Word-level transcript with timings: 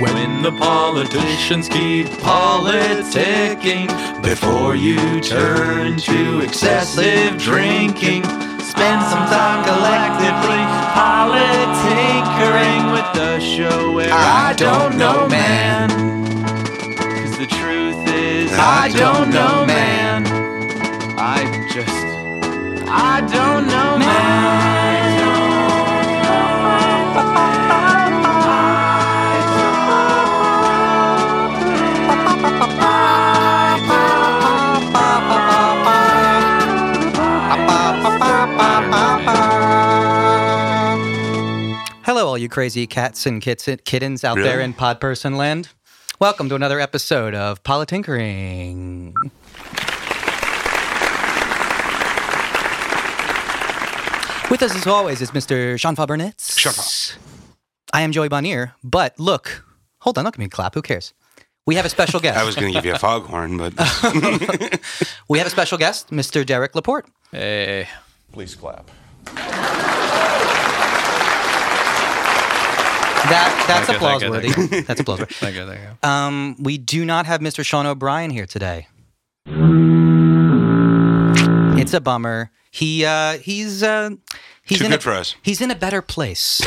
when 0.00 0.42
the 0.42 0.52
politicians 0.52 1.68
keep 1.68 2.06
politicking. 2.22 3.88
Before 4.22 4.76
you 4.76 5.20
turn 5.20 5.98
to 5.98 6.40
excessive 6.40 7.36
drinking, 7.38 8.22
spend 8.62 9.02
some 9.06 9.26
time 9.26 9.64
collectively 9.64 10.64
politinkering 10.94 12.92
with 12.92 13.12
the 13.14 13.40
show 13.40 13.92
where 13.92 14.12
I 14.12 14.54
don't 14.56 14.96
know, 14.96 15.26
man. 15.28 15.88
Cause 16.96 17.38
the 17.38 17.46
truth 17.46 18.08
is, 18.08 18.52
I 18.52 18.90
don't 18.94 19.30
know, 19.30 19.66
man. 19.66 20.26
I 21.18 21.44
just, 21.72 21.90
I 22.88 23.20
don't 23.32 23.66
know, 23.66 23.98
man. 23.98 24.77
All 42.38 42.42
you 42.42 42.48
crazy 42.48 42.86
cats 42.86 43.26
and 43.26 43.42
kits- 43.42 43.82
kittens 43.84 44.22
out 44.22 44.36
there 44.36 44.60
in 44.60 44.72
Podperson 44.72 45.36
land. 45.36 45.70
Welcome 46.20 46.48
to 46.50 46.54
another 46.54 46.78
episode 46.78 47.34
of 47.34 47.64
Politinkering. 47.64 49.12
With 54.52 54.62
us, 54.62 54.76
as 54.76 54.86
always, 54.86 55.20
is 55.20 55.32
Mr. 55.32 55.76
Jean 55.80 55.96
Burnett. 55.96 56.54
Jean-Fa. 56.56 57.18
I 57.92 58.02
am 58.02 58.12
Joey 58.12 58.28
Bonier, 58.28 58.74
but 58.84 59.18
look, 59.18 59.64
hold 60.02 60.16
on, 60.16 60.24
look 60.24 60.36
at 60.36 60.38
me 60.38 60.48
clap. 60.48 60.76
Who 60.76 60.82
cares? 60.82 61.14
We 61.66 61.74
have 61.74 61.86
a 61.86 61.88
special 61.88 62.20
guest. 62.20 62.38
I 62.40 62.44
was 62.44 62.54
going 62.54 62.72
to 62.72 62.78
give 62.78 62.84
you 62.86 62.94
a 62.94 62.98
foghorn, 63.00 63.56
but 63.58 63.74
we 65.28 65.38
have 65.38 65.48
a 65.48 65.50
special 65.50 65.76
guest, 65.76 66.10
Mr. 66.10 66.46
Derek 66.46 66.76
Laporte. 66.76 67.06
Hey. 67.32 67.88
Please 68.30 68.54
clap. 68.54 68.88
That 73.30 73.64
that's 73.68 73.86
Thank 73.86 73.98
applause 73.98 74.22
you, 74.22 74.30
worthy. 74.30 74.80
That's 74.82 75.00
applause 75.00 75.20
worthy. 75.20 75.34
Thank 75.38 75.56
you, 75.56 75.66
thank 75.66 75.80
you. 76.02 76.08
Um, 76.08 76.56
we 76.58 76.78
do 76.78 77.04
not 77.04 77.26
have 77.26 77.40
Mr. 77.40 77.64
Sean 77.64 77.86
O'Brien 77.86 78.30
here 78.30 78.46
today. 78.46 78.86
It's 81.80 81.94
a 81.94 82.00
bummer. 82.00 82.50
He 82.70 83.04
uh, 83.04 83.38
he's 83.38 83.82
uh, 83.82 84.10
he's 84.62 84.78
Too 84.78 84.84
in 84.84 84.90
good 84.90 85.00
a, 85.00 85.02
for 85.02 85.12
us. 85.12 85.36
He's 85.42 85.60
in 85.60 85.70
a 85.70 85.74
better 85.74 86.02
place. 86.02 86.60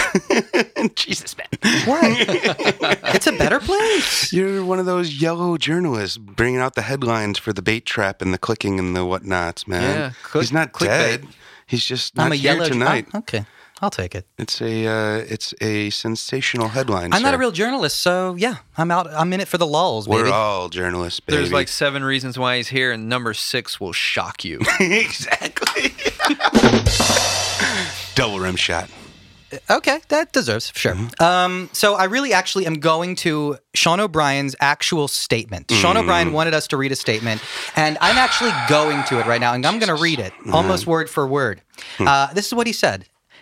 Jesus, 0.95 1.35
man. 1.37 1.47
what? 1.85 2.01
it's 3.15 3.27
a 3.27 3.33
better 3.33 3.59
place. 3.59 4.31
You're 4.33 4.63
one 4.65 4.79
of 4.79 4.85
those 4.85 5.21
yellow 5.21 5.57
journalists 5.57 6.17
bringing 6.17 6.59
out 6.59 6.75
the 6.75 6.81
headlines 6.83 7.37
for 7.37 7.53
the 7.53 7.61
bait 7.61 7.85
trap 7.85 8.21
and 8.21 8.33
the 8.33 8.37
clicking 8.37 8.79
and 8.79 8.95
the 8.95 9.01
whatnots, 9.05 9.67
man. 9.67 9.81
Yeah, 9.83 10.11
click- 10.23 10.41
He's 10.43 10.51
not 10.53 10.71
clickbait. 10.71 10.87
dead. 10.87 11.27
He's 11.67 11.85
just 11.85 12.15
not 12.15 12.27
I'm 12.27 12.31
a 12.31 12.35
here 12.35 12.53
yellow 12.53 12.67
tonight. 12.67 13.07
oh, 13.13 13.19
okay, 13.19 13.45
I'll 13.81 13.89
take 13.89 14.13
it. 14.13 14.27
It's 14.37 14.61
a 14.61 14.85
uh, 14.85 15.17
it's 15.27 15.55
a 15.59 15.89
sensational 15.89 16.67
headline. 16.67 17.13
I'm 17.13 17.23
not 17.23 17.33
a 17.33 17.37
real 17.37 17.51
journalist, 17.51 17.99
so 17.99 18.35
yeah, 18.35 18.57
I'm 18.77 18.91
out. 18.91 19.07
I'm 19.11 19.33
in 19.33 19.41
it 19.41 19.47
for 19.47 19.57
the 19.57 19.65
lulz, 19.65 20.07
We're 20.07 20.19
baby. 20.23 20.31
all 20.31 20.69
journalists, 20.69 21.19
baby. 21.19 21.37
There's 21.37 21.51
like 21.51 21.67
seven 21.67 22.03
reasons 22.03 22.37
why 22.37 22.57
he's 22.57 22.67
here, 22.67 22.91
and 22.91 23.09
number 23.09 23.33
six 23.33 23.79
will 23.79 23.93
shock 23.93 24.45
you. 24.45 24.59
exactly. 24.79 25.95
Double 28.15 28.39
rim 28.39 28.55
shot. 28.55 28.87
Okay, 29.69 29.99
that 30.09 30.31
deserves 30.31 30.71
sure. 30.75 30.95
Um, 31.19 31.69
so 31.73 31.95
I 31.95 32.05
really 32.05 32.31
actually 32.31 32.65
am 32.67 32.75
going 32.75 33.15
to 33.17 33.57
Sean 33.73 33.99
O'Brien's 33.99 34.55
actual 34.61 35.07
statement. 35.07 35.71
Sean 35.71 35.97
O'Brien 35.97 36.31
wanted 36.31 36.53
us 36.53 36.67
to 36.67 36.77
read 36.77 36.91
a 36.91 36.95
statement, 36.95 37.41
and 37.75 37.97
I'm 37.99 38.17
actually 38.17 38.51
going 38.69 39.03
to 39.05 39.19
it 39.19 39.25
right 39.25 39.41
now, 39.41 39.53
and 39.53 39.65
I'm 39.65 39.79
going 39.79 39.93
to 39.93 40.01
read 40.01 40.19
it 40.19 40.33
almost 40.53 40.87
word 40.87 41.09
for 41.09 41.27
word. 41.27 41.61
Uh, 41.99 42.31
this 42.33 42.47
is 42.47 42.53
what 42.53 42.67
he 42.67 42.73
said. 42.73 43.07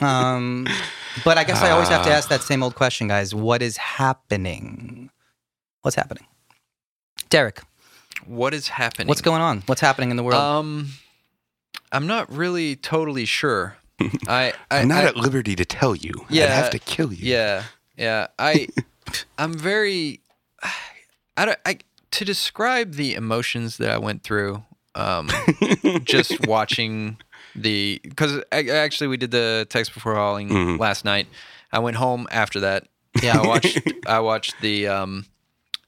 Um, 0.00 0.66
but 1.24 1.38
I 1.38 1.44
guess 1.44 1.62
I 1.62 1.70
always 1.70 1.88
have 1.88 2.04
to 2.04 2.10
ask 2.10 2.28
that 2.28 2.42
same 2.42 2.62
old 2.62 2.74
question, 2.74 3.08
guys. 3.08 3.34
What 3.34 3.62
is 3.62 3.76
happening? 3.76 5.10
What's 5.82 5.96
happening? 5.96 6.26
Derek, 7.28 7.62
What 8.26 8.54
is 8.54 8.68
happening? 8.68 9.08
what's 9.08 9.20
going 9.22 9.40
on? 9.42 9.62
What's 9.66 9.80
happening 9.80 10.10
in 10.10 10.16
the 10.16 10.22
world? 10.22 10.40
Um, 10.42 10.88
I'm 11.92 12.06
not 12.06 12.30
really 12.32 12.76
totally 12.76 13.24
sure. 13.24 13.76
I, 14.28 14.52
I 14.70 14.78
I'm 14.80 14.88
not 14.88 15.04
I- 15.04 15.08
at 15.08 15.16
liberty 15.16 15.54
to 15.56 15.64
tell 15.64 15.94
you. 15.94 16.12
Yeah, 16.28 16.44
I'd 16.44 16.50
have 16.50 16.70
to 16.70 16.78
kill 16.78 17.12
you. 17.12 17.30
Yeah, 17.30 17.64
yeah. 17.96 18.28
I, 18.38 18.68
I'm 19.38 19.54
very. 19.54 20.20
I 21.36 21.44
don't. 21.46 21.58
I 21.64 21.78
to 22.12 22.24
describe 22.24 22.94
the 22.94 23.14
emotions 23.14 23.76
that 23.78 23.90
I 23.90 23.98
went 23.98 24.22
through. 24.22 24.62
Um, 24.96 25.30
just 26.04 26.46
watching 26.48 27.18
the 27.54 28.00
because 28.02 28.42
actually 28.52 29.08
we 29.08 29.16
did 29.16 29.30
the 29.30 29.66
text 29.70 29.92
before 29.94 30.14
hauling 30.14 30.48
Mhm. 30.48 30.78
last 30.78 31.04
night. 31.04 31.26
I 31.72 31.78
went 31.78 31.96
home 31.96 32.26
after 32.30 32.60
that. 32.60 32.86
Yeah. 33.22 33.38
I 33.40 33.46
watched. 33.46 33.80
I 34.06 34.20
watched 34.20 34.54
the 34.60 34.86
um, 34.88 35.26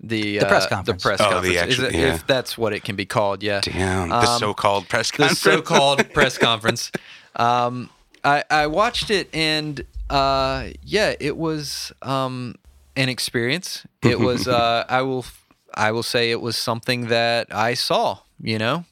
the 0.00 0.38
The 0.38 0.46
press 0.46 0.64
uh, 0.64 0.68
conference. 0.70 1.02
The 1.02 1.08
press 1.08 1.20
Oh, 1.20 1.24
the 1.24 1.30
conference, 1.34 1.54
Is 1.56 1.62
actual- 1.62 1.84
it- 1.86 1.94
yeah. 1.94 2.14
if 2.14 2.26
that's 2.26 2.58
what 2.58 2.72
it 2.72 2.82
can 2.84 2.96
be 2.96 3.06
called. 3.06 3.42
Yeah. 3.42 3.60
Damn. 3.62 4.08
The 4.08 4.16
Um, 4.16 4.38
so-called 4.40 4.88
press 4.88 5.10
conference. 5.12 5.40
the 5.42 5.50
conference. 5.50 5.68
so-called 5.68 6.12
press 6.14 6.38
conference. 6.38 6.90
Um, 7.36 7.90
I, 8.24 8.42
I 8.50 8.66
watched 8.66 9.10
it 9.10 9.28
and 9.32 9.84
uh, 10.10 10.68
yeah, 10.82 11.14
it 11.20 11.36
was 11.36 11.92
um, 12.02 12.56
an 12.96 13.08
experience. 13.08 13.86
It 14.02 14.18
was 14.18 14.46
uh, 14.60 14.84
I 14.88 15.02
will 15.02 15.24
I 15.74 15.92
will 15.92 16.02
say 16.02 16.30
it 16.32 16.40
was 16.40 16.56
something 16.56 17.06
that 17.06 17.54
I 17.54 17.74
saw. 17.74 18.18
You 18.40 18.58
know, 18.58 18.84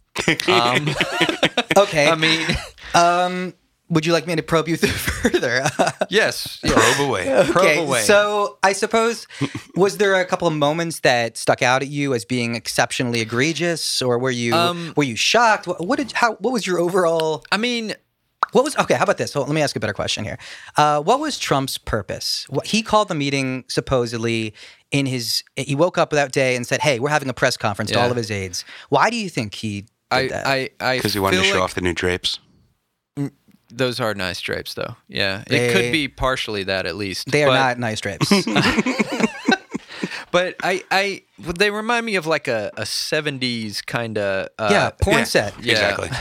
um, 0.48 0.88
okay. 1.76 2.08
I 2.08 2.14
mean, 2.14 2.47
um, 2.94 3.54
would 3.88 4.06
you 4.06 4.12
like 4.12 4.26
me 4.26 4.36
to 4.36 4.42
probe 4.42 4.69
you 4.69 4.76
further? 4.76 5.64
yes, 6.08 6.60
yeah. 6.62 6.72
Probe 6.75 7.08
away. 7.08 7.44
Probe 7.50 7.78
away. 7.88 8.03
so 8.03 8.58
I 8.62 8.72
suppose 8.72 9.26
was 9.75 9.98
there 9.98 10.14
a 10.20 10.25
couple 10.25 10.47
of 10.48 10.54
moments 10.54 11.00
that 11.00 11.36
stuck 11.36 11.62
out 11.62 11.82
at 11.82 11.88
you 11.88 12.14
as 12.14 12.25
being 12.25 12.54
exceptionally 12.54 13.20
egregious, 13.20 14.00
or 14.00 14.19
were 14.19 14.31
you 14.31 14.54
Um, 14.54 14.92
were 14.97 15.04
you 15.04 15.16
shocked? 15.16 15.66
What, 15.66 15.84
what 15.84 15.97
did 15.98 16.12
how 16.12 16.34
what 16.34 16.52
was 16.52 16.66
your 16.66 16.78
overall? 16.78 17.44
I 17.50 17.56
mean, 17.56 17.94
What 18.52 18.64
was 18.64 18.76
okay? 18.76 18.94
How 18.94 19.04
about 19.04 19.19
this? 19.19 19.34
Well, 19.34 19.44
let 19.44 19.54
me 19.54 19.62
ask 19.62 19.75
a 19.76 19.81
better 19.81 19.92
question 19.92 20.25
here. 20.25 20.38
Uh, 20.76 21.00
what 21.00 21.19
was 21.20 21.38
Trump's 21.38 21.78
purpose? 21.78 22.47
What, 22.48 22.66
he 22.66 22.82
called 22.82 23.08
the 23.08 23.14
meeting 23.14 23.64
supposedly 23.69 24.54
in 24.92 25.06
his. 25.06 25.42
He 25.56 25.75
woke 25.76 25.98
up 25.98 26.10
that 26.10 26.32
day 26.32 26.54
and 26.56 26.66
said, 26.66 26.81
"Hey, 26.81 26.98
we're 27.00 27.10
having 27.10 27.28
a 27.28 27.34
press 27.34 27.56
conference 27.56 27.91
to 27.92 28.00
all 28.00 28.10
of 28.10 28.16
his 28.16 28.31
aides." 28.31 28.64
Why 28.88 29.10
do 29.10 29.16
you 29.16 29.28
think 29.28 29.54
he 29.54 29.87
I 30.10 30.28
that? 30.28 30.47
I 30.47 30.71
I 30.81 30.97
Because 30.97 31.15
he 31.15 31.21
wanted 31.21 31.38
to 31.38 31.44
show 31.44 31.54
like 31.54 31.62
off 31.62 31.75
the 31.75 31.81
new 31.81 31.93
drapes. 31.94 32.38
those 33.72 34.00
are 34.00 34.15
nice 34.15 34.41
drapes, 34.41 34.75
though. 34.75 34.96
Yeah, 35.08 35.44
They- 35.46 35.69
it 35.69 35.73
could 35.73 35.93
be 35.93 36.08
partially 36.08 36.64
that 36.64 36.87
at 36.87 36.96
least. 36.96 37.31
they 37.31 37.44
are 37.44 37.49
but- 37.49 37.55
not 37.55 37.79
nice 37.79 38.00
drapes. 38.00 38.31
But 40.32 40.55
I, 40.62 40.85
I, 40.93 41.23
they 41.38 41.73
remind 41.73 42.06
me 42.06 42.14
of 42.14 42.25
like 42.25 42.46
a, 42.46 42.70
a 42.76 42.82
'70s 42.82 43.85
kind 43.85 44.17
of. 44.17 44.46
Uh, 44.61 44.69
yeah, 44.70 44.90
porn 44.90 45.19
yeah. 45.19 45.25
set. 45.25 45.55
Yeah. 45.62 45.73
Exactly. 45.73 46.11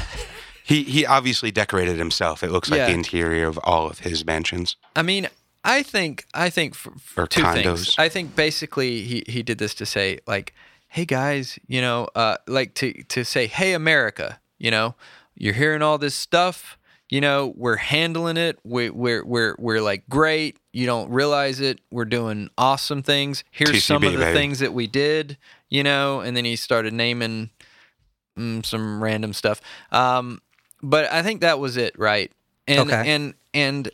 He 0.63 0.83
he 0.83 1.03
obviously 1.03 1.49
decorated 1.49 1.97
himself. 1.97 2.43
It 2.43 2.51
looks 2.51 2.69
like 2.69 2.77
Yeah. 2.77 2.85
the 2.89 2.93
interior 2.93 3.47
of 3.47 3.59
all 3.63 3.89
of 3.89 3.99
his 4.01 4.23
mansions. 4.23 4.75
I 4.95 5.01
mean, 5.01 5.27
I 5.63 5.81
think, 5.81 6.25
I 6.35 6.51
think 6.51 6.75
for, 6.75 6.91
for 6.99 7.23
Or 7.23 7.27
two 7.27 7.41
things. 7.41 7.65
condos. 7.65 7.95
I 7.97 8.07
think 8.07 8.35
basically 8.35 9.01
he 9.01 9.23
he 9.27 9.41
did 9.41 9.57
this 9.57 9.73
to 9.75 9.85
say 9.87 10.19
like, 10.27 10.53
hey 10.89 11.05
guys, 11.05 11.57
you 11.67 11.81
know, 11.81 12.07
uh, 12.15 12.37
like 12.47 12.73
to 12.75 12.93
to 13.03 13.23
say, 13.23 13.47
hey 13.47 13.73
America, 13.73 14.39
you 14.57 14.69
know, 14.71 14.95
you're 15.35 15.53
hearing 15.53 15.81
all 15.81 15.97
this 15.97 16.15
stuff. 16.15 16.77
You 17.09 17.21
know, 17.21 17.53
we're 17.55 17.77
handling 17.77 18.37
it. 18.37 18.59
We, 18.63 18.91
we're 18.91 19.25
we're 19.25 19.55
we're 19.57 19.81
like 19.81 20.07
great. 20.09 20.57
You 20.73 20.85
don't 20.85 21.09
realize 21.09 21.59
it. 21.59 21.79
We're 21.89 22.05
doing 22.05 22.49
awesome 22.57 23.01
things. 23.01 23.43
Here's 23.49 23.83
some 23.83 24.03
of 24.03 24.13
the 24.13 24.19
baby. 24.19 24.33
things 24.33 24.59
that 24.59 24.73
we 24.73 24.85
did. 24.85 25.37
You 25.69 25.83
know, 25.83 26.19
and 26.19 26.37
then 26.37 26.45
he 26.45 26.55
started 26.55 26.93
naming 26.93 27.49
mm, 28.37 28.63
some 28.65 29.03
random 29.03 29.33
stuff. 29.33 29.59
Um, 29.91 30.41
but 30.83 31.11
I 31.11 31.23
think 31.23 31.41
that 31.41 31.59
was 31.59 31.77
it, 31.77 31.97
right? 31.97 32.31
And 32.67 32.91
Okay. 32.91 33.03
and 33.07 33.33
and 33.53 33.89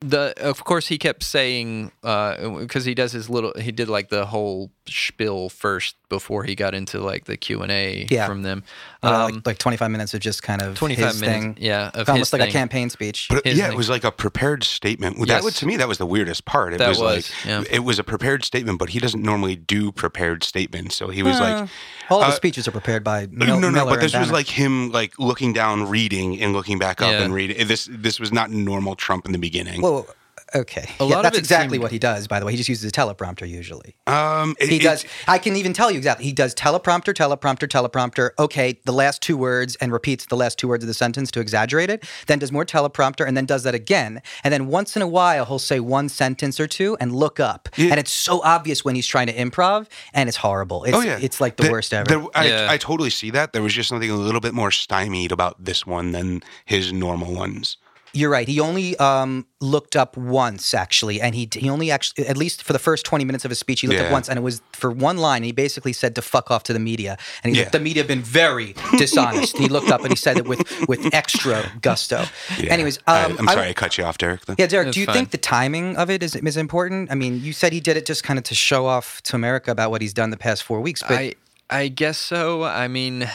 the 0.00 0.32
of 0.38 0.62
course 0.64 0.88
he 0.88 0.96
kept 0.96 1.22
saying 1.24 1.90
because 2.02 2.84
he 2.84 2.94
does 2.94 3.12
his 3.12 3.28
little 3.28 3.52
he 3.58 3.72
did 3.72 3.88
like 3.88 4.08
the 4.08 4.26
whole 4.26 4.70
spiel 4.90 5.48
first 5.48 5.96
before 6.08 6.44
he 6.44 6.54
got 6.54 6.74
into 6.74 7.00
like 7.00 7.24
the 7.26 7.36
Q 7.36 7.62
and 7.62 7.70
A 7.70 8.06
Yeah. 8.10 8.26
from 8.26 8.42
them. 8.42 8.64
Uh, 9.02 9.08
Um, 9.26 9.34
like, 9.36 9.46
like 9.46 9.58
25 9.58 9.90
minutes 9.90 10.14
of 10.14 10.20
just 10.20 10.42
kind 10.42 10.62
of 10.62 10.74
25 10.76 11.06
his 11.06 11.20
minutes, 11.20 11.38
thing. 11.44 11.56
yeah, 11.60 11.90
of 11.94 12.08
almost 12.08 12.32
his 12.32 12.40
like 12.40 12.48
a 12.48 12.52
campaign 12.52 12.90
speech. 12.90 13.26
But 13.28 13.44
His 13.44 13.58
yeah, 13.58 13.64
thing. 13.66 13.74
it 13.74 13.76
was 13.76 13.88
like 13.90 14.04
a 14.04 14.10
prepared 14.10 14.64
statement. 14.64 15.18
That 15.18 15.28
Yes. 15.28 15.44
was 15.44 15.54
to 15.56 15.66
me 15.66 15.76
that 15.76 15.86
was 15.88 15.98
the 15.98 16.06
weirdest 16.06 16.44
part. 16.46 16.72
It 16.74 16.78
That 16.78 16.88
was, 16.88 16.98
was, 16.98 17.30
like 17.30 17.46
yeah. 17.46 17.62
it 17.70 17.80
was 17.84 17.98
a 17.98 18.04
prepared 18.04 18.44
statement, 18.44 18.78
but 18.78 18.90
he 18.90 18.98
doesn't 18.98 19.22
normally 19.22 19.54
do 19.56 19.92
prepared 19.92 20.42
statements. 20.44 20.96
So 20.96 21.08
he 21.08 21.22
was 21.22 21.36
Uh, 21.38 21.42
like 21.60 21.68
all 22.10 22.20
of 22.22 22.26
the 22.28 22.32
uh, 22.32 22.36
speeches 22.36 22.66
are 22.66 22.72
prepared 22.72 23.04
by 23.04 23.26
no, 23.30 23.46
Mil- 23.46 23.60
no, 23.60 23.68
no, 23.70 23.84
Miller 23.84 23.90
but 23.90 24.00
this 24.00 24.14
was 24.14 24.30
like 24.30 24.48
him 24.48 24.90
like 24.90 25.12
looking 25.18 25.52
down, 25.52 25.88
reading, 25.88 26.40
and 26.40 26.52
looking 26.52 26.78
back 26.78 27.00
up 27.02 27.12
Yeah. 27.12 27.22
and 27.22 27.34
reading. 27.34 27.66
This 27.66 27.88
this 27.90 28.18
was 28.18 28.32
not 28.32 28.50
normal 28.50 28.94
Trump 28.96 29.26
in 29.26 29.32
the 29.32 29.38
beginning. 29.38 29.82
Whoa, 29.82 30.06
okay. 30.54 30.88
A 31.00 31.04
Yeah, 31.04 31.10
lot 31.10 31.16
of 31.18 31.22
that's 31.24 31.36
it 31.36 31.40
exactly 31.40 31.74
seemed- 31.76 31.82
what 31.82 31.92
he 31.92 31.98
does. 31.98 32.26
By 32.28 32.40
the 32.40 32.46
way, 32.46 32.52
he 32.52 32.58
just 32.58 32.68
uses 32.68 32.84
a 32.88 32.92
teleprompter 32.92 33.48
usually. 33.48 33.96
um, 34.06 34.56
it- 34.60 34.68
He 34.68 34.76
it- 34.76 34.82
does. 34.82 35.04
I 35.26 35.38
can 35.38 35.56
even 35.56 35.72
tell 35.72 35.90
you 35.90 35.98
exactly. 35.98 36.24
He 36.24 36.32
does 36.32 36.54
teleprompter, 36.54 37.12
teleprompter, 37.14 37.68
teleprompter. 37.68 38.30
Okay, 38.38 38.80
the 38.84 38.92
last 38.92 39.22
two 39.22 39.36
words 39.36 39.76
and 39.76 39.92
repeats 39.92 40.26
the 40.26 40.36
last 40.36 40.58
two 40.58 40.68
words 40.68 40.82
of 40.84 40.88
the 40.88 40.94
sentence 40.94 41.30
to 41.32 41.40
exaggerate 41.40 41.90
it. 41.90 42.04
Then 42.26 42.38
does 42.38 42.52
more 42.52 42.64
teleprompter 42.64 43.26
and 43.26 43.36
then 43.36 43.46
does 43.46 43.62
that 43.64 43.74
again. 43.74 44.22
And 44.44 44.52
then 44.52 44.66
once 44.66 44.96
in 44.96 45.02
a 45.02 45.08
while 45.08 45.44
he'll 45.46 45.58
say 45.58 45.80
one 45.80 46.08
sentence 46.08 46.58
or 46.60 46.66
two 46.66 46.96
and 47.00 47.14
look 47.14 47.38
up. 47.40 47.68
Yeah. 47.76 47.90
And 47.90 48.00
it's 48.00 48.12
so 48.12 48.40
obvious 48.42 48.84
when 48.84 48.94
he's 48.94 49.06
trying 49.06 49.26
to 49.28 49.34
improv, 49.34 49.86
and 50.14 50.28
it's 50.28 50.38
horrible. 50.38 50.84
It's, 50.84 50.96
Oh 50.96 51.00
yeah, 51.00 51.18
it's 51.20 51.40
like 51.40 51.56
the 51.56 51.64
There- 51.64 51.72
worst 51.72 51.92
ever. 51.94 52.04
there- 52.08 52.24
I, 52.34 52.46
Yeah. 52.48 52.66
I 52.70 52.76
totally 52.76 53.10
see 53.10 53.30
that. 53.30 53.52
There 53.52 53.62
was 53.62 53.72
just 53.74 53.88
something 53.88 54.10
a 54.10 54.14
little 54.16 54.40
bit 54.40 54.54
more 54.54 54.70
stymied 54.70 55.32
about 55.32 55.64
this 55.64 55.86
one 55.86 56.12
than 56.12 56.42
his 56.64 56.92
normal 56.92 57.32
ones. 57.34 57.76
You're 58.12 58.30
right. 58.30 58.48
He 58.48 58.58
only 58.60 58.96
um, 58.98 59.46
looked 59.60 59.94
up 59.96 60.16
once, 60.16 60.72
actually, 60.74 61.20
and 61.20 61.34
he 61.34 61.48
he 61.52 61.68
only 61.68 61.90
actually, 61.90 62.26
at 62.26 62.36
least 62.36 62.62
for 62.62 62.72
the 62.72 62.78
first 62.78 63.04
20 63.04 63.24
minutes 63.24 63.44
of 63.44 63.50
his 63.50 63.58
speech, 63.58 63.80
he 63.82 63.86
looked 63.86 64.00
up 64.00 64.10
once, 64.12 64.28
and 64.28 64.38
it 64.38 64.42
was 64.42 64.62
for 64.72 64.90
one 64.90 65.18
line. 65.18 65.38
And 65.38 65.44
he 65.46 65.52
basically 65.52 65.92
said 65.92 66.14
to 66.14 66.22
fuck 66.22 66.50
off 66.50 66.62
to 66.64 66.72
the 66.72 66.78
media, 66.78 67.18
and 67.42 67.50
he's 67.50 67.58
Yeah. 67.58 67.64
like, 67.64 67.72
the 67.72 67.80
media 67.80 68.02
have 68.02 68.08
been 68.08 68.22
very 68.22 68.74
dishonest. 68.96 69.54
and 69.54 69.62
he 69.62 69.68
looked 69.68 69.90
up 69.90 70.00
and 70.00 70.10
he 70.10 70.16
said 70.16 70.36
it 70.38 70.48
with 70.48 70.62
with 70.88 71.12
extra 71.14 71.70
gusto. 71.82 72.24
Yeah. 72.58 72.72
Anyways, 72.72 72.98
I, 73.06 73.24
um, 73.24 73.36
I'm 73.38 73.48
I- 73.48 73.54
sorry 73.54 73.68
I 73.68 73.72
cut 73.74 73.98
you 73.98 74.04
off, 74.04 74.18
Derek. 74.18 74.46
though. 74.46 74.54
yeah, 74.58 74.66
Derek, 74.66 74.86
That's 74.86 74.94
do 74.94 75.00
you 75.00 75.06
fine. 75.06 75.14
think 75.14 75.30
the 75.30 75.38
timing 75.38 75.96
of 75.96 76.08
it 76.10 76.22
is 76.22 76.34
is 76.34 76.56
important? 76.56 77.10
I 77.12 77.14
mean, 77.14 77.42
you 77.42 77.52
said 77.52 77.72
he 77.72 77.80
did 77.80 77.96
it 77.96 78.06
just 78.06 78.24
kind 78.24 78.38
of 78.38 78.44
to 78.44 78.54
show 78.54 78.86
off 78.86 79.22
to 79.24 79.36
America 79.36 79.70
about 79.70 79.90
what 79.90 80.00
he's 80.02 80.14
done 80.14 80.30
the 80.30 80.36
past 80.36 80.62
four 80.62 80.80
weeks, 80.80 81.02
but 81.02 81.12
I 81.18 81.34
I 81.70 81.88
guess 81.88 82.16
so. 82.16 82.64
I 82.64 82.88
mean, 82.88 83.28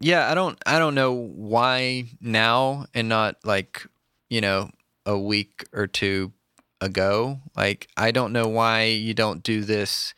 yeah, 0.00 0.30
I 0.30 0.34
don't 0.34 0.58
I 0.66 0.78
don't 0.78 0.94
know 0.94 1.12
why 1.12 2.06
now 2.20 2.86
and 2.94 3.08
not 3.08 3.36
like 3.44 3.86
you 4.28 4.40
know 4.40 4.70
a 5.06 5.18
week 5.18 5.64
or 5.72 5.86
two 5.86 6.32
ago. 6.80 7.40
Like 7.56 7.88
I 7.96 8.10
don't 8.10 8.32
know 8.32 8.48
why 8.48 8.84
you 8.84 9.14
don't 9.14 9.42
do 9.42 9.62
this. 9.62 10.14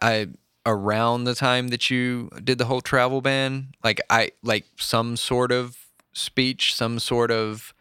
I 0.00 0.28
around 0.64 1.24
the 1.24 1.34
time 1.34 1.68
that 1.68 1.90
you 1.90 2.28
did 2.42 2.58
the 2.58 2.64
whole 2.66 2.80
travel 2.80 3.20
ban. 3.20 3.68
Like 3.84 4.00
I 4.10 4.32
like 4.42 4.66
some 4.78 5.16
sort 5.16 5.52
of 5.52 5.76
speech, 6.12 6.74
some 6.74 6.98
sort 6.98 7.30
of 7.30 7.72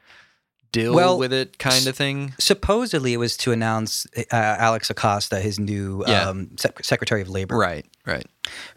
deal 0.75 0.93
Well, 0.93 1.17
with 1.17 1.33
it, 1.33 1.57
kind 1.57 1.87
of 1.87 1.95
thing. 1.95 2.33
supposedly 2.39 3.13
it 3.13 3.17
was 3.17 3.35
to 3.37 3.51
announce 3.51 4.05
uh, 4.17 4.23
Alex 4.35 4.89
Acosta, 4.89 5.39
his 5.39 5.57
new 5.59 6.03
Yeah. 6.07 6.29
um, 6.29 6.49
sec- 6.57 6.83
Secretary 6.83 7.21
of 7.21 7.29
Labor. 7.29 7.57
Right, 7.57 7.85
right. 8.05 8.25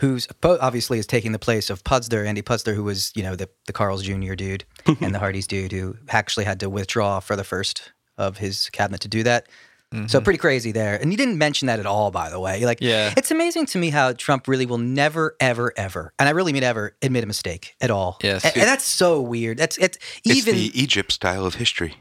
who's 0.00 0.26
po- 0.40 0.58
obviously 0.60 0.98
is 0.98 1.06
taking 1.06 1.32
the 1.32 1.38
place 1.38 1.70
of 1.70 1.82
Puzder, 1.84 2.26
Andy 2.26 2.42
Puzder, 2.42 2.74
who 2.74 2.84
was 2.84 3.12
you 3.14 3.22
know 3.22 3.36
the 3.36 3.48
the 3.66 3.72
Carl's 3.72 4.02
Jr. 4.02 4.34
dude 4.34 4.64
and 5.00 5.14
the 5.14 5.18
Hardee's 5.18 5.46
dude, 5.46 5.72
who 5.72 5.96
actually 6.08 6.44
had 6.44 6.60
to 6.60 6.70
withdraw 6.70 7.20
for 7.20 7.36
the 7.36 7.44
first 7.44 7.92
of 8.16 8.38
his 8.38 8.68
cabinet 8.70 9.00
to 9.02 9.08
do 9.08 9.22
that. 9.22 9.46
So 10.06 10.20
pretty 10.20 10.38
crazy 10.38 10.70
there, 10.70 10.96
and 11.00 11.11
you 11.11 11.17
didn't 11.17 11.38
mention 11.38 11.67
that 11.67 11.79
at 11.81 11.87
all, 11.87 12.11
by 12.11 12.29
the 12.29 12.38
way. 12.38 12.64
Like, 12.67 12.79
Mm-hmm. 12.81 12.88
Yeah. 12.88 13.14
it's 13.17 13.31
amazing 13.31 13.64
to 13.67 13.79
me 13.79 13.88
how 13.90 14.12
Trump 14.12 14.46
really 14.46 14.67
will 14.67 14.76
never, 14.79 15.35
ever, 15.40 15.73
ever, 15.76 16.12
and 16.19 16.29
I 16.29 16.32
really 16.32 16.52
mean 16.52 16.62
ever, 16.62 16.94
admit 17.00 17.25
a 17.25 17.26
mistake 17.26 17.75
at 17.81 17.90
all. 17.90 18.19
Yes. 18.23 18.44
and, 18.44 18.55
and 18.56 18.64
that's 18.64 18.85
so 18.85 19.20
weird. 19.20 19.56
That's 19.56 19.79
it's 19.79 19.96
It's 20.25 20.37
even 20.37 20.55
the 20.56 20.79
Egypt 20.79 21.11
style 21.12 21.46
of 21.46 21.55
history. 21.55 21.96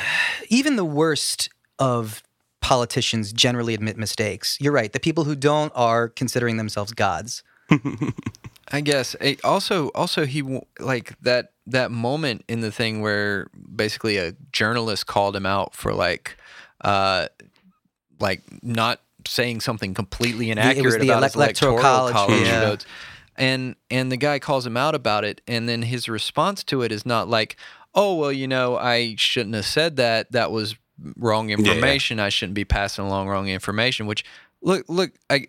even 0.48 0.74
the 0.76 0.84
worst 0.84 1.48
of 1.78 2.22
politicians 2.60 3.32
generally 3.32 3.72
admit 3.74 3.96
mistakes. 3.96 4.58
You're 4.60 4.72
right. 4.72 4.92
The 4.92 5.00
people 5.00 5.24
who 5.24 5.36
don't 5.36 5.72
are 5.76 6.08
considering 6.08 6.56
themselves 6.56 6.92
gods. 6.92 7.44
I 8.70 8.80
guess 8.82 9.14
it 9.20 9.42
also 9.44 9.88
also 9.94 10.26
he 10.26 10.42
like 10.80 11.14
that 11.22 11.52
that 11.66 11.90
moment 11.90 12.44
in 12.48 12.60
the 12.60 12.70
thing 12.72 13.00
where 13.00 13.48
basically 13.74 14.16
a 14.18 14.32
journalist 14.52 15.06
called 15.06 15.34
him 15.36 15.46
out 15.46 15.74
for 15.74 15.94
like 15.94 16.36
uh 16.82 17.28
like 18.20 18.42
not 18.62 19.00
saying 19.26 19.60
something 19.60 19.94
completely 19.94 20.50
inaccurate 20.50 21.02
about 21.02 21.22
elec- 21.22 21.24
his 21.24 21.34
electoral 21.36 21.74
electoral 21.74 21.78
college, 21.78 22.14
college, 22.14 22.46
yeah. 22.46 22.60
votes. 22.60 22.86
And 23.36 23.76
and 23.90 24.10
the 24.10 24.16
guy 24.16 24.38
calls 24.38 24.66
him 24.66 24.76
out 24.76 24.94
about 24.94 25.24
it 25.24 25.40
and 25.46 25.68
then 25.68 25.82
his 25.82 26.08
response 26.08 26.64
to 26.64 26.82
it 26.82 26.90
is 26.90 27.06
not 27.06 27.28
like, 27.28 27.56
"Oh, 27.94 28.14
well, 28.16 28.32
you 28.32 28.48
know, 28.48 28.76
I 28.76 29.14
shouldn't 29.16 29.54
have 29.54 29.66
said 29.66 29.96
that. 29.96 30.32
That 30.32 30.50
was 30.50 30.74
wrong 31.16 31.50
information. 31.50 32.18
I 32.18 32.30
shouldn't 32.30 32.54
be 32.54 32.64
passing 32.64 33.04
along 33.04 33.28
wrong 33.28 33.48
information." 33.48 34.06
Which 34.06 34.24
look 34.60 34.84
look 34.88 35.12
I 35.30 35.46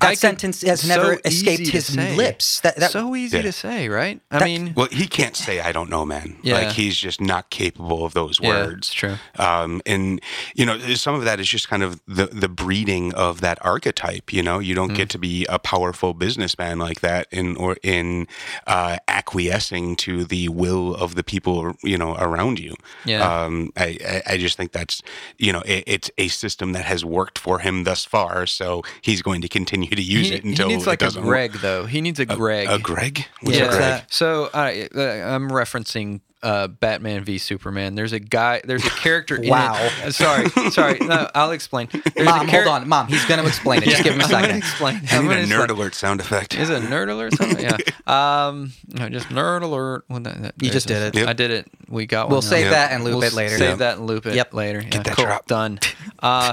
That 0.00 0.08
I 0.10 0.14
sentence 0.14 0.62
has 0.62 0.80
so 0.80 0.88
never 0.88 1.20
escaped 1.24 1.68
his 1.68 1.86
say. 1.86 2.16
lips. 2.16 2.60
That, 2.60 2.76
that 2.76 2.90
so 2.90 3.14
easy 3.14 3.36
Yeah. 3.36 3.42
to 3.44 3.52
say, 3.52 3.88
right? 3.88 4.20
I 4.30 4.38
That- 4.40 4.44
mean, 4.46 4.72
Well, 4.74 4.88
he 4.90 5.06
can't 5.06 5.36
say 5.36 5.60
I 5.60 5.70
don't 5.72 5.88
know, 5.90 6.04
man. 6.04 6.36
Yeah. 6.42 6.54
Like 6.54 6.72
he's 6.72 6.96
just 6.96 7.20
not 7.20 7.50
capable 7.50 8.04
of 8.04 8.12
those 8.14 8.40
yeah, 8.40 8.48
words. 8.48 8.92
true. 8.92 9.16
Um, 9.38 9.80
and 9.86 10.20
you 10.54 10.66
know, 10.66 10.78
some 10.94 11.14
of 11.14 11.24
that 11.24 11.38
is 11.38 11.48
just 11.48 11.68
kind 11.68 11.82
of 11.82 12.00
the 12.08 12.26
the 12.26 12.48
breeding 12.48 13.14
of 13.14 13.40
that 13.42 13.58
archetype. 13.64 14.32
You 14.32 14.42
know, 14.42 14.58
you 14.58 14.74
don't 14.74 14.90
Mm. 14.92 14.96
get 14.96 15.10
to 15.10 15.18
be 15.18 15.44
a 15.48 15.58
powerful 15.58 16.12
businessman 16.14 16.78
like 16.78 17.00
that 17.00 17.28
in 17.30 17.56
or 17.56 17.76
in 17.82 18.26
uh, 18.66 18.96
acquiescing 19.06 19.94
to 19.96 20.24
the 20.24 20.48
will 20.48 20.94
of 20.94 21.14
the 21.14 21.22
people 21.22 21.74
you 21.82 21.98
know 21.98 22.16
around 22.18 22.58
you. 22.58 22.74
Yeah. 23.04 23.20
Um, 23.44 23.70
I, 23.76 23.98
I 24.04 24.22
I 24.34 24.38
just 24.38 24.56
think 24.56 24.72
that's 24.72 25.02
you 25.38 25.52
know 25.52 25.62
it, 25.66 25.84
it's 25.86 26.10
a 26.18 26.28
system 26.28 26.72
that 26.72 26.84
has 26.86 27.04
worked 27.04 27.38
for 27.38 27.58
him 27.60 27.84
thus 27.84 28.04
far, 28.04 28.46
so 28.46 28.82
he's 29.02 29.22
going 29.22 29.40
to 29.42 29.48
continue 29.58 29.90
to 29.90 30.02
use 30.02 30.28
He, 30.28 30.34
it 30.36 30.42
he 30.44 30.50
until 30.50 30.68
needs 30.68 30.86
like 30.86 31.02
a 31.02 31.06
doesn't 31.06 31.22
work. 31.22 31.28
Greg, 31.30 31.52
though. 31.60 31.86
He 31.86 32.00
needs 32.00 32.20
a 32.20 32.26
Greg. 32.26 32.68
A 32.70 32.78
Greg? 32.78 33.26
What's 33.42 33.58
Yeah, 33.58 33.64
a 33.64 33.68
Greg? 33.68 33.80
that? 33.80 34.12
So 34.12 34.50
uh, 34.54 34.58
uh, 34.94 35.00
I'm 35.00 35.50
referencing 35.50 36.20
uh, 36.40 36.68
Batman 36.68 37.24
v 37.24 37.36
Superman. 37.38 37.96
There's 37.96 38.12
a 38.12 38.20
guy. 38.20 38.60
There's 38.64 38.86
a 38.86 38.90
character. 38.90 39.34
in 39.34 39.44
it- 39.44 39.50
Wow. 39.50 39.74
Uh, 40.04 40.12
sorry, 40.12 40.48
sorry. 40.70 41.00
No, 41.00 41.28
I'll 41.34 41.50
explain. 41.50 41.88
There's 42.14 42.26
Mom, 42.28 42.46
a 42.48 42.50
hold 42.52 42.68
on, 42.68 42.88
Mom. 42.88 43.08
He's 43.08 43.24
going 43.24 43.40
to 43.40 43.46
explain 43.48 43.82
it. 43.82 43.86
Just 43.86 44.04
give 44.04 44.14
him 44.14 44.20
a 44.20 44.24
I'm 44.24 44.30
gonna 44.30 44.44
second. 44.44 44.58
explain. 44.58 44.94
I 45.10 45.16
I'm 45.16 45.22
need 45.24 45.28
gonna 45.30 45.40
a 45.40 45.42
explain. 45.42 45.60
nerd 45.66 45.70
alert 45.70 45.94
sound 45.96 46.20
effect. 46.20 46.54
Is 46.56 46.70
it 46.70 46.80
a 46.80 46.86
nerd 46.86 47.10
alert? 47.10 47.34
Something? 47.34 47.64
Yeah. 47.64 47.76
Um, 48.08 48.72
no, 48.88 49.08
just 49.10 49.28
nerd 49.28 49.60
alert. 49.62 50.04
Well, 50.08 50.20
that, 50.20 50.40
that- 50.42 50.54
You 50.62 50.70
just 50.70 50.86
did 50.88 51.14
a- 51.14 51.20
it. 51.22 51.28
I 51.28 51.32
did 51.34 51.50
it. 51.50 51.66
We 51.88 52.06
got 52.06 52.28
We'll 52.30 52.38
one. 52.38 52.44
now. 52.46 52.50
save 52.50 52.64
Yeah. 52.66 52.70
that 52.70 52.92
and 52.92 53.04
loop 53.04 53.14
We'll 53.16 53.24
it 53.24 53.32
later. 53.34 53.58
Save 53.58 53.68
Yeah. 53.70 53.74
that 53.76 53.98
and 53.98 54.06
loop 54.06 54.24
it 54.26 54.34
Yep. 54.34 54.54
later. 54.54 54.80
Yeah, 54.80 55.02
that 55.02 55.16
cool. 55.16 55.24
drop. 55.26 55.46
Done. 55.46 55.78
Uh, 56.20 56.52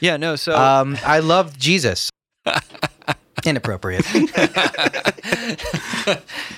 yeah. 0.00 0.16
No. 0.16 0.36
So. 0.36 0.56
Um, 0.56 0.96
I 1.04 1.18
love 1.20 1.58
Jesus. 1.58 2.10
Inappropriate. 3.44 4.04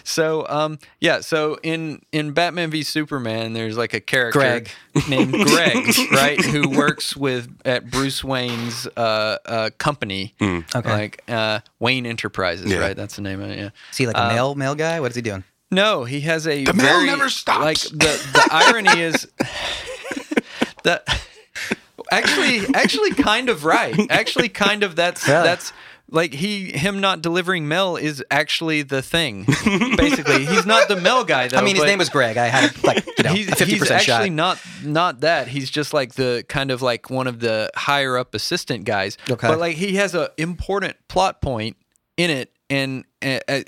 So 0.04 0.46
um 0.48 0.78
yeah, 1.00 1.20
so 1.20 1.58
in 1.62 2.00
in 2.12 2.32
Batman 2.32 2.70
v 2.70 2.82
Superman 2.82 3.52
there's 3.52 3.76
like 3.76 3.92
a 3.92 4.00
character 4.00 4.38
Greg. 4.38 4.70
named 5.08 5.32
Greg, 5.46 5.76
right, 6.12 6.40
who 6.44 6.70
works 6.70 7.16
with 7.16 7.48
at 7.64 7.90
Bruce 7.90 8.24
Wayne's 8.24 8.86
uh 8.96 9.36
uh 9.44 9.70
company. 9.78 10.34
Okay. 10.40 10.62
Like 10.84 11.22
uh 11.28 11.60
Wayne 11.80 12.06
Enterprises, 12.06 12.70
Yeah. 12.70 12.78
right? 12.78 12.96
That's 12.96 13.16
the 13.16 13.22
name 13.22 13.40
of 13.42 13.50
it, 13.50 13.58
yeah. 13.58 13.70
Is 13.90 13.96
he 13.98 14.06
like 14.06 14.16
a 14.16 14.28
mail 14.28 14.54
mail 14.54 14.74
guy? 14.74 15.00
What 15.00 15.10
is 15.10 15.16
he 15.16 15.22
doing? 15.22 15.44
No, 15.70 16.04
he 16.04 16.20
has 16.22 16.46
a 16.46 16.64
The 16.64 16.72
mail 16.72 17.04
never 17.04 17.28
stops. 17.28 17.64
like 17.64 17.78
the 17.80 18.30
the 18.32 18.48
irony 18.50 19.00
is 19.00 19.26
that 20.84 21.04
actually 22.10 22.60
actually 22.74 23.10
kind 23.12 23.48
of 23.48 23.64
right. 23.64 23.94
Actually 24.10 24.48
kind 24.48 24.82
of 24.82 24.96
that's 24.96 25.26
Really? 25.26 25.42
that's 25.44 25.72
like 26.10 26.32
he 26.32 26.70
him 26.70 27.00
not 27.00 27.20
delivering 27.20 27.66
mail 27.66 27.96
is 27.96 28.22
actually 28.30 28.82
the 28.82 29.02
thing. 29.02 29.44
Basically, 29.96 30.44
he's 30.46 30.64
not 30.64 30.86
the 30.88 30.96
mail 30.96 31.24
guy 31.24 31.48
though. 31.48 31.58
I 31.58 31.62
mean, 31.62 31.74
his 31.76 31.84
name 31.84 31.98
was 31.98 32.08
Greg. 32.10 32.36
I 32.36 32.46
had 32.46 32.82
like 32.84 33.04
you 33.18 33.24
know 33.24 33.32
he's, 33.32 33.58
he's 33.58 33.90
actually 33.90 34.28
shot. 34.28 34.32
not 34.32 34.58
not 34.84 35.20
that. 35.20 35.48
He's 35.48 35.68
just 35.68 35.92
like 35.92 36.14
the 36.14 36.44
kind 36.48 36.70
of 36.70 36.80
like 36.82 37.10
one 37.10 37.26
of 37.26 37.40
the 37.40 37.70
higher 37.74 38.16
up 38.16 38.34
assistant 38.34 38.84
guys. 38.84 39.18
Okay. 39.28 39.48
But 39.48 39.58
like 39.58 39.76
he 39.76 39.96
has 39.96 40.14
a 40.14 40.30
important 40.38 40.96
plot 41.08 41.40
point 41.42 41.76
in 42.16 42.30
it, 42.30 42.52
and 42.70 43.04
uh, 43.24 43.40
uh, 43.48 43.60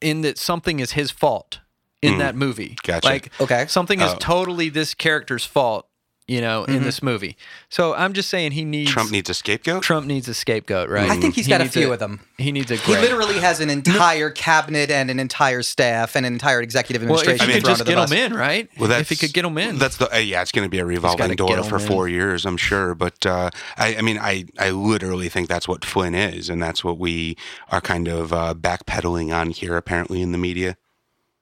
in 0.00 0.20
that 0.20 0.38
something 0.38 0.78
is 0.78 0.92
his 0.92 1.10
fault 1.10 1.60
in 2.02 2.18
that 2.18 2.36
movie. 2.36 2.76
Gotcha. 2.84 3.04
Like 3.08 3.32
Okay. 3.40 3.66
something 3.66 4.00
is 4.00 4.12
Oh. 4.12 4.16
totally 4.20 4.68
this 4.68 4.94
character's 4.94 5.44
fault 5.44 5.85
you 6.28 6.40
know, 6.40 6.64
in 6.64 6.82
this 6.82 7.02
movie. 7.02 7.36
So 7.68 7.94
I'm 7.94 8.12
just 8.12 8.28
saying 8.28 8.52
he 8.52 8.64
needs 8.64 8.90
Trump 8.90 9.10
needs 9.12 9.30
a 9.30 9.34
scapegoat. 9.34 9.82
Trump 9.82 10.06
needs 10.06 10.26
a 10.26 10.34
scapegoat, 10.34 10.88
right? 10.88 11.08
I 11.08 11.20
think 11.20 11.34
he's 11.34 11.46
He 11.46 11.50
got 11.50 11.60
a 11.60 11.64
needs 11.64 11.74
few 11.74 11.92
of 11.92 11.98
them. 12.00 12.20
He 12.36 12.50
needs 12.50 12.70
a. 12.70 12.76
He 12.76 12.92
literally 12.92 13.38
has 13.38 13.60
an 13.60 13.70
entire 13.70 14.30
cabinet 14.30 14.90
and 14.90 15.10
an 15.10 15.20
entire 15.20 15.62
staff 15.62 16.16
and 16.16 16.26
an 16.26 16.32
entire 16.32 16.60
executive 16.60 17.02
administration. 17.02 17.38
Well, 17.46 17.48
if 17.48 17.54
administration 17.54 17.54
he 17.54 17.54
could 17.54 17.64
thrown 17.64 17.72
just 17.72 17.80
under 17.82 17.90
get 17.90 18.08
the 18.08 18.16
him 18.16 18.30
bus. 18.30 18.32
in, 18.32 18.38
right? 18.38 18.70
Well, 18.78 18.88
that's, 18.88 19.02
if 19.02 19.08
he 19.08 19.16
could 19.16 19.32
get 19.32 19.44
him 19.44 19.56
in, 19.58 19.78
That's 19.78 19.96
the 19.98 20.12
uh, 20.14 20.18
yeah. 20.18 20.42
It's 20.42 20.52
going 20.52 20.64
to 20.66 20.70
be 20.70 20.78
a 20.78 20.84
revolving 20.84 21.36
door 21.36 21.56
for 21.58 21.62
for 21.62 21.74
'em 21.76 21.82
in. 21.82 21.86
four 21.86 22.08
years, 22.08 22.44
I'm 22.44 22.56
sure. 22.56 22.94
But 22.94 23.24
uh, 23.24 23.50
I, 23.76 23.96
I 23.96 24.02
mean, 24.02 24.18
I, 24.18 24.46
I 24.58 24.70
literally 24.70 25.28
think 25.28 25.48
that's 25.48 25.68
what 25.68 25.84
Flynn 25.84 26.14
is, 26.14 26.50
and 26.50 26.60
that's 26.60 26.82
what 26.82 26.98
we 26.98 27.36
are 27.70 27.80
kind 27.80 28.08
of 28.08 28.32
uh, 28.32 28.54
backpedaling 28.54 29.32
on 29.34 29.50
here, 29.50 29.76
apparently 29.76 30.22
in 30.22 30.32
the 30.32 30.38
media. 30.38 30.76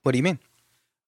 What 0.03 0.13
do 0.13 0.19
you 0.19 0.25
mean? 0.25 0.39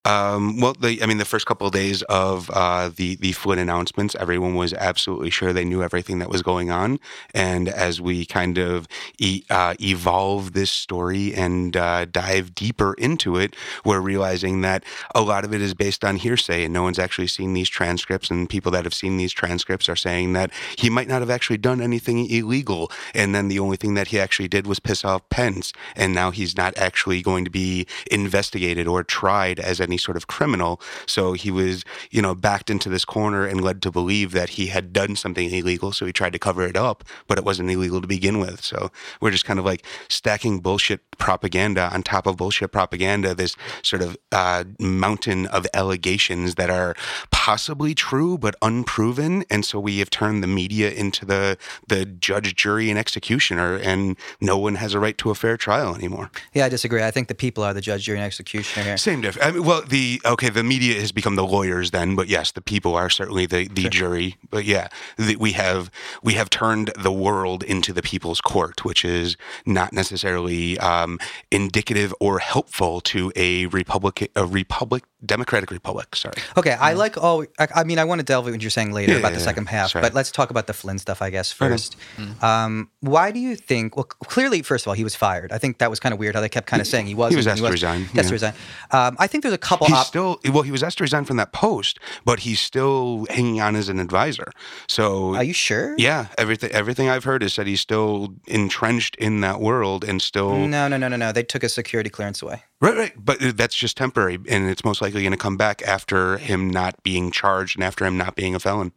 Um, 0.07 0.61
well, 0.61 0.75
the, 0.75 1.03
I 1.03 1.07
mean, 1.07 1.19
the 1.19 1.25
first 1.25 1.47
couple 1.47 1.67
of 1.67 1.73
days 1.73 2.03
of 2.03 2.49
uh, 2.51 2.91
the 2.95 3.17
the 3.17 3.33
Flynn 3.33 3.59
announcements, 3.59 4.15
everyone 4.15 4.55
was 4.55 4.73
absolutely 4.73 5.31
sure 5.31 5.53
they 5.53 5.65
knew 5.65 5.83
everything 5.83 6.21
that 6.21 6.31
was 6.31 6.43
going 6.43 6.71
on. 6.71 7.01
And 7.35 7.69
as 7.69 8.01
we 8.01 8.25
kind 8.25 8.57
of 8.57 8.87
e- 9.19 9.43
uh, 9.51 9.75
evolve 9.81 10.53
this 10.53 10.71
story 10.71 11.35
and 11.35 11.77
uh, 11.77 12.05
dive 12.05 12.55
deeper 12.55 12.95
into 12.95 13.37
it, 13.37 13.57
we're 13.85 14.01
realizing 14.01 14.61
that 14.61 14.85
a 15.13 15.23
lot 15.23 15.45
of 15.45 15.53
it 15.53 15.61
is 15.61 15.75
based 15.75 16.05
on 16.05 16.17
hearsay, 16.17 16.63
and 16.63 16.73
no 16.73 16.85
one's 16.85 17.01
actually 17.01 17.27
seen 17.27 17.53
these 17.55 17.69
transcripts. 17.69 18.31
And 18.31 18.49
people 18.49 18.71
that 18.73 18.85
have 18.85 18.95
seen 18.95 19.17
these 19.17 19.33
transcripts 19.33 19.89
are 19.89 19.97
saying 19.97 20.35
that 20.35 20.53
he 20.79 20.89
might 20.89 21.09
not 21.09 21.21
have 21.21 21.31
actually 21.31 21.59
done 21.59 21.81
anything 21.81 22.31
illegal, 22.31 22.93
and 23.13 23.35
then 23.35 23.49
the 23.49 23.59
only 23.59 23.77
thing 23.77 23.95
that 23.95 24.09
he 24.09 24.21
actually 24.21 24.49
did 24.49 24.69
was 24.69 24.79
piss 24.79 25.05
off 25.05 25.29
Pence, 25.31 25.73
and 25.97 26.15
now 26.15 26.31
he's 26.31 26.57
not 26.57 26.79
actually 26.79 27.23
going 27.23 27.45
to 27.45 27.51
be 27.51 27.89
investigated 28.09 28.87
or 28.87 29.03
tried 29.03 29.59
as 29.59 29.81
any 29.81 29.96
sort 29.99 30.17
of 30.17 30.27
criminal. 30.27 30.81
So 31.07 31.33
he 31.33 31.51
was, 31.51 31.85
you 32.11 32.23
know, 32.23 32.35
backed 32.35 32.71
into 32.71 32.89
this 32.89 33.05
corner 33.05 33.47
and 33.47 33.61
led 33.61 33.83
to 33.83 33.91
believe 33.91 34.33
that 34.33 34.51
he 34.51 34.67
had 34.67 34.93
done 34.93 35.17
something 35.17 35.51
illegal. 35.51 35.93
So 35.93 36.07
he 36.07 36.13
tried 36.13 36.33
to 36.33 36.39
cover 36.39 36.63
it 36.63 36.77
up, 36.77 37.05
but 37.27 37.39
it 37.39 37.45
wasn't 37.45 37.71
illegal 37.71 38.01
to 38.01 38.07
begin 38.07 38.39
with. 38.39 38.63
So 38.65 38.91
we're 39.21 39.31
just 39.31 39.45
kind 39.45 39.59
of 39.59 39.65
like 39.65 39.85
stacking 40.09 40.61
bullshit 40.61 41.01
propaganda 41.19 41.91
on 41.93 42.03
top 42.03 42.27
of 42.27 42.37
bullshit 42.37 42.73
propaganda, 42.73 43.35
this 43.35 43.57
sort 43.83 44.03
of 44.03 44.17
uh, 44.33 44.65
mountain 44.79 45.47
of 45.47 45.67
allegations 45.75 46.57
that 46.57 46.71
are 46.71 46.95
possibly 47.31 47.95
true 47.95 48.39
but 48.39 48.55
unproven. 48.63 49.45
And 49.51 49.65
so 49.65 49.79
we 49.81 49.99
have 49.99 50.11
turned 50.11 50.43
the 50.43 50.49
media 50.49 50.91
into 50.91 51.25
the 51.25 51.57
the 51.89 52.05
judge, 52.05 52.55
jury, 52.55 52.91
and 52.91 52.99
executioner, 52.99 53.77
and 53.77 54.17
no 54.41 54.59
one 54.59 54.77
has 54.77 54.95
a 54.95 55.01
right 55.01 55.17
to 55.19 55.31
a 55.31 55.35
fair 55.35 55.57
trial 55.57 55.95
anymore. 55.95 56.31
Yeah, 56.53 56.67
I 56.67 56.69
disagree. 56.69 57.03
I 57.03 57.11
think 57.11 57.29
the 57.29 57.35
people 57.35 57.65
are 57.65 57.75
the 57.75 57.81
judge, 57.81 58.05
jury, 58.05 58.19
and 58.19 58.27
executioner 58.27 58.85
here. 58.85 58.97
Same 58.97 59.21
difference. 59.21 59.47
I 59.47 59.53
mean, 59.53 59.65
well, 59.65 59.83
the 59.89 60.21
okay, 60.25 60.49
the 60.49 60.63
media 60.63 61.01
has 61.01 61.13
become 61.13 61.37
the 61.37 61.47
lawyers 61.47 61.91
then, 61.91 62.15
but 62.17 62.29
yes, 62.29 62.53
the 62.53 62.61
people 62.61 62.95
are 62.95 63.09
certainly 63.11 63.47
the, 63.47 63.69
the 63.69 63.89
jury. 63.89 64.37
But 64.51 64.65
yeah, 64.65 64.89
the, 65.17 65.37
we 65.37 65.53
have 65.53 65.91
we 66.23 66.35
have 66.35 66.51
turned 66.51 66.93
the 66.99 67.13
world 67.13 67.63
into 67.63 67.93
the 67.93 68.03
people's 68.03 68.41
court, 68.41 68.85
which 68.85 69.05
is 69.05 69.37
not 69.65 69.93
necessarily 69.93 70.79
um, 70.79 71.19
indicative 71.51 72.15
or 72.21 72.39
helpful 72.39 73.01
to 73.03 73.33
a 73.37 73.67
republic 73.67 74.31
a 74.37 74.47
republic 74.47 75.05
democratic 75.25 75.71
republic. 75.71 76.15
Sorry. 76.15 76.35
Okay, 76.57 76.73
I 76.73 76.93
like 76.93 77.17
all. 77.17 77.45
I, 77.59 77.69
I 77.77 77.85
mean, 77.85 77.99
I 77.99 78.05
want 78.05 78.21
to 78.21 78.25
delve 78.25 78.47
into 78.47 78.57
what 78.57 78.63
you're 78.63 78.71
saying 78.71 78.93
later 78.93 79.13
Yeah, 79.13 79.19
about 79.19 79.33
yeah, 79.33 79.39
the 79.39 79.45
second 79.45 79.67
half, 79.67 79.91
Sorry. 79.91 80.03
but 80.03 80.15
let's 80.15 80.31
talk 80.31 80.51
about 80.51 80.67
the 80.67 80.73
Flynn 80.73 80.99
stuff, 80.99 81.21
I 81.23 81.31
guess, 81.31 81.53
Okay. 81.53 81.71
first. 81.71 81.97
Um, 82.43 82.91
why 83.01 83.31
do 83.31 83.41
you 83.41 83.57
think? 83.57 83.97
Well, 83.97 84.05
clearly, 84.05 84.63
first 84.63 84.85
of 84.85 84.89
all, 84.89 84.95
he 84.95 85.05
was 85.05 85.15
fired. 85.17 85.53
I 85.53 85.59
think 85.59 85.79
that 85.79 85.91
was 85.91 86.01
kind 86.01 86.13
of 86.13 86.19
weird 86.19 86.35
how 86.35 86.41
they 86.41 86.49
kept 86.49 86.67
kind 86.67 86.81
of 86.81 86.87
saying 86.87 87.07
he 87.07 87.15
was. 87.15 87.31
He 87.31 87.37
was 87.37 87.47
asked 87.47 87.63
to 87.63 87.71
resign, 87.71 88.03
Asked 88.03 88.15
yeah. 88.15 88.23
to 88.23 88.33
resign. 88.33 88.55
Um, 88.91 89.17
I 89.19 89.27
think 89.27 89.43
there's 89.43 89.55
a 89.55 89.59
couple. 89.67 89.87
He's 89.87 89.97
Op- 89.97 90.07
still 90.07 90.39
well. 90.53 90.63
He 90.63 90.71
was 90.71 90.83
asked 90.83 90.99
to 90.99 91.05
resign 91.05 91.25
from 91.25 91.37
that 91.39 91.53
post, 91.53 91.99
but 92.25 92.41
he's 92.41 92.61
still 92.61 93.27
hanging 93.31 93.61
on 93.61 93.77
as 93.77 93.89
an 93.89 93.99
advisor. 93.99 94.51
So 94.89 95.35
are 95.35 95.43
you 95.45 95.53
sure? 95.53 95.95
Yeah, 95.99 96.27
everything 96.39 96.71
everything 96.73 97.09
I've 97.09 97.25
heard 97.25 97.43
is 97.43 97.57
that 97.57 97.67
he's 97.67 97.81
still 97.81 98.35
entrenched 98.47 99.17
in 99.17 99.41
that 99.41 99.61
world 99.61 100.05
and 100.05 100.21
still 100.23 100.57
No, 100.67 100.89
no, 100.89 100.97
no, 100.97 101.09
no, 101.09 101.17
no. 101.17 101.33
They 101.33 101.43
took 101.43 101.63
his 101.63 101.75
security 101.75 102.11
clearance 102.11 102.43
away. 102.43 102.63
right, 102.81 102.97
right. 102.97 103.13
But 103.17 103.39
that's 103.57 103.75
just 103.77 103.97
temporary, 103.97 104.39
and 104.49 104.69
it's 104.71 104.85
most 104.85 105.01
likely 105.03 105.23
going 105.23 105.33
to 105.33 105.39
come 105.39 105.57
back 105.57 105.83
after 105.83 106.39
him 106.39 106.71
not 106.71 107.03
being 107.03 107.31
charged 107.31 107.77
and 107.77 107.85
after 107.85 108.05
him 108.05 108.17
not 108.17 108.37
being 108.37 108.55
a 108.55 108.61
felon. 108.61 108.93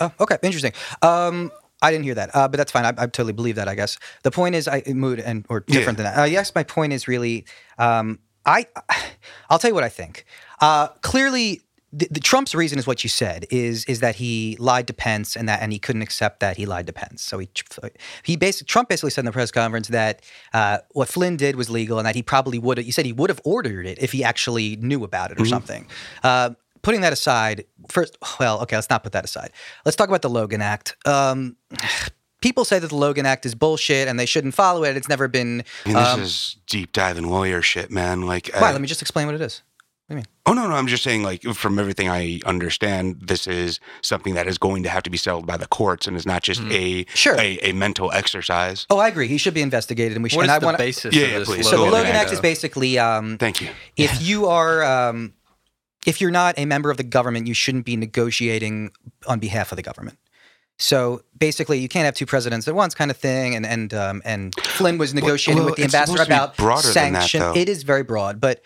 Oh, 0.00 0.12
okay, 0.20 0.38
interesting. 0.42 0.72
Um, 1.02 1.50
I 1.82 1.90
didn't 1.92 2.04
hear 2.04 2.14
that, 2.14 2.30
uh, 2.34 2.48
but 2.48 2.56
that's 2.56 2.72
fine. 2.72 2.84
I, 2.84 2.90
I 2.90 3.06
totally 3.06 3.32
believe 3.32 3.54
that. 3.56 3.68
I 3.68 3.74
guess 3.74 3.98
the 4.22 4.30
point 4.30 4.54
is, 4.54 4.66
I 4.66 4.82
mood 4.86 5.20
and 5.20 5.46
or 5.48 5.60
different 5.60 5.96
than 5.98 6.04
that. 6.04 6.18
Uh, 6.18 6.24
yes, 6.24 6.52
my 6.54 6.62
point 6.64 6.92
is 6.92 7.06
really, 7.06 7.44
um, 7.78 8.18
I, 8.48 8.66
I'll 9.50 9.58
tell 9.58 9.70
you 9.70 9.74
what 9.74 9.84
I 9.84 9.88
think. 9.88 10.24
Uh, 10.60 10.88
clearly, 11.02 11.60
the, 11.92 12.08
the 12.10 12.20
Trump's 12.20 12.54
reason 12.54 12.78
is 12.78 12.86
what 12.86 13.02
you 13.02 13.08
said 13.08 13.46
is 13.50 13.84
is 13.86 14.00
that 14.00 14.16
he 14.16 14.56
lied 14.58 14.86
to 14.88 14.92
Pence 14.92 15.36
and 15.36 15.48
that 15.48 15.62
and 15.62 15.72
he 15.72 15.78
couldn't 15.78 16.02
accept 16.02 16.40
that 16.40 16.56
he 16.56 16.66
lied 16.66 16.86
to 16.86 16.92
Pence. 16.92 17.22
So 17.22 17.38
he 17.38 17.48
he 18.22 18.36
basically 18.36 18.66
Trump 18.66 18.88
basically 18.88 19.10
said 19.10 19.22
in 19.22 19.26
the 19.26 19.32
press 19.32 19.50
conference 19.50 19.88
that 19.88 20.22
uh, 20.52 20.78
what 20.92 21.08
Flynn 21.08 21.36
did 21.36 21.56
was 21.56 21.70
legal 21.70 21.98
and 21.98 22.06
that 22.06 22.14
he 22.14 22.22
probably 22.22 22.58
would. 22.58 22.78
He 22.78 22.90
said 22.90 23.06
he 23.06 23.12
would 23.12 23.30
have 23.30 23.40
ordered 23.44 23.86
it 23.86 23.98
if 24.02 24.12
he 24.12 24.22
actually 24.22 24.76
knew 24.76 25.04
about 25.04 25.30
it 25.30 25.40
or 25.40 25.46
something. 25.46 25.86
Uh, 26.22 26.50
putting 26.82 27.00
that 27.00 27.12
aside, 27.12 27.64
first, 27.90 28.18
well, 28.38 28.60
okay, 28.62 28.76
let's 28.76 28.90
not 28.90 29.02
put 29.02 29.12
that 29.12 29.24
aside. 29.24 29.52
Let's 29.84 29.96
talk 29.96 30.08
about 30.08 30.22
the 30.22 30.30
Logan 30.30 30.62
Act. 30.62 30.96
Um, 31.06 31.56
people 32.40 32.64
say 32.64 32.78
that 32.78 32.88
the 32.88 32.96
Logan 32.96 33.26
Act 33.26 33.44
is 33.46 33.54
bullshit 33.54 34.08
and 34.08 34.18
they 34.18 34.26
shouldn't 34.26 34.54
follow 34.54 34.84
it. 34.84 34.96
It's 34.96 35.08
never 35.08 35.28
been. 35.28 35.64
I 35.84 35.88
mean, 35.88 35.96
this 35.98 36.08
Um, 36.08 36.20
is 36.22 36.56
deep 36.66 36.92
diving 36.92 37.28
lawyer 37.30 37.62
shit, 37.62 37.90
man. 37.90 38.22
Like, 38.22 38.50
why? 38.54 38.68
uh, 38.70 38.72
Let 38.72 38.80
me 38.80 38.86
just 38.88 39.02
explain 39.02 39.26
what 39.26 39.34
it 39.34 39.40
is. 39.40 39.62
What 40.06 40.14
do 40.14 40.16
you 40.16 40.16
mean? 40.20 40.26
oh 40.46 40.54
no, 40.54 40.66
no, 40.66 40.74
I'm 40.74 40.86
just 40.86 41.02
saying, 41.02 41.22
like, 41.22 41.42
from 41.42 41.78
everything 41.78 42.08
I 42.08 42.40
understand, 42.46 43.20
this 43.20 43.46
is 43.46 43.78
something 44.00 44.32
that 44.36 44.46
is 44.46 44.56
going 44.56 44.82
to 44.84 44.88
have 44.88 45.02
to 45.02 45.10
be 45.10 45.18
settled 45.18 45.46
by 45.46 45.58
the 45.58 45.66
courts, 45.66 46.06
and 46.06 46.16
is 46.16 46.24
not 46.24 46.42
just 46.42 46.62
a 46.70 47.04
Sure. 47.12 47.34
a, 47.38 47.58
a 47.58 47.72
mental 47.72 48.10
exercise. 48.12 48.86
Oh, 48.88 48.96
I 48.98 49.08
agree. 49.08 49.28
He 49.28 49.36
should 49.36 49.52
be 49.52 49.60
investigated, 49.60 50.16
and 50.16 50.22
we 50.22 50.30
should. 50.30 50.38
what 50.38 50.44
is 50.44 50.48
and 50.48 50.56
I 50.56 50.58
the 50.60 50.64
wanna- 50.64 50.78
basis 50.78 51.14
Yeah, 51.14 51.24
of 51.24 51.30
yeah, 51.32 51.38
this? 51.40 51.48
please. 51.48 51.64
So 51.68 51.72
the 51.72 51.76
Logan 51.82 51.92
Logan 51.92 52.12
Act. 52.16 52.24
Act 52.24 52.32
is 52.32 52.40
basically 52.40 52.98
um, 52.98 53.36
Thank 53.36 53.60
you. 53.60 53.68
if 53.98 54.22
you 54.22 54.46
are 54.46 54.82
um, 54.82 55.34
if 56.06 56.22
you're 56.22 56.30
not 56.30 56.54
a 56.58 56.64
member 56.64 56.90
of 56.90 56.96
the 56.96 57.04
government, 57.04 57.46
you 57.46 57.52
shouldn't 57.52 57.84
be 57.84 57.94
negotiating 57.96 58.92
on 59.26 59.40
behalf 59.40 59.72
of 59.72 59.76
the 59.76 59.82
government. 59.82 60.16
So 60.78 61.22
basically, 61.36 61.78
you 61.78 61.88
can't 61.88 62.04
have 62.04 62.14
two 62.14 62.26
presidents 62.26 62.68
at 62.68 62.74
once, 62.74 62.94
kind 62.94 63.10
of 63.10 63.16
thing. 63.16 63.54
And 63.54 63.66
and 63.66 63.92
um, 63.94 64.22
and 64.24 64.54
Flynn 64.60 64.96
was 64.98 65.12
negotiating 65.12 65.62
well, 65.62 65.70
with 65.70 65.76
the 65.76 65.84
ambassador 65.84 66.18
supposed 66.18 66.26
to 66.26 66.30
be 66.30 66.34
about 66.34 66.56
that, 67.32 67.56
it 67.56 67.68
is 67.68 67.82
very 67.82 68.02
broad, 68.02 68.40
but 68.40 68.62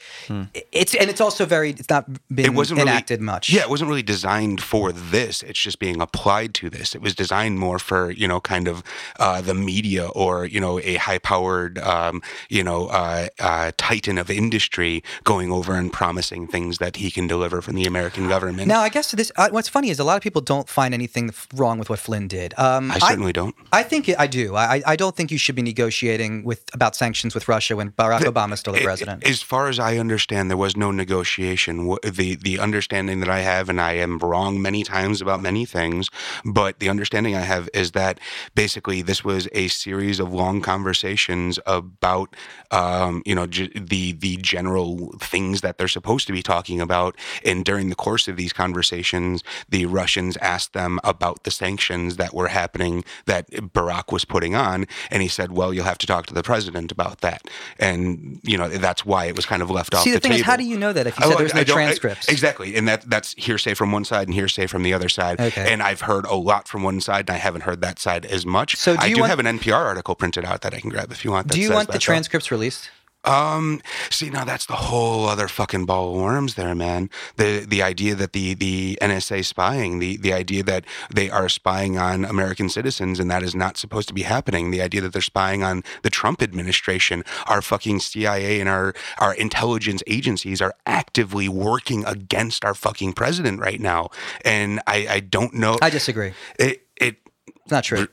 it's 0.73 0.95
and 0.95 1.09
it's 1.09 1.21
also 1.21 1.47
very. 1.47 1.71
It's 1.71 1.89
not 1.89 2.07
been 2.29 2.47
it 2.47 2.55
wasn't 2.55 2.81
enacted 2.81 3.21
really, 3.21 3.27
much. 3.27 3.51
Yeah, 3.51 3.63
it 3.63 3.71
wasn't 3.71 3.89
really 3.89 4.03
designed 4.03 4.63
for 4.63 4.93
this. 4.93 5.43
It's 5.43 5.59
just 5.59 5.79
being 5.79 6.01
applied 6.01 6.55
to 6.55 6.69
this. 6.69 6.95
It 6.95 7.01
was 7.01 7.15
designed 7.15 7.59
more 7.59 7.79
for 7.79 8.11
you 8.11 8.29
know 8.29 8.41
kind 8.41 8.69
of 8.69 8.83
uh, 9.19 9.41
the 9.41 9.55
media 9.55 10.09
or 10.09 10.45
you 10.45 10.61
know 10.61 10.81
a 10.81 10.97
high-powered 10.97 11.79
um, 11.79 12.23
you 12.49 12.63
know 12.63 12.89
uh, 12.89 13.29
uh, 13.39 13.73
titan 13.77 14.19
of 14.19 14.31
industry 14.31 15.03
going 15.25 15.51
over 15.51 15.75
and 15.75 15.93
promising 15.93 16.47
things 16.47 16.79
that 16.79 16.97
he 16.97 17.11
can 17.11 17.27
deliver 17.27 17.63
from 17.63 17.75
the 17.75 17.85
American 17.85 18.29
government. 18.29 18.69
Now, 18.69 18.81
I 18.81 18.91
guess 18.91 19.11
this. 19.13 19.33
Uh, 19.37 19.49
what's 19.51 19.69
funny 19.69 19.89
is 19.89 19.99
a 19.99 20.05
lot 20.05 20.17
of 20.17 20.23
people 20.23 20.43
don't 20.43 20.69
find 20.69 20.93
anything 20.93 21.31
wrong 21.55 21.79
with 21.79 21.89
what 21.89 22.02
Flynn 22.03 22.29
did. 22.29 22.53
Um, 22.59 22.91
I 22.91 22.99
certainly 22.99 23.33
don't. 23.33 23.55
I 23.73 23.83
think 23.83 24.09
it, 24.09 24.17
I 24.19 24.27
do. 24.27 24.57
I, 24.57 24.83
I 24.87 24.97
don't 24.97 25.15
think 25.15 25.31
you 25.31 25.39
should 25.39 25.55
be 25.55 25.63
negotiating 25.63 26.45
with 26.45 26.63
about 26.75 26.97
sanctions 26.97 27.35
with 27.35 27.47
Russia 27.49 27.77
when 27.77 27.93
Barack 27.93 28.21
Obama's 28.21 28.61
still 28.61 28.73
the 28.73 28.81
A- 28.81 28.85
president. 28.85 29.27
As 29.27 29.41
far 29.43 29.69
as 29.69 29.79
I 29.79 29.99
understand, 29.99 30.51
there 30.51 30.57
was 30.57 30.77
no 30.77 30.91
negotiation. 30.91 31.87
The 32.03 32.35
the 32.35 32.59
understanding 32.59 33.21
that 33.21 33.29
I 33.29 33.41
have, 33.41 33.69
and 33.69 33.81
I 33.81 33.93
am 33.93 34.19
wrong 34.19 34.61
many 34.61 34.83
times 34.83 35.21
about 35.23 35.41
many 35.41 35.65
things, 35.65 36.09
but 36.45 36.81
the 36.81 36.89
understanding 36.89 37.37
I 37.37 37.43
have 37.43 37.69
is 37.73 37.93
that 37.93 38.19
basically 38.55 39.03
this 39.03 39.23
was 39.25 39.49
a 39.53 39.69
series 39.69 40.19
of 40.19 40.33
long 40.33 40.61
conversations 40.61 41.59
about, 41.67 42.35
um, 42.71 43.23
you 43.25 43.35
know, 43.35 43.47
j- 43.47 43.71
the 43.75 44.13
the 44.13 44.37
general 44.39 45.15
things 45.21 45.61
that 45.61 45.79
they're 45.79 45.89
supposed 45.99 46.27
to 46.27 46.33
be 46.33 46.43
talking 46.43 46.81
about. 46.81 47.17
And 47.45 47.65
during 47.65 47.89
the 47.91 47.95
course 48.07 48.27
of 48.29 48.37
these 48.37 48.53
conversations, 48.53 49.45
the 49.69 49.87
Russians 49.87 50.37
asked 50.39 50.73
them 50.73 50.99
about 51.05 51.45
the 51.45 51.51
sanctions 51.51 51.92
that 52.17 52.35
were 52.35 52.49
happening 52.49 53.05
that 53.27 53.51
Barack 53.51 54.13
was 54.13 54.25
putting 54.25 54.55
on, 54.55 54.87
and 55.11 55.23
he 55.23 55.29
said, 55.29 55.53
"Well, 55.53 55.73
you'll 55.75 55.85
have 55.85 55.99
to 55.99 56.07
talk 56.07 56.27
to 56.27 56.35
the 56.35 56.43
president 56.43 56.91
about 56.93 57.21
that." 57.21 57.43
And 57.79 58.41
you 58.43 58.57
know 58.59 58.69
that's 58.69 59.05
why 59.07 59.27
it 59.27 59.37
was 59.37 59.47
kind 59.47 59.63
of 59.63 59.71
left 59.71 59.95
off 59.95 60.05
See, 60.05 60.11
the, 60.11 60.17
the 60.17 60.21
thing 60.21 60.31
table. 60.33 60.41
is, 60.41 60.47
how 60.47 60.57
do 60.57 60.65
you 60.65 60.79
know 60.79 60.93
that 60.93 61.07
if 61.07 61.19
you 61.19 61.25
Oh, 61.27 61.31
said 61.31 61.39
there's 61.39 61.55
I- 61.55 61.59
no 61.59 61.65
don't- 61.65 61.79
I- 61.79 61.83
transcripts? 61.85 62.29
exactly, 62.29 62.77
and 62.77 62.89
that 62.89 63.09
that's 63.09 63.35
hearsay 63.35 63.75
from 63.75 63.93
one 63.93 64.05
side 64.05 64.27
and 64.29 64.35
hearsay 64.35 64.67
from 64.67 64.83
the 64.83 64.93
other 64.95 65.09
side. 65.09 65.41
Okay. 65.41 65.73
And 65.73 65.83
I've 65.83 66.03
heard 66.03 66.25
a 66.27 66.35
lot 66.35 66.69
from 66.69 66.83
one 66.83 67.01
side, 67.01 67.29
and 67.29 67.37
I 67.37 67.39
haven't 67.39 67.63
heard 67.63 67.81
that 67.83 67.99
side 67.99 68.25
as 68.27 68.45
much. 68.47 68.77
So 68.77 68.95
do 68.97 69.03
I 69.03 69.09
do 69.13 69.21
want- 69.21 69.31
have 69.31 69.39
an 69.39 69.47
NPR 69.47 69.85
article 69.85 70.15
printed 70.15 70.45
out 70.45 70.63
that 70.63 70.75
I 70.75 70.81
can 70.81 70.91
grab 70.91 71.11
if 71.13 71.25
you 71.25 71.31
want. 71.31 71.49
That 71.49 71.55
do 71.55 71.61
you 71.61 71.73
want 71.73 71.91
the 71.91 71.99
transcripts 71.99 72.51
released? 72.51 72.91
Um, 73.25 73.81
see, 74.11 74.31
now 74.31 74.45
that's 74.45 74.67
the 74.67 74.75
whole 74.75 75.27
other 75.27 75.49
fucking 75.49 75.87
ball 75.87 76.15
of 76.15 76.21
worms 76.21 76.55
there, 76.55 76.75
man. 76.75 77.09
The 77.37 77.65
the 77.67 77.83
idea 77.83 78.15
that 78.15 78.33
the 78.33 78.55
the 78.55 78.99
NSA 79.01 79.45
spying, 79.45 80.01
the 80.01 80.17
the 80.17 80.33
idea 80.33 80.63
that 80.65 80.85
they 81.15 81.31
are 81.31 81.49
spying 81.49 81.99
on 81.99 82.25
American 82.25 82.69
citizens 82.69 83.21
and 83.21 83.31
that 83.31 83.43
is 83.43 83.55
not 83.55 83.77
supposed 83.77 84.09
to 84.09 84.15
be 84.15 84.23
happening. 84.23 84.71
The 84.71 84.83
idea 84.83 85.01
that 85.03 85.13
they're 85.13 85.23
spying 85.23 85.63
on 85.63 85.83
the 86.03 86.11
Trump 86.11 86.43
administration, 86.43 87.25
our 87.47 87.63
fucking 87.63 88.01
CIA 88.01 88.61
and 88.61 88.69
our 88.69 88.95
our 89.19 89.35
intelligence 89.35 90.03
agencies 90.07 90.61
are 90.61 90.75
actively 90.87 91.49
working 91.49 92.05
against 92.05 92.65
our 92.65 92.75
fucking 92.75 93.13
president 93.13 93.61
right 93.61 93.81
now. 93.81 94.11
And 94.45 94.81
I 94.87 95.07
I 95.09 95.21
don't 95.21 95.55
know. 95.55 95.79
I 95.81 95.91
disagree. 95.91 96.33
It 96.59 96.87
it 96.97 97.17
It's 97.47 97.71
not 97.71 97.85
true. 97.85 98.09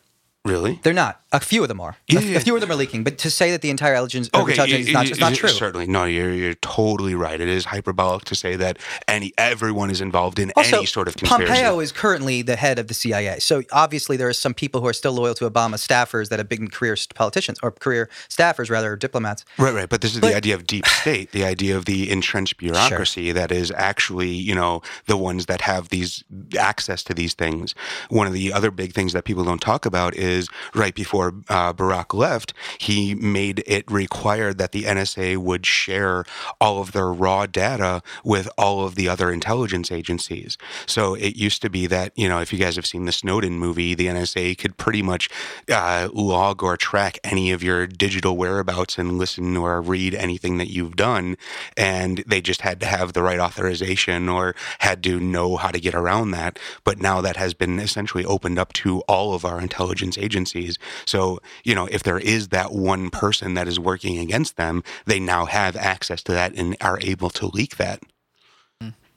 Really. 0.45 0.79
They're 0.83 0.93
not. 0.93 1.21
A 1.31 1.39
few 1.39 1.61
of 1.61 1.67
them 1.67 1.79
are. 1.79 1.95
Yeah, 2.07 2.19
a, 2.19 2.23
yeah. 2.23 2.37
a 2.37 2.39
few 2.39 2.55
of 2.55 2.61
them 2.61 2.71
are 2.71 2.75
leaking. 2.75 3.03
But 3.03 3.19
to 3.19 3.29
say 3.29 3.51
that 3.51 3.61
the 3.61 3.69
entire 3.69 3.93
intelligence, 3.93 4.29
uh, 4.33 4.43
intelligence 4.45 4.87
is 4.87 4.93
not, 4.93 5.07
it's 5.07 5.19
not 5.19 5.35
true. 5.35 5.49
Certainly, 5.49 5.85
no. 5.85 6.05
You're 6.05 6.33
you're 6.33 6.55
totally 6.55 7.13
right. 7.13 7.39
It 7.39 7.47
is 7.47 7.65
hyperbolic 7.65 8.25
to 8.25 8.35
say 8.35 8.55
that 8.55 8.79
any 9.07 9.31
everyone 9.37 9.91
is 9.91 10.01
involved 10.01 10.39
in 10.39 10.51
Also, 10.55 10.77
any 10.77 10.85
sort 10.87 11.07
of 11.07 11.15
conspiracy. 11.17 11.53
Pompeo 11.53 11.79
is 11.79 11.91
currently 11.91 12.41
the 12.41 12.55
head 12.55 12.79
of 12.79 12.87
the 12.87 12.95
CIA. 12.95 13.39
So 13.39 13.61
obviously 13.71 14.17
there 14.17 14.27
are 14.27 14.33
some 14.33 14.55
people 14.55 14.81
who 14.81 14.87
are 14.87 14.93
still 14.93 15.13
loyal 15.13 15.35
to 15.35 15.49
Obama 15.49 15.75
staffers 15.75 16.29
that 16.29 16.39
have 16.39 16.49
been 16.49 16.67
career 16.67 16.95
politicians 17.13 17.59
or 17.61 17.71
career 17.71 18.09
staffers 18.27 18.71
rather, 18.71 18.93
or 18.93 18.95
diplomats. 18.95 19.45
Right, 19.59 19.73
right. 19.73 19.89
But 19.89 20.01
this 20.01 20.15
is 20.15 20.21
But- 20.21 20.29
the 20.29 20.35
idea 20.35 20.55
of 20.55 20.65
deep 20.65 20.87
state, 20.87 21.31
the 21.31 21.45
idea 21.45 21.77
of 21.77 21.85
the 21.85 22.09
entrenched 22.09 22.57
bureaucracy 22.63 23.31
that 23.33 23.51
is 23.51 23.71
actually, 23.75 24.29
you 24.31 24.55
know, 24.55 24.81
the 25.05 25.17
ones 25.17 25.45
that 25.45 25.61
have 25.61 25.89
these 25.89 26.23
access 26.57 27.03
to 27.03 27.13
these 27.13 27.35
things. 27.35 27.75
One 28.09 28.25
of 28.25 28.33
the 28.33 28.51
other 28.51 28.71
big 28.71 28.93
things 28.93 29.13
that 29.13 29.25
people 29.25 29.43
don't 29.43 29.61
talk 29.61 29.85
about 29.85 30.15
is 30.15 30.28
right 30.73 30.93
before 30.93 31.33
uh, 31.49 31.73
Barack 31.73 32.13
left, 32.13 32.53
he 32.79 33.15
made 33.15 33.63
it 33.65 33.89
required 33.89 34.57
that 34.57 34.71
the 34.71 34.83
NSA 34.83 35.37
would 35.37 35.65
share 35.65 36.25
all 36.59 36.81
of 36.81 36.91
their 36.91 37.11
raw 37.11 37.45
data 37.45 38.01
with 38.23 38.49
all 38.57 38.85
of 38.85 38.95
the 38.95 39.07
other 39.07 39.31
intelligence 39.31 39.91
agencies. 39.91 40.57
So 40.85 41.15
it 41.15 41.35
used 41.35 41.61
to 41.61 41.69
be 41.69 41.87
that, 41.87 42.13
you 42.15 42.27
know, 42.29 42.39
if 42.39 42.51
you 42.53 42.59
guys 42.59 42.75
have 42.75 42.85
seen 42.85 43.05
the 43.05 43.11
Snowden 43.11 43.59
movie, 43.59 43.95
the 43.95 44.07
NSA 44.07 44.57
could 44.57 44.77
pretty 44.77 45.01
much 45.01 45.29
uh, 45.71 46.09
log 46.13 46.63
or 46.63 46.77
track 46.77 47.19
any 47.23 47.51
of 47.51 47.63
your 47.63 47.87
digital 47.87 48.37
whereabouts 48.37 48.97
and 48.97 49.17
listen 49.17 49.57
or 49.57 49.81
read 49.81 50.13
anything 50.15 50.57
that 50.57 50.69
you've 50.69 50.95
done. 50.95 51.37
And 51.77 52.23
they 52.27 52.41
just 52.41 52.61
had 52.61 52.79
to 52.81 52.85
have 52.85 53.13
the 53.13 53.23
right 53.23 53.39
authorization 53.39 54.29
or 54.29 54.55
had 54.79 55.03
to 55.03 55.19
know 55.19 55.57
how 55.57 55.69
to 55.69 55.79
get 55.79 55.95
around 55.95 56.31
that. 56.31 56.59
But 56.83 56.99
now 56.99 57.21
that 57.21 57.37
has 57.37 57.53
been 57.53 57.79
essentially 57.79 58.25
opened 58.25 58.59
up 58.59 58.73
to 58.73 58.99
all 59.01 59.33
of 59.33 59.45
our 59.45 59.59
intelligence 59.59 60.17
agencies. 60.19 60.77
So, 61.05 61.39
you 61.63 61.73
know, 61.75 61.87
if 61.87 62.03
there 62.03 62.19
is 62.19 62.49
that 62.49 62.71
one 62.71 63.09
person 63.09 63.53
that 63.55 63.67
is 63.67 63.79
working 63.79 64.17
against 64.19 64.57
them, 64.57 64.83
they 65.05 65.19
now 65.19 65.45
have 65.45 65.75
access 65.75 66.21
to 66.23 66.31
that 66.33 66.53
and 66.55 66.75
are 66.81 66.99
able 67.01 67.29
to 67.31 67.47
leak 67.47 67.77
that. 67.77 68.01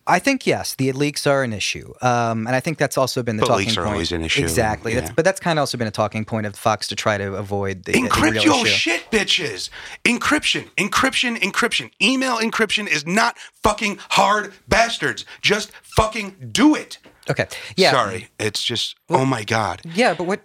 I 0.05 0.19
think 0.19 0.49
yes, 0.49 0.75
the 0.75 0.91
leaks 0.91 1.29
are 1.29 1.45
an 1.45 1.53
issue, 1.53 1.93
um, 2.03 2.49
and 2.49 2.57
I 2.57 2.59
think 2.59 2.77
that's 2.77 2.99
also 2.99 3.23
been 3.23 3.37
the 3.37 3.43
But 3.43 3.47
talking 3.51 3.67
leaks 3.67 3.77
are 3.79 3.83
point. 3.83 3.93
always 3.93 4.11
an 4.11 4.25
issue, 4.25 4.43
Exactly, 4.43 4.95
that's, 4.97 5.13
but 5.13 5.25
that's 5.25 5.39
kind 5.39 5.61
of 5.61 5.63
also 5.63 5.79
been 5.79 5.87
a 5.87 5.93
talking 5.93 6.25
point 6.25 6.45
of 6.45 6.57
Fox 6.57 6.89
to 6.89 6.97
try 6.97 7.17
to 7.19 7.37
avoid 7.37 7.85
the, 7.85 7.93
the 7.93 8.01
Encrypt 8.01 8.33
real 8.33 8.43
your 8.43 8.67
issue. 8.67 8.91
shit, 8.91 9.09
bitches. 9.13 9.71
Encryption, 10.05 10.69
encryption, 10.77 11.37
encryption. 11.39 11.93
Email 12.03 12.39
encryption 12.39 12.89
is 12.89 13.07
not 13.07 13.39
fucking 13.63 14.01
hard, 14.11 14.53
bastards. 14.67 15.25
Just 15.41 15.71
fucking 15.85 16.49
do 16.51 16.75
it. 16.75 16.99
Okay, 17.31 17.47
yeah, 17.77 17.93
Sorry, 17.93 18.29
it's 18.41 18.65
just 18.65 18.97
oh 19.09 19.25
my 19.25 19.45
god. 19.45 19.83
yeah, 19.85 20.15
but 20.15 20.25
what? 20.25 20.41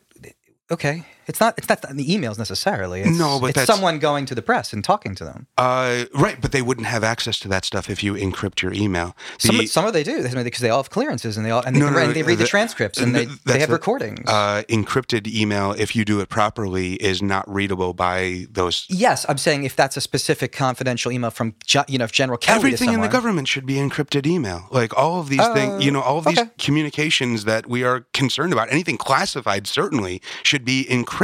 Okay, 0.69 1.05
it's 1.27 1.39
not. 1.39 1.57
It's 1.57 1.67
not 1.69 1.81
the 1.81 2.07
emails 2.07 2.37
necessarily. 2.37 3.01
It's, 3.01 3.17
No, 3.17 3.39
but 3.39 3.55
it's 3.55 3.65
someone 3.65 3.99
going 3.99 4.25
to 4.27 4.35
the 4.35 4.41
press 4.41 4.73
and 4.73 4.83
talking 4.83 5.15
to 5.15 5.23
them. 5.23 5.47
Uh, 5.57 6.05
right, 6.13 6.39
but 6.41 6.51
they 6.51 6.61
wouldn't 6.61 6.87
have 6.87 7.03
access 7.03 7.39
to 7.39 7.47
that 7.49 7.65
stuff 7.65 7.89
if 7.89 8.03
you 8.03 8.13
encrypt 8.13 8.61
your 8.61 8.73
email. 8.73 9.15
The- 9.41 9.47
Some, 9.47 9.67
some 9.67 9.85
of 9.85 9.93
they 9.93 10.03
do 10.03 10.23
because 10.27 10.61
they 10.61 10.69
all 10.69 10.81
have 10.83 10.89
clearances 10.89 11.37
and 11.37 11.45
they 11.45 11.51
all 11.51 11.61
and 11.65 11.75
they, 11.75 11.79
No, 11.79 11.89
no, 11.89 11.97
read, 11.97 12.07
no, 12.07 12.13
they 12.13 12.23
read 12.23 12.37
the, 12.37 12.43
the- 12.43 12.47
transcripts 12.49 12.99
and 12.99 13.13
the- 13.15 13.25
they 13.25 13.53
they 13.53 13.59
have 13.59 13.69
the- 13.69 13.75
recordings. 13.75 14.27
uh, 14.29 14.63
encrypted 14.69 15.27
email, 15.27 15.71
if 15.73 15.95
you 15.95 16.05
do 16.05 16.19
it 16.19 16.29
properly, 16.29 16.93
is 16.95 17.21
not 17.21 17.47
readable 17.53 17.93
by 17.93 18.45
those. 18.51 18.85
yes, 18.89 19.25
I'm 19.27 19.37
saying 19.37 19.63
if 19.63 19.75
that's 19.75 19.97
a 19.97 20.01
specific 20.01 20.51
confidential 20.51 21.11
email 21.11 21.31
from 21.31 21.55
you 21.87 21.97
know 21.97 22.05
if 22.05 22.11
General 22.11 22.37
Kelly 22.37 22.57
Everything 22.57 22.93
in 22.93 23.01
the 23.01 23.07
government 23.07 23.47
should 23.47 23.65
be 23.65 23.75
encrypted 23.75 24.25
email. 24.25 24.67
Like 24.71 24.97
all 24.97 25.19
of 25.19 25.29
these 25.29 25.45
things, 25.49 25.83
you 25.83 25.91
know, 25.91 26.01
all 26.01 26.17
of 26.19 26.25
these 26.25 26.39
okay. 26.39 26.49
communications 26.57 27.43
that 27.45 27.67
we 27.67 27.83
are 27.83 28.01
concerned 28.13 28.53
about, 28.53 28.71
anything 28.71 28.97
classified 28.97 29.67
certainly 29.67 30.21
should 30.43 30.63
be 30.65 30.85
encrypted. 30.89 31.16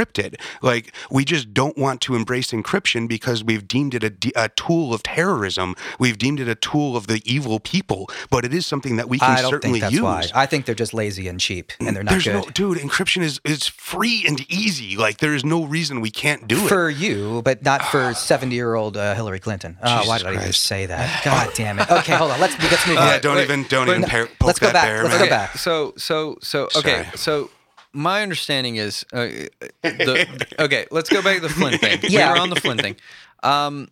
Like 0.62 0.92
we 1.10 1.24
just 1.24 1.54
don't 1.54 1.76
want 1.78 2.00
to 2.02 2.14
embrace 2.14 2.50
encryption 2.52 3.08
because 3.08 3.44
we've 3.44 3.66
deemed 3.66 3.94
it 3.94 4.02
a, 4.04 4.10
de- 4.10 4.32
a 4.36 4.48
tool 4.50 4.92
of 4.94 5.02
terrorism. 5.02 5.74
We've 5.98 6.18
deemed 6.18 6.40
it 6.40 6.48
a 6.48 6.54
tool 6.54 6.96
of 6.96 7.06
the 7.06 7.22
evil 7.24 7.60
people. 7.60 8.08
But 8.30 8.44
it 8.44 8.52
is 8.52 8.66
something 8.66 8.96
that 8.96 9.08
we 9.08 9.18
can 9.18 9.30
I 9.30 9.42
don't 9.42 9.50
certainly 9.50 9.80
think 9.80 9.92
that's 9.92 9.94
use. 9.94 10.02
why. 10.02 10.24
I 10.34 10.46
think 10.46 10.66
they're 10.66 10.74
just 10.74 10.94
lazy 10.94 11.28
and 11.28 11.38
cheap 11.40 11.72
and 11.80 11.94
they're 11.96 12.02
not 12.02 12.10
There's 12.12 12.24
good. 12.24 12.34
no, 12.34 12.44
dude. 12.52 12.78
Encryption 12.78 13.22
is 13.22 13.40
is 13.44 13.66
free 13.66 14.24
and 14.26 14.40
easy. 14.50 14.96
Like 14.96 15.18
there 15.18 15.34
is 15.34 15.44
no 15.44 15.64
reason 15.64 16.00
we 16.00 16.10
can't 16.10 16.46
do 16.48 16.64
it. 16.64 16.68
for 16.68 16.90
you, 16.90 17.42
but 17.42 17.62
not 17.62 17.82
for 17.84 18.14
seventy-year-old 18.34 18.96
uh, 18.96 19.14
Hillary 19.14 19.40
Clinton. 19.40 19.76
Oh, 19.82 20.06
why 20.06 20.18
Jesus 20.18 20.22
did 20.22 20.26
I 20.26 20.40
even 20.40 20.52
say 20.52 20.86
that? 20.86 21.24
God 21.24 21.50
damn 21.54 21.78
it! 21.78 21.90
Okay, 21.90 22.14
hold 22.14 22.30
on. 22.30 22.40
Let's 22.40 22.58
let's 22.62 22.86
move 22.86 22.98
on. 22.98 23.06
yeah, 23.06 23.18
don't 23.18 23.36
wait, 23.36 23.44
even 23.44 23.64
don't 23.64 23.86
wait, 23.88 23.92
even 23.98 24.02
no, 24.02 24.08
par- 24.08 24.26
poke 24.26 24.46
let's 24.48 24.58
go 24.58 24.66
that 24.66 24.72
back, 24.74 24.84
bear, 24.86 25.02
let's 25.04 25.14
man. 25.16 25.24
go 25.24 25.30
back. 25.30 25.58
So 25.58 25.92
so 25.96 26.36
so 26.42 26.64
okay. 26.76 27.04
Sorry. 27.04 27.16
So 27.16 27.50
my 27.94 28.22
understanding 28.22 28.76
is 28.76 29.04
uh, 29.12 29.26
the 29.82 30.46
okay. 30.58 30.86
Let's 30.90 31.08
go 31.08 31.22
back 31.22 31.36
to 31.36 31.42
the 31.42 31.48
Flynn 31.48 31.78
thing. 31.78 32.00
Yeah. 32.02 32.32
we 32.32 32.38
were 32.38 32.42
on 32.42 32.50
the 32.50 32.60
Flynn 32.60 32.78
thing. 32.78 32.96
Um, 33.42 33.88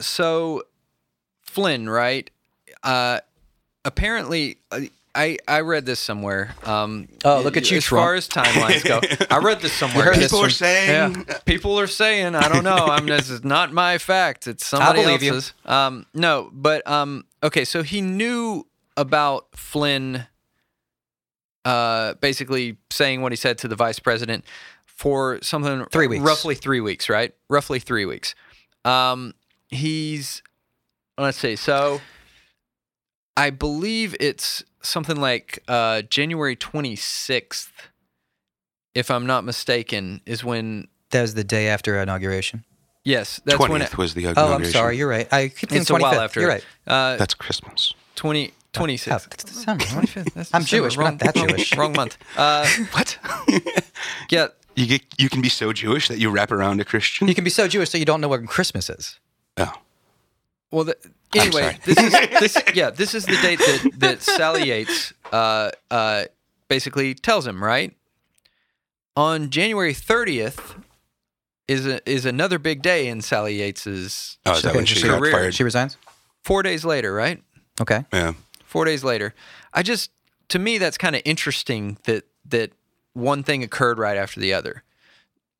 so 0.00 0.62
Flynn, 1.42 1.88
right? 1.88 2.30
Uh, 2.82 3.20
apparently. 3.84 4.58
Uh, 4.70 4.80
I, 5.14 5.36
I 5.48 5.60
read 5.62 5.84
this 5.84 5.98
somewhere. 5.98 6.54
Um, 6.62 7.08
Oh, 7.24 7.40
look 7.42 7.56
at 7.56 7.72
you, 7.72 7.78
As 7.78 7.84
Trump. 7.84 8.04
far 8.04 8.14
as 8.14 8.28
timelines 8.28 8.84
go, 8.84 9.00
I 9.34 9.38
read 9.38 9.60
this 9.60 9.72
somewhere. 9.72 10.04
heard 10.12 10.16
this 10.16 10.26
People 10.30 10.40
are 10.40 10.42
from- 10.44 10.50
saying 10.50 11.24
Yeah, 11.28 11.38
people 11.44 11.80
are 11.80 11.86
saying. 11.88 12.36
I 12.36 12.48
don't 12.48 12.62
know. 12.62 12.76
I'm. 12.76 13.06
This 13.06 13.28
is 13.28 13.42
not 13.42 13.72
my 13.72 13.98
fact. 13.98 14.46
It's 14.46 14.64
somebody 14.64 15.02
believe 15.02 15.22
you. 15.24 15.34
else's. 15.34 15.54
Um, 15.64 16.06
no, 16.14 16.50
but 16.52 16.86
um, 16.86 17.24
okay. 17.42 17.64
So 17.64 17.82
he 17.82 18.00
knew 18.00 18.66
about 18.96 19.46
Flynn. 19.56 20.26
Uh, 21.68 22.14
basically 22.14 22.78
saying 22.90 23.20
what 23.20 23.30
he 23.32 23.36
said 23.36 23.58
to 23.58 23.68
the 23.68 23.76
vice 23.76 23.98
president 23.98 24.42
for 24.86 25.38
something 25.42 25.84
Three 25.90 26.06
weeks. 26.06 26.24
roughly 26.24 26.54
three 26.54 26.80
weeks, 26.80 27.10
right? 27.10 27.34
Roughly 27.50 27.78
three 27.78 28.06
weeks. 28.06 28.34
Um, 28.86 29.34
he's 29.68 30.42
let's 31.18 31.36
see. 31.36 31.56
So 31.56 32.00
I 33.36 33.50
believe 33.50 34.16
it's 34.18 34.64
something 34.82 35.16
like 35.20 35.62
uh, 35.68 36.02
January 36.02 36.56
26th, 36.56 37.68
if 38.94 39.10
I'm 39.10 39.26
not 39.26 39.44
mistaken, 39.44 40.22
is 40.24 40.42
when. 40.42 40.88
That 41.10 41.22
was 41.22 41.34
the 41.34 41.44
day 41.44 41.68
after 41.68 42.00
inauguration. 42.00 42.64
Yes, 43.04 43.40
that's 43.44 43.58
when. 43.58 43.68
twentieth 43.70 43.92
It, 43.92 43.98
was 43.98 44.14
the 44.14 44.24
inauguration. 44.24 44.52
Oh. 44.52 44.54
I'm 44.54 44.64
sorry. 44.72 44.96
You're 44.96 45.08
right. 45.08 45.30
I 45.32 45.48
keep 45.48 45.68
thinking 45.68 45.82
it's 45.82 45.90
a 45.90 45.94
while 45.96 46.20
after. 46.20 46.40
You're 46.40 46.48
right. 46.48 46.64
Uh, 46.86 47.16
That's 47.16 47.34
Christmas. 47.34 47.94
20, 48.16 48.52
26th. 48.78 49.08
Oh, 49.12 49.26
that's 49.30 49.44
December. 49.44 49.84
25th. 49.84 50.32
That's 50.34 50.54
I'm 50.54 50.62
December. 50.62 50.66
Jewish, 50.66 50.96
but 50.96 51.02
Wrong, 51.02 51.10
not 51.12 51.20
that 51.20 51.36
wrong- 51.36 51.48
Jewish. 51.48 51.76
Wrong 51.76 51.92
month. 51.92 52.18
Uh, 52.36 52.66
What? 52.92 53.18
yeah. 54.30 54.48
you 54.76 54.86
get 54.86 55.02
you 55.18 55.28
can 55.28 55.40
be 55.42 55.48
so 55.48 55.72
Jewish 55.72 56.08
that 56.08 56.18
you 56.18 56.30
wrap 56.30 56.50
around 56.52 56.80
a 56.80 56.84
Christian. 56.84 57.28
You 57.28 57.34
can 57.34 57.44
be 57.44 57.50
so 57.50 57.66
Jewish 57.68 57.90
that 57.90 57.98
you 57.98 58.04
don't 58.04 58.20
know 58.20 58.28
what 58.28 58.46
Christmas 58.46 58.88
is. 58.90 59.18
Oh. 59.56 59.72
Well, 60.70 60.84
the, 60.84 60.96
anyway, 61.34 61.78
this 61.84 61.98
is 61.98 62.12
this. 62.40 62.62
Yeah, 62.74 62.90
this 62.90 63.14
is 63.14 63.24
the 63.24 63.36
date 63.42 63.58
that 63.58 63.90
that 63.98 64.22
Sally 64.22 64.68
Yates 64.68 65.12
uh, 65.32 65.70
uh, 65.90 66.24
basically 66.68 67.14
tells 67.14 67.46
him. 67.46 67.64
Right 67.64 67.96
on 69.16 69.50
January 69.50 69.94
30th 69.94 70.76
is 71.66 71.86
a, 71.86 72.06
is 72.08 72.24
another 72.26 72.58
big 72.58 72.82
day 72.82 73.08
in 73.08 73.20
Sally 73.22 73.58
Yates's 73.58 74.38
Oh, 74.46 74.52
is 74.52 74.62
that 74.62 74.74
when 74.74 74.84
she 74.86 75.00
so 75.00 75.08
got 75.08 75.18
career. 75.20 75.32
fired? 75.32 75.54
She 75.54 75.64
resigns. 75.64 75.96
four 76.44 76.62
days 76.62 76.84
later. 76.84 77.12
Right. 77.14 77.42
Okay. 77.80 78.04
Yeah. 78.12 78.34
Four 78.68 78.84
days 78.84 79.02
later. 79.02 79.34
I 79.72 79.82
just 79.82 80.10
to 80.48 80.58
me 80.58 80.78
that's 80.78 80.98
kind 80.98 81.16
of 81.16 81.22
interesting 81.24 81.98
that 82.04 82.24
that 82.46 82.72
one 83.14 83.42
thing 83.42 83.62
occurred 83.62 83.98
right 83.98 84.16
after 84.16 84.40
the 84.40 84.52
other. 84.52 84.84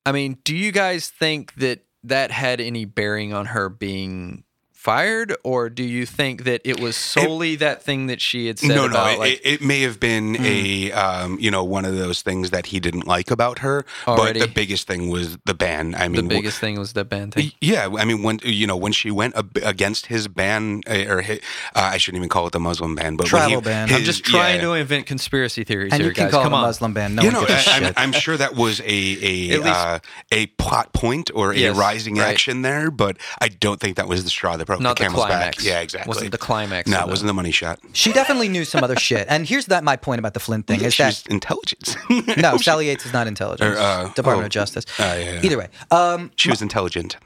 I 0.05 0.11
mean, 0.11 0.37
do 0.43 0.55
you 0.55 0.71
guys 0.71 1.09
think 1.09 1.55
that 1.55 1.83
that 2.03 2.31
had 2.31 2.61
any 2.61 2.85
bearing 2.85 3.33
on 3.33 3.47
her 3.47 3.67
being 3.67 4.43
fired, 4.83 5.35
or 5.43 5.69
do 5.69 5.83
you 5.83 6.05
think 6.05 6.45
that 6.45 6.61
it 6.63 6.79
was 6.79 6.95
solely 6.95 7.57
that 7.57 7.83
thing 7.83 8.07
that 8.07 8.21
she 8.21 8.47
had 8.47 8.57
said 8.57 8.69
no, 8.69 8.87
no, 8.87 8.91
about 8.91 9.11
it, 9.13 9.19
like 9.19 9.33
it, 9.33 9.41
it 9.55 9.61
may 9.61 9.81
have 9.81 9.99
been 9.99 10.37
a 10.39 10.89
um, 10.93 11.37
you 11.39 11.51
know 11.51 11.65
one 11.65 11.83
of 11.83 11.97
those 11.97 12.21
things 12.21 12.51
that 12.51 12.67
he 12.67 12.79
didn't 12.79 13.05
like 13.05 13.29
about 13.29 13.59
her. 13.59 13.85
Already. 14.07 14.39
But 14.39 14.47
the 14.47 14.51
biggest 14.53 14.87
thing 14.87 15.09
was 15.09 15.37
the 15.45 15.53
ban. 15.53 15.95
I 15.95 16.03
the 16.03 16.09
mean, 16.09 16.23
w- 16.29 16.39
biggest 16.41 16.59
thing 16.59 16.79
was 16.79 16.93
the 16.93 17.03
ban 17.03 17.29
thing? 17.31 17.51
Yeah, 17.59 17.89
I 17.97 18.05
mean, 18.05 18.23
when 18.23 18.39
you 18.43 18.65
know 18.67 18.77
when 18.77 18.93
she 18.93 19.11
went 19.11 19.35
ab- 19.35 19.57
against 19.63 20.05
his 20.05 20.29
ban, 20.29 20.81
uh, 20.89 21.05
or 21.09 21.21
hi- 21.23 21.41
uh, 21.75 21.89
I 21.93 21.97
shouldn't 21.97 22.19
even 22.21 22.29
call 22.29 22.47
it 22.47 22.53
the 22.53 22.59
Muslim 22.61 22.95
ban, 22.95 23.17
but 23.17 23.27
Travel 23.27 23.59
he, 23.59 23.65
ban. 23.65 23.89
his- 23.89 23.97
I'm 23.97 24.03
just 24.03 24.23
trying 24.23 24.55
yeah. 24.55 24.61
to 24.67 24.73
invent 24.75 25.07
conspiracy 25.07 25.65
theories 25.65 25.91
And 25.91 26.01
here, 26.01 26.11
you 26.11 26.15
can 26.15 26.25
guys. 26.25 26.31
call 26.31 26.43
Come 26.43 26.53
it 26.53 26.55
a 26.55 26.59
on. 26.59 26.63
Muslim 26.63 26.93
ban. 26.93 27.15
No 27.15 27.23
you 27.23 27.31
know, 27.31 27.45
gives 27.45 27.67
a 27.67 27.71
I, 27.71 27.75
I'm. 27.87 27.93
I'm 27.97 28.11
sure 28.13 28.37
that 28.37 28.55
was 28.55 28.79
a 28.79 28.83
a 28.85 29.57
least- 29.57 29.65
uh, 29.67 29.99
a 30.31 30.45
plot 30.57 30.93
point 30.93 31.31
or 31.35 31.51
a 31.51 31.57
Yes, 31.57 31.75
rising 31.75 32.15
right. 32.15 32.29
action 32.29 32.61
there, 32.61 32.89
but 32.89 33.17
I 33.41 33.49
don't 33.49 33.79
think 33.81 33.97
that 33.97 34.07
was 34.07 34.23
the 34.23 34.29
straw 34.29 34.55
that 34.55 34.68
broke 34.69 34.81
Not 34.81 34.97
the 34.97 35.05
the 35.05 35.09
camel's 35.09 35.25
climax. 35.25 35.57
back. 35.57 35.65
Yeah, 35.65 35.79
exactly. 35.79 36.07
Wasn't 36.07 36.31
the 36.31 36.37
climax 36.37 36.87
No, 36.87 36.99
it 36.99 37.01
the- 37.01 37.07
wasn't 37.07 37.27
the 37.27 37.33
money 37.33 37.49
shot. 37.49 37.79
She 37.93 38.13
definitely 38.13 38.49
knew 38.49 38.63
some 38.65 38.83
other 38.83 38.95
shit. 38.95 39.25
And 39.27 39.47
here's 39.47 39.65
that 39.65 39.83
my 39.83 39.95
point 39.95 40.19
about 40.19 40.35
the 40.35 40.39
Flynn 40.39 40.61
thing 40.61 40.81
is 40.81 40.93
She's 40.93 41.23
that 41.23 41.31
intelligence. 41.31 41.97
no, 42.37 42.57
Sally 42.61 42.85
Yates 42.85 43.03
is 43.03 43.11
not 43.11 43.25
intelligent. 43.25 43.75
Or, 43.75 43.79
uh, 43.79 44.09
Department 44.09 44.43
oh. 44.43 44.45
of 44.45 44.51
Justice. 44.51 44.85
Ah, 44.99 45.15
yeah, 45.15 45.33
yeah. 45.33 45.41
Either 45.43 45.57
way, 45.57 45.69
um, 45.89 46.29
she 46.35 46.51
was 46.51 46.61
intelligent. 46.61 47.17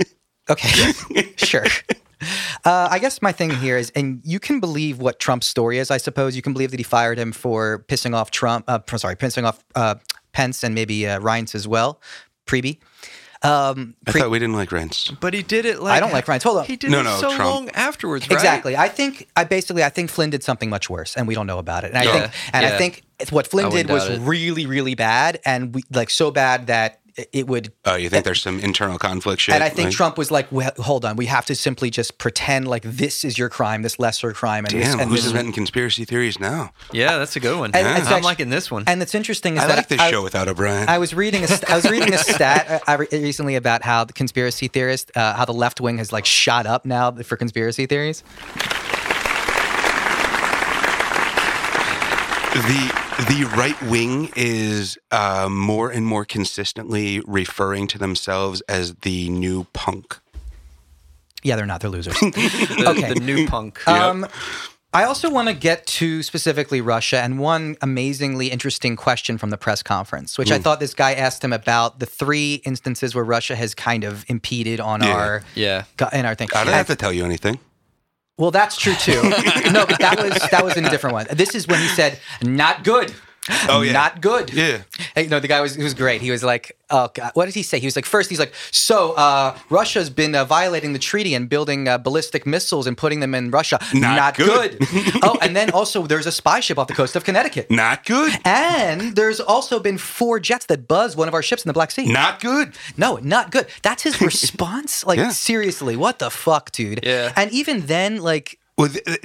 okay, 0.50 0.92
sure. 1.36 1.64
Uh, 2.66 2.88
I 2.90 2.98
guess 2.98 3.22
my 3.22 3.32
thing 3.32 3.48
here 3.48 3.78
is, 3.78 3.90
and 3.96 4.20
you 4.22 4.38
can 4.38 4.60
believe 4.60 4.98
what 4.98 5.18
Trump's 5.18 5.46
story 5.46 5.78
is. 5.78 5.90
I 5.90 5.96
suppose 5.96 6.36
you 6.36 6.42
can 6.42 6.52
believe 6.52 6.70
that 6.70 6.78
he 6.80 6.84
fired 6.84 7.18
him 7.18 7.32
for 7.32 7.82
pissing 7.88 8.14
off 8.14 8.30
Trump. 8.30 8.66
Uh, 8.68 8.80
sorry, 8.96 9.16
pissing 9.16 9.44
off 9.44 9.64
uh, 9.74 9.94
Pence 10.32 10.62
and 10.62 10.74
maybe 10.74 11.06
uh, 11.06 11.18
Reince 11.18 11.54
as 11.54 11.66
well. 11.66 11.98
Preby. 12.46 12.78
Um, 13.42 13.94
I 14.06 14.10
pre- 14.12 14.20
thought 14.20 14.30
we 14.30 14.38
didn't 14.38 14.54
like 14.54 14.70
Rents. 14.70 15.10
But 15.10 15.32
he 15.32 15.42
did 15.42 15.64
it 15.64 15.80
like 15.80 15.96
I 15.96 16.00
don't 16.00 16.12
like 16.12 16.26
Reince. 16.26 16.42
Hold 16.42 16.58
on. 16.58 16.64
He 16.66 16.76
did 16.76 16.90
No, 16.90 17.00
it 17.00 17.04
no, 17.04 17.16
so 17.20 17.34
Trump. 17.34 17.50
long 17.50 17.68
afterwards, 17.70 18.28
right? 18.28 18.34
Exactly. 18.34 18.76
I 18.76 18.88
think 18.88 19.28
I 19.34 19.44
basically 19.44 19.82
I 19.82 19.88
think 19.88 20.10
Flynn 20.10 20.28
did 20.30 20.42
something 20.44 20.68
much 20.68 20.90
worse, 20.90 21.16
and 21.16 21.26
we 21.26 21.34
don't 21.34 21.46
know 21.46 21.58
about 21.58 21.84
it. 21.84 21.88
And 21.92 21.98
I 21.98 22.04
Yeah, 22.04 22.12
think 22.28 22.32
and 22.52 22.66
I 22.66 22.76
think 22.76 23.02
what 23.30 23.46
Flynn 23.46 23.66
I 23.66 23.70
did 23.70 23.88
was 23.88 24.08
it. 24.08 24.20
really 24.20 24.66
really 24.66 24.94
bad, 24.94 25.40
and 25.46 25.74
we, 25.74 25.82
like 25.90 26.10
so 26.10 26.30
bad 26.30 26.66
that 26.66 26.99
it- 27.16 27.28
it 27.32 27.46
would. 27.46 27.72
Oh, 27.84 27.94
you 27.96 28.08
think 28.08 28.24
there's 28.24 28.42
some 28.42 28.58
internal 28.60 28.98
conflict 28.98 29.42
shit? 29.42 29.54
And 29.54 29.64
I 29.64 29.68
think 29.68 29.86
like- 29.88 29.94
Trump 29.96 30.18
was 30.18 30.30
like, 30.30 30.50
well, 30.50 30.70
"Hold 30.78 31.04
on, 31.04 31.16
we 31.16 31.26
have 31.26 31.46
to 31.46 31.54
simply 31.54 31.90
just 31.90 32.18
pretend 32.18 32.68
like 32.68 32.82
this 32.84 33.24
is 33.24 33.38
your 33.38 33.48
crime, 33.48 33.82
this 33.82 33.98
lesser 33.98 34.32
crime." 34.32 34.64
And, 34.64 34.74
this, 34.80 34.88
Damn, 34.90 35.00
and 35.00 35.10
who's 35.10 35.22
this- 35.22 35.30
inventing 35.32 35.52
conspiracy 35.54 36.04
theories 36.04 36.38
now? 36.40 36.72
Yeah, 36.92 37.18
that's 37.18 37.36
a 37.36 37.40
good 37.40 37.58
one. 37.58 37.70
And 37.74 37.86
it's 37.98 38.06
I'm 38.08 38.14
actu- 38.14 38.24
liking 38.24 38.50
this 38.50 38.70
one. 38.70 38.84
And 38.86 39.00
it's 39.02 39.14
interesting 39.14 39.56
is 39.56 39.62
I 39.62 39.66
that 39.68 39.76
like 39.76 39.88
this 39.88 40.00
I, 40.00 40.10
show 40.10 40.22
without 40.22 40.48
O'Brien. 40.48 40.88
I 40.88 40.98
was 40.98 41.14
reading 41.14 41.44
a 41.44 41.48
st- 41.48 41.70
I 41.70 41.76
was 41.76 41.88
reading 41.90 42.12
a 42.14 42.18
stat 42.34 42.70
uh, 42.70 42.78
I 42.86 42.94
recently 42.94 43.56
about 43.56 43.82
how 43.82 44.04
the 44.04 44.12
conspiracy 44.12 44.68
theorist, 44.68 45.10
uh, 45.16 45.34
how 45.34 45.44
the 45.44 45.52
left 45.54 45.80
wing 45.80 45.98
has 45.98 46.12
like 46.12 46.24
shot 46.26 46.66
up 46.66 46.84
now 46.84 47.10
for 47.12 47.36
conspiracy 47.36 47.86
theories. 47.86 48.22
the 52.52 52.99
the 53.28 53.44
right 53.56 53.80
wing 53.82 54.30
is 54.36 54.98
uh, 55.10 55.48
more 55.50 55.90
and 55.90 56.06
more 56.06 56.24
consistently 56.24 57.20
referring 57.26 57.86
to 57.88 57.98
themselves 57.98 58.60
as 58.62 58.94
the 58.96 59.28
new 59.30 59.64
punk. 59.72 60.18
Yeah, 61.42 61.56
they're 61.56 61.66
not. 61.66 61.80
They're 61.80 61.90
losers. 61.90 62.14
the, 62.20 62.84
okay. 62.88 63.14
the 63.14 63.20
new 63.20 63.46
punk. 63.46 63.86
Um, 63.88 64.26
I 64.92 65.04
also 65.04 65.30
want 65.30 65.48
to 65.48 65.54
get 65.54 65.86
to 65.86 66.22
specifically 66.22 66.80
Russia 66.80 67.18
and 67.20 67.38
one 67.38 67.76
amazingly 67.80 68.48
interesting 68.48 68.96
question 68.96 69.38
from 69.38 69.50
the 69.50 69.56
press 69.56 69.82
conference, 69.82 70.36
which 70.36 70.50
I 70.50 70.56
Hmm. 70.56 70.62
thought 70.62 70.80
this 70.80 70.94
guy 70.94 71.14
asked 71.14 71.44
him 71.44 71.52
about 71.52 72.00
the 72.00 72.06
three 72.06 72.54
instances 72.66 73.14
where 73.14 73.24
Russia 73.24 73.54
has 73.54 73.74
kind 73.74 74.02
of 74.04 74.24
impeded 74.28 74.80
on 74.80 75.02
Yeah. 75.02 75.14
our 75.14 75.42
yeah. 75.54 75.84
in 76.12 76.26
our 76.26 76.34
thing. 76.34 76.48
I 76.52 76.58
don't 76.64 76.68
And- 76.68 76.76
have 76.76 76.88
to 76.88 76.96
tell 76.96 77.12
you 77.12 77.24
anything. 77.24 77.58
Well, 78.40 78.50
that's 78.50 78.76
true 78.76 78.94
too. 78.94 79.22
no, 79.70 79.84
but 79.86 79.98
that 80.00 80.16
was 80.18 80.50
that 80.50 80.64
was 80.64 80.76
in 80.76 80.86
a 80.86 80.90
different 80.90 81.12
one. 81.12 81.26
This 81.30 81.54
is 81.54 81.68
when 81.68 81.78
he 81.78 81.88
said, 81.88 82.18
"Not 82.42 82.84
good." 82.84 83.14
Oh, 83.68 83.82
yeah. 83.84 83.92
not 83.92 84.20
good. 84.20 84.52
Yeah. 84.52 84.82
Hey, 85.14 85.26
no, 85.26 85.40
the 85.40 85.48
guy 85.48 85.60
was 85.60 85.74
he 85.74 85.82
was 85.82 85.94
great. 85.94 86.20
He 86.20 86.30
was 86.30 86.42
like, 86.42 86.76
"Oh 86.90 87.10
God, 87.14 87.32
what 87.34 87.46
did 87.46 87.54
he 87.54 87.62
say?" 87.62 87.78
He 87.80 87.86
was 87.86 87.96
like, 87.96 88.04
first, 88.06 88.30
he's 88.30 88.38
like, 88.38 88.52
"So 88.70 89.12
uh, 89.12 89.56
Russia's 89.70 90.10
been 90.10 90.34
uh, 90.34 90.44
violating 90.44 90.92
the 90.92 90.98
treaty 90.98 91.34
and 91.34 91.48
building 91.48 91.88
uh, 91.88 91.98
ballistic 91.98 92.46
missiles 92.46 92.86
and 92.86 92.96
putting 92.96 93.20
them 93.20 93.34
in 93.34 93.50
Russia. 93.50 93.78
Not 93.94 94.36
good." 94.36 94.78
good." 94.78 94.88
oh, 95.22 95.36
and 95.42 95.54
then 95.56 95.70
also 95.72 96.06
there's 96.06 96.26
a 96.26 96.32
spy 96.32 96.60
ship 96.60 96.78
off 96.78 96.86
the 96.86 96.94
coast 96.94 97.16
of 97.16 97.24
Connecticut. 97.24 97.70
Not 97.70 98.04
good. 98.04 98.32
And 98.44 99.16
there's 99.16 99.40
also 99.40 99.80
been 99.80 99.98
four 99.98 100.40
jets 100.40 100.66
that 100.66 100.86
buzzed 100.88 101.16
one 101.18 101.28
of 101.28 101.34
our 101.34 101.42
ships 101.42 101.64
in 101.64 101.68
the 101.68 101.72
Black 101.74 101.90
Sea. 101.90 102.10
Not 102.12 102.40
good. 102.40 102.72
No, 102.96 103.16
not 103.22 103.50
good. 103.50 103.66
That's 103.82 104.02
his 104.02 104.20
response. 104.30 105.04
Like 105.04 105.18
Yeah. 105.18 105.30
seriously, 105.30 105.96
what 105.96 106.18
the 106.18 106.30
fuck, 106.30 106.70
dude? 106.72 107.00
Yeah. 107.02 107.32
And 107.36 107.50
even 107.52 107.86
then, 107.86 108.20
like 108.22 108.58
Well, 108.78 108.88
th- 108.88 109.04
th- 109.04 109.20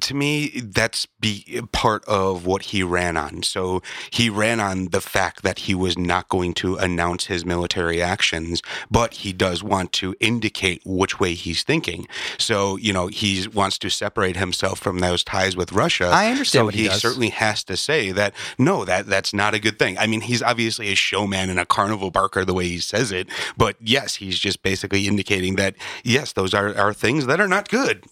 to 0.00 0.14
me, 0.14 0.48
that's 0.60 1.06
be 1.20 1.60
part 1.72 2.04
of 2.06 2.46
what 2.46 2.62
he 2.62 2.82
ran 2.82 3.16
on. 3.16 3.42
So 3.42 3.80
he 4.10 4.28
ran 4.28 4.60
on 4.60 4.86
the 4.86 5.00
fact 5.00 5.42
that 5.42 5.60
he 5.60 5.74
was 5.74 5.96
not 5.96 6.28
going 6.28 6.54
to 6.54 6.76
announce 6.76 7.26
his 7.26 7.44
military 7.44 8.02
actions, 8.02 8.62
but 8.90 9.14
he 9.14 9.32
does 9.32 9.62
want 9.62 9.92
to 9.92 10.14
indicate 10.18 10.82
which 10.84 11.20
way 11.20 11.34
he's 11.34 11.62
thinking. 11.62 12.08
So 12.38 12.76
you 12.76 12.92
know 12.92 13.06
he 13.06 13.46
wants 13.48 13.78
to 13.78 13.88
separate 13.88 14.36
himself 14.36 14.78
from 14.80 14.98
those 14.98 15.22
ties 15.22 15.56
with 15.56 15.72
Russia. 15.72 16.06
I 16.06 16.30
understand 16.30 16.62
So 16.62 16.64
what 16.66 16.74
he 16.74 16.84
he 16.84 16.90
certainly 16.90 17.30
has 17.30 17.62
to 17.64 17.76
say 17.76 18.10
that 18.12 18.34
no, 18.58 18.84
that 18.84 19.06
that's 19.06 19.32
not 19.32 19.54
a 19.54 19.60
good 19.60 19.78
thing. 19.78 19.96
I 19.98 20.06
mean, 20.06 20.22
he's 20.22 20.42
obviously 20.42 20.90
a 20.90 20.96
showman 20.96 21.50
and 21.50 21.60
a 21.60 21.66
carnival 21.66 22.10
barker 22.10 22.44
the 22.44 22.54
way 22.54 22.66
he 22.66 22.78
says 22.78 23.12
it, 23.12 23.28
but 23.56 23.76
yes, 23.80 24.16
he's 24.16 24.38
just 24.38 24.62
basically 24.62 25.06
indicating 25.06 25.56
that 25.56 25.76
yes, 26.02 26.32
those 26.32 26.52
are, 26.52 26.76
are 26.76 26.92
things 26.92 27.26
that 27.26 27.40
are 27.40 27.48
not 27.48 27.68
good. 27.68 28.04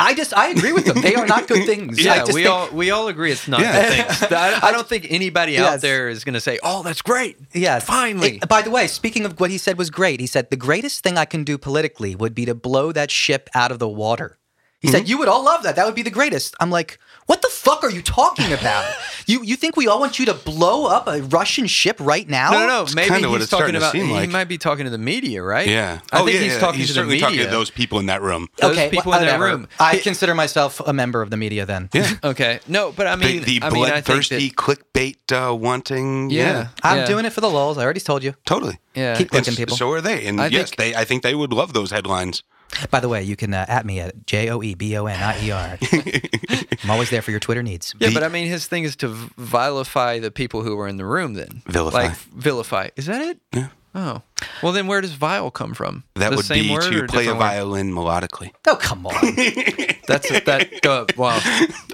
I 0.00 0.14
just 0.14 0.32
I 0.36 0.48
agree 0.48 0.72
with 0.72 0.86
them. 0.86 1.00
They 1.02 1.14
are 1.14 1.26
not 1.26 1.46
good 1.46 1.64
things. 1.70 2.02
Yeah, 2.02 2.24
we 2.24 2.32
think- 2.32 2.48
all 2.48 2.68
we 2.70 2.90
all 2.90 3.08
agree 3.08 3.30
it's 3.32 3.46
not 3.46 3.60
Yeah. 3.60 3.72
good 3.72 4.06
things. 4.18 4.32
I, 4.46 4.58
I 4.68 4.72
don't 4.72 4.88
think 4.88 5.06
anybody 5.10 5.52
Yes. 5.52 5.74
out 5.74 5.80
there 5.82 6.08
is 6.08 6.24
going 6.24 6.34
to 6.34 6.40
say, 6.40 6.58
"Oh, 6.62 6.82
that's 6.82 7.02
great." 7.02 7.36
Yes. 7.52 7.84
finally. 7.84 8.36
It- 8.42 8.48
by 8.48 8.62
the 8.62 8.70
way, 8.70 8.86
speaking 8.86 9.24
of 9.26 9.38
what 9.38 9.50
he 9.50 9.58
said 9.58 9.76
was 9.78 9.90
great, 9.90 10.18
he 10.20 10.26
said 10.26 10.50
the 10.50 10.56
greatest 10.56 11.02
thing 11.04 11.18
I 11.18 11.24
can 11.26 11.44
do 11.44 11.58
politically 11.58 12.14
would 12.16 12.34
be 12.34 12.44
to 12.46 12.54
blow 12.54 12.92
that 12.92 13.10
ship 13.10 13.48
out 13.54 13.70
of 13.70 13.78
the 13.78 13.88
water. 13.88 14.38
He 14.80 14.88
said 14.88 15.02
Mm-hmm. 15.02 15.08
you 15.10 15.18
would 15.18 15.28
all 15.28 15.44
love 15.44 15.62
that. 15.64 15.76
That 15.76 15.84
would 15.84 15.94
be 15.94 16.02
the 16.02 16.10
greatest. 16.10 16.54
I'm 16.58 16.70
like, 16.70 16.98
what 17.26 17.42
the 17.42 17.48
fuck 17.48 17.84
are 17.84 17.90
you 17.90 18.00
talking 18.00 18.50
about? 18.52 18.90
you 19.26 19.42
you 19.44 19.54
think 19.56 19.76
we 19.76 19.86
all 19.86 20.00
want 20.00 20.18
you 20.18 20.24
to 20.26 20.32
blow 20.34 20.86
up 20.86 21.06
a 21.06 21.20
Russian 21.22 21.66
ship 21.66 21.96
right 22.00 22.26
now? 22.28 22.50
no, 22.50 22.60
no, 22.60 22.84
no. 22.84 22.86
Maybe 22.94 23.08
kinda 23.10 23.28
what 23.28 23.34
he's 23.34 23.42
it's 23.44 23.50
starting 23.50 23.74
talking 23.74 23.74
to 23.74 23.78
about. 23.78 23.92
seem 23.92 24.06
He 24.06 24.12
like. 24.12 24.30
might 24.30 24.48
be 24.48 24.56
talking 24.56 24.84
to 24.84 24.90
the 24.90 24.96
media, 24.98 25.42
right? 25.42 25.68
Yeah. 25.68 26.00
I 26.10 26.20
oh, 26.20 26.24
think 26.24 26.36
yeah, 26.36 26.42
he's 26.44 26.52
yeah. 26.54 26.58
talking 26.60 26.78
he's 26.80 26.86
to 26.88 26.92
the 26.94 26.98
certainly 27.00 27.16
media. 27.16 27.28
talking 27.28 27.44
to 27.44 27.50
those 27.50 27.68
people 27.70 27.98
in 27.98 28.06
that 28.06 28.22
room. 28.22 28.48
Those 28.56 28.72
okay, 28.72 28.88
people 28.88 29.10
wha- 29.12 29.18
in 29.18 29.26
that 29.26 29.38
room. 29.38 29.68
I 29.78 29.96
He- 29.96 30.00
consider 30.00 30.34
myself 30.34 30.80
a 30.80 30.92
member 30.94 31.20
of 31.20 31.28
the 31.28 31.36
media. 31.36 31.66
Then, 31.66 31.90
Yeah. 31.92 32.10
Okay, 32.24 32.60
no, 32.66 32.90
but 32.90 33.06
I 33.06 33.16
mean, 33.16 33.42
the 33.42 33.60
I 33.62 33.68
mean, 33.70 33.84
bloodthirsty 33.84 34.48
that, 34.48 34.56
clickbait 34.56 35.16
uh, 35.50 35.54
wanting. 35.54 36.30
Yeah. 36.30 36.40
Yeah. 36.40 36.68
I'm 36.82 36.98
Yeah. 37.00 37.06
doing 37.06 37.26
it 37.26 37.32
for 37.34 37.42
the 37.42 37.50
lulz. 37.50 37.76
I 37.76 37.84
already 37.84 38.00
told 38.00 38.24
you. 38.24 38.34
Totally. 38.46 38.78
yeah, 38.94 39.14
Keep 39.16 39.30
clicking 39.30 39.54
people. 39.56 39.76
So 39.76 39.90
are 39.92 40.00
they. 40.00 40.26
And 40.26 40.40
I 40.40 40.46
yes, 40.46 40.70
think- 40.70 40.76
they. 40.78 40.94
I 40.94 41.04
think 41.04 41.22
they 41.22 41.34
would 41.34 41.52
love 41.52 41.74
those 41.74 41.90
headlines. 41.90 42.42
By 42.90 43.00
the 43.00 43.08
way, 43.08 43.22
you 43.22 43.36
can 43.36 43.52
uh, 43.52 43.64
at 43.68 43.84
me 43.84 44.00
at 44.00 44.26
J 44.26 44.48
O 44.50 44.62
E 44.62 44.74
B 44.74 44.96
O 44.96 45.06
N 45.06 45.20
I 45.20 45.44
E 45.44 45.50
R. 45.50 45.78
I'm 46.82 46.90
always 46.90 47.10
there 47.10 47.20
for 47.22 47.30
your 47.30 47.40
Twitter 47.40 47.62
needs. 47.62 47.94
yeah. 47.98 48.10
But 48.14 48.22
I 48.22 48.28
mean, 48.28 48.46
his 48.46 48.66
thing 48.66 48.84
is 48.84 48.96
to 48.96 49.08
vilify 49.36 50.18
the 50.18 50.30
people 50.30 50.62
who 50.62 50.76
were 50.76 50.86
in 50.88 50.96
the 50.96 51.04
room. 51.04 51.34
Then 51.34 51.62
Vilify. 51.66 52.04
like 52.08 52.16
vilify. 52.16 52.88
Is 52.96 53.06
that 53.06 53.20
it? 53.22 53.38
Yeah. 53.52 53.68
Oh, 53.92 54.22
well, 54.62 54.72
then 54.72 54.86
where 54.86 55.00
does 55.00 55.12
vile 55.12 55.50
come 55.50 55.74
from? 55.74 56.04
That 56.14 56.30
the 56.30 56.36
would 56.36 56.44
same 56.44 56.62
be 56.62 56.68
to 56.68 56.78
play 56.80 56.86
a 56.86 57.00
different 57.06 57.26
word? 57.28 57.38
violin 57.38 57.92
melodically. 57.92 58.52
Oh 58.68 58.76
come 58.76 59.04
on. 59.06 59.12
That's 60.06 60.28
that. 60.44 60.86
Uh, 60.86 61.06
well, 61.16 61.40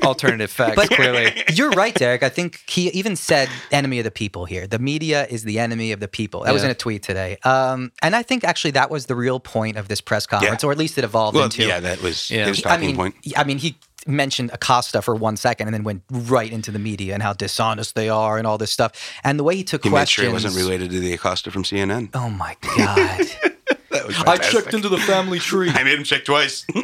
alternative 0.02 0.50
facts. 0.50 0.76
But- 0.76 0.90
clearly, 0.90 1.32
You're 1.52 1.70
right, 1.70 1.94
Derek. 1.94 2.22
I 2.22 2.28
think 2.28 2.60
he 2.68 2.88
even 2.90 3.16
said 3.16 3.48
enemy 3.72 3.98
of 3.98 4.04
the 4.04 4.10
people 4.10 4.44
here. 4.44 4.66
The 4.66 4.78
media 4.78 5.26
is 5.28 5.44
the 5.44 5.58
enemy 5.58 5.92
of 5.92 6.00
the 6.00 6.08
people. 6.08 6.44
That 6.44 6.52
was 6.52 6.64
in 6.64 6.70
a 6.70 6.74
tweet 6.74 7.02
today. 7.02 7.38
Um, 7.44 7.92
and 8.02 8.14
I 8.14 8.22
think 8.22 8.44
actually 8.44 8.72
that 8.72 8.90
was 8.90 9.06
the 9.06 9.14
real 9.16 9.40
point 9.40 9.76
of 9.76 9.88
this 9.88 10.00
press 10.00 10.26
conference, 10.26 10.62
or 10.64 10.72
at 10.72 10.78
least 10.78 10.98
it 10.98 11.04
evolved 11.04 11.34
Well, 11.34 11.44
into. 11.44 11.66
yeah, 11.66 11.80
that 11.80 12.02
was 12.02 12.30
Yeah. 12.30 12.46
his 12.46 12.64
I 12.66 12.76
mean, 12.76 12.96
point. 12.96 13.14
I 13.36 13.44
mean, 13.44 13.58
he 13.58 13.76
mentioned 14.06 14.50
Acosta 14.52 15.02
for 15.02 15.14
one 15.14 15.36
second 15.36 15.68
and 15.68 15.74
then 15.74 15.84
went 15.84 16.02
right 16.10 16.52
into 16.52 16.70
the 16.70 16.78
media 16.78 17.14
and 17.14 17.22
how 17.22 17.32
dishonest 17.32 17.94
they 17.94 18.08
are 18.08 18.38
and 18.38 18.46
all 18.46 18.58
this 18.58 18.70
stuff. 18.72 18.92
And 19.24 19.38
the 19.38 19.44
way 19.44 19.56
he 19.56 19.64
took 19.64 19.82
He 19.84 19.90
made 19.90 19.94
questions. 19.96 20.14
sure 20.14 20.26
he 20.26 20.32
wasn't 20.32 20.54
related 20.56 20.90
to 20.90 21.00
the 21.00 21.12
Acosta 21.12 21.50
from 21.50 21.62
CNN. 21.64 22.10
Oh 22.14 22.30
my 22.30 22.56
god! 22.76 23.26
That 23.90 24.06
was 24.08 24.18
I 24.24 24.36
checked 24.36 24.74
into 24.74 24.88
the 24.90 24.98
family 24.98 25.38
tree. 25.50 25.70
I 25.70 25.82
made 25.82 25.96
him 25.98 26.04
check 26.04 26.24
twice. 26.24 26.66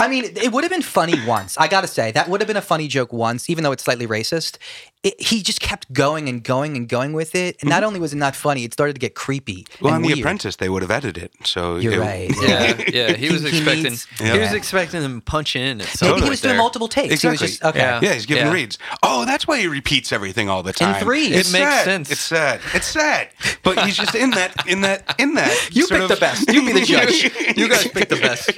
I 0.00 0.06
mean, 0.08 0.24
it 0.24 0.52
would 0.52 0.62
have 0.64 0.70
been 0.70 0.82
funny 0.82 1.14
once. 1.26 1.58
I 1.58 1.66
got 1.68 1.80
to 1.80 1.88
say, 1.88 2.12
that 2.12 2.28
would 2.28 2.40
have 2.40 2.46
been 2.48 2.56
a 2.56 2.60
funny 2.62 2.86
joke 2.88 3.12
once, 3.12 3.50
even 3.50 3.64
though 3.64 3.72
it's 3.72 3.82
slightly 3.82 4.06
racist. 4.06 4.58
It, 5.04 5.20
he 5.20 5.42
just 5.42 5.60
kept 5.60 5.92
going 5.92 6.28
and 6.28 6.42
going 6.42 6.76
and 6.76 6.88
going 6.88 7.12
with 7.12 7.34
it. 7.36 7.56
And 7.60 7.70
not 7.70 7.84
only 7.84 8.00
was 8.00 8.12
it 8.12 8.16
not 8.16 8.34
funny, 8.34 8.64
it 8.64 8.72
started 8.72 8.94
to 8.94 8.98
get 9.00 9.14
creepy. 9.14 9.64
Mm-hmm. 9.64 9.84
well, 9.84 9.94
and 9.94 10.04
on 10.04 10.10
The. 10.12 10.20
Apprentice, 10.20 10.56
they 10.56 10.68
would 10.68 10.82
have 10.82 10.90
edited 10.90 11.22
it. 11.24 11.32
So 11.44 11.76
You're 11.76 11.94
it- 11.94 11.98
right. 12.00 12.30
yeah, 12.42 12.82
yeah. 13.08 13.12
He 13.16 13.30
was 13.32 13.42
He- 13.42 13.50
he 13.50 13.58
expecting. 13.58 13.82
needs- 13.84 14.06
He 14.20 14.38
was 14.38 14.52
expecting 14.52 15.00
them 15.02 15.20
to 15.20 15.24
punch 15.24 15.54
in 15.56 15.80
at 15.80 15.86
Maybe 15.86 15.90
some 15.96 16.08
he 16.08 16.12
point 16.20 16.30
was 16.30 16.40
doing 16.40 16.52
there. 16.52 16.58
multiple 16.58 16.88
takes. 16.88 17.14
Exactly. 17.14 17.36
He 17.38 17.42
was 17.44 17.50
just 17.52 17.64
okay. 17.64 17.78
Yeah. 17.78 18.00
Yeah, 18.02 18.14
he's 18.14 18.26
giving 18.26 18.46
Yeah. 18.46 18.52
reads. 18.52 18.78
Oh, 19.02 19.24
that's 19.24 19.46
why 19.46 19.58
he 19.60 19.66
repeats 19.68 20.12
everything 20.12 20.48
all 20.48 20.62
the 20.62 20.72
time. 20.72 21.02
threes. 21.02 21.30
It's 21.32 21.48
It 21.50 21.52
makes 21.52 21.64
sad. 21.70 21.84
sense. 21.84 22.10
It's 22.10 22.20
sad. 22.20 22.60
It's 22.74 22.86
sad. 22.86 23.28
But 23.62 23.78
he's 23.84 23.96
just 23.96 24.14
in 24.16 24.30
that, 24.30 24.66
in 24.68 24.80
that, 24.82 25.14
in 25.18 25.34
that. 25.34 25.54
You 25.72 25.86
pick 25.86 26.02
of- 26.02 26.08
the 26.08 26.16
best. 26.16 26.52
You 26.52 26.64
be 26.66 26.72
the 26.72 26.84
judge. 26.86 27.56
you 27.56 27.68
guys 27.68 27.86
pick 27.88 28.08
the 28.08 28.16
best. 28.16 28.50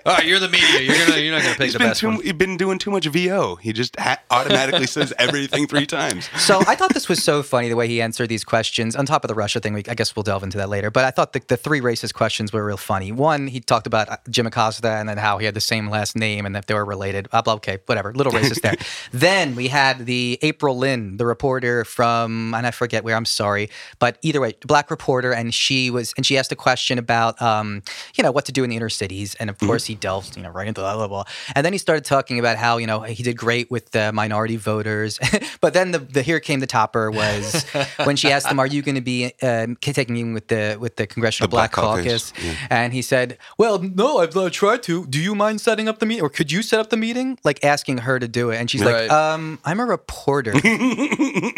oh, 0.06 0.20
you're 0.22 0.38
the 0.38 0.48
media. 0.48 0.80
You're 0.80 1.06
gonna, 1.06 1.20
you're 1.20 1.32
not 1.32 1.42
gonna 1.42 1.54
pick 1.54 1.64
He's 1.64 1.72
the 1.72 1.78
best 1.78 2.00
too, 2.00 2.08
one. 2.08 2.22
he's 2.22 2.32
been 2.32 2.56
doing 2.56 2.78
too 2.78 2.90
much 2.90 3.06
VO. 3.06 3.56
He 3.56 3.72
just 3.72 3.98
ha- 3.98 4.18
automatically 4.30 4.86
says 4.86 5.12
everything 5.18 5.66
three 5.66 5.86
times. 5.86 6.28
So 6.44 6.60
I 6.66 6.74
thought 6.74 6.92
this 6.92 7.08
was 7.08 7.22
so 7.22 7.42
funny 7.42 7.70
the 7.70 7.76
way 7.76 7.88
he 7.88 8.02
answered 8.02 8.28
these 8.28 8.44
questions. 8.44 8.94
On 8.94 9.06
top 9.06 9.24
of 9.24 9.28
the 9.28 9.34
Russia 9.34 9.60
thing, 9.60 9.72
we, 9.72 9.82
I 9.88 9.94
guess 9.94 10.14
we'll 10.14 10.24
delve 10.24 10.42
into 10.42 10.58
that 10.58 10.68
later. 10.68 10.90
But 10.90 11.04
I 11.04 11.10
thought 11.10 11.32
the, 11.32 11.40
the 11.46 11.56
three 11.56 11.80
racist 11.80 12.12
questions 12.12 12.52
were 12.52 12.64
real 12.64 12.76
funny. 12.76 13.12
One, 13.12 13.46
he 13.46 13.60
talked 13.60 13.86
about 13.86 14.10
uh, 14.10 14.16
Jim 14.28 14.46
Acosta 14.46 14.90
and 14.90 15.08
then 15.08 15.16
how 15.16 15.38
he 15.38 15.46
had 15.46 15.54
the 15.54 15.60
same 15.60 15.88
last 15.88 16.16
name 16.16 16.44
and 16.44 16.54
that 16.54 16.66
they 16.66 16.74
were 16.74 16.84
related. 16.84 17.30
Blah, 17.30 17.42
blah, 17.42 17.54
okay, 17.54 17.78
whatever. 17.86 18.12
Little 18.12 18.32
racist 18.32 18.60
there. 18.60 18.74
then 19.12 19.54
we 19.56 19.68
had 19.68 20.04
the 20.04 20.38
April 20.42 20.76
Lynn, 20.76 21.16
the 21.16 21.24
reporter 21.24 21.84
from, 21.84 22.52
and 22.54 22.66
I 22.66 22.70
forget 22.72 23.04
where. 23.04 23.16
I'm 23.16 23.24
sorry, 23.24 23.70
but 23.98 24.18
either 24.22 24.40
way, 24.40 24.54
black 24.66 24.90
reporter, 24.90 25.32
and 25.32 25.54
she 25.54 25.88
was, 25.90 26.12
and 26.16 26.26
she 26.26 26.36
asked 26.36 26.52
a 26.52 26.56
question 26.56 26.98
about, 26.98 27.40
um, 27.40 27.82
you 28.16 28.24
know, 28.24 28.32
what 28.32 28.44
to 28.46 28.52
do 28.52 28.64
in 28.64 28.70
the 28.70 28.76
inner 28.76 28.90
cities, 28.90 29.34
and 29.36 29.48
of 29.48 29.58
course 29.58 29.83
he 29.86 29.94
delved, 29.94 30.36
you 30.36 30.42
know, 30.42 30.50
right 30.50 30.66
into 30.68 30.80
blah 30.80 31.06
blah. 31.08 31.24
And 31.54 31.64
then 31.64 31.72
he 31.72 31.78
started 31.78 32.04
talking 32.04 32.38
about 32.38 32.56
how 32.56 32.76
you 32.78 32.86
know 32.86 33.00
he 33.02 33.22
did 33.22 33.36
great 33.36 33.70
with 33.70 33.90
the 33.92 34.12
minority 34.12 34.56
voters, 34.56 35.18
but 35.60 35.74
then 35.74 35.92
the, 35.92 35.98
the 35.98 36.22
here 36.22 36.40
came 36.40 36.60
the 36.60 36.66
topper 36.66 37.10
was 37.10 37.64
when 38.04 38.16
she 38.16 38.30
asked 38.30 38.46
him, 38.48 38.58
"Are 38.58 38.66
you 38.66 38.82
going 38.82 38.94
to 38.96 39.00
be 39.00 39.32
uh, 39.42 39.66
taking 39.80 40.16
in 40.16 40.34
with 40.34 40.48
the 40.48 40.76
with 40.80 40.96
the 40.96 41.06
Congressional 41.06 41.48
The 41.48 41.50
Black 41.50 41.72
Black, 41.74 41.84
Caucus, 42.04 42.30
Caucus?" 42.32 42.44
yeah. 42.44 42.66
And 42.70 42.92
he 42.92 43.02
said, 43.02 43.38
"Well, 43.58 43.78
no, 43.80 44.18
I've 44.18 44.36
uh, 44.36 44.50
tried 44.50 44.82
to. 44.84 45.06
Do 45.06 45.20
you 45.20 45.34
mind 45.34 45.60
setting 45.60 45.88
up 45.88 45.98
the 45.98 46.06
meeting, 46.06 46.24
or 46.24 46.28
could 46.30 46.50
you 46.52 46.62
set 46.62 46.80
up 46.80 46.90
the 46.90 46.96
meeting?" 46.96 47.38
Like 47.44 47.64
asking 47.64 47.98
her 47.98 48.18
to 48.18 48.28
do 48.28 48.50
it, 48.50 48.56
and 48.56 48.70
she's 48.70 48.82
Right. 48.84 49.08
like, 49.08 49.10
"Um, 49.10 49.58
I'm 49.64 49.80
a 49.80 49.84
reporter." 49.84 50.52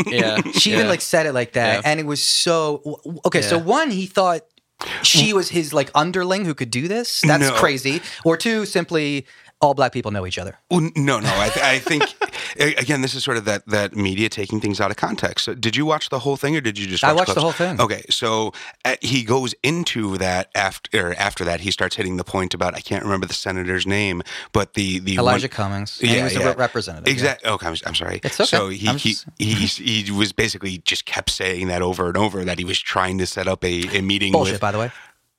Yeah, 0.06 0.40
She 0.52 0.72
even 0.72 0.88
like 0.88 1.00
said 1.00 1.26
it 1.26 1.32
like 1.32 1.52
that, 1.52 1.82
Yeah. 1.82 1.90
and 1.90 2.00
it 2.00 2.06
was 2.06 2.22
so 2.22 3.00
okay. 3.26 3.42
So 3.42 3.58
one, 3.58 3.90
he 3.90 4.06
thought 4.06 4.42
she 5.02 5.32
was 5.32 5.48
his 5.50 5.72
like 5.72 5.90
underling 5.94 6.44
who 6.44 6.54
could 6.54 6.70
do 6.70 6.88
this. 6.88 7.20
That's 7.26 7.48
No. 7.50 7.54
crazy. 7.54 8.02
Or 8.24 8.36
two, 8.36 8.66
simply 8.66 9.26
all 9.60 9.72
black 9.74 9.92
people 9.92 10.10
know 10.10 10.26
each 10.26 10.38
other. 10.38 10.56
Well, 10.70 10.90
no, 10.96 11.18
no. 11.18 11.30
I, 11.32 11.48
th- 11.48 11.64
I 11.64 11.78
think 11.78 12.04
again, 12.78 13.00
this 13.00 13.14
is 13.14 13.24
sort 13.24 13.36
of 13.38 13.44
that 13.46 13.66
that 13.68 13.96
media 13.96 14.28
taking 14.28 14.60
things 14.60 14.80
out 14.80 14.90
of 14.90 14.96
context. 14.98 15.46
So 15.46 15.54
did 15.54 15.76
you 15.76 15.86
watch 15.86 16.10
the 16.10 16.18
whole 16.18 16.36
thing, 16.36 16.54
or 16.56 16.60
did 16.60 16.78
you 16.78 16.86
just? 16.86 17.02
I 17.02 17.12
Watch 17.12 17.28
watched 17.28 17.34
the 17.36 17.40
whole 17.40 17.52
thing. 17.52 17.80
Okay, 17.80 18.02
so 18.10 18.52
uh, 18.84 18.96
he 19.00 19.24
goes 19.24 19.54
into 19.62 20.18
that 20.18 20.50
after 20.54 21.14
after 21.14 21.44
that 21.44 21.60
he 21.60 21.70
starts 21.70 21.96
hitting 21.96 22.16
the 22.18 22.24
point 22.24 22.52
about 22.52 22.74
I 22.74 22.80
can't 22.80 23.02
remember 23.02 23.26
the 23.26 23.34
senator's 23.34 23.86
name, 23.86 24.22
but 24.52 24.74
the 24.74 24.98
the 24.98 25.14
Elijah 25.16 25.44
one, 25.46 25.50
Cummings. 25.50 26.00
Yeah, 26.02 26.10
he 26.16 26.22
was 26.22 26.34
yeah. 26.34 26.40
a 26.40 26.46
re- 26.50 26.54
representative. 26.56 27.06
yeah. 27.08 27.12
Exactly. 27.12 27.50
Okay, 27.50 27.66
I'm, 27.66 27.76
I'm 27.86 27.94
sorry. 27.94 28.20
It's 28.22 28.38
okay. 28.40 28.46
So 28.46 28.68
he 28.68 28.88
I'm 28.88 28.98
he, 28.98 29.10
just- 29.10 29.26
he 29.38 30.04
he 30.04 30.10
was 30.12 30.32
basically 30.32 30.78
just 30.78 31.06
kept 31.06 31.30
saying 31.30 31.68
that 31.68 31.80
over 31.80 32.08
and 32.08 32.16
over 32.18 32.44
that 32.44 32.58
he 32.58 32.64
was 32.64 32.78
trying 32.78 33.16
to 33.18 33.26
set 33.26 33.48
up 33.48 33.64
a, 33.64 33.96
a 33.96 34.02
meeting 34.02 34.32
Bullshit, 34.32 34.54
with 34.54 34.60
by 34.60 34.72
the 34.72 34.78
way. 34.78 34.90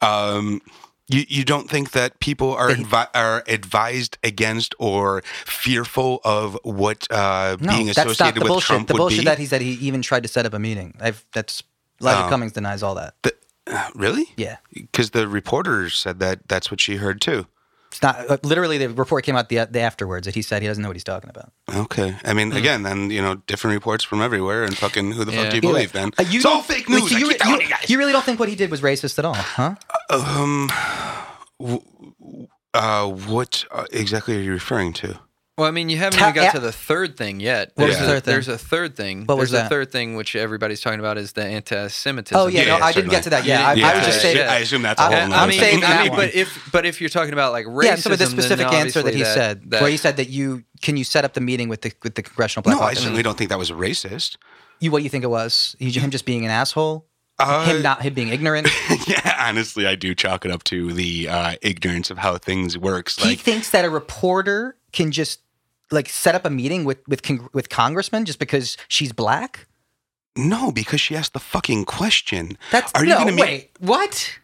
um, 0.02 0.62
you, 1.08 1.24
you 1.28 1.44
don't 1.46 1.70
think 1.70 1.92
that 1.92 2.20
people 2.20 2.54
are 2.54 2.70
advi- 2.70 3.08
are 3.16 3.44
advised 3.48 4.18
against 4.24 4.76
or 4.80 5.22
fearful 5.46 6.20
of 6.24 6.58
what 6.64 7.08
uh, 7.12 7.58
No, 7.60 7.74
being 7.74 7.90
associated 7.90 8.42
with 8.44 8.48
bullshit. 8.50 8.68
Trump 8.68 8.88
the 8.88 8.94
would 8.94 8.98
bullshit 9.00 9.20
be? 9.20 9.26
that 9.26 9.40
he 9.40 9.46
said 9.46 9.62
he 9.62 9.72
even 9.74 10.02
tried 10.02 10.24
to 10.24 10.30
set 10.30 10.46
up 10.46 10.54
a 10.54 10.60
meeting. 10.60 10.96
I've, 11.00 11.26
that's 11.34 11.64
Elijah 12.02 12.26
Oh. 12.26 12.30
Cummings 12.30 12.52
denies 12.54 12.84
all 12.84 12.96
that. 12.96 13.16
The- 13.24 13.36
uh, 13.68 13.90
really? 13.96 14.28
Yeah. 14.38 14.58
Because 14.74 15.10
the 15.12 15.28
reporter 15.28 15.90
said 15.90 16.20
that 16.20 16.48
that's 16.48 16.72
what 16.72 16.80
she 16.80 16.96
heard 16.98 17.20
too. 17.20 17.48
It's 17.98 18.04
not 18.04 18.30
uh, 18.30 18.38
literally 18.44 18.78
the 18.78 18.90
report 18.90 19.24
came 19.26 19.36
out 19.36 19.50
the, 19.50 19.66
the 19.72 19.80
afterwards 19.80 20.26
that 20.26 20.36
he 20.36 20.44
said 20.44 20.62
he 20.62 20.68
doesn't 20.68 20.84
know 20.84 20.90
what 20.90 20.96
he's 20.96 21.04
talking 21.04 21.32
about. 21.32 21.52
Okay. 21.76 22.16
I 22.24 22.34
mean, 22.34 22.52
Hmm. 22.52 22.58
again, 22.58 22.84
then 22.84 23.10
you 23.10 23.24
know, 23.24 23.42
different 23.48 23.74
reports 23.74 24.04
from 24.04 24.22
everywhere, 24.22 24.64
and 24.64 24.78
fucking 24.78 25.14
who 25.14 25.26
the 25.26 25.32
Yeah. 25.32 25.42
fuck 25.42 25.50
do 25.50 25.56
you 25.56 25.62
believe? 25.62 25.94
Then 25.94 26.12
Uh, 26.20 26.24
you 26.30 26.38
it's 26.38 26.46
all 26.46 26.58
don't- 26.58 26.66
fake 26.66 26.88
wait, 26.88 27.00
news. 27.02 27.10
so 27.10 27.16
I 27.16 27.20
you, 27.20 27.28
keep 27.30 27.44
you- 27.46 27.62
you 27.62 27.68
guys. 27.70 27.90
you 27.90 27.98
really 27.98 28.12
don't 28.12 28.24
think 28.24 28.40
what 28.40 28.50
he 28.50 28.56
did 28.56 28.70
was 28.70 28.82
racist 28.82 29.18
at 29.18 29.26
all, 29.26 29.34
huh? 29.34 29.74
um, 30.12 30.70
w- 31.60 31.82
uh, 32.76 33.08
what 33.08 33.66
uh, 33.72 33.86
exactly 33.92 34.38
are 34.38 34.42
you 34.42 34.52
referring 34.52 34.94
to? 34.94 35.18
Well, 35.58 35.66
I 35.68 35.72
mean, 35.72 35.90
you 35.90 35.98
haven't 35.98 36.20
Ta- 36.20 36.26
even 36.26 36.36
got 36.36 36.44
yeah. 36.44 36.52
to 36.52 36.60
the 36.60 36.72
third 36.72 37.18
thing 37.18 37.40
yet. 37.40 37.72
What 37.74 37.88
was 37.88 37.96
There's 37.98 37.98
the 37.98 38.04
a- 38.06 38.08
third 38.16 38.24
thing? 38.26 38.32
There's 38.34 38.48
a 38.48 38.58
third 38.60 38.96
thing. 38.96 39.26
What 39.26 39.38
was 39.40 39.50
There's 39.50 39.64
that? 39.64 39.66
a 39.66 39.70
third 39.70 39.92
thing 39.92 40.16
which 40.16 40.36
everybody's 40.36 40.82
talking 40.82 41.00
about 41.00 41.18
is 41.18 41.32
the 41.34 41.44
anti-Semitism. 41.44 42.40
Oh 42.40 42.46
yeah, 42.46 42.62
Yeah, 42.62 42.78
no, 42.78 42.86
I 42.86 42.92
didn't 42.92 42.94
certainly. 43.10 43.16
get 43.16 43.24
to 43.24 43.30
that. 43.32 43.46
Yeah, 43.46 43.68
I, 43.68 43.74
Yeah, 43.74 43.88
I 43.88 43.96
was 43.98 44.06
just 44.06 44.20
I- 44.20 44.22
saying. 44.22 44.38
yeah. 44.38 44.52
I 44.52 44.58
assume 44.58 44.82
that's 44.84 45.02
a 45.02 45.04
I'm- 45.06 45.12
whole 45.14 45.22
I'm 45.24 45.30
nother 45.32 45.42
I 45.42 45.48
mean, 45.48 45.60
saving 45.60 45.80
thing. 45.82 45.90
I 45.90 45.94
that 45.94 46.02
mean, 46.04 46.10
one. 46.12 46.20
but 46.20 46.36
if 46.36 46.70
but 46.72 46.86
if 46.86 47.02
you're 47.02 47.10
talking 47.10 47.34
about 47.34 47.54
like 47.54 47.66
racism, 47.66 47.84
yeah, 47.86 47.96
some 47.96 48.12
of 48.12 48.20
the 48.20 48.28
specific 48.28 48.68
answer 48.68 49.02
that 49.02 49.16
he 49.16 49.22
obviously 49.24 49.34
said, 49.42 49.72
that, 49.72 49.82
where 49.82 49.90
he 49.90 49.98
said 49.98 50.18
that 50.18 50.30
you 50.30 50.64
can 50.84 50.96
you 50.96 51.04
set 51.04 51.26
up 51.26 51.34
the 51.34 51.42
meeting 51.42 51.70
with 51.70 51.82
the 51.82 51.92
with 52.04 52.14
the 52.14 52.22
congressional 52.22 52.62
black 52.62 52.76
no, 52.76 52.82
I 52.84 52.90
caucus? 52.90 53.00
certainly 53.00 53.24
don't 53.24 53.36
think 53.38 53.50
that 53.50 53.58
was 53.60 53.72
a 53.72 53.76
racist. 53.76 54.38
You 54.80 54.92
what 54.92 55.02
you 55.02 55.10
think 55.10 55.24
it 55.24 55.30
was? 55.32 55.76
He- 55.80 55.90
Him 55.92 56.12
just 56.12 56.26
being 56.28 56.46
an 56.46 56.52
asshole? 56.52 57.08
Uh, 57.40 57.66
him 57.66 57.82
not 57.82 58.04
him 58.04 58.14
being 58.14 58.30
ignorant? 58.30 58.68
yeah, 59.08 59.36
honestly, 59.48 59.86
I 59.88 59.96
do 59.96 60.14
chalk 60.14 60.46
it 60.46 60.52
up 60.52 60.64
to 60.66 60.94
the 60.94 61.30
uh, 61.30 61.56
ignorance 61.64 62.12
of 62.12 62.20
how 62.20 62.38
things 62.38 62.78
works. 62.78 63.16
he 63.16 63.30
Like, 63.30 63.40
thinks 63.40 63.72
that 63.72 63.86
a 63.86 63.90
reporter 63.92 64.76
can 64.92 65.12
just 65.12 65.40
like 65.92 66.10
set 66.10 66.36
up 66.36 66.46
a 66.46 66.50
meeting 66.50 66.84
with 66.86 67.00
with 67.08 67.24
con- 67.24 67.50
with 67.54 67.70
congressmen 67.70 68.26
just 68.26 68.40
because 68.40 68.78
she's 68.88 69.12
black? 69.14 69.68
no, 70.40 70.72
because 70.72 71.02
she 71.02 71.16
asked 71.16 71.34
the 71.34 71.40
fucking 71.40 71.84
question. 71.86 72.60
That's 72.72 72.92
Are 72.94 73.04
you 73.04 73.10
no 73.10 73.18
gonna 73.20 73.32
meet- 73.32 73.42
wait. 73.42 73.72
What? 73.80 74.40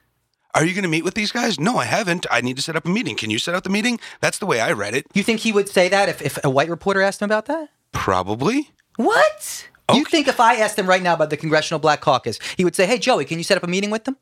Are 0.56 0.64
you 0.66 0.74
going 0.76 0.84
to 0.84 0.90
meet 0.90 1.04
with 1.04 1.16
these 1.16 1.32
guys? 1.32 1.60
No, 1.60 1.78
I 1.78 1.86
haven't. 1.86 2.28
I 2.30 2.40
need 2.42 2.56
to 2.58 2.62
set 2.62 2.76
up 2.76 2.86
a 2.86 2.90
meeting. 2.90 3.16
Can 3.16 3.32
you 3.32 3.40
set 3.40 3.56
up 3.56 3.64
the 3.64 3.72
meeting? 3.72 4.00
That's 4.22 4.38
the 4.38 4.46
way 4.46 4.60
I 4.60 4.72
read 4.72 4.94
it. 4.94 5.08
You 5.16 5.24
think 5.24 5.40
he 5.40 5.52
would 5.52 5.68
say 5.68 5.90
that 5.90 6.10
if, 6.10 6.22
if 6.22 6.44
a 6.44 6.50
white 6.50 6.70
reporter 6.70 7.02
asked 7.02 7.22
him 7.24 7.26
about 7.26 7.48
that? 7.48 7.70
Probably. 7.92 8.70
What? 8.98 9.68
You 9.94 10.06
think 10.06 10.28
if 10.28 10.40
I 10.40 10.56
asked 10.58 10.78
him 10.78 10.86
right 10.88 11.02
now 11.02 11.16
about 11.16 11.32
the 11.32 11.38
Congressional 11.38 11.80
Black 11.80 12.02
Caucus, 12.02 12.38
he 12.56 12.64
would 12.64 12.76
say, 12.76 12.86
"Hey 12.86 13.00
Joey, 13.00 13.26
can 13.26 13.40
you 13.40 13.44
set 13.44 13.58
up 13.58 13.64
a 13.64 13.68
meeting 13.68 13.90
with 13.90 14.04
them?" 14.06 14.16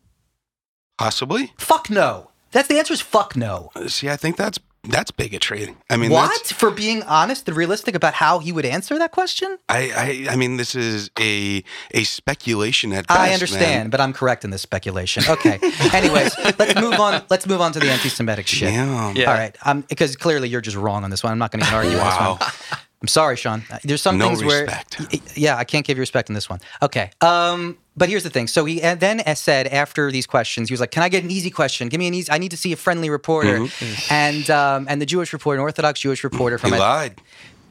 Possibly. 0.97 1.53
Fuck 1.57 1.89
no. 1.89 2.31
That's 2.51 2.67
the 2.67 2.77
answer 2.79 2.93
is 2.93 3.01
fuck 3.01 3.36
no. 3.36 3.69
Uh, 3.75 3.88
See, 3.88 4.10
I 4.10 4.15
think 4.17 4.38
that's 4.38 4.57
that's 4.84 5.12
bigotry. 5.12 5.76
I 5.89 5.98
mean, 5.98 6.10
what 6.12 6.28
that's- 6.30 6.52
for 6.52 6.72
being 6.72 7.04
honest 7.04 7.48
and 7.48 7.56
realistic 7.56 7.94
about 7.96 8.15
how 8.15 8.39
he 8.39 8.52
would 8.52 8.65
answer 8.65 8.98
that 8.98 9.12
question? 9.12 9.58
I, 9.70 10.26
I, 10.28 10.34
I 10.34 10.36
mean, 10.36 10.58
this 10.58 10.74
is 10.76 11.12
a 11.20 11.63
a 11.91 12.04
speculation 12.04 12.91
at 12.94 13.08
best. 13.08 13.20
I 13.20 13.34
understand, 13.34 13.91
but 13.91 14.02
I'm 14.02 14.12
correct 14.13 14.44
in 14.44 14.50
this 14.50 14.62
speculation. 14.63 15.24
Okay. 15.30 15.60
Anyways, 15.94 16.36
let's 16.58 16.80
move 16.82 17.00
on. 17.00 17.24
Let's 17.30 17.46
move 17.46 17.62
on 17.62 17.72
to 17.74 17.80
the 17.80 17.89
anti-Semitic 17.91 18.48
shit. 18.48 18.74
Man. 18.74 19.15
Yeah. 19.15 19.30
All 19.32 19.34
right. 19.38 19.56
Um, 19.65 19.82
because 19.82 20.15
clearly 20.15 20.50
you're 20.50 20.62
just 20.62 20.78
wrong 20.78 21.04
on 21.04 21.10
this 21.12 21.24
one. 21.24 21.32
I'm 21.32 21.39
not 21.39 21.52
going 21.52 21.62
to 21.63 21.67
even 21.67 21.76
argue 21.78 21.98
on 21.98 22.06
Wow. 22.06 22.38
this 22.39 22.72
one. 22.72 22.80
I'm 23.04 23.08
sorry, 23.08 23.36
Sean. 23.36 23.63
There's 23.84 24.02
some 24.02 24.17
No 24.20 24.28
things 24.28 24.44
respect. 24.44 25.00
where, 25.00 25.08
yeah, 25.36 25.58
I 25.58 25.63
can't 25.63 25.84
give 25.86 25.98
you 25.98 26.02
respect 26.02 26.30
in 26.30 26.36
this 26.36 26.48
one. 26.50 26.60
Okay. 26.84 27.10
Um, 27.22 27.78
but 27.95 28.10
here's 28.10 28.23
the 28.23 28.30
thing. 28.30 28.47
So 28.47 28.65
he 28.65 28.80
then 28.80 29.21
said 29.36 29.67
after 29.67 30.12
these 30.12 30.25
questions, 30.25 30.69
he 30.69 30.73
was 30.73 30.80
like, 30.80 30.91
"Can 30.91 31.04
I 31.04 31.10
get 31.10 31.23
an 31.23 31.32
easy 31.32 31.49
question? 31.49 31.89
Give 31.89 31.99
me 31.99 32.08
an 32.08 32.13
easy. 32.13 32.32
I 32.32 32.38
need 32.38 32.51
to 32.51 32.58
see 32.58 32.71
a 32.73 32.77
friendly 32.77 33.10
reporter." 33.10 33.67
And 34.10 34.49
um, 34.49 34.86
and 34.89 35.01
the 35.01 35.06
Jewish 35.06 35.34
reporter, 35.34 35.60
an 35.60 35.63
Orthodox 35.63 35.99
Jewish 35.99 36.23
reporter 36.23 36.58
from 36.58 36.71
He 36.71 36.77
from 36.77 36.80
lied. 36.80 37.21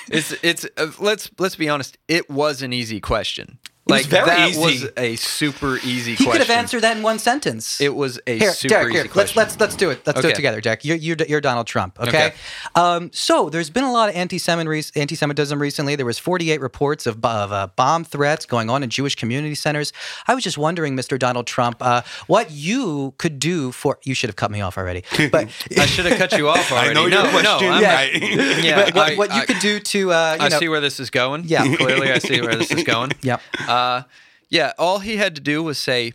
It's 0.10 0.34
it's 0.42 0.66
uh, 0.78 0.92
let's 1.00 1.30
let's 1.38 1.58
be 1.58 1.68
honest. 1.68 1.98
It 2.08 2.30
was 2.30 2.62
an 2.62 2.72
easy 2.72 3.02
question. 3.02 3.60
Was 3.90 4.02
Like 4.04 4.06
very 4.08 4.26
that 4.26 4.50
easy. 4.50 4.60
was 4.60 4.92
a 4.98 5.16
super 5.16 5.78
easy 5.78 6.12
he 6.16 6.24
question. 6.24 6.32
could 6.34 6.42
have 6.42 6.50
answered 6.58 6.82
that 6.82 6.98
in 6.98 7.04
one 7.04 7.20
sentence. 7.20 7.80
It 7.82 7.96
was 7.96 8.20
a 8.28 8.38
Here, 8.40 8.52
super 8.54 8.70
Derek, 8.74 8.94
easy 8.94 9.04
here, 9.04 9.12
let's 9.16 9.36
let's 9.36 9.60
let's 9.60 9.76
do 9.76 9.90
it. 9.90 10.02
Let's 10.06 10.22
do 10.22 10.28
it 10.30 10.36
together, 10.36 10.62
Jack. 10.62 10.84
You're 10.86 10.98
you're, 10.98 11.18
you're 11.28 11.42
Donald 11.42 11.68
Trump, 11.68 12.00
okay? 12.00 12.08
Okay. 12.28 12.34
Um, 12.76 13.10
so 13.14 13.50
there's 13.50 13.70
been 13.70 13.84
a 13.84 13.92
lot 13.92 14.10
of 14.10 14.16
anti-Semitism, 14.16 14.92
anti-Semitism 15.00 15.60
recently. 15.62 15.96
There 15.96 16.06
was 16.06 16.20
48 16.20 16.60
reports 16.62 17.06
of, 17.08 17.24
of 17.26 17.52
uh, 17.52 17.68
bomb 17.76 18.04
threats 18.04 18.46
going 18.46 18.70
on 18.70 18.84
in 18.84 18.90
Jewish 18.90 19.16
community 19.16 19.56
centers. 19.56 19.94
I 20.28 20.36
was 20.36 20.44
just 20.44 20.58
wondering, 20.58 20.96
Mr. 20.96 21.18
Donald 21.18 21.48
Trump, 21.48 21.78
uh, 21.82 22.02
what 22.28 22.52
you 22.52 23.14
could 23.18 23.40
do 23.40 23.72
for. 23.72 24.00
You 24.04 24.14
should 24.14 24.30
have 24.30 24.36
cut 24.36 24.52
me 24.52 24.62
off 24.62 24.78
already, 24.78 25.04
but. 25.32 25.48
I 25.78 25.86
should 25.86 26.06
have 26.06 26.18
cut 26.18 26.38
you 26.38 26.50
off 26.50 26.72
already. 26.72 26.90
I 26.90 26.94
know 26.94 27.08
no, 27.08 27.22
your 27.24 27.32
question. 27.32 27.68
No, 27.68 27.74
I'm- 27.74 27.82
Yeah. 27.82 27.98
I- 27.98 28.60
yeah, 28.62 28.76
but 28.86 28.96
what, 28.96 29.12
I- 29.12 29.16
what 29.16 29.30
you 29.34 29.42
I- 29.42 29.46
could 29.46 29.60
do 29.60 29.80
to, 29.80 30.12
uh, 30.12 30.36
you 30.40 30.46
I 30.46 30.50
know, 30.50 30.60
see 30.60 30.70
where 30.70 30.82
this 30.82 31.00
is 31.00 31.10
going. 31.10 31.44
Yeah. 31.46 31.76
clearly 31.76 32.12
I 32.12 32.20
see 32.20 32.42
where 32.42 32.56
this 32.56 32.72
is 32.72 32.84
going. 32.84 33.12
Yep. 33.22 33.42
Uh, 33.78 34.04
yeah, 34.50 34.74
all 34.80 35.00
he 35.00 35.18
had 35.18 35.36
to 35.36 35.42
do 35.42 35.62
was 35.62 35.78
say 35.78 36.14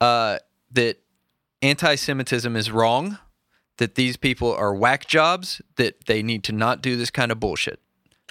uh, 0.00 0.38
that 0.72 0.96
anti-Semitism 1.60 2.56
is 2.56 2.70
wrong, 2.70 3.18
that 3.76 3.96
these 3.96 4.16
people 4.16 4.54
are 4.54 4.74
whack 4.74 5.06
jobs, 5.06 5.60
that 5.76 6.06
they 6.06 6.22
need 6.22 6.42
to 6.44 6.52
not 6.52 6.80
do 6.80 6.96
this 6.96 7.10
kind 7.10 7.30
of 7.30 7.38
bullshit. 7.38 7.80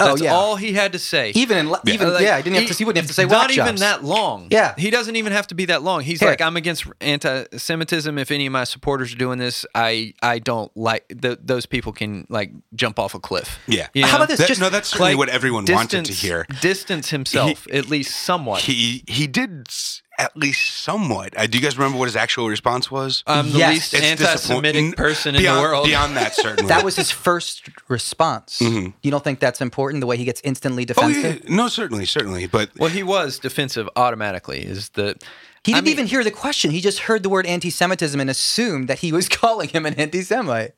Oh, 0.01 0.05
That's 0.09 0.21
yeah. 0.21 0.33
all 0.33 0.55
he 0.55 0.73
had 0.73 0.93
to 0.93 0.99
say. 0.99 1.31
even 1.35 1.57
in, 1.57 1.75
even 1.88 2.13
Like, 2.13 2.23
yeah, 2.23 2.35
I 2.35 2.41
didn't 2.41 2.57
have 2.59 2.67
to. 2.69 2.73
He 2.73 2.85
wouldn't 2.85 3.01
have 3.03 3.07
to 3.07 3.13
say 3.13 3.25
not 3.25 3.51
even 3.51 3.65
jobs. 3.65 3.81
that 3.81 4.03
long. 4.03 4.47
Yeah. 4.49 4.73
he 4.77 4.89
doesn't 4.89 5.15
even 5.15 5.33
have 5.33 5.47
to 5.47 5.55
be 5.55 5.65
that 5.65 5.83
long. 5.83 6.01
He's 6.01 6.19
Here. 6.21 6.29
like, 6.29 6.41
I'm 6.41 6.55
against 6.57 6.85
anti-Semitism. 7.01 8.17
If 8.17 8.31
any 8.31 8.45
of 8.45 8.51
my 8.53 8.63
supporters 8.63 9.13
are 9.13 9.17
doing 9.17 9.39
this, 9.39 9.65
I 9.75 10.13
I 10.21 10.39
don't 10.39 10.75
like 10.75 11.07
th- 11.21 11.39
those 11.43 11.65
people 11.65 11.91
can 11.91 12.25
like 12.29 12.51
jump 12.73 12.99
off 12.99 13.13
a 13.13 13.19
cliff. 13.19 13.59
Yeah. 13.67 13.88
You 13.93 14.05
How 14.05 14.17
about 14.17 14.29
this? 14.29 14.39
That- 14.39 14.47
just 14.47 14.62
no, 14.62 14.69
that's 14.69 14.89
certainly 14.89 15.12
Like, 15.13 15.17
what 15.19 15.29
everyone 15.29 15.65
wanted 15.67 16.05
to 16.05 16.13
hear. 16.13 16.45
Distance 16.62 17.09
himself 17.09 17.67
at 17.71 17.89
least 17.89 18.15
somewhat. 18.15 18.62
He 18.62 19.03
he 19.07 19.27
did 19.27 19.65
s- 19.67 20.01
at 20.19 20.36
least 20.38 20.84
somewhat. 20.84 21.36
Uh, 21.38 21.47
do 21.47 21.58
you 21.58 21.63
guys 21.63 21.77
remember 21.77 21.97
what 21.97 22.05
his 22.05 22.15
actual 22.15 22.47
response 22.49 22.91
was? 22.91 23.23
I'm 23.25 23.51
the 23.51 23.58
Yes. 23.60 23.73
least 23.73 23.93
It's 23.95 24.03
anti-Semitic 24.03 24.73
disappointing. 24.73 24.91
person 24.93 25.36
in 25.36 25.41
the 25.43 25.49
world. 25.49 25.86
Beyond 25.86 26.15
that, 26.17 26.36
certainly. 26.36 26.67
That 26.69 26.84
was 26.86 26.95
his 26.95 27.10
first 27.10 27.69
response. 27.88 28.60
Mhm. 28.62 28.93
You 29.01 29.10
don't 29.12 29.23
think 29.23 29.39
that's 29.39 29.62
important? 29.62 30.01
The 30.01 30.08
way 30.08 30.17
he 30.17 30.25
gets 30.25 30.41
instantly 30.43 30.86
defensive? 30.86 31.15
Oh, 31.15 31.27
yeah, 31.27 31.34
defensive. 31.34 31.49
no, 31.55 31.67
certainly, 31.69 32.05
certainly. 32.05 32.45
But 32.47 32.69
well, 32.77 32.89
he 32.89 33.01
was 33.01 33.39
defensive 33.39 33.89
automatically. 33.95 34.60
Is 34.65 34.89
the 34.89 35.15
He 35.63 35.73
didn't 35.73 35.86
mean- 35.86 35.91
even 35.93 36.08
hear 36.08 36.23
the 36.23 36.32
question. 36.32 36.71
He 36.71 36.82
just 36.82 36.99
heard 36.99 37.23
the 37.23 37.29
word 37.29 37.45
anti-Semitism 37.45 38.19
and 38.19 38.29
assumed 38.29 38.88
that 38.89 38.99
he 38.99 39.12
was 39.12 39.27
calling 39.41 39.69
him 39.69 39.86
an 39.86 39.93
anti-Semite. 39.95 40.73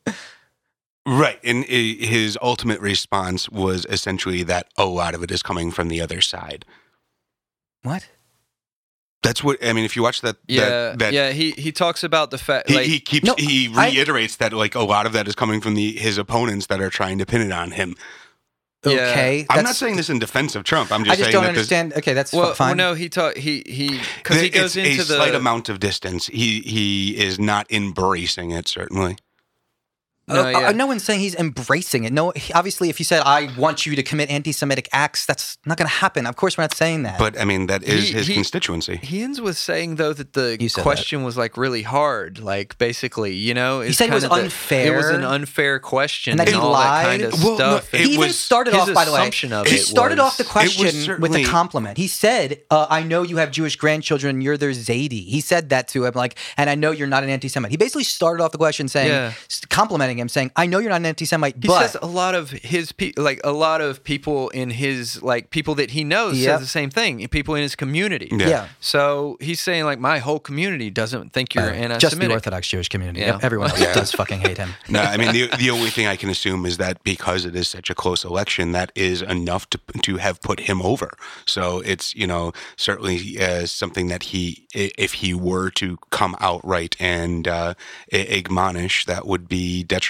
right, 1.06 1.40
and 1.44 1.66
his 1.66 2.38
ultimate 2.42 2.80
response 2.80 3.50
was 3.50 3.86
essentially 3.90 4.44
that 4.44 4.68
a 4.78 4.86
lot 4.86 5.16
of 5.16 5.24
it 5.24 5.32
is 5.32 5.42
coming 5.42 5.72
from 5.72 5.88
the 5.88 6.00
other 6.00 6.22
side. 6.22 6.64
What? 7.84 8.08
That's 9.24 9.44
what 9.44 9.64
I 9.64 9.72
mean. 9.74 9.86
If 9.86 9.96
you 9.96 10.02
watch 10.02 10.22
that, 10.22 10.38
yeah 10.48 10.70
that, 10.70 11.00
that 11.00 11.14
yeah 11.14 11.32
he 11.32 11.52
he 11.52 11.72
talks 11.72 12.04
about 12.04 12.32
the 12.32 12.38
fact 12.40 12.70
He, 12.70 12.76
like 12.76 12.86
he 12.88 13.00
keeps 13.00 13.26
No, 13.26 13.36
he 13.38 13.72
I- 13.76 13.90
reiterates 13.90 14.38
that 14.38 14.52
like 14.54 14.74
a 14.76 14.82
lot 14.82 15.06
of 15.06 15.14
that 15.14 15.28
is 15.28 15.36
coming 15.36 15.62
from 15.62 15.76
the 15.76 15.94
his 15.98 16.18
opponents 16.18 16.68
that 16.68 16.82
are 16.82 16.90
trying 16.90 17.20
to 17.20 17.26
pin 17.26 17.42
it 17.42 17.52
on 17.52 17.72
him. 17.72 17.96
Yeah. 18.84 18.92
Okay. 18.94 19.46
I'm 19.48 19.64
not 19.64 19.76
saying 19.76 19.98
this 19.98 20.10
in 20.10 20.18
defense 20.18 20.56
of 20.56 20.64
Trump. 20.64 20.92
I'm 20.92 21.04
just 21.04 21.14
I 21.14 21.18
just 21.18 21.24
saying 21.26 21.34
don't 21.34 21.44
that 21.44 21.50
this, 21.50 21.72
understand. 21.72 21.94
Okay, 21.94 22.14
that's 22.14 22.34
well, 22.34 22.56
fine. 22.56 22.78
well 22.78 22.90
no 22.90 22.94
he 22.96 23.10
talk 23.10 23.38
he 23.38 23.62
he 23.68 24.00
because 24.18 24.42
he 24.42 24.48
it's 24.48 24.58
goes 24.60 24.76
into 24.76 24.94
a 24.94 24.98
the 24.98 25.16
slight 25.18 25.36
amount 25.36 25.70
of 25.70 25.80
distance. 25.80 26.26
He 26.26 26.62
he 26.62 27.16
is 27.16 27.38
not 27.40 27.72
embracing 27.72 28.50
it. 28.50 28.68
Certainly, 28.68 29.18
no, 30.34 30.42
Uh, 30.46 30.50
yeah. 30.50 30.68
uh, 30.70 30.72
no 30.72 30.86
one's 30.86 31.04
saying 31.04 31.20
he's 31.20 31.36
embracing 31.36 32.04
it. 32.04 32.14
No, 32.14 32.32
he- 32.36 32.54
obviously, 32.54 32.90
if 32.90 33.00
you 33.00 33.06
said 33.06 33.22
I 33.26 33.50
want 33.58 33.86
you 33.86 33.96
to 33.96 34.04
commit 34.04 34.30
anti-Semitic 34.30 34.88
acts, 34.92 35.26
that's 35.26 35.58
not 35.66 35.78
going 35.78 35.88
to 35.88 35.94
happen. 35.94 36.26
Of 36.28 36.36
course, 36.36 36.58
we're 36.58 36.64
not 36.64 36.74
saying 36.76 37.04
that. 37.04 37.18
but 37.20 37.40
I 37.40 37.46
mean 37.46 37.68
that 37.68 37.84
is 37.84 38.08
He- 38.10 38.14
his 38.14 38.28
he- 38.28 38.34
constituency. 38.34 39.00
He 39.02 39.22
ends 39.22 39.40
with 39.42 39.58
saying 39.58 39.96
though 39.96 40.14
that 40.14 40.34
the 40.34 40.58
You 40.60 40.70
said 40.70 40.82
that. 40.82 40.84
question 40.84 41.24
was 41.24 41.38
like 41.38 41.58
really 41.58 41.84
hard, 41.84 42.40
like 42.40 42.78
basically, 42.78 43.34
you 43.36 43.54
know, 43.54 43.82
He 43.82 43.94
said 43.94 44.10
it 44.10 44.14
was 44.14 44.24
kinda 44.24 44.36
the- 44.38 44.42
unfair. 44.44 44.94
It 44.94 44.98
was 44.98 45.10
an 45.10 45.24
unfair 45.24 45.80
question 45.80 46.32
And 46.32 46.40
that 46.40 46.48
he 46.50 46.54
all 46.56 46.74
that 46.74 47.04
kind 47.06 47.22
lied. 47.24 47.34
of 47.34 47.44
Well, 47.44 47.58
no, 47.58 47.78
stuff. 47.78 47.94
it 47.94 48.02
he 48.02 48.14
even 48.14 48.32
started 48.34 48.74
off, 48.74 48.94
by 48.94 49.06
the 49.06 49.12
way. 49.12 49.20
assumption 49.20 49.54
of 49.54 49.68
He 49.68 49.76
it 49.76 49.86
started 49.86 50.18
was- 50.18 50.28
off 50.28 50.38
the 50.38 50.44
question 50.44 51.20
with 51.20 51.36
a 51.36 51.44
compliment. 51.44 51.98
He 51.98 52.08
said, 52.08 52.60
uh, 52.70 52.88
"I 52.90 53.04
know 53.04 53.24
you 53.24 53.38
have 53.38 53.52
Jewish 53.52 53.76
grandchildren. 53.76 54.42
You're 54.42 54.58
their 54.58 54.72
Zaidi." 54.72 55.28
He 55.28 55.42
said 55.42 55.70
that 55.70 55.88
to 55.90 56.06
him, 56.06 56.14
like, 56.16 56.36
and 56.58 56.70
I 56.70 56.76
know 56.76 56.92
you're 56.92 57.08
not 57.08 57.24
an 57.24 57.30
anti-Semite. 57.30 57.72
He 57.72 57.78
basically 57.78 58.04
started 58.04 58.44
off 58.44 58.52
the 58.52 58.58
question 58.58 58.88
saying, 58.88 59.08
Yeah. 59.10 59.32
s- 59.50 59.62
complimenting 59.70 60.20
him, 60.22 60.30
saying, 60.30 60.52
"I 60.56 60.66
know 60.68 60.78
you're 60.80 60.90
not 60.90 61.02
an 61.02 61.06
anti-Semite, 61.08 61.56
He 61.62 61.68
but 61.68 61.80
says 61.82 61.98
a 62.02 62.06
lot 62.08 62.36
of 62.36 62.52
his 62.52 62.92
pe- 62.92 63.14
like 63.18 63.42
a 63.44 63.52
lot 63.52 63.82
of 63.82 64.04
people 64.04 64.50
in 64.50 64.70
his 64.70 65.22
like 65.22 65.50
people 65.50 65.76
that 65.76 65.92
he 65.92 66.04
knows 66.04 66.38
Yep. 66.38 66.52
says 66.52 66.60
the 66.62 66.68
same 66.80 66.90
thing. 66.90 67.28
People 67.30 67.56
in 67.56 67.62
his 67.64 67.76
community. 67.76 68.30
Yeah. 68.32 68.48
yeah, 68.48 68.68
So 68.80 69.38
he's 69.42 69.60
saying 69.60 69.84
like 69.86 70.00
my 70.00 70.20
whole 70.20 70.40
community 70.40 70.90
doesn't 70.90 71.34
think 71.34 71.54
you're 71.56 71.64
Uh, 71.66 71.74
anti-Semitic. 71.74 72.00
just 72.02 72.20
the 72.20 72.28
Orthodox 72.32 72.68
Jewish 72.68 72.90
community. 72.90 73.22
Yeah. 73.22 73.40
Everyone 73.42 73.70
else 73.72 73.80
Yeah. 73.82 73.94
does 73.94 74.12
fucking 74.12 74.40
hate 74.42 74.58
him." 74.58 74.76
No, 74.88 75.02
I 75.02 75.18
mean 75.18 75.32
the 75.34 75.48
the 75.58 75.70
only 75.72 75.90
thing 75.90 76.06
I 76.08 76.16
can 76.16 76.30
assume 76.30 76.66
is 76.66 76.78
that 76.78 77.04
because 77.04 77.46
it 77.46 77.56
is 77.56 77.68
such 77.68 77.90
a 77.90 77.96
close 77.96 78.24
election, 78.24 78.72
that 78.74 78.92
is 78.96 79.22
enough 79.22 79.70
to 79.72 79.80
to 80.08 80.18
have 80.18 80.40
put 80.42 80.60
him 80.70 80.82
over. 80.82 81.10
So 81.46 81.80
it's 81.92 82.14
you 82.16 82.28
know 82.28 82.52
certainly 82.78 83.18
uh, 83.42 83.66
something 83.66 84.08
that 84.10 84.24
he 84.32 84.68
if 84.74 85.14
he 85.22 85.34
were 85.34 85.70
to 85.72 85.98
come 86.12 86.36
outright 86.40 86.96
and 87.00 87.48
uh, 87.48 87.74
admonish, 88.14 89.06
that 89.06 89.26
would 89.26 89.48
be 89.48 89.84
detrimental. 89.84 90.01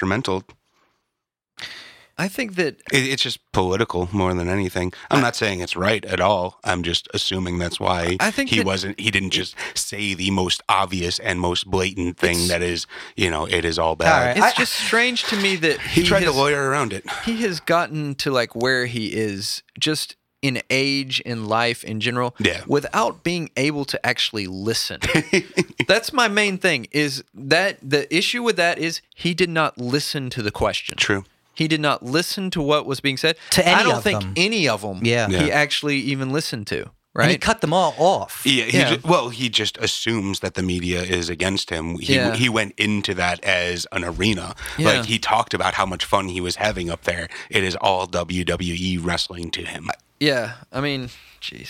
I 2.18 2.28
think 2.28 2.56
that 2.56 2.76
It, 2.92 3.04
it's 3.08 3.24
just 3.24 3.40
political 3.52 4.08
more 4.12 4.34
than 4.34 4.48
anything. 4.48 4.94
I'm 5.10 5.22
not 5.22 5.36
saying 5.36 5.62
it's 5.62 5.76
right 5.76 6.06
at 6.06 6.20
all. 6.20 6.60
I'm 6.64 6.84
just 6.84 7.08
assuming 7.16 7.58
that's 7.58 7.80
why 7.80 8.18
I 8.20 8.30
think 8.30 8.50
he 8.52 8.62
wasn't. 8.62 9.00
He 9.00 9.10
didn't 9.10 9.32
just 9.32 9.56
say 9.74 10.14
the 10.14 10.30
most 10.30 10.62
obvious 10.70 11.18
and 11.18 11.40
most 11.40 11.66
blatant 11.66 12.18
thing 12.18 12.48
that 12.50 12.62
is 12.62 12.86
you 13.16 13.32
know 13.32 13.46
it 13.48 13.66
is 13.66 13.80
all 13.80 13.96
bad. 13.96 14.28
right. 14.28 14.38
it's 14.38 14.56
I- 14.58 14.60
just 14.60 14.74
strange 14.74 15.24
to 15.26 15.36
me 15.38 15.56
that 15.58 15.80
He, 15.80 16.04
tried 16.04 16.22
has, 16.24 16.32
to 16.34 16.38
lawyer 16.38 16.70
around 16.70 16.94
it. 16.94 17.10
he 17.26 17.42
has 17.44 17.60
gotten 17.60 18.14
to 18.16 18.30
like 18.30 18.56
where 18.56 18.86
he 18.86 19.08
is 19.14 19.64
just 19.80 20.16
in 20.42 20.62
age 20.70 21.20
in 21.22 21.46
life 21.48 21.84
in 21.84 22.00
general 22.00 22.36
Yeah. 22.40 22.62
without 22.68 23.24
being 23.24 23.50
able 23.56 23.86
to 23.86 24.04
actually 24.06 24.48
listen 24.48 25.00
that's 25.88 26.12
my 26.14 26.28
main 26.28 26.58
thing 26.58 26.88
is 26.92 27.24
that 27.34 27.78
the 27.82 28.14
issue 28.16 28.42
with 28.44 28.56
that 28.56 28.78
is 28.80 29.02
he 29.16 29.34
did 29.34 29.50
not 29.50 29.78
listen 29.78 30.30
to 30.32 30.42
the 30.42 30.52
question 30.52 30.98
True. 30.98 31.26
he 31.54 31.68
did 31.68 31.80
not 31.82 32.04
listen 32.04 32.50
to 32.52 32.62
what 32.62 32.86
was 32.86 33.00
being 33.00 33.18
said 33.18 33.36
To 33.52 33.66
any 33.68 33.76
i 33.76 33.84
don't 33.84 33.98
of 33.98 34.04
think 34.04 34.22
them. 34.22 34.34
any 34.36 34.68
of 34.68 34.82
them 34.82 35.00
Yeah. 35.04 35.28
he 35.30 35.52
actually 35.52 35.98
even 35.98 36.32
listened 36.32 36.68
to 36.68 36.90
And 37.16 37.30
he 37.32 37.38
cut 37.38 37.60
them 37.62 37.74
all 37.74 37.94
off. 37.98 38.42
Yeah, 38.46 38.64
he 38.66 38.78
Yeah. 38.78 38.98
Well, 39.04 39.30
he 39.30 39.50
just 39.50 39.78
assumes 39.78 40.40
that 40.40 40.54
the 40.54 40.62
media 40.64 41.02
is 41.02 41.30
against 41.30 41.70
him. 41.70 42.00
He 42.00 42.16
Yeah. 42.16 42.36
he 42.36 42.48
went 42.48 42.74
into 42.78 43.14
that 43.16 43.44
as 43.44 43.86
an 43.92 44.04
arena. 44.06 44.56
Yeah. 44.78 44.88
Like 44.90 45.06
he 45.06 45.20
talked 45.20 45.54
about 45.54 45.74
how 45.74 45.86
much 45.86 46.06
fun 46.06 46.30
he 46.30 46.40
was 46.40 46.56
having 46.56 46.90
up 46.90 47.04
there. 47.04 47.28
It 47.50 47.64
is 47.64 47.76
all 47.76 48.08
WWE 48.08 48.98
wrestling 49.04 49.52
to 49.52 49.64
him. 49.66 49.90
yeah 50.20 50.54
i 50.72 50.80
mean 50.80 51.10
jeez 51.42 51.70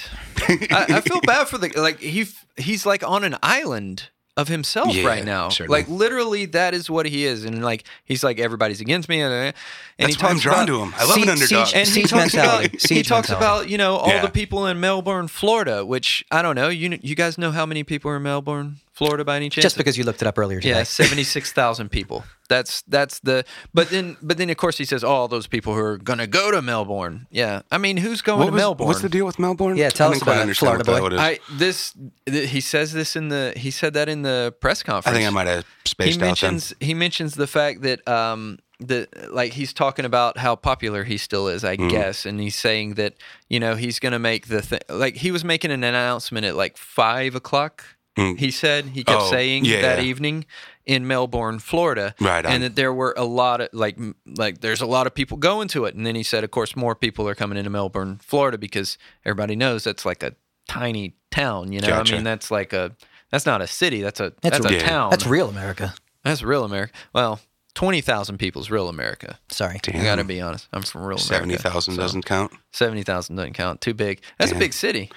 I, 0.72 0.98
I 0.98 1.02
feel 1.02 1.22
bad 1.22 1.48
for 1.48 1.58
the 1.58 1.70
like 1.80 2.00
he 2.02 2.26
he's 2.58 2.86
like 2.86 3.02
on 3.08 3.24
an 3.24 3.38
island 3.42 4.10
of 4.38 4.48
himself 4.48 4.96
Yeah, 4.96 5.06
right 5.06 5.26
now 5.26 5.50
certainly. 5.50 5.80
like 5.82 5.90
literally 5.90 6.46
that 6.48 6.74
is 6.74 6.90
what 6.90 7.06
he 7.06 7.26
is 7.26 7.44
and 7.44 7.62
like 7.64 7.84
he's 8.06 8.24
like 8.24 8.40
everybody's 8.40 8.80
against 8.80 9.10
me 9.10 9.20
and, 9.22 9.32
uh, 9.34 9.36
and 9.36 9.54
That's 10.00 10.16
he 10.16 10.24
why 10.24 10.30
I'm 10.32 10.40
drawn 10.40 10.56
about, 10.56 10.68
to 10.68 10.82
him. 10.84 10.94
I 10.98 11.04
love 11.04 11.14
Siege- 11.16 11.24
an 11.24 11.30
underdog. 11.32 11.68
siege- 11.68 11.76
and 11.76 11.88
he 11.90 12.02
talks 12.04 12.34
mentality. 12.34 12.68
about 12.68 12.82
he 12.90 13.04
talks 13.04 13.30
mentality. 13.30 13.34
about 13.64 13.70
you 13.70 13.78
know 13.78 13.98
all 13.98 14.08
Yeah. 14.08 14.22
the 14.22 14.30
people 14.30 14.68
in 14.68 14.80
Melbourne, 14.80 15.28
Florida, 15.28 15.86
which 15.86 16.24
I 16.32 16.42
don't 16.42 16.56
know. 16.56 16.70
You 16.70 16.98
you 17.02 17.14
guys 17.16 17.38
know 17.38 17.52
how 17.52 17.66
many 17.66 17.84
people 17.84 18.10
are 18.12 18.16
in 18.18 18.24
Melbourne, 18.24 18.78
Florida, 18.94 19.26
by 19.26 19.36
any 19.36 19.50
chance? 19.50 19.64
Just 19.64 19.78
because 19.78 19.98
you 19.98 20.06
looked 20.06 20.22
it 20.22 20.28
up 20.28 20.38
earlier 20.40 20.62
today. 20.62 20.76
yeah, 20.78 20.84
seventy 20.84 21.24
six 21.26 21.52
thousand 21.52 21.90
people. 21.90 22.24
That's 22.52 22.82
that's 22.84 23.20
the. 23.20 23.46
But 23.74 23.90
then 23.90 24.18
but 24.22 24.38
then 24.38 24.50
of 24.50 24.58
course 24.58 24.78
he 24.78 24.86
says 24.86 25.04
oh, 25.04 25.10
all 25.10 25.28
those 25.30 25.48
people 25.48 25.74
who 25.74 25.80
are 25.80 25.98
gonna 25.98 26.28
go 26.28 26.52
to 26.52 26.62
Melbourne. 26.62 27.28
Yeah, 27.32 27.62
I 27.72 27.78
mean 27.78 27.96
who's 27.98 28.22
going 28.22 28.40
What 28.40 28.48
to 28.48 28.52
was- 28.52 28.60
Melbourne? 28.62 28.88
What's 28.88 29.02
the 29.02 29.10
deal 29.18 29.26
with 29.26 29.40
Melbourne? 29.40 29.78
Yeah, 29.78 29.90
tell 29.90 30.10
I 30.12 30.16
us 30.16 30.22
about 30.22 30.50
it, 30.50 30.58
Florida 30.58 30.84
boy. 30.84 30.96
hell 30.96 31.06
it 31.08 31.14
is. 31.14 31.20
I 31.20 31.40
this 31.58 31.94
th- 32.28 32.50
he 32.50 32.60
says 32.62 32.92
this 32.92 33.16
in 33.16 33.30
the 33.30 33.54
he 33.56 33.72
said 33.72 33.94
that 33.94 34.10
in 34.10 34.22
the 34.24 34.54
press 34.60 34.84
conference. 34.84 35.16
I 35.16 35.18
think 35.18 35.28
I 35.28 35.32
might 35.32 35.48
have 35.48 35.66
he 35.86 35.90
spaced 35.90 36.18
out 36.18 36.20
then. 36.20 36.28
mentions 36.28 36.74
he 36.82 36.94
mentions 36.94 37.36
the 37.36 37.48
fact 37.48 37.82
that 37.84 38.06
um 38.08 38.60
that 38.82 39.32
like 39.34 39.54
he's 39.54 39.74
talking 39.74 40.06
about 40.06 40.38
how 40.40 40.56
popular 40.56 41.04
he 41.04 41.16
still 41.16 41.48
is 41.48 41.64
i 41.64 41.76
guess 41.76 42.26
and 42.26 42.40
he's 42.42 42.56
saying 42.56 42.96
that 42.96 43.14
you 43.48 43.60
know 43.60 43.76
he's 43.76 44.00
gonna 44.00 44.18
make 44.18 44.48
the 44.48 44.60
thing 44.60 44.80
like 44.90 45.16
he 45.18 45.30
was 45.30 45.44
making 45.46 45.70
an 45.70 45.84
announcement 45.84 46.46
at 46.48 46.56
like 46.56 46.78
five 46.78 47.36
o'clock 47.36 47.84
Mm. 48.18 48.38
he 48.38 48.52
said 48.52 48.86
he 48.88 49.04
kept 49.06 49.22
Oh, 49.22 49.30
saying 49.32 49.64
yeah, 49.66 49.82
that 49.82 50.00
yeah. 50.00 50.04
evening 50.04 50.46
in 50.86 51.08
melbourne 51.08 51.60
florida 51.60 52.14
Right 52.20 52.46
on. 52.46 52.52
and 52.52 52.64
that 52.64 52.76
there 52.76 52.94
were 52.94 53.14
a 53.16 53.24
lot 53.24 53.62
of 53.62 53.70
like 53.72 53.98
like 54.26 54.60
there's 54.60 54.82
a 54.82 54.86
lot 54.86 55.08
of 55.08 55.14
people 55.16 55.38
going 55.38 55.70
to 55.70 55.86
it 55.86 55.96
and 55.96 56.06
then 56.06 56.16
he 56.16 56.24
said 56.24 56.44
of 56.44 56.52
course 56.52 56.76
more 56.76 56.94
people 56.94 57.26
are 57.30 57.36
coming 57.36 57.58
into 57.58 57.70
melbourne 57.70 58.20
florida 58.22 58.58
because 58.58 58.98
everybody 59.24 59.56
knows 59.56 59.86
that's 59.86 60.06
like 60.06 60.24
a 60.24 60.36
tiny 60.68 61.16
town 61.32 61.72
you 61.72 61.80
know 61.80 61.88
Gotcha. 61.88 62.14
i 62.14 62.18
mean 62.18 62.26
that's 62.26 62.52
like 62.52 62.74
a 62.74 62.94
that's 63.32 63.46
not 63.46 63.62
a 63.62 63.68
city 63.68 64.02
that's 64.02 64.20
a 64.20 64.34
That's 64.42 64.60
that's, 64.60 64.66
a 64.66 64.70
real. 64.70 64.80
town 64.82 65.10
That's 65.12 65.26
real 65.26 65.48
America. 65.48 65.94
that's 66.26 66.44
real 66.44 66.66
America. 66.66 66.92
Well, 67.14 67.40
twenty 67.74 68.02
thousand 68.02 68.40
people 68.40 68.62
is 68.62 68.70
real 68.70 68.90
America. 68.90 69.40
Sorry. 69.48 69.80
I 69.88 70.04
gotta 70.04 70.26
be 70.26 70.42
honest. 70.42 70.68
I'm 70.74 70.82
from 70.82 71.02
real 71.02 71.12
America. 71.18 71.24
Seventy 71.24 71.56
thousand 71.56 71.94
so 71.96 72.02
doesn't 72.02 72.26
count. 72.26 72.52
Seventy 72.74 73.04
thousand 73.04 73.38
doesn't 73.38 73.54
count. 73.54 73.80
Too 73.80 73.94
big. 73.94 74.20
That's 74.38 74.52
Damn. 74.52 74.58
a 74.58 74.60
big 74.60 74.74
city. 74.74 75.10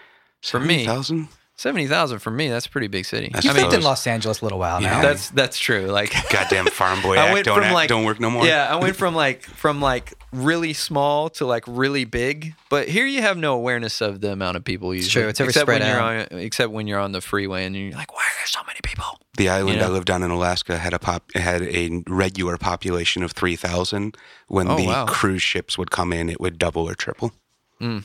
For 0.43 0.61
me, 0.61 0.87
thousand. 0.87 1.27
Seventy 1.57 1.87
thousand 1.87 2.19
for 2.19 2.31
me. 2.31 2.49
That's 2.49 2.67
a 2.67 2.71
pretty 2.71 2.89
big 2.89 3.05
city. 3.05 3.31
That's 3.33 3.45
You 3.45 3.51
I 3.53 3.55
mean, 3.55 3.63
lived 3.65 3.75
in. 3.77 3.83
Los 3.83 4.07
Angeles 4.07 4.41
a 4.41 4.45
little 4.45 4.59
while 4.59 4.83
Yeah. 4.83 4.91
now. 4.97 5.03
that's 5.03 5.31
that's 5.31 5.59
true. 5.59 5.87
Like 5.87 6.13
Goddamn 6.31 6.67
farm 6.67 7.01
boy 7.03 7.15
I 7.19 7.25
act 7.27 7.33
went 7.35 7.45
don't 7.47 7.55
from 7.57 7.65
act, 7.65 7.75
like 7.75 7.89
don't 7.89 8.05
work 8.05 8.21
no 8.21 8.31
more. 8.31 8.47
Yeah, 8.47 8.67
I 8.71 8.77
went 8.77 8.97
from 8.97 9.15
like 9.15 9.43
from 9.43 9.81
like 9.81 10.15
really 10.33 10.73
small 10.73 11.31
to 11.31 11.47
like 11.47 11.65
really 11.67 12.05
big. 12.05 12.55
But 12.71 12.89
here 12.89 13.07
you 13.07 13.23
have 13.23 13.37
no 13.37 13.55
awareness 13.55 14.01
of 14.01 14.21
the 14.21 14.33
amount 14.33 14.57
of 14.57 14.65
people. 14.65 14.95
Usually, 14.95 15.23
true. 15.23 15.29
It's 15.29 15.41
ever 15.41 15.51
except 15.51 15.69
when 15.69 15.77
spread 15.83 15.89
you're 15.89 16.01
out. 16.01 16.33
on 16.33 16.39
except 16.41 16.73
when 16.73 16.87
you're 16.87 16.99
on 17.01 17.13
the 17.13 17.21
freeway 17.21 17.65
and 17.65 17.77
you're 17.77 17.93
like, 17.93 18.13
why 18.15 18.23
are 18.23 18.37
there 18.39 18.47
so 18.47 18.61
many 18.67 18.81
people? 18.83 19.05
The 19.37 19.49
island 19.49 19.75
You 19.77 19.81
know? 19.81 19.87
I 19.87 19.91
lived 19.91 20.11
on 20.11 20.23
in 20.23 20.31
Alaska 20.31 20.79
had 20.79 20.93
a 20.95 20.99
pop 20.99 21.33
had 21.35 21.63
a 21.63 22.03
regular 22.09 22.57
population 22.57 23.23
of 23.23 23.33
three 23.33 23.57
thousand. 23.57 24.17
When 24.49 24.69
Oh, 24.69 24.77
the 24.77 24.87
wow. 24.87 25.07
cruise 25.07 25.43
ships 25.43 25.79
would 25.79 25.91
come 25.91 26.13
in, 26.13 26.29
it 26.29 26.41
would 26.41 26.59
double 26.59 26.89
or 26.89 26.95
triple. 26.95 27.33
Mm. 27.81 28.05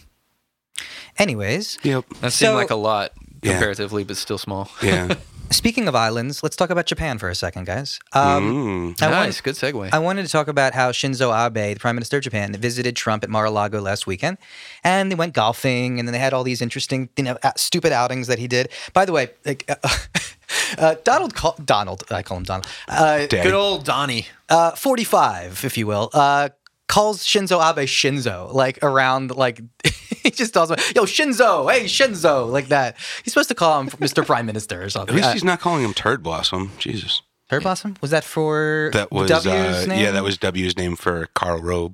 Anyways, 1.17 1.77
Yep. 1.83 2.05
That 2.21 2.31
seemed 2.33 2.49
So- 2.51 2.55
like 2.55 2.69
a 2.69 2.75
lot 2.75 3.11
Yeah. 3.41 3.51
comparatively, 3.53 4.03
but 4.03 4.17
still 4.17 4.37
small. 4.37 4.69
Yeah. 4.83 5.15
speaking 5.51 5.87
of 5.87 5.95
islands, 5.95 6.43
let's 6.43 6.55
talk 6.55 6.69
about 6.69 6.85
Japan 6.85 7.17
for 7.17 7.27
a 7.29 7.33
second, 7.35 7.65
guys. 7.65 7.99
Um, 8.13 8.93
Mm. 8.95 9.01
I 9.01 9.09
nice, 9.09 9.35
want- 9.35 9.43
good 9.43 9.55
segue. 9.55 9.89
I 9.91 9.97
wanted 9.99 10.23
to 10.25 10.31
talk 10.31 10.47
about 10.47 10.73
how 10.75 10.91
Shinzo 10.91 11.33
Abe, 11.33 11.73
the 11.75 11.79
Prime 11.79 11.95
Minister 11.95 12.17
of 12.17 12.23
Japan, 12.23 12.53
visited 12.53 12.95
Trump 12.95 13.23
at 13.23 13.29
Mar-a-Lago 13.31 13.81
last 13.81 14.05
weekend, 14.05 14.37
and 14.83 15.11
they 15.11 15.15
went 15.15 15.33
golfing, 15.33 15.97
and 15.99 16.07
then 16.07 16.13
they 16.13 16.19
had 16.19 16.33
all 16.33 16.43
these 16.43 16.61
interesting, 16.61 17.09
you 17.17 17.23
know, 17.23 17.37
stupid 17.55 17.91
outings 17.91 18.27
that 18.27 18.37
he 18.39 18.47
did. 18.47 18.69
By 18.93 19.05
the 19.05 19.11
way, 19.11 19.29
like, 19.45 19.65
uh, 19.69 19.89
uh, 20.77 20.95
Donald, 21.03 21.33
call, 21.33 21.55
Donald, 21.63 22.03
I 22.11 22.21
call 22.21 22.37
him 22.37 22.43
Donald, 22.43 22.67
uh, 22.87 23.25
good 23.27 23.53
old 23.53 23.85
Donnie. 23.85 24.27
uh, 24.49 24.71
forty-five, 24.71 25.65
if 25.65 25.77
you 25.77 25.87
will, 25.87 26.09
uh, 26.13 26.49
calls 26.89 27.23
Shinzo 27.25 27.61
Abe 27.61 27.87
Shinzo, 27.87 28.53
like 28.53 28.79
around, 28.83 29.33
like 29.33 29.61
he 30.23 30.31
just 30.31 30.53
tells 30.53 30.69
him, 30.71 30.77
"Yo, 30.93 31.03
Shinzo, 31.03 31.71
hey 31.71 31.85
Shinzo," 31.85 32.51
like 32.51 32.67
that. 32.67 32.97
He's 33.23 33.31
supposed 33.33 33.47
to 33.49 33.55
call 33.55 33.79
him 33.79 33.89
Mr. 34.05 34.25
Prime 34.25 34.45
Minister 34.45 34.83
or 34.83 34.89
something. 34.89 35.13
At 35.13 35.15
least 35.15 35.29
Uh, 35.29 35.33
he's 35.33 35.43
not 35.45 35.61
calling 35.61 35.85
him 35.85 35.93
Turd 35.93 36.21
Blossom. 36.21 36.71
Jesus. 36.79 37.21
Turd 37.49 37.63
Blossom 37.63 37.95
was 38.01 38.11
that 38.11 38.23
for 38.25 38.89
That 38.93 39.11
was 39.11 39.29
W's 39.29 39.47
uh, 39.47 39.85
name? 39.87 40.01
yeah, 40.01 40.11
that 40.11 40.23
was 40.23 40.37
W's 40.37 40.75
name 40.77 40.95
for 40.97 41.27
Karl 41.33 41.61
Rove. 41.61 41.93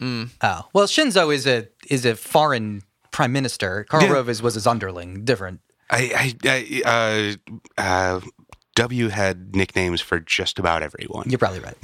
Oh 0.00 0.68
well, 0.72 0.86
Shinzo 0.86 1.34
is 1.34 1.46
a 1.46 1.68
is 1.88 2.04
a 2.04 2.14
foreign 2.14 2.82
prime 3.10 3.32
minister. 3.32 3.84
Karl 3.88 4.02
Yeah. 4.04 4.12
Rove 4.12 4.28
is, 4.28 4.42
was 4.42 4.54
his 4.54 4.66
underling, 4.66 5.24
different. 5.24 5.60
I, 5.90 6.34
I, 6.44 6.82
I 6.86 7.36
uh, 7.78 7.80
uh, 7.80 8.20
W 8.76 9.08
had 9.08 9.54
nicknames 9.54 10.00
for 10.00 10.18
just 10.18 10.58
about 10.58 10.82
everyone. 10.82 11.28
You're 11.30 11.38
probably 11.38 11.60
right, 11.60 11.76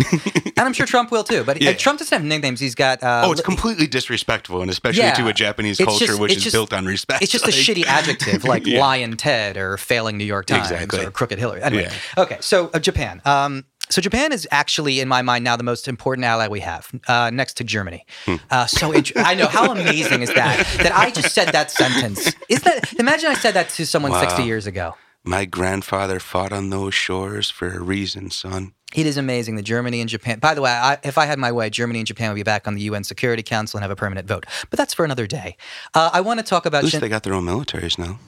and 0.44 0.58
I'm 0.58 0.72
sure 0.72 0.86
Trump 0.86 1.12
will 1.12 1.22
too. 1.22 1.44
But 1.44 1.60
Yeah. 1.62 1.72
Trump 1.74 2.00
doesn't 2.00 2.16
have 2.16 2.24
nicknames. 2.26 2.58
He's 2.58 2.74
got. 2.74 3.00
Uh, 3.02 3.22
Oh, 3.26 3.32
it's 3.32 3.40
completely 3.42 3.86
disrespectful, 3.86 4.60
and 4.60 4.70
especially 4.70 5.02
Yeah. 5.04 5.14
to 5.14 5.28
a 5.28 5.32
Japanese 5.32 5.78
culture, 5.78 6.06
just- 6.06 6.18
which 6.20 6.36
is 6.36 6.42
just- 6.42 6.54
built 6.54 6.72
on 6.72 6.86
respect. 6.86 7.22
It's 7.22 7.30
just 7.30 7.46
a 7.46 7.50
shitty 7.52 7.84
adjective 7.86 8.42
like 8.44 8.66
Yeah. 8.66 8.80
Lyin' 8.80 9.16
Ted 9.16 9.56
or 9.56 9.76
failing 9.76 10.18
New 10.18 10.24
York 10.24 10.46
Times 10.46 10.70
Exactly. 10.70 11.04
or 11.06 11.10
crooked 11.12 11.38
Hillary. 11.38 11.62
Anyway, 11.62 11.90
okay, 12.18 12.38
so 12.40 12.70
uh, 12.74 12.78
Japan. 12.80 13.22
Um, 13.24 13.64
so 13.88 14.00
Japan 14.00 14.32
is 14.32 14.46
actually, 14.52 15.00
in 15.00 15.08
my 15.08 15.20
mind, 15.22 15.42
now 15.44 15.56
the 15.56 15.64
most 15.64 15.88
important 15.88 16.24
ally 16.24 16.46
we 16.48 16.60
have, 16.60 16.90
uh, 17.08 17.30
next 17.32 17.54
to 17.58 17.64
Germany. 17.64 18.04
Hmm. 18.24 18.36
Uh, 18.50 18.66
so 18.66 18.92
int- 18.92 19.12
I 19.16 19.34
know 19.34 19.46
how 19.48 19.72
amazing 19.72 20.22
is 20.22 20.32
that 20.34 20.64
that 20.78 20.92
I 20.96 21.10
just 21.10 21.34
said 21.34 21.48
that 21.52 21.70
sentence. 21.70 22.32
Is 22.48 22.62
that 22.62 22.92
imagine 22.98 23.30
I 23.30 23.34
said 23.34 23.54
that 23.54 23.68
to 23.70 23.86
someone 23.86 24.12
sixty 24.20 24.42
years 24.42 24.66
ago. 24.66 24.96
My 25.24 25.44
grandfather 25.44 26.18
fought 26.18 26.52
on 26.52 26.70
those 26.70 26.94
shores 26.94 27.50
for 27.50 27.68
a 27.68 27.80
reason, 27.80 28.30
son. 28.30 28.72
It 28.94 29.06
is 29.06 29.16
amazing 29.16 29.56
that 29.56 29.62
Germany 29.62 30.00
and 30.00 30.08
Japan. 30.08 30.38
By 30.40 30.54
the 30.54 30.62
way, 30.62 30.70
I, 30.70 30.98
if 31.04 31.18
I 31.18 31.26
had 31.26 31.38
my 31.38 31.52
way, 31.52 31.70
Germany 31.70 32.00
and 32.00 32.06
Japan 32.06 32.30
would 32.30 32.36
be 32.36 32.42
back 32.42 32.66
on 32.66 32.74
the 32.74 32.80
UN 32.82 33.04
Security 33.04 33.42
Council 33.42 33.78
and 33.78 33.82
have 33.82 33.90
a 33.90 33.96
permanent 33.96 34.26
vote. 34.26 34.46
But 34.70 34.78
that's 34.78 34.94
for 34.94 35.04
another 35.04 35.26
day. 35.26 35.56
Uh, 35.94 36.10
I 36.12 36.22
want 36.22 36.40
to 36.40 36.44
talk 36.44 36.66
about. 36.66 36.78
At 36.78 36.84
least 36.84 36.92
Shin- 36.92 37.00
they 37.00 37.08
got 37.08 37.22
their 37.22 37.34
own 37.34 37.44
militaries 37.44 37.98
now. 37.98 38.18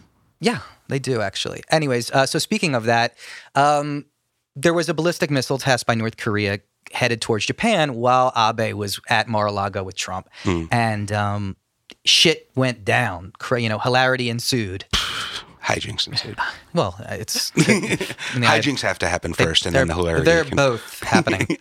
Yeah, 0.41 0.61
they 0.89 0.99
do 0.99 1.21
actually. 1.21 1.63
Anyways, 1.71 2.11
uh, 2.11 2.27
so 2.27 2.39
speaking 2.39 2.75
of 2.75 2.85
that, 2.85 3.17
um, 3.55 4.05
there 4.55 4.75
was 4.75 4.89
a 4.89 4.95
ballistic 4.95 5.31
missile 5.31 5.59
test 5.59 5.87
by 5.87 5.95
North 5.95 6.17
Korea 6.17 6.61
headed 6.93 7.21
towards 7.21 7.47
Japan 7.47 7.95
while 7.95 8.33
Abe 8.37 8.75
was 8.75 9.01
at 9.09 9.29
Mar-a-Lago 9.29 9.83
with 9.83 9.97
Trump, 9.97 10.29
and 10.45 11.11
um, 11.11 11.57
shit 12.05 12.51
went 12.55 12.85
down. 12.85 13.33
You 13.51 13.69
know, 13.69 13.79
hilarity 13.79 14.29
ensued. 14.29 14.85
Hijinks 15.65 16.07
ensued. 16.07 16.39
Well, 16.75 16.97
uh, 17.01 17.15
it's 17.19 17.51
in 17.57 17.65
the 17.65 18.47
eye 18.47 18.57
of- 18.57 18.65
Hijinks 18.65 18.81
have 18.81 18.99
to 19.01 19.09
happen 19.09 19.35
first, 19.35 19.67
and 19.67 19.75
then 19.75 19.89
the 19.89 19.95
hilarity. 19.95 20.25
They're 20.25 20.45
can- 20.45 20.57
both 20.57 21.03
happening. 21.03 21.59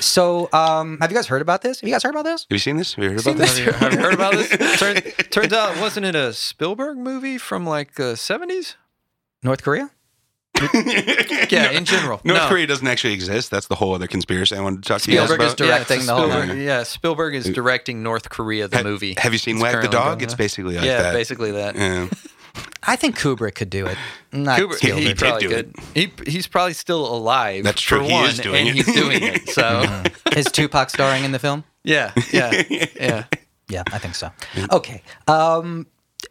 so, 0.00 0.48
um, 0.52 0.98
have 1.00 1.10
you 1.10 1.16
guys 1.16 1.26
heard 1.28 1.40
about 1.42 1.62
this? 1.62 1.80
Have 1.80 1.88
you 1.88 1.94
guys 1.94 2.02
heard 2.02 2.10
about 2.10 2.24
this? 2.24 2.42
Have 2.42 2.54
you 2.54 2.58
seen 2.58 2.76
this? 2.76 2.94
Have 2.94 3.04
you 3.04 3.10
heard 3.10 3.20
Seen 3.20 3.34
about 3.36 3.46
this? 3.46 3.58
this? 3.58 3.74
Have 3.76 3.92
you, 3.92 3.98
heard 4.00 4.14
about 4.14 4.32
this? 4.32 4.50
Turn, 4.80 4.96
turns 5.30 5.52
out, 5.52 5.78
wasn't 5.80 6.06
it 6.06 6.14
a 6.16 6.32
Spielberg 6.32 6.98
movie 6.98 7.38
from 7.38 7.64
like 7.64 7.94
the 7.94 8.14
70s? 8.14 8.74
North 9.42 9.62
Korea? 9.62 9.90
Yeah, 11.50 11.70
in 11.70 11.84
general. 11.84 12.20
North 12.24 12.42
No. 12.42 12.48
Korea 12.48 12.66
doesn't 12.66 12.86
actually 12.86 13.14
exist. 13.14 13.50
That's 13.50 13.66
the 13.68 13.74
whole 13.74 13.94
other 13.94 14.06
conspiracy 14.06 14.54
I 14.56 14.60
wanted 14.60 14.82
to 14.84 14.88
talk 14.88 15.00
to 15.02 15.10
you 15.10 15.18
guys 15.18 15.28
Spielberg 15.28 15.46
is 15.46 15.52
about. 15.54 15.66
Yeah, 15.66 15.74
directing 15.78 16.06
the 16.06 16.14
whole 16.14 16.24
Spielberg, 16.28 16.48
movie. 16.48 16.62
Yeah, 16.64 16.82
Spielberg 16.84 17.34
is 17.34 17.44
directing 17.46 18.02
North 18.02 18.28
Korea, 18.30 18.68
the 18.68 18.76
Ha- 18.78 18.82
movie. 18.82 19.14
Have 19.18 19.32
you 19.32 19.38
seen 19.38 19.56
It's 19.56 19.62
Wag 19.62 19.82
the 19.82 19.88
Dog? 19.88 20.22
It's 20.22 20.34
basically 20.34 20.76
like 20.76 20.84
yeah, 20.84 21.02
that. 21.02 21.14
basically 21.14 21.52
that. 21.52 21.74
Yeah. 21.76 22.08
I 22.82 22.96
think 22.96 23.18
Kubrick 23.18 23.54
could 23.54 23.70
do 23.70 23.86
it. 23.86 23.96
Not 24.32 24.58
Kubrick, 24.58 24.74
Spielberg. 24.74 25.02
he 25.02 25.08
did 25.08 25.18
probably 25.18 25.40
do 25.48 25.54
could. 25.54 25.74
He, 25.94 26.12
he's 26.26 26.46
probably 26.46 26.72
still 26.74 27.06
alive. 27.14 27.64
That's 27.64 27.80
true. 27.80 27.98
For 27.98 28.04
He 28.04 28.12
one, 28.12 28.28
is 28.28 28.38
doing 28.38 28.68
and 28.68 28.78
it. 28.78 28.84
he's 28.84 28.94
doing 28.94 29.22
it. 29.22 29.48
So, 29.48 30.02
Is 30.36 30.46
Tupac 30.46 30.90
starring 30.90 31.24
in 31.24 31.32
the 31.32 31.38
film? 31.38 31.64
yeah, 31.84 32.12
yeah, 32.32 32.62
yeah. 33.00 33.24
Yeah, 33.68 33.82
I 33.92 33.98
think 33.98 34.14
so. 34.14 34.30
Okay. 34.70 35.02
Um, 35.28 35.86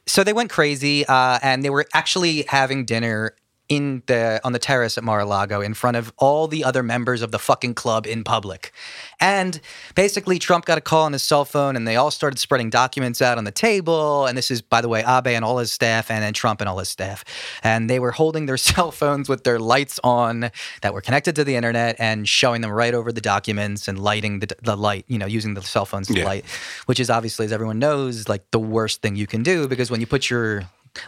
so 0.06 0.24
they 0.24 0.34
went 0.34 0.50
crazy, 0.52 1.06
uh, 1.08 1.40
and 1.42 1.64
they 1.64 1.70
were 1.72 1.86
actually 1.94 2.44
having 2.48 2.86
dinner 2.86 3.36
in 3.72 4.04
the 4.08 4.42
on 4.44 4.52
the 4.52 4.60
terrace 4.60 4.98
at 4.98 5.04
Mar-a-Lago 5.04 5.62
in 5.62 5.74
front 5.74 5.96
of 5.96 6.12
all 6.18 6.46
the 6.46 6.62
other 6.62 6.84
members 6.84 7.22
of 7.22 7.32
the 7.32 7.40
fucking 7.40 7.74
club 7.74 8.06
in 8.06 8.22
public. 8.22 8.74
And 9.22 9.62
basically, 9.96 10.40
Trump 10.40 10.66
got 10.66 10.78
a 10.78 10.82
call 10.82 11.04
on 11.06 11.14
his 11.14 11.24
cell 11.24 11.46
phone, 11.46 11.78
and 11.78 11.88
they 11.88 11.96
all 11.96 12.12
started 12.12 12.38
spreading 12.38 12.70
documents 12.70 13.22
out 13.22 13.38
on 13.38 13.46
the 13.46 13.52
table. 13.52 14.26
And 14.26 14.38
this 14.38 14.52
is, 14.52 14.62
by 14.62 14.82
the 14.82 14.90
way, 14.90 15.06
Abe 15.08 15.28
and 15.28 15.46
all 15.46 15.58
his 15.60 15.72
staff, 15.72 16.12
and 16.12 16.22
then 16.22 16.34
Trump 16.34 16.60
and 16.60 16.68
all 16.68 16.80
his 16.80 16.90
staff. 16.90 17.24
And 17.64 17.90
they 17.90 17.98
were 18.00 18.12
holding 18.12 18.46
their 18.46 18.58
cell 18.72 18.92
phones 18.92 19.30
with 19.30 19.46
their 19.46 19.58
lights 19.58 20.02
on 20.04 20.52
that 20.82 20.94
were 20.94 21.02
connected 21.02 21.38
to 21.38 21.46
the 21.46 21.56
internet 21.56 21.96
and 21.98 22.28
showing 22.28 22.60
them 22.60 22.72
right 22.72 22.94
over 22.94 23.14
the 23.14 23.22
documents 23.22 23.88
and 23.88 23.98
lighting 23.98 24.40
the, 24.40 24.48
the 24.62 24.76
light, 24.76 25.06
you 25.08 25.18
know, 25.18 25.28
using 25.28 25.54
the 25.54 25.62
cell 25.62 25.86
phones 25.86 26.08
to 26.08 26.16
Yeah. 26.20 26.26
light, 26.26 26.46
which 26.88 27.00
is 27.00 27.10
obviously, 27.10 27.46
as 27.46 27.54
everyone 27.54 27.80
knows, 27.80 28.28
like 28.28 28.44
the 28.52 28.60
worst 28.60 29.02
thing 29.02 29.16
you 29.16 29.28
can 29.28 29.44
do 29.44 29.70
because 29.70 29.90
when 29.90 30.02
you 30.02 30.08
put 30.08 30.30
your 30.30 30.64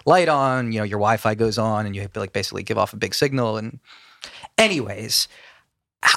light 0.05 0.29
on, 0.29 0.71
you 0.71 0.79
know, 0.79 0.83
your 0.83 0.99
Wi-Fi 0.99 1.35
goes 1.35 1.57
on 1.57 1.85
and 1.85 1.95
you 1.95 2.07
like 2.15 2.33
basically 2.33 2.63
give 2.63 2.77
off 2.77 2.93
a 2.93 2.97
big 2.97 3.13
signal. 3.13 3.57
And 3.57 3.79
anyways, 4.57 5.27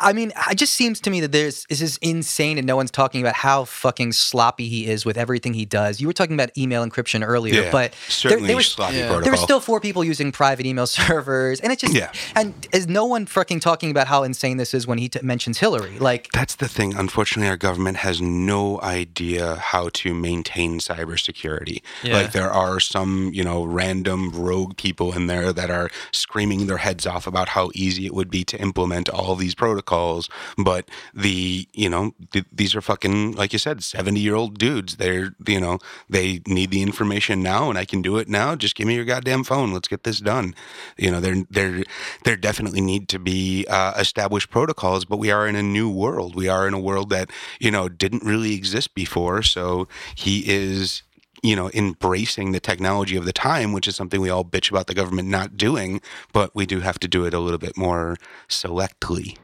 I 0.01 0.13
mean, 0.13 0.33
it 0.51 0.57
just 0.57 0.75
seems 0.75 1.01
to 1.01 1.11
me 1.11 1.21
that 1.21 1.33
there's 1.33 1.65
this 1.69 1.81
is 1.81 1.97
insane, 2.03 2.59
and 2.59 2.67
no 2.67 2.77
one's 2.77 2.91
talking 2.91 3.21
about 3.21 3.35
how 3.35 3.65
fucking 3.65 4.13
sloppy 4.13 4.69
he 4.69 4.87
is 4.87 5.05
with 5.05 5.17
everything 5.17 5.55
he 5.55 5.65
does. 5.65 6.01
You 6.01 6.07
were 6.07 6.13
talking 6.13 6.35
about 6.35 6.51
email 6.59 6.85
encryption 6.85 7.25
earlier, 7.25 7.63
Yeah, 7.63 7.71
but 7.71 7.93
there, 7.93 8.01
certainly 8.09 8.47
there 8.49 8.57
was 8.57 8.69
sloppy 8.69 8.97
yeah. 8.97 9.07
protocol. 9.07 9.23
there 9.23 9.33
were 9.33 9.37
still 9.37 9.61
four 9.61 9.81
people 9.81 10.03
using 10.05 10.33
private 10.33 10.67
email 10.67 10.87
servers, 10.99 11.61
and 11.61 11.73
it 11.73 11.79
just 11.79 11.95
Yeah. 11.95 12.11
and 12.35 12.67
is 12.73 12.89
no 12.89 13.05
one 13.07 13.27
fucking 13.27 13.61
talking 13.61 13.91
about 13.91 14.07
how 14.09 14.23
insane 14.25 14.57
this 14.57 14.75
is 14.75 14.87
when 14.87 14.99
he 14.99 15.09
t- 15.09 15.21
mentions 15.23 15.59
Hillary? 15.59 15.99
Like, 15.99 16.31
That's 16.33 16.57
the 16.57 16.69
thing. 16.69 16.95
Unfortunately, 16.95 17.49
our 17.49 17.57
government 17.57 17.99
has 17.99 18.21
no 18.21 18.81
idea 18.83 19.57
how 19.57 19.89
to 19.95 20.15
maintain 20.15 20.81
cybersecurity. 20.81 21.83
Yeah. 22.03 22.15
Like 22.15 22.33
there 22.33 22.51
are 22.51 22.81
some, 22.81 23.31
you 23.33 23.45
know, 23.45 23.65
random 23.65 24.31
rogue 24.31 24.77
people 24.77 25.13
in 25.13 25.27
there 25.29 25.53
that 25.53 25.71
are 25.71 25.91
screaming 26.13 26.67
their 26.67 26.79
heads 26.79 27.07
off 27.07 27.27
about 27.27 27.51
how 27.51 27.71
easy 27.75 28.07
it 28.07 28.15
would 28.15 28.31
be 28.31 28.45
to 28.45 28.61
implement 28.61 29.09
all 29.09 29.33
of 29.33 29.39
these 29.39 29.55
protocols. 29.55 29.76
Protocols, 29.77 30.31
but 30.57 30.89
the, 31.13 31.69
you 31.75 31.91
know, 31.91 32.15
th- 32.33 32.47
these 32.51 32.75
are 32.75 32.81
fucking, 32.81 33.33
like 33.33 33.53
you 33.53 33.59
said, 33.59 33.85
seventy-year-old 33.85 34.59
dudes. 34.59 34.97
They're, 34.97 35.35
you 35.47 35.61
know, 35.61 35.81
they 36.09 36.41
need 36.47 36.71
the 36.71 36.81
information 36.81 37.43
now, 37.43 37.69
and 37.69 37.79
I 37.79 37.85
can 37.85 38.01
do 38.01 38.17
it 38.17 38.27
now. 38.27 38.57
Just 38.57 38.75
give 38.75 38.87
me 38.87 38.95
your 38.95 39.05
goddamn 39.05 39.45
phone. 39.45 39.75
Let's 39.75 39.87
get 39.89 40.05
this 40.05 40.19
done. 40.19 40.55
You 40.97 41.11
know, 41.11 41.21
there, 41.21 41.45
there, 41.51 41.85
there 42.25 42.37
definitely 42.37 42.81
need 42.81 43.07
to 43.11 43.19
be 43.19 43.67
uh, 43.69 43.93
established 43.99 44.49
protocols. 44.49 45.05
But 45.05 45.19
we 45.19 45.31
are 45.31 45.47
in 45.47 45.57
a 45.57 45.63
new 45.63 45.91
world. 45.91 46.35
We 46.35 46.49
are 46.49 46.67
in 46.67 46.73
a 46.73 46.81
world 46.81 47.11
that 47.11 47.31
you 47.61 47.71
know 47.71 47.91
didn't 47.91 48.25
really 48.25 48.55
exist 48.55 48.95
before. 48.95 49.43
So 49.43 49.89
he 50.15 50.43
is. 50.47 51.03
You 51.43 51.55
know, 51.55 51.71
embracing 51.75 52.53
the 52.53 52.61
technology 52.61 53.15
of 53.15 53.25
the 53.25 53.33
time, 53.33 53.73
which 53.73 53.87
is 53.87 53.95
something 53.95 54.21
we 54.21 54.31
all 54.31 54.43
bitch 54.43 54.71
about 54.71 54.87
the 54.89 54.95
government 54.95 55.29
not 55.29 55.57
doing, 55.57 56.01
but 56.33 56.51
we 56.57 56.67
do 56.67 56.81
have 56.81 56.99
to 57.01 57.07
do 57.07 57.25
it 57.27 57.35
a 57.35 57.39
little 57.39 57.59
bit 57.59 57.77
more 57.77 58.17
selectly. 58.49 59.37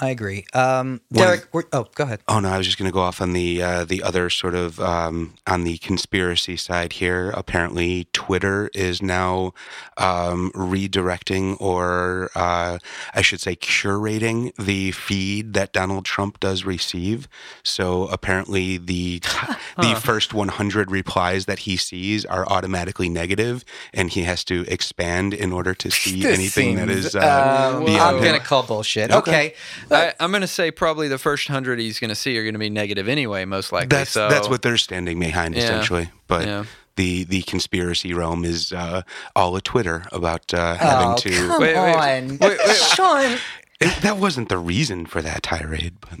I 0.00 0.10
agree. 0.10 0.46
Um, 0.54 1.00
Derek, 1.12 1.48
we're, 1.52 1.64
oh, 1.72 1.88
go 1.94 2.04
ahead. 2.04 2.20
Oh 2.28 2.38
no, 2.38 2.50
I 2.50 2.58
was 2.58 2.66
just 2.66 2.78
going 2.78 2.88
to 2.88 2.92
go 2.92 3.00
off 3.00 3.20
on 3.20 3.32
the 3.32 3.60
uh, 3.60 3.84
the 3.84 4.02
other 4.02 4.30
sort 4.30 4.54
of 4.54 4.78
um, 4.78 5.34
on 5.46 5.64
the 5.64 5.78
conspiracy 5.78 6.56
side 6.56 6.94
here. 6.94 7.30
Apparently, 7.30 8.06
Twitter 8.12 8.70
is 8.74 9.02
now 9.02 9.54
um, 9.96 10.52
redirecting, 10.54 11.60
or 11.60 12.30
uh, 12.36 12.78
I 13.12 13.22
should 13.22 13.40
say, 13.40 13.56
curating 13.56 14.54
the 14.54 14.92
feed 14.92 15.54
that 15.54 15.72
Donald 15.72 16.04
Trump 16.04 16.38
does 16.38 16.64
receive. 16.64 17.26
So 17.64 18.06
apparently, 18.06 18.78
the 18.78 19.20
the 19.78 20.00
first 20.00 20.32
100 20.32 20.92
replies 20.92 21.46
that 21.46 21.60
he 21.60 21.76
sees 21.76 22.24
are 22.24 22.46
automatically 22.46 23.08
negative, 23.08 23.64
and 23.92 24.10
he 24.10 24.22
has 24.22 24.44
to 24.44 24.64
expand 24.68 25.34
in 25.34 25.52
order 25.52 25.74
to 25.74 25.90
see 25.90 26.24
anything 26.24 26.76
that 26.76 26.88
seems, 26.88 27.06
is 27.06 27.16
uh, 27.16 27.74
um, 27.74 27.84
I'm 27.84 28.22
gonna 28.22 28.38
call 28.38 28.62
bullshit. 28.62 29.10
Okay. 29.10 29.47
Okay. 29.47 29.47
I, 29.90 30.14
I'm 30.20 30.30
going 30.30 30.40
to 30.42 30.46
say 30.46 30.70
probably 30.70 31.08
the 31.08 31.18
first 31.18 31.48
hundred 31.48 31.78
he's 31.78 31.98
going 31.98 32.08
to 32.10 32.14
see 32.14 32.36
are 32.38 32.42
going 32.42 32.54
to 32.54 32.58
be 32.58 32.70
negative 32.70 33.08
anyway, 33.08 33.44
most 33.44 33.72
likely. 33.72 33.88
That's 33.88 34.10
so, 34.10 34.28
that's 34.28 34.48
what 34.48 34.62
they're 34.62 34.76
standing 34.76 35.18
behind 35.20 35.54
Yeah. 35.54 35.62
essentially. 35.64 36.10
But 36.26 36.46
Yeah. 36.46 36.64
the 36.96 37.24
the 37.24 37.42
conspiracy 37.42 38.12
realm 38.14 38.44
is 38.44 38.72
uh, 38.72 39.02
all 39.36 39.54
a 39.56 39.60
Twitter 39.60 40.04
about 40.12 40.52
uh, 40.54 40.76
Oh, 40.80 40.86
having 40.86 41.16
to. 41.16 41.30
come 41.48 41.60
Wait, 41.60 41.76
wait, 41.76 41.94
on, 42.22 42.38
wait, 42.38 42.58
wait. 42.66 42.76
Sean. 42.76 43.38
It- 43.80 44.02
that 44.02 44.16
wasn't 44.16 44.48
the 44.48 44.58
reason 44.58 45.06
for 45.06 45.22
that 45.22 45.42
tirade, 45.44 45.94
but 46.00 46.18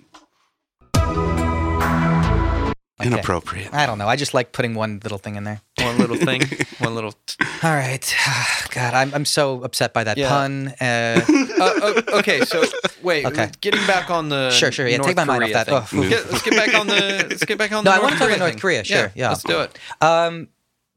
inappropriate. 3.06 3.72
I 3.72 3.86
don't 3.86 3.98
know. 3.98 4.08
I 4.08 4.16
just 4.16 4.34
like 4.34 4.52
putting 4.52 4.74
one 4.74 5.00
little 5.02 5.18
thing 5.18 5.36
in 5.36 5.44
there. 5.44 5.60
one 5.78 5.98
little 5.98 6.16
thing, 6.16 6.42
one 6.78 6.94
little. 6.94 7.14
All 7.62 7.70
right. 7.74 8.14
God, 8.70 8.94
I'm 8.94 9.12
I'm 9.14 9.24
so 9.24 9.62
upset 9.62 9.92
by 9.94 10.04
that 10.04 10.16
Yeah. 10.16 10.28
pun. 10.28 10.68
Uh, 10.80 11.20
Uh, 11.58 12.00
okay, 12.18 12.44
so 12.44 12.62
wait. 13.02 13.26
Okay. 13.26 13.50
Getting 13.60 13.84
back 13.84 14.10
on 14.10 14.28
the 14.28 14.50
Sure, 14.50 14.70
sure, 14.70 14.86
yeah, 14.86 14.98
North 14.98 15.08
take 15.08 15.16
my 15.16 15.24
mind 15.24 15.42
off 15.42 15.50
Korea 15.50 15.64
that. 15.64 15.88
thing. 15.88 15.98
Oh, 16.04 16.08
Get- 16.08 16.30
let's 16.30 16.42
get 16.44 16.54
back 16.54 16.74
on 16.78 16.86
the. 16.86 17.26
Let's 17.28 17.44
get 17.44 17.58
back 17.58 17.72
on. 17.72 17.82
No, 17.82 17.90
the 17.90 17.96
I 17.96 18.00
wanna 18.00 18.16
talk 18.16 18.28
about 18.28 18.38
North. 18.38 18.60
Korea, 18.60 18.84
sure, 18.84 19.10
yeah. 19.16 19.30
let's 19.30 19.42
do 19.42 19.60
it. 19.62 19.76
um, 20.00 20.46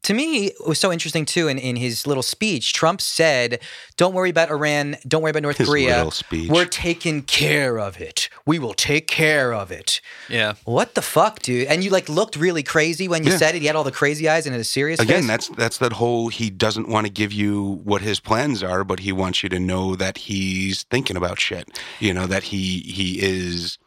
to 0.04 0.14
me, 0.16 0.48
it 0.48 0.68
was 0.68 0.80
so 0.80 0.92
interesting 0.92 1.26
too. 1.26 1.48
In, 1.48 1.58
in 1.60 1.76
his 1.76 2.08
little 2.08 2.24
speech, 2.24 2.74
Trump 2.74 3.02
said, 3.02 3.60
"Don't 3.98 4.14
worry 4.16 4.32
about 4.32 4.50
Iran. 4.50 4.98
Don't 5.08 5.22
worry 5.22 5.30
about 5.30 5.44
North 5.44 5.58
His 5.58 5.68
Korea. 5.70 5.98
little 5.98 6.12
speech. 6.12 6.50
We're 6.50 6.66
taking 6.66 7.22
care 7.22 7.78
of 7.80 8.02
it. 8.02 8.28
We 8.46 8.58
will 8.58 8.74
take 8.74 9.08
care 9.08 9.54
of 9.54 9.72
it." 9.72 10.02
Yeah. 10.28 10.54
What 10.66 10.96
the 10.96 11.02
fuck, 11.04 11.40
dude? 11.42 11.68
And 11.68 11.84
you 11.84 11.92
like 11.92 12.10
looked 12.10 12.36
really 12.36 12.64
crazy 12.64 13.08
when 13.08 13.24
you 13.24 13.32
Yeah. 13.32 13.38
said 13.38 13.56
it. 13.56 13.62
You 13.62 13.68
had 13.68 13.76
all 13.76 13.84
the 13.84 13.92
crazy 13.92 14.28
eyes 14.28 14.48
and 14.48 14.56
a 14.56 14.64
serious 14.64 15.00
Again, 15.00 15.22
face. 15.22 15.28
that's 15.28 15.48
that's 15.50 15.78
that 15.78 15.94
whole 15.94 16.30
he 16.30 16.50
doesn't 16.50 16.88
want 16.90 17.06
to 17.06 17.12
give 17.12 17.32
you 17.32 17.82
what 17.84 18.02
his 18.02 18.20
plans 18.20 18.64
are, 18.64 18.84
but 18.84 19.02
he 19.02 19.12
wants 19.12 19.44
you 19.44 19.50
to 19.50 19.60
know 19.60 19.96
that 19.96 20.18
he's 20.18 20.84
thinking 20.84 21.16
about 21.16 21.40
shit. 21.40 21.70
You 22.00 22.14
know 22.14 22.26
that 22.26 22.44
he 22.44 22.80
he 22.80 23.20
is, 23.22 23.78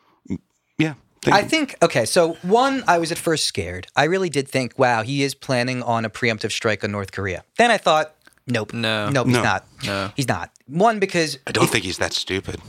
yeah. 0.78 0.94
I 1.32 1.42
think 1.42 1.76
okay. 1.82 2.04
So 2.04 2.34
one, 2.42 2.82
I 2.86 2.98
was 2.98 3.10
at 3.12 3.18
first 3.18 3.44
scared. 3.44 3.86
I 3.96 4.04
really 4.04 4.28
did 4.30 4.48
think, 4.48 4.78
wow, 4.78 5.02
he 5.02 5.22
is 5.22 5.34
planning 5.34 5.82
on 5.82 6.04
a 6.04 6.10
preemptive 6.10 6.50
strike 6.52 6.84
on 6.84 6.92
North 6.92 7.12
Korea. 7.12 7.44
Then 7.56 7.70
I 7.70 7.78
thought, 7.78 8.14
nope, 8.46 8.72
No. 8.72 9.08
nope, 9.10 9.26
he's 9.26 9.36
not. 9.36 9.66
No. 9.84 10.10
he's 10.16 10.28
not. 10.28 10.50
One 10.66 10.98
because 10.98 11.38
I 11.46 11.52
don't 11.52 11.64
if- 11.64 11.70
think 11.70 11.84
he's 11.84 11.98
that 11.98 12.12
stupid. 12.12 12.60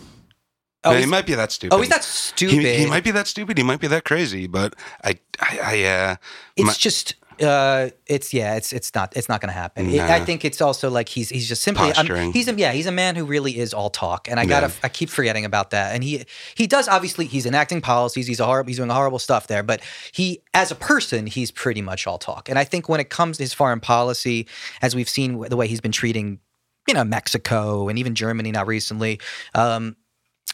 Oh, 0.88 0.92
Yeah, 0.92 1.00
he 1.00 1.06
might 1.08 1.26
be 1.26 1.34
that 1.34 1.52
stupid. 1.52 1.74
Oh, 1.74 1.82
he's 1.82 1.90
not 1.90 2.02
He, 2.02 2.06
stupid. 2.06 2.80
he 2.80 2.86
might 2.86 3.04
be 3.04 3.10
that 3.10 3.26
stupid. 3.26 3.58
He 3.58 3.64
might 3.64 3.80
be 3.80 3.88
that 3.88 4.04
crazy. 4.04 4.46
But 4.46 4.76
I, 5.04 5.18
I, 5.40 5.60
I 5.64 5.84
uh, 5.84 6.16
It's 6.56 6.68
my- 6.68 6.74
just. 6.74 7.16
Uh, 7.42 7.90
it's 8.08 8.34
yeah, 8.34 8.56
it's 8.56 8.72
it's 8.74 8.94
not 8.96 9.16
it's 9.16 9.28
not 9.28 9.42
going 9.42 9.50
to 9.50 9.54
happen. 9.60 9.90
It- 9.90 10.00
I 10.00 10.24
think 10.24 10.46
it's 10.46 10.62
also 10.62 10.90
like 10.90 11.10
he's 11.10 11.30
he's 11.30 11.48
just 11.48 11.62
simply 11.62 11.92
Posturing. 11.92 12.32
he's 12.32 12.48
a 12.48 12.54
yeah 12.54 12.72
he's 12.72 12.86
a 12.86 12.92
man 12.92 13.16
who 13.16 13.26
really 13.26 13.58
is 13.58 13.74
all 13.74 13.90
talk, 13.90 14.28
and 14.30 14.40
I 14.40 14.46
gotta. 14.46 14.72
I 14.84 14.90
keep 14.90 15.10
forgetting 15.10 15.46
about 15.46 15.72
that. 15.72 15.94
And 15.94 16.04
he 16.04 16.26
he 16.56 16.68
does 16.68 16.88
obviously 16.88 17.26
he's 17.26 17.46
enacting 17.46 17.82
policies. 17.82 18.28
He's 18.28 18.40
a 18.40 18.46
horrible 18.46 18.68
he's 18.70 18.78
doing 18.78 18.90
horrible 18.90 19.20
stuff 19.20 19.48
there, 19.48 19.64
but 19.64 19.82
he 20.12 20.42
as 20.54 20.72
a 20.72 20.76
person 20.76 21.28
he's 21.28 21.52
pretty 21.52 21.82
much 21.82 22.08
all 22.08 22.18
talk. 22.18 22.50
And 22.50 22.58
I 22.58 22.64
think 22.64 22.88
when 22.90 23.00
it 23.00 23.10
comes 23.10 23.38
to 23.38 23.44
his 23.44 23.54
foreign 23.54 23.80
policy, 23.80 24.48
as 24.82 24.96
we've 24.96 25.10
seen 25.10 25.40
the 25.40 25.58
way 25.58 25.68
he's 25.68 25.82
been 25.82 25.92
treating 25.92 26.40
you 26.88 26.94
know 26.94 27.04
Mexico 27.04 27.90
and 27.90 27.98
even 28.00 28.16
Germany 28.16 28.52
now 28.52 28.64
recently. 28.64 29.20
Um, 29.54 29.96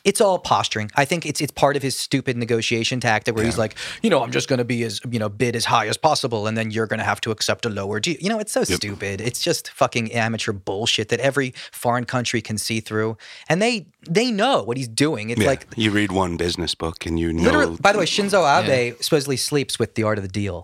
it's 0.04 0.22
all 0.22 0.40
posturing. 0.40 0.90
I 0.96 1.06
think 1.06 1.26
it's 1.26 1.42
it's 1.42 1.52
part 1.52 1.76
of 1.76 1.84
his 1.84 1.96
stupid 1.96 2.38
negotiation 2.38 3.00
tactic 3.00 3.36
where 3.36 3.46
he's 3.46 3.58
like, 3.58 3.76
you 4.02 4.10
know, 4.10 4.24
I'm 4.24 4.32
just 4.32 4.48
going 4.48 4.60
to 4.60 4.66
be 4.66 4.84
as 4.84 5.02
you 5.10 5.20
know 5.20 5.30
bid 5.30 5.56
as 5.56 5.66
high 5.66 5.88
as 5.88 5.98
possible, 5.98 6.48
and 6.48 6.58
then 6.58 6.72
you're 6.72 6.88
going 6.88 7.00
to 7.00 7.06
have 7.06 7.22
to 7.22 7.32
accept 7.32 7.66
a 7.66 7.70
lower 7.70 8.00
deal. 8.00 8.18
You 8.20 8.30
know, 8.30 8.40
it's 8.40 8.52
so 8.52 8.64
stupid. 8.64 9.22
It's 9.22 9.42
just 9.42 9.70
fucking 9.72 10.12
amateur 10.12 10.54
bullshit 10.54 11.10
that 11.10 11.20
every 11.20 11.54
foreign 11.72 12.06
country 12.06 12.42
can 12.42 12.58
see 12.58 12.80
through, 12.80 13.18
and 13.48 13.62
they 13.62 13.88
they 14.10 14.32
know 14.32 14.64
what 14.64 14.78
he's 14.78 14.88
doing. 14.88 15.30
It's 15.30 15.42
yeah, 15.42 15.48
like 15.48 15.68
you 15.76 15.92
read 15.92 16.12
one 16.12 16.38
business 16.38 16.76
book 16.76 17.06
and 17.06 17.20
you 17.20 17.32
know. 17.34 17.78
By 17.80 17.92
the 17.92 18.00
way, 18.00 18.06
Shinzo 18.06 18.42
Abe 18.44 18.96
supposedly 19.02 19.38
sleeps 19.38 19.78
with 19.78 19.96
the 19.96 20.04
Art 20.04 20.18
of 20.18 20.24
the 20.24 20.30
Deal. 20.30 20.64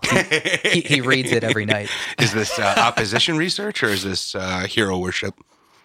He, 0.62 0.68
he, 0.68 0.80
he 0.80 1.00
reads 1.00 1.30
it 1.30 1.44
every 1.44 1.66
night. 1.76 1.88
is 2.18 2.32
this 2.32 2.58
uh, 2.58 2.74
opposition 2.78 3.36
research 3.36 3.82
or 3.82 3.88
is 3.88 4.02
this 4.02 4.34
uh, 4.34 4.60
hero 4.60 4.98
worship? 4.98 5.34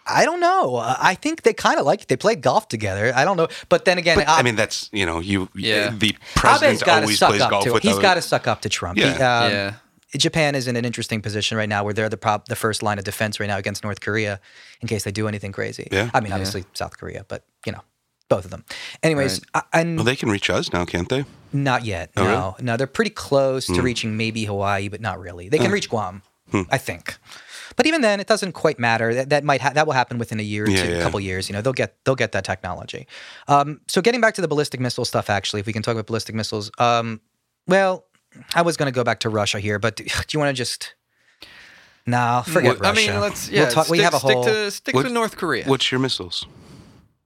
I 0.05 0.25
don't 0.25 0.39
know. 0.39 0.75
Uh, 0.75 0.95
I 0.99 1.15
think 1.15 1.43
they 1.43 1.53
kind 1.53 1.79
of 1.79 1.85
like 1.85 2.01
it. 2.03 2.07
They 2.09 2.17
played 2.17 2.41
golf 2.41 2.67
together. 2.67 3.13
I 3.15 3.23
don't 3.25 3.37
know, 3.37 3.47
but 3.69 3.85
then 3.85 3.97
again, 3.97 4.17
But, 4.17 4.27
I 4.29 4.41
mean, 4.41 4.55
that's 4.55 4.89
you 4.91 5.05
know, 5.05 5.19
you 5.19 5.47
Yeah. 5.55 5.89
the 5.89 6.09
Abe's 6.09 6.17
president 6.35 6.79
got 6.83 6.95
to 6.97 7.01
always 7.03 7.17
suck 7.19 7.29
plays 7.29 7.41
up 7.41 7.49
golf 7.49 7.63
to. 7.65 7.73
with. 7.73 7.83
He's 7.83 7.93
other- 7.93 8.01
got 8.01 8.13
to 8.15 8.21
suck 8.21 8.47
up 8.47 8.61
to 8.61 8.69
Trump. 8.69 8.97
He, 8.99 9.05
um, 9.05 9.17
Yeah. 9.51 9.73
Japan 10.15 10.53
is 10.53 10.67
in 10.67 10.75
an 10.75 10.85
interesting 10.85 11.21
position 11.23 11.57
right 11.57 11.67
now 11.69 11.83
where 11.83 11.93
they're 11.93 12.09
the 12.09 12.17
prop, 12.17 12.47
the 12.47 12.55
first 12.55 12.83
line 12.83 12.99
of 12.99 13.03
defense 13.03 13.39
right 13.39 13.47
now 13.47 13.57
against 13.57 13.83
North 13.83 13.99
Korea 13.99 14.39
in 14.81 14.87
case 14.87 15.03
they 15.05 15.11
do 15.11 15.27
anything 15.27 15.51
crazy. 15.51 15.87
Yeah. 15.91 16.11
I 16.13 16.19
mean, 16.19 16.31
obviously 16.31 16.65
South 16.73 16.97
Korea, 16.97 17.25
but 17.27 17.45
you 17.65 17.71
know, 17.71 17.81
both 18.29 18.45
of 18.45 18.51
them. 18.51 18.63
Anyways, 19.01 19.41
I, 19.55 19.63
and 19.73 19.95
Well, 19.97 20.05
they 20.05 20.15
can 20.15 20.29
reach 20.29 20.49
us 20.51 20.71
now, 20.71 20.85
can't 20.85 21.09
they? 21.09 21.25
not 21.51 21.85
yet. 21.85 22.11
Oh, 22.17 22.23
really? 22.23 22.35
no, 22.35 22.55
no, 22.59 22.77
they're 22.77 22.87
pretty 22.87 23.09
close 23.11 23.67
Hmm. 23.67 23.75
to 23.75 23.81
reaching 23.81 24.15
maybe 24.17 24.45
Hawaii, 24.45 24.87
but 24.87 25.01
not 25.01 25.19
really. 25.19 25.49
They 25.49 25.57
can 25.59 25.71
reach 25.71 25.89
Guam, 25.89 26.21
I 26.69 26.77
think. 26.77 27.17
But 27.75 27.85
even 27.87 28.01
then, 28.01 28.19
it 28.19 28.27
doesn't 28.27 28.51
quite 28.53 28.79
matter. 28.79 29.13
That, 29.13 29.29
that 29.29 29.43
might 29.43 29.61
ha- 29.61 29.71
that 29.73 29.85
will 29.85 29.93
happen 29.93 30.17
within 30.17 30.39
a 30.39 30.43
year, 30.43 30.65
or 30.65 30.69
Yeah, 30.69 30.83
two, 30.83 30.89
a 30.93 30.95
yeah. 30.97 31.01
couple 31.03 31.19
years. 31.19 31.49
You 31.49 31.53
know, 31.53 31.61
they'll 31.61 31.73
get 31.73 31.95
they'll 32.05 32.15
get 32.15 32.31
that 32.33 32.45
technology. 32.45 33.07
Um, 33.47 33.81
so 33.87 34.01
getting 34.01 34.21
back 34.21 34.33
to 34.35 34.41
the 34.41 34.47
ballistic 34.47 34.79
missile 34.79 35.05
stuff, 35.05 35.29
actually, 35.29 35.59
if 35.61 35.65
we 35.65 35.73
can 35.73 35.81
talk 35.81 35.93
about 35.93 36.07
ballistic 36.07 36.35
missiles. 36.35 36.71
Um, 36.79 37.21
well, 37.67 38.05
I 38.55 38.61
was 38.61 38.77
going 38.77 38.91
to 38.91 38.95
go 38.95 39.03
back 39.03 39.19
to 39.21 39.29
Russia 39.29 39.59
here, 39.59 39.79
but 39.79 39.95
do, 39.95 40.03
do 40.05 40.11
you 40.31 40.39
want 40.39 40.49
to 40.49 40.53
just? 40.53 40.93
No, 42.05 42.43
forget 42.45 42.79
Well, 42.81 42.91
I 42.91 42.95
mean, 42.95 43.17
let's 43.21 43.49
yeah. 43.49 43.61
We'll 43.63 43.71
talk, 43.71 43.85
stick, 43.85 43.91
we 43.91 43.99
have 43.99 44.13
a 44.13 44.19
stick 44.19 44.31
whole. 44.33 44.43
to 44.43 44.71
stick 44.71 44.93
What- 44.95 45.03
to 45.03 45.09
North 45.09 45.37
Korea. 45.37 45.65
What's 45.65 45.89
your 45.91 45.99
missiles? 45.99 46.45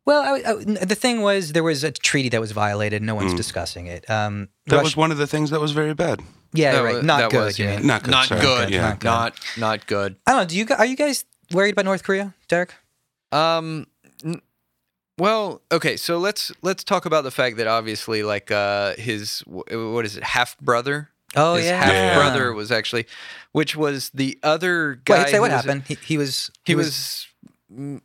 Well, 0.08 0.22
I, 0.24 0.52
I- 0.52 0.86
the 0.86 0.96
thing 0.96 1.22
was, 1.22 1.52
there 1.52 1.64
was 1.64 1.84
a 1.84 1.92
treaty 1.92 2.30
that 2.30 2.42
was 2.42 2.52
violated. 2.54 3.02
No 3.04 3.14
one's 3.14 3.34
discussing 3.36 3.86
it. 3.88 4.10
Um. 4.10 4.48
That 4.66 4.78
Russia- 4.78 4.84
was 4.86 4.98
one 4.98 5.12
of 5.12 5.18
the 5.20 5.28
things 5.28 5.50
that 5.52 5.60
was 5.62 5.74
very 5.74 5.94
bad. 5.94 6.22
yeah, 6.54 6.72
That 6.72 6.82
right. 6.84 6.96
was- 6.96 7.04
Not 7.06 7.30
good. 7.32 7.46
was, 7.46 7.60
yeah. 7.60 7.78
Not 7.80 8.04
good. 8.04 8.12
Not 8.12 8.26
sorry. 8.28 8.42
good. 8.42 8.70
Yeah. 8.72 8.82
Not 8.82 9.00
good. 9.00 9.08
Not 9.08 9.40
not 9.58 9.86
good. 9.88 10.16
I 10.26 10.32
don't 10.32 10.42
know. 10.42 10.46
Do 10.48 10.58
you 10.58 10.66
are 10.78 10.86
you 10.86 10.96
guys 10.96 11.26
worried 11.52 11.74
about 11.74 11.86
North 11.86 12.04
Korea, 12.04 12.34
Derek? 12.48 12.74
Um. 13.32 13.88
n- 14.24 14.42
Well, 15.20 15.62
okay, 15.72 15.98
so 15.98 16.18
let's 16.20 16.52
let's 16.62 16.84
talk 16.84 17.06
about 17.06 17.24
the 17.24 17.32
fact 17.32 17.58
that 17.58 17.68
obviously, 17.68 18.24
like, 18.24 18.50
uh, 18.52 18.94
his 18.98 19.44
what 19.48 20.06
is 20.06 20.16
it, 20.16 20.24
half 20.24 20.58
brother? 20.60 21.10
Oh 21.36 21.56
his 21.56 21.66
yeah. 21.66 21.84
half 21.84 22.16
brother 22.16 22.54
was 22.54 22.72
actually, 22.72 23.06
which 23.52 23.76
was 23.76 24.10
the 24.14 24.40
other 24.44 25.02
guy. 25.04 25.24
Wait, 25.24 25.30
say 25.32 25.40
what 25.42 25.52
who 25.52 25.58
was- 25.58 25.66
happened. 25.66 25.84
He, 25.88 25.96
he 25.96 26.18
was. 26.18 26.50
He 26.66 26.76
was 26.76 26.94
mm, 26.96 27.26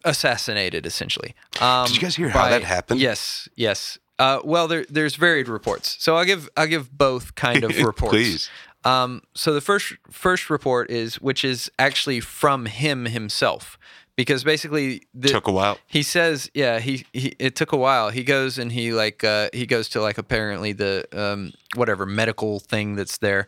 assassinated, 0.04 0.86
essentially. 0.86 1.34
Um, 1.60 1.86
Did 1.86 1.96
you 1.96 2.00
guys 2.02 2.16
hear 2.16 2.28
how 2.28 2.48
that 2.48 2.62
happened? 2.64 3.00
Yes, 3.00 3.48
yes. 3.56 3.98
Uh, 4.18 4.40
well, 4.44 4.68
there, 4.68 4.84
there's 4.88 5.16
varied 5.16 5.48
reports, 5.48 5.96
so 5.98 6.16
I'll 6.16 6.24
give 6.24 6.48
I'll 6.56 6.66
give 6.66 6.96
both 6.96 7.34
kind 7.34 7.64
of 7.64 7.76
reports. 7.84 8.12
Please. 8.12 8.50
Um, 8.84 9.22
so 9.34 9.52
the 9.54 9.60
first 9.60 9.94
first 10.10 10.50
report 10.50 10.90
is, 10.90 11.20
which 11.20 11.44
is 11.44 11.70
actually 11.78 12.20
from 12.20 12.66
him 12.66 13.06
himself, 13.06 13.78
because 14.16 14.44
basically 14.44 15.02
the, 15.14 15.28
Took 15.28 15.46
a 15.48 15.52
while. 15.52 15.78
he 15.86 16.02
says, 16.02 16.50
yeah, 16.54 16.78
he, 16.80 17.06
he 17.12 17.34
it 17.38 17.56
took 17.56 17.72
a 17.72 17.76
while. 17.76 18.10
He 18.10 18.22
goes 18.24 18.58
and 18.58 18.70
he 18.72 18.92
like 18.92 19.24
uh, 19.24 19.48
he 19.52 19.66
goes 19.66 19.88
to 19.90 20.02
like 20.02 20.18
apparently 20.18 20.72
the 20.72 21.06
um, 21.12 21.52
whatever 21.74 22.04
medical 22.06 22.60
thing 22.60 22.94
that's 22.96 23.18
there, 23.18 23.46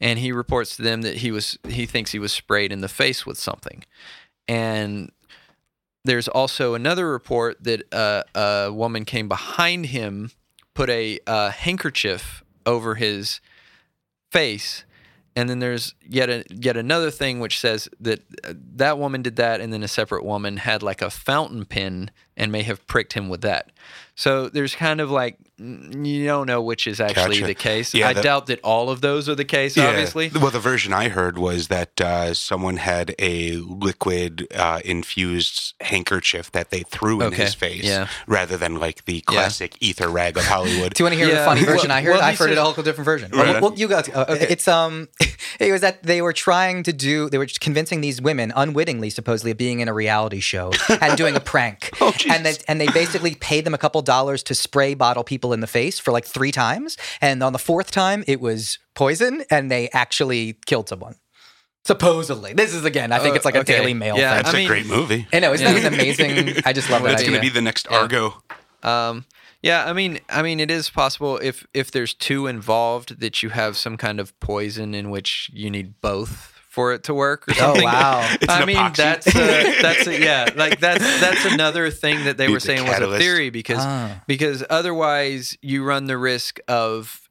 and 0.00 0.18
he 0.18 0.32
reports 0.32 0.76
to 0.76 0.82
them 0.82 1.02
that 1.02 1.16
he 1.18 1.30
was 1.30 1.58
he 1.68 1.84
thinks 1.86 2.12
he 2.12 2.18
was 2.18 2.32
sprayed 2.32 2.72
in 2.72 2.80
the 2.80 2.88
face 2.88 3.26
with 3.26 3.38
something, 3.38 3.84
and 4.48 5.10
there's 6.06 6.28
also 6.28 6.74
another 6.74 7.10
report 7.10 7.62
that 7.64 7.82
uh, 7.92 8.22
a 8.34 8.72
woman 8.72 9.04
came 9.04 9.28
behind 9.28 9.86
him, 9.86 10.30
put 10.74 10.88
a 10.88 11.18
uh, 11.26 11.50
handkerchief 11.50 12.42
over 12.64 12.94
his 12.94 13.40
face. 14.30 14.84
And 15.34 15.50
then 15.50 15.58
there's 15.58 15.94
yet 16.02 16.30
a, 16.30 16.44
yet 16.48 16.76
another 16.76 17.10
thing 17.10 17.40
which 17.40 17.58
says 17.58 17.88
that 18.00 18.20
uh, 18.42 18.54
that 18.76 18.98
woman 18.98 19.20
did 19.20 19.36
that, 19.36 19.60
and 19.60 19.72
then 19.72 19.82
a 19.82 19.88
separate 19.88 20.24
woman 20.24 20.56
had 20.56 20.82
like 20.82 21.02
a 21.02 21.10
fountain 21.10 21.66
pen 21.66 22.10
and 22.36 22.52
may 22.52 22.62
have 22.62 22.86
pricked 22.86 23.12
him 23.14 23.28
with 23.28 23.40
that. 23.42 23.70
So 24.18 24.48
there's 24.48 24.74
kind 24.74 25.00
of 25.02 25.10
like 25.10 25.36
you 25.58 26.24
don't 26.26 26.46
know 26.46 26.60
which 26.62 26.86
is 26.86 27.00
actually 27.00 27.36
Gotcha. 27.36 27.46
the 27.46 27.54
case. 27.54 27.94
Yeah, 27.94 28.08
I 28.08 28.12
the- 28.14 28.22
doubt 28.22 28.46
that 28.46 28.60
all 28.62 28.88
of 28.90 29.00
those 29.00 29.26
are 29.28 29.34
the 29.34 29.44
case. 29.44 29.76
Yeah. 29.76 29.88
Obviously, 29.88 30.28
Well, 30.34 30.50
the 30.50 30.58
version 30.60 30.92
I 30.92 31.08
heard 31.08 31.38
was 31.38 31.68
that 31.68 31.98
uh, 32.00 32.32
someone 32.34 32.76
had 32.78 33.14
a 33.18 33.56
liquid 33.56 34.46
uh, 34.54 34.80
infused 34.84 35.74
handkerchief 35.80 36.50
that 36.52 36.70
they 36.70 36.80
threw 36.80 37.20
in 37.20 37.28
Okay, 37.28 37.44
his 37.44 37.54
face 37.54 37.84
yeah. 37.84 38.08
rather 38.26 38.56
than 38.56 38.78
like 38.78 39.04
the 39.06 39.20
classic 39.22 39.76
ether 39.80 40.08
rag 40.08 40.36
of 40.36 40.44
Hollywood. 40.44 40.94
Do 40.94 41.02
you 41.02 41.04
want 41.06 41.14
to 41.14 41.18
hear 41.24 41.28
Yeah. 41.28 41.40
the 41.40 41.44
funny 41.46 41.64
version 41.64 41.88
Well- 41.88 41.98
I 41.98 42.02
heard? 42.02 42.10
well, 42.12 42.22
I've 42.22 42.38
heard 42.38 42.48
said- 42.50 42.58
a 42.58 42.64
whole 42.64 42.74
different 42.82 43.04
version. 43.04 43.30
Right 43.32 43.52
Well, 43.60 43.60
well, 43.70 43.74
you 43.74 43.88
got 43.88 44.14
uh, 44.14 44.26
it's 44.28 44.68
um, 44.68 45.08
it 45.60 45.72
was 45.72 45.80
that 45.82 46.02
they 46.02 46.20
were 46.22 46.32
trying 46.34 46.82
to 46.84 46.92
do 46.92 47.28
they 47.30 47.38
were 47.38 47.48
convincing 47.60 48.00
these 48.02 48.20
women 48.20 48.52
unwittingly, 48.56 49.10
supposedly, 49.10 49.50
of 49.52 49.56
being 49.58 49.80
in 49.80 49.88
a 49.88 49.94
reality 49.94 50.40
show 50.40 50.72
and 51.00 51.16
doing 51.16 51.34
a 51.36 51.40
prank, 51.40 51.90
Oh, 52.00 52.12
and 52.30 52.44
they 52.46 52.54
and 52.68 52.80
they 52.80 52.88
basically 52.88 53.34
paid 53.34 53.64
them 53.64 53.74
a 53.74 53.78
couple 53.78 54.00
dollars 54.02 54.42
to 54.44 54.54
spray 54.54 54.94
bottle 54.94 55.24
people 55.24 55.52
in 55.52 55.60
the 55.60 55.66
face 55.66 55.98
for 55.98 56.10
like 56.12 56.24
three 56.24 56.52
times, 56.52 56.96
and 57.20 57.42
on 57.42 57.52
the 57.52 57.58
fourth 57.58 57.90
time 57.90 58.24
it 58.26 58.40
was 58.40 58.78
poison, 58.94 59.44
and 59.50 59.70
they 59.70 59.88
actually 59.90 60.54
killed 60.66 60.88
someone. 60.88 61.16
Supposedly, 61.84 62.52
this 62.52 62.74
is 62.74 62.84
again. 62.84 63.12
I 63.12 63.20
think 63.20 63.34
Oh, 63.34 63.36
it's 63.36 63.44
like 63.44 63.54
a 63.54 63.60
okay. 63.60 63.78
Daily 63.78 63.94
Mail 63.94 64.16
Yeah, 64.18 64.34
thing. 64.34 64.42
That's 64.42 64.48
I 64.48 64.52
a 64.52 64.60
mean- 64.62 64.66
great 64.68 64.86
movie. 64.86 65.26
I 65.32 65.38
know, 65.38 65.52
isn't 65.52 65.64
that 65.82 65.92
amazing? 65.92 66.62
I 66.64 66.72
just 66.72 66.90
love 66.90 67.02
that 67.04 67.10
That's 67.10 67.22
going 67.22 67.36
idea. 67.36 67.36
to 67.36 67.40
be 67.42 67.48
the 67.48 67.62
next 67.62 67.86
Yeah. 67.90 67.98
Argo. 67.98 68.42
Um, 68.82 69.24
yeah, 69.62 69.84
I 69.86 69.92
mean, 69.92 70.18
I 70.28 70.42
mean, 70.42 70.58
it 70.60 70.70
is 70.70 70.90
possible 70.90 71.38
if 71.38 71.64
if 71.74 71.90
there's 71.92 72.12
two 72.12 72.48
involved 72.48 73.20
that 73.20 73.42
you 73.42 73.50
have 73.50 73.76
some 73.76 73.96
kind 73.96 74.18
of 74.18 74.38
poison 74.40 74.94
in 74.94 75.10
which 75.10 75.48
you 75.52 75.70
need 75.70 76.00
both 76.00 76.55
for 76.76 76.92
it 76.92 77.04
to 77.04 77.14
work 77.14 77.48
or 77.48 77.52
oh 77.54 77.54
something. 77.54 77.84
wow! 77.84 78.20
It's 78.40 78.52
I 78.52 78.60
an 78.60 78.66
mean, 78.66 78.76
epoxy. 78.76 78.96
that's 78.96 79.26
a, 79.34 79.82
that's 79.82 80.06
a, 80.06 80.20
yeah, 80.20 80.50
like 80.54 80.78
that's 80.78 81.02
that's 81.20 81.44
another 81.52 81.90
thing 81.90 82.24
that 82.26 82.36
they 82.36 82.46
Be 82.48 82.52
were 82.52 82.58
the 82.60 82.66
saying 82.66 82.86
was 82.86 82.98
a 83.00 83.18
theory 83.18 83.48
because 83.50 83.78
Ah. 83.80 84.22
because 84.26 84.62
otherwise 84.68 85.56
you 85.62 85.82
run 85.84 86.04
the 86.04 86.18
risk 86.18 86.60
of 86.68 87.25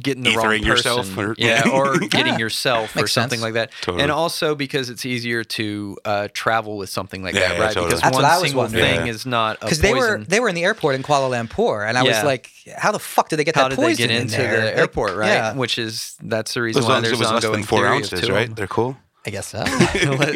getting 0.00 0.22
the 0.22 0.30
wrong 0.36 0.46
person, 0.46 0.64
yourself 0.66 1.18
or- 1.18 1.34
yeah, 1.38 1.68
or 1.72 1.94
Yeah. 2.00 2.08
getting 2.08 2.38
yourself 2.38 2.96
or 2.96 3.06
something 3.08 3.38
sense. 3.38 3.42
like 3.42 3.54
that, 3.54 3.70
Totally. 3.82 4.02
and 4.02 4.12
also 4.12 4.54
because 4.54 4.90
it's 4.90 5.04
easier 5.06 5.42
to 5.44 5.96
uh, 6.04 6.28
travel 6.32 6.76
with 6.76 6.88
something 6.90 7.22
like 7.22 7.34
Yeah, 7.34 7.40
that, 7.48 7.56
yeah, 7.56 7.60
right? 7.62 7.68
totally. 7.74 7.86
Because 7.86 8.00
That's 8.02 8.14
one 8.14 8.22
what 8.24 8.30
I 8.32 8.36
was 8.36 8.42
single 8.48 8.62
wondering. 8.62 8.84
thing 8.84 9.06
Yeah. 9.06 9.12
is 9.12 9.26
not 9.26 9.56
a 9.60 9.64
because 9.66 9.80
they 9.80 9.94
were 9.94 10.18
they 10.18 10.40
were 10.40 10.48
in 10.48 10.54
the 10.54 10.64
airport 10.64 10.94
in 10.94 11.02
Kuala 11.02 11.30
Lumpur, 11.30 11.86
and 11.88 11.96
I 11.98 12.02
was 12.02 12.22
like, 12.22 12.50
how 12.76 12.92
the 12.92 12.98
fuck 12.98 13.28
did 13.28 13.36
they 13.38 13.44
get 13.44 13.54
How 13.56 13.64
that 13.64 13.70
did 13.70 13.78
they 13.78 13.82
poison 13.82 14.08
get 14.08 14.10
in 14.16 14.22
into 14.22 14.36
there? 14.38 14.60
the 14.60 14.66
Like, 14.66 14.76
airport, 14.76 15.16
right? 15.16 15.28
Yeah, 15.28 15.54
Which 15.54 15.78
is 15.78 16.16
that's 16.22 16.54
the 16.54 16.62
reason 16.62 16.80
As 16.80 16.86
why 16.86 16.94
long 16.94 17.04
as 17.04 17.10
there's 17.10 17.20
it 17.20 17.24
less 17.24 17.32
ongoing 17.44 17.52
than 17.60 17.62
four 17.64 17.86
ounces, 17.86 18.20
two 18.20 18.32
right? 18.32 18.46
them. 18.46 18.54
They're 18.54 18.66
cool. 18.66 18.96
I 19.26 19.30
guess 19.30 19.48
so. 19.48 19.64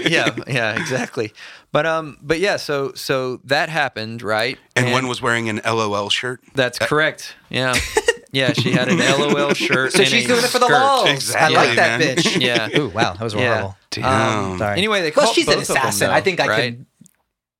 yeah, 0.08 0.34
yeah, 0.48 0.72
exactly. 0.80 1.32
But 1.70 1.86
um, 1.86 2.18
but 2.22 2.40
yeah, 2.40 2.56
so 2.56 2.92
so 2.94 3.36
that 3.44 3.68
happened, 3.68 4.20
right? 4.20 4.58
And, 4.74 4.90
one 4.90 5.06
was 5.06 5.22
wearing 5.22 5.48
an 5.48 5.60
LOL 5.64 6.10
shirt. 6.10 6.40
That's 6.54 6.76
correct. 6.80 7.36
Yeah, 7.50 7.74
yeah. 8.32 8.52
She 8.52 8.70
had 8.72 8.88
an 8.88 8.98
LOL 9.34 9.54
shirt. 9.54 9.92
so 9.92 10.00
and 10.00 10.08
she's 10.08 10.24
a 10.24 10.28
doing 10.28 10.44
it 10.44 10.48
for 10.48 10.58
the 10.58 10.66
skirt. 10.66 10.78
lols. 10.80 11.08
Exactly, 11.10 11.56
I 11.56 11.64
like 11.66 11.76
that 11.76 12.00
man. 12.00 12.16
bitch. 12.16 12.40
Yeah. 12.72 12.78
Ooh, 12.78 12.88
wow, 12.88 13.12
that 13.14 13.20
was 13.22 13.34
Yeah. 13.34 13.48
horrible. 13.48 13.76
Damn. 13.90 14.04
Um, 14.52 14.58
Sorry. 14.58 14.78
Anyway, 14.78 15.00
they 15.02 15.12
Well, 15.14 15.26
caught 15.26 15.34
she's 15.34 15.48
an 15.48 15.54
both 15.54 15.62
of 15.62 15.68
them, 15.68 15.76
assassin. 15.78 16.10
I 16.10 16.20
think 16.20 16.40
I 16.40 16.46
right? 16.48 16.74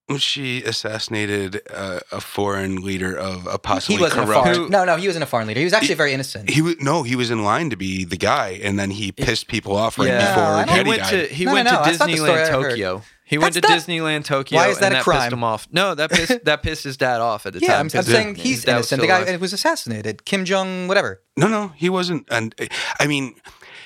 can. 0.09 0.19
she 0.19 0.63
assassinated 0.65 1.61
uh, 1.73 2.01
a 2.11 2.21
foreign 2.21 2.77
leader 2.83 3.17
of 3.17 3.47
a 3.47 3.59
He 3.81 3.97
wasn't 3.99 4.23
a 4.23 4.27
corrupt. 4.27 4.55
foreign. 4.57 4.71
No, 4.71 4.85
no, 4.85 4.97
he 4.97 5.07
wasn't 5.07 5.23
a 5.23 5.27
foreign 5.27 5.47
leader. 5.47 5.61
He 5.61 5.65
was 5.65 5.73
actually 5.73 5.95
very 5.95 6.13
innocent. 6.13 6.51
He 6.51 6.63
was 6.63 6.77
no, 6.81 7.03
he 7.05 7.15
was 7.17 7.31
in 7.31 7.45
line 7.45 7.71
to 7.71 7.77
be 7.77 8.05
the 8.05 8.17
guy, 8.17 8.59
and 8.63 8.77
then 8.79 8.91
he 8.91 9.13
pissed 9.13 9.47
people 9.47 9.77
off 9.77 9.99
right 9.99 10.09
Yeah, 10.09 10.35
before 10.35 10.45
I 10.45 10.65
he 10.65 10.75
Getty 10.77 10.89
went 10.89 11.03
died. 11.03 11.29
to 11.29 11.35
he 11.35 11.45
No, 11.45 11.51
no, 11.51 11.55
went 11.55 11.65
no, 11.67 11.71
to 11.71 11.83
that's 11.85 11.99
not 12.01 12.09
the 12.09 12.17
story 12.17 12.31
Disneyland 12.31 12.49
I 12.49 12.51
heard. 12.63 12.71
Tokyo. 12.71 13.03
He 13.31 13.39
went 13.39 13.55
to 13.55 13.61
That's 13.63 13.87
not- 13.89 13.95
Disneyland 13.97 14.25
Tokyo. 14.25 14.59
Why 14.59 14.69
is 14.69 14.79
that 14.81 14.87
and 14.87 14.95
a 14.95 14.99
that 14.99 15.05
crime? 15.05 15.21
pissed 15.21 15.33
him 15.33 15.45
off. 15.45 15.69
No, 15.73 15.95
that 15.95 16.11
pissed 16.11 16.45
that 16.45 16.63
pissed 16.63 16.85
his 16.85 16.97
dad 16.99 17.21
off 17.21 17.47
at 17.47 17.53
the 17.55 17.61
yeah, 17.61 17.69
time. 17.69 17.77
I'm, 17.77 17.87
I'm 17.87 17.91
'cause 17.91 18.07
saying 18.07 18.35
his 18.35 18.45
he's 18.45 18.65
dad 18.65 18.73
innocent. 18.75 19.01
The 19.01 19.07
guy 19.07 19.21
alive. 19.21 19.41
was 19.41 19.53
assassinated. 19.53 20.25
Kim 20.25 20.45
Jong, 20.45 20.89
whatever. 20.89 21.23
no, 21.37 21.47
no, 21.49 21.69
he 21.77 21.89
wasn't. 21.89 22.27
And 22.31 22.55
I 22.99 23.07
mean, 23.07 23.37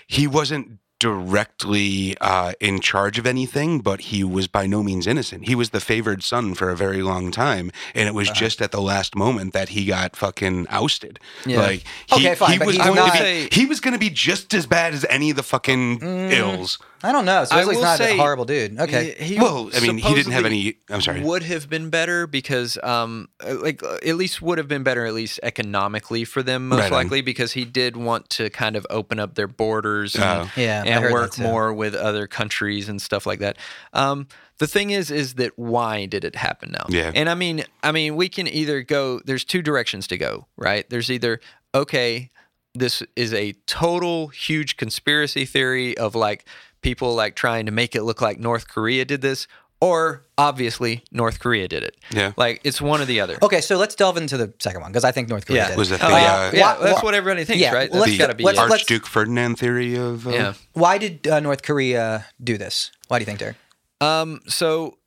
he 0.07 0.27
wasn't 0.27 0.79
directly 1.01 2.17
uh, 2.21 2.53
in 2.61 2.81
charge 2.81 3.19
of 3.19 3.27
anything, 3.27 3.81
but 3.81 4.01
he 4.03 4.25
was 4.25 4.47
by 4.47 4.67
no 4.67 4.83
means 4.83 5.07
innocent. 5.07 5.47
He 5.47 5.55
was 5.55 5.71
the 5.71 5.81
favored 5.81 6.23
son 6.23 6.55
for 6.55 6.71
a 6.71 6.77
very 6.77 7.03
long 7.03 7.31
time, 7.31 7.71
and 7.95 8.09
it 8.09 8.15
was 8.15 8.29
Uh-huh. 8.31 8.39
just 8.41 8.63
at 8.63 8.71
the 8.71 8.81
last 8.81 9.15
moment 9.15 9.53
that 9.53 9.71
he 9.71 9.85
got 9.85 10.17
fucking 10.17 10.67
ousted. 10.71 11.19
Yeah. 11.45 11.59
Like 11.61 11.83
he, 12.07 12.17
Okay, 12.29 12.35
fine, 12.35 12.59
he 12.61 12.67
was 12.67 12.79
going 12.79 12.95
not- 12.95 13.15
to 13.17 13.23
be, 13.23 13.49
he 13.53 13.67
was 13.67 13.81
going 13.81 13.93
to 13.93 13.99
be 13.99 14.11
just 14.11 14.55
as 14.55 14.67
bad 14.67 14.95
as 14.95 15.05
any 15.11 15.31
of 15.31 15.37
the 15.37 15.43
fucking 15.43 16.01
Mm. 16.01 16.33
ills. 16.33 16.79
I 17.05 17.13
don't 17.13 17.25
know. 17.27 17.45
So 17.45 17.55
I 17.55 17.59
he's 17.65 17.69
will 17.77 17.83
not 17.83 17.99
say 17.99 18.15
a 18.15 18.17
horrible 18.17 18.47
dude. 18.47 18.81
Okay. 18.81 19.15
He, 19.19 19.35
he 19.35 19.39
Well, 19.41 19.71
I 19.75 19.81
mean, 19.81 19.99
he 19.99 20.15
didn't 20.15 20.33
have 20.33 20.47
any. 20.47 20.77
I'm 20.89 21.01
sorry. 21.03 21.23
Would 21.23 21.43
have 21.43 21.69
been 21.69 21.91
better 21.91 22.27
because, 22.27 22.79
um, 22.83 23.29
uh, 23.47 23.57
like 23.57 23.83
uh, 23.83 23.99
at 24.07 24.17
least 24.17 24.41
would 24.41 24.57
have 24.59 24.69
been 24.69 24.83
better 24.83 25.05
at 25.05 25.13
least 25.13 25.39
economically 25.43 26.25
for 26.25 26.43
them, 26.43 26.69
most 26.69 26.81
Right 26.81 26.87
on. 26.93 26.93
likely 26.93 27.21
because 27.21 27.53
he 27.53 27.65
did 27.67 27.97
want 27.97 28.31
to 28.31 28.49
kind 28.51 28.75
of 28.75 28.87
open 28.89 29.21
up 29.21 29.35
their 29.35 29.47
borders 29.49 30.15
and, 30.15 30.25
Oh. 30.25 30.51
Yeah, 30.57 30.83
and 30.85 31.13
work 31.13 31.39
more 31.39 31.73
with 31.75 31.95
other 31.95 32.27
countries 32.27 32.89
and 32.89 33.01
stuff 33.01 33.27
like 33.27 33.41
that. 33.41 33.59
Um, 33.93 34.27
the 34.59 34.67
thing 34.67 34.91
is, 34.91 35.11
is 35.11 35.35
that 35.35 35.53
why 35.59 36.07
did 36.07 36.25
it 36.25 36.37
happen 36.37 36.71
now? 36.73 36.87
Yeah. 36.89 37.13
And 37.15 37.29
I 37.29 37.35
mean, 37.35 37.65
I 37.83 37.93
mean, 37.93 38.17
we 38.17 38.29
can 38.29 38.49
either 38.49 38.83
go. 38.83 39.21
There's 39.25 39.45
two 39.45 39.63
directions 39.63 40.07
to 40.09 40.17
go, 40.17 40.47
right? 40.57 40.89
There's 40.89 41.11
either 41.11 41.41
okay, 41.75 42.31
this 42.75 43.03
is 43.17 43.33
a 43.33 43.53
total 43.67 44.29
huge 44.29 44.77
conspiracy 44.77 45.45
theory 45.45 45.97
of 45.99 46.15
like 46.15 46.45
people 46.85 47.15
like 47.17 47.35
trying 47.35 47.67
to 47.67 47.73
make 47.73 47.97
it 47.97 48.03
look 48.05 48.21
like 48.21 48.39
North 48.39 48.69
Korea 48.69 49.05
did 49.05 49.21
this, 49.23 49.49
or 49.81 50.23
obviously 50.39 51.03
North 51.11 51.41
Korea 51.41 51.67
did 51.67 51.83
it. 51.83 51.97
Yeah. 52.13 52.33
Like 52.37 52.61
it's 52.63 52.81
one 52.81 53.01
or 53.01 53.07
the 53.07 53.21
other. 53.21 53.37
Okay, 53.43 53.61
so 53.61 53.77
let's 53.77 53.95
delve 53.97 54.17
into 54.17 54.37
the 54.37 54.53
second 54.61 54.81
one 54.83 54.93
because 54.93 55.05
I 55.05 55.11
think 55.11 55.29
North 55.29 55.47
Korea 55.47 55.63
Yeah. 55.63 55.69
did. 55.71 55.79
Was 55.79 55.89
that 55.91 56.01
Oh, 56.05 56.09
the, 56.09 56.13
yeah, 56.15 56.35
uh, 56.35 56.51
yeah, 56.55 56.61
Wha- 56.79 56.85
that's 56.85 56.99
wha- 57.03 57.07
what 57.09 57.15
everybody 57.15 57.45
thinks, 57.45 57.61
yeah, 57.61 57.73
right? 57.75 57.91
let's- 57.93 58.07
That's 58.07 58.19
got 58.19 58.27
to 58.29 58.35
be 58.35 58.45
let's- 58.45 58.59
it. 58.59 58.63
let's- 58.63 58.73
Archduke 58.83 59.07
Ferdinand 59.07 59.57
theory 59.57 59.97
of 59.97 60.27
uh, 60.27 60.31
yeah. 60.31 60.53
Why 60.75 60.99
did 60.99 61.27
uh, 61.27 61.41
North 61.41 61.63
Korea 61.63 62.27
do 62.43 62.57
this? 62.57 62.93
Why 63.09 63.19
do 63.19 63.23
you 63.23 63.27
think, 63.27 63.41
Derek? 63.41 63.57
Um. 64.01 64.41
So, 64.47 64.99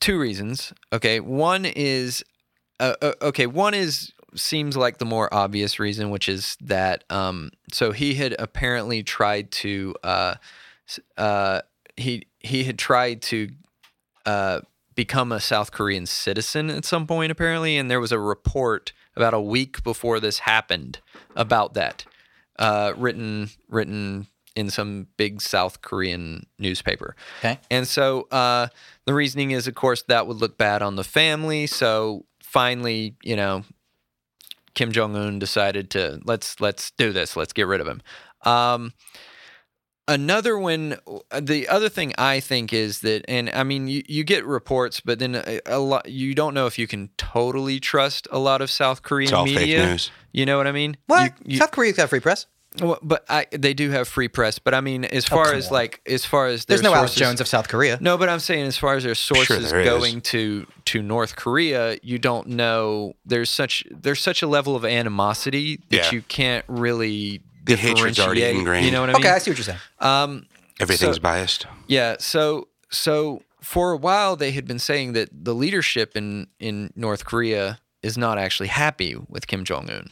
two 0.00 0.18
reasons. 0.18 0.72
Okay. 0.92 1.20
One 1.20 1.64
is, 1.64 2.22
uh, 2.80 2.94
uh, 3.02 3.12
okay. 3.22 3.46
One 3.46 3.74
is 3.74 4.12
seems 4.34 4.76
like 4.76 4.98
the 4.98 5.04
more 5.06 5.32
obvious 5.32 5.78
reason, 5.78 6.10
which 6.10 6.28
is 6.28 6.56
that 6.60 7.04
um. 7.10 7.50
So 7.72 7.92
he 7.92 8.14
had 8.14 8.34
apparently 8.38 9.02
tried 9.02 9.50
to 9.62 9.94
uh, 11.16 11.62
he 11.96 12.26
he 12.40 12.64
had 12.64 12.78
tried 12.78 13.22
to 13.22 13.48
uh 14.26 14.60
become 14.94 15.30
a 15.30 15.40
South 15.40 15.70
Korean 15.70 16.06
citizen 16.06 16.70
at 16.70 16.84
some 16.84 17.06
point 17.06 17.30
apparently, 17.30 17.76
and 17.76 17.90
there 17.90 18.00
was 18.00 18.12
a 18.12 18.18
report 18.18 18.92
about 19.16 19.34
a 19.34 19.40
week 19.40 19.82
before 19.82 20.20
this 20.20 20.40
happened 20.40 21.00
about 21.36 21.74
that, 21.74 22.04
uh, 22.58 22.92
written 22.96 23.50
written 23.68 24.26
in 24.58 24.70
some 24.70 25.06
big 25.16 25.40
South 25.40 25.82
Korean 25.82 26.44
newspaper. 26.58 27.14
Okay. 27.38 27.60
And 27.70 27.86
so 27.86 28.22
uh, 28.32 28.66
the 29.04 29.14
reasoning 29.14 29.52
is, 29.52 29.68
of 29.68 29.76
course, 29.76 30.02
that 30.08 30.26
would 30.26 30.38
look 30.38 30.58
bad 30.58 30.82
on 30.82 30.96
the 30.96 31.04
family. 31.04 31.68
So 31.68 32.24
finally, 32.42 33.14
you 33.22 33.36
know, 33.36 33.64
Kim 34.74 34.90
Jong 34.90 35.14
Un 35.14 35.38
decided 35.38 35.90
to 35.90 36.20
let's 36.24 36.60
let's 36.60 36.90
do 36.90 37.12
this. 37.12 37.36
Let's 37.36 37.52
get 37.52 37.68
rid 37.68 37.80
of 37.80 37.86
him. 37.86 38.02
Um, 38.44 38.92
another 40.08 40.58
one, 40.58 40.96
uh, 41.30 41.40
the 41.40 41.68
other 41.68 41.88
thing 41.88 42.12
I 42.18 42.40
think 42.40 42.72
is 42.72 43.00
that, 43.00 43.24
and 43.28 43.48
I 43.50 43.62
mean, 43.62 43.86
you, 43.86 44.02
you 44.08 44.24
get 44.24 44.44
reports, 44.44 44.98
but 45.00 45.18
then 45.20 45.36
a, 45.36 45.60
a 45.66 45.78
lot 45.78 46.08
you 46.08 46.34
don't 46.34 46.54
know 46.54 46.66
if 46.66 46.78
you 46.78 46.86
can 46.88 47.10
totally 47.16 47.78
trust 47.78 48.26
a 48.32 48.38
lot 48.40 48.60
of 48.60 48.70
South 48.70 49.02
Korean 49.02 49.28
It's 49.28 49.32
all 49.32 49.46
fake 49.46 49.56
media. 49.56 49.86
news. 49.86 50.10
You 50.32 50.46
know 50.46 50.56
what 50.56 50.66
I 50.66 50.72
mean? 50.72 50.96
What? 51.06 51.34
You- 51.44 51.52
you- 51.52 51.58
South 51.58 51.70
Korea's 51.70 51.96
got 51.96 52.08
free 52.08 52.20
press. 52.20 52.46
well, 52.82 52.98
but 53.02 53.24
I, 53.30 53.46
they 53.50 53.72
do 53.74 53.90
have 53.90 54.06
free 54.08 54.28
press. 54.28 54.58
But 54.58 54.74
I 54.74 54.80
mean, 54.82 55.04
as 55.06 55.24
oh, 55.26 55.36
far 55.36 55.44
come 55.46 55.54
as 55.56 55.68
on. 55.68 55.72
like, 55.72 56.00
as 56.06 56.24
far 56.26 56.46
as 56.48 56.66
their 56.66 56.76
There's 56.76 56.84
no 56.84 56.94
Alex 56.94 57.14
Jones 57.14 57.40
of 57.40 57.48
South 57.48 57.66
Korea. 57.68 57.98
no, 58.00 58.18
but 58.18 58.28
I'm 58.28 58.40
saying 58.40 58.66
as 58.66 58.76
far 58.76 58.94
as 58.94 59.04
their 59.04 59.14
sources 59.14 59.70
there 59.70 59.80
is. 59.80 59.88
going 59.88 60.20
to 60.32 60.66
to 60.86 61.02
North 61.02 61.34
Korea, 61.34 61.96
you 62.02 62.18
don't 62.18 62.48
know. 62.48 63.14
There's 63.24 63.48
such 63.50 63.84
there's 63.90 64.20
such 64.20 64.42
a 64.42 64.46
level 64.46 64.76
of 64.76 64.84
animosity 64.84 65.80
that 65.88 65.96
Yeah. 65.96 66.10
you 66.12 66.22
can't 66.22 66.64
really 66.68 67.40
The 67.68 67.76
hatred's 67.76 68.18
already 68.18 68.42
ingrained. 68.44 68.86
You 68.86 68.92
know 68.92 69.00
what 69.02 69.10
I 69.10 69.12
mean? 69.14 69.22
Okay, 69.22 69.30
I 69.30 69.38
see 69.38 69.50
what 69.50 69.58
you're 69.58 69.64
saying. 69.64 69.78
Um, 70.00 70.46
Everything's 70.80 71.16
So- 71.16 71.20
biased. 71.22 71.66
yeah. 71.86 72.16
So 72.18 72.68
so 72.90 73.42
for 73.60 73.92
a 73.92 73.96
while 73.96 74.36
they 74.36 74.52
had 74.52 74.66
been 74.66 74.78
saying 74.78 75.12
that 75.14 75.28
the 75.32 75.54
leadership 75.54 76.16
in 76.16 76.46
in 76.58 76.90
North 76.96 77.24
Korea 77.24 77.78
is 78.02 78.16
not 78.16 78.38
actually 78.38 78.68
happy 78.68 79.16
with 79.28 79.46
Kim 79.46 79.64
Jong 79.64 79.90
Un, 79.90 80.10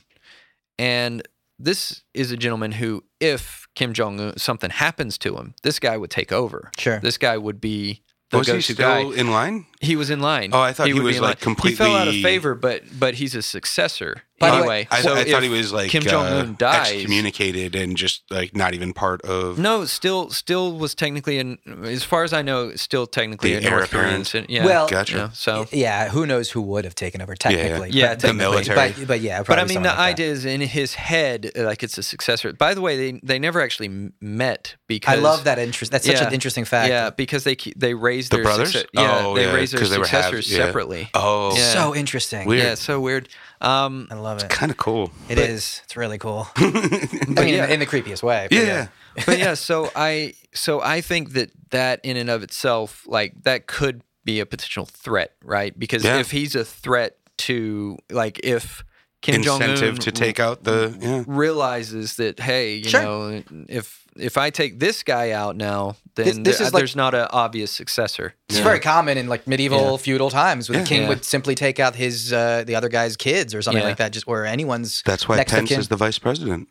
and 0.78 1.22
this 1.58 2.02
is 2.12 2.30
a 2.32 2.36
gentleman 2.36 2.72
who, 2.72 3.02
if 3.20 3.66
Kim 3.74 3.92
Jong 3.94 4.20
Un 4.20 4.36
something 4.36 4.70
happens 4.70 5.16
to 5.18 5.36
him, 5.36 5.54
this 5.62 5.78
guy 5.78 5.96
would 5.96 6.10
take 6.10 6.32
over. 6.32 6.70
Sure. 6.78 6.98
This 7.00 7.16
guy 7.16 7.38
would 7.38 7.60
be 7.60 8.02
the 8.30 8.38
Was 8.38 8.46
he 8.48 8.52
go-to 8.54 8.74
still 8.74 9.10
guy. 9.12 9.16
in 9.20 9.30
line? 9.30 9.66
He 9.80 9.96
was 9.96 10.10
in 10.10 10.20
line. 10.20 10.50
Oh, 10.52 10.60
I 10.60 10.72
thought 10.72 10.86
he 10.86 10.92
would 10.94 11.00
be 11.00 11.06
was, 11.06 11.20
like, 11.20 11.44
line. 11.46 11.56
He 11.62 11.74
fell 11.74 11.94
out 11.96 12.08
of 12.08 12.14
favor, 12.14 12.54
but 12.54 12.82
but 12.98 13.14
he's 13.14 13.34
a 13.34 13.42
successor 13.42 14.22
By 14.38 14.48
the 14.50 14.56
way, 14.56 14.60
anyway. 14.60 14.88
I, 14.90 15.02
so 15.02 15.14
I 15.14 15.24
thought 15.24 15.42
he 15.42 15.48
was 15.48 15.72
like 15.72 15.90
Kim 15.90 16.02
Jong 16.02 16.26
uh, 16.26 16.30
Un 16.40 16.56
dies. 16.58 16.92
excommunicated 16.92 17.74
and 17.74 17.96
just 17.96 18.22
like 18.30 18.54
not 18.56 18.74
even 18.74 18.92
part 18.92 19.22
of. 19.22 19.58
No, 19.58 19.84
still 19.84 20.30
still 20.30 20.72
was 20.76 20.94
technically 20.94 21.38
in 21.38 21.58
as 21.84 22.04
far 22.04 22.24
as 22.24 22.32
I 22.32 22.42
know, 22.42 22.74
still 22.76 23.06
technically 23.06 23.54
The 23.56 23.66
a 23.66 23.70
North 23.70 23.90
Korean. 23.90 24.24
Yeah, 24.48 24.64
Well- 24.64 24.88
Gotcha. 24.88 25.12
you 25.12 25.18
know, 25.18 25.30
so. 25.34 25.66
Yeah, 25.72 26.08
who 26.08 26.26
knows 26.26 26.50
who 26.50 26.62
would 26.62 26.84
have 26.84 26.94
taken 26.94 27.20
over 27.20 27.34
technically? 27.34 27.90
Yeah, 27.90 28.14
but, 28.14 28.20
the 28.20 28.34
military. 28.34 28.76
But, 28.92 29.06
but 29.06 29.20
yeah, 29.20 29.42
But 29.42 29.58
I 29.58 29.64
mean, 29.64 29.82
the 29.82 29.88
like 29.88 29.98
idea 30.14 30.26
is 30.28 30.44
in 30.44 30.60
his 30.62 30.94
head, 30.94 31.50
like 31.54 31.82
it's 31.82 31.98
a 31.98 32.02
successor. 32.02 32.52
By 32.54 32.72
the 32.74 32.80
way, 32.80 32.96
they 32.96 33.20
they 33.22 33.38
never 33.38 33.60
actually 33.60 34.10
met 34.20 34.76
because 34.86 35.18
I 35.18 35.20
love 35.20 35.44
that 35.44 35.58
interest. 35.58 35.92
That's 35.92 36.06
such 36.06 36.16
Yeah. 36.20 36.28
an 36.28 36.34
interesting 36.34 36.64
fact. 36.64 36.88
Yeah, 36.88 37.10
because 37.10 37.44
they 37.44 37.56
they 37.76 37.94
raised 37.94 38.30
The 38.32 38.36
their 38.38 38.44
brothers? 38.44 38.72
succe- 38.74 38.86
yeah, 38.94 39.20
Oh, 39.26 39.34
they 39.34 39.44
yeah, 39.46 39.52
raised 39.54 39.65
their 39.70 39.80
'cause 39.80 39.90
they 39.90 39.98
were 39.98 40.06
halves, 40.06 40.26
successors 40.26 40.50
yeah. 40.52 40.66
separately. 40.66 41.10
Oh, 41.14 41.56
Yeah. 41.56 41.72
So 41.72 41.94
interesting. 41.94 42.46
Weird. 42.48 42.62
Yeah, 42.62 42.72
it's 42.72 42.82
so 42.82 43.00
weird. 43.00 43.28
Um, 43.60 44.08
I 44.10 44.14
love 44.14 44.42
it. 44.42 44.48
kind 44.50 44.70
of 44.70 44.76
cool. 44.76 45.10
It 45.28 45.38
is. 45.38 45.80
It's 45.84 45.96
really 45.96 46.18
cool. 46.18 46.48
I 46.56 46.62
mean, 46.64 47.48
yeah. 47.54 47.64
in, 47.66 47.72
in 47.72 47.80
the 47.80 47.86
creepiest 47.86 48.22
way. 48.22 48.46
but 48.50 48.58
Yeah. 48.58 48.88
but 49.24 49.38
yeah, 49.38 49.54
so 49.54 49.90
I 49.96 50.34
so 50.54 50.80
I 50.82 51.00
think 51.00 51.32
that 51.32 51.50
that 51.70 52.00
in 52.04 52.16
and 52.16 52.28
of 52.30 52.42
itself, 52.42 53.04
like 53.06 53.42
that 53.44 53.66
could 53.66 54.02
be 54.24 54.40
a 54.40 54.46
potential 54.46 54.84
threat, 54.86 55.32
right? 55.44 55.78
Because 55.78 56.04
Yeah. 56.04 56.18
if 56.18 56.30
he's 56.32 56.54
a 56.54 56.64
threat 56.64 57.16
to, 57.38 57.96
like, 58.10 58.40
if 58.42 58.82
Kim 59.22 59.42
Jong 59.42 59.62
Un 59.62 59.76
to 59.96 60.10
take 60.12 60.40
out 60.40 60.64
the 60.64 60.96
yeah. 61.00 61.24
realizes 61.26 62.16
that, 62.16 62.40
hey, 62.40 62.76
you 62.76 62.88
Sure. 62.88 63.02
know, 63.02 63.42
if 63.68 64.05
if 64.18 64.36
I 64.36 64.50
take 64.50 64.78
this 64.80 65.02
guy 65.02 65.30
out 65.32 65.56
now, 65.56 65.96
then 66.14 66.26
This- 66.26 66.36
this 66.36 66.56
th- 66.58 66.66
is 66.68 66.72
like- 66.74 66.80
there's 66.80 66.96
not 66.96 67.14
an 67.14 67.26
obvious 67.30 67.70
successor. 67.70 68.34
It's 68.48 68.58
very 68.58 68.80
common 68.80 69.18
in 69.18 69.28
like 69.28 69.46
medieval 69.46 69.92
Yeah. 69.92 69.96
feudal 69.98 70.30
times 70.30 70.68
where 70.68 70.78
Yeah. 70.78 70.82
the 70.84 70.88
king 70.88 71.02
Yeah. 71.02 71.08
would 71.08 71.24
simply 71.24 71.54
take 71.54 71.78
out 71.78 71.94
his 71.96 72.32
uh, 72.32 72.64
the 72.66 72.74
other 72.74 72.88
guy's 72.88 73.16
kids 73.16 73.54
or 73.54 73.62
something 73.62 73.82
Yeah. 73.82 73.88
like 73.88 73.98
that, 73.98 74.12
just 74.12 74.26
or 74.28 74.44
anyone's. 74.46 75.02
That's 75.04 75.28
why 75.28 75.36
next 75.36 75.52
Pence 75.52 75.70
is 75.70 75.88
the 75.88 75.96
vice 75.96 76.18
president. 76.18 76.68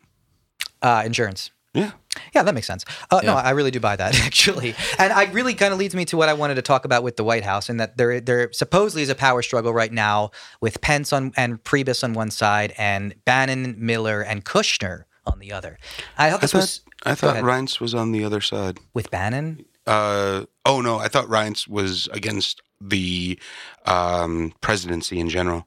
uh, 0.82 1.02
insurance. 1.06 1.50
Yeah. 1.74 1.90
Yeah, 2.34 2.42
that 2.44 2.54
makes 2.54 2.66
sense. 2.66 2.84
Uh, 3.10 3.20
No, 3.22 3.34
I 3.34 3.50
really 3.50 3.70
do 3.70 3.80
buy 3.80 3.96
that 3.96 4.18
actually, 4.24 4.74
and 4.98 5.12
I 5.12 5.24
really 5.24 5.52
kind 5.52 5.72
of 5.74 5.78
leads 5.78 5.94
me 5.94 6.06
to 6.06 6.16
what 6.16 6.30
I 6.30 6.32
wanted 6.32 6.54
to 6.54 6.62
talk 6.62 6.86
about 6.86 7.02
with 7.02 7.16
the 7.16 7.24
White 7.24 7.44
House, 7.44 7.68
and 7.68 7.78
that 7.78 7.98
there 7.98 8.18
there 8.20 8.50
supposedly 8.52 9.02
is 9.02 9.10
a 9.10 9.14
power 9.14 9.42
struggle 9.42 9.74
right 9.74 9.92
now 9.92 10.30
with 10.62 10.80
Pence 10.80 11.12
on 11.12 11.32
and 11.36 11.62
Priebus 11.62 12.02
on 12.02 12.14
one 12.14 12.30
side, 12.30 12.72
and 12.78 13.14
Bannon, 13.26 13.74
Miller, 13.78 14.22
and 14.22 14.42
Kushner 14.46 15.02
on 15.26 15.38
the 15.38 15.52
other. 15.52 15.78
I 16.16 16.30
thought 16.30 16.38
I 16.38 16.40
this 16.40 16.52
thought 16.52 16.58
was 16.58 16.80
I 17.06 17.14
thought 17.14 17.34
ahead. 17.34 17.44
Reince 17.44 17.80
was 17.80 17.94
on 17.94 18.12
the 18.12 18.24
other 18.24 18.40
side. 18.40 18.78
with 18.94 19.10
Bannon. 19.10 19.64
Uh, 19.86 20.44
oh 20.64 20.80
no, 20.80 20.98
I 20.98 21.08
thought 21.08 21.26
Reince 21.26 21.68
was 21.68 22.08
against 22.12 22.60
the 22.80 23.38
um, 23.86 24.52
presidency 24.60 25.20
in 25.20 25.28
general. 25.28 25.66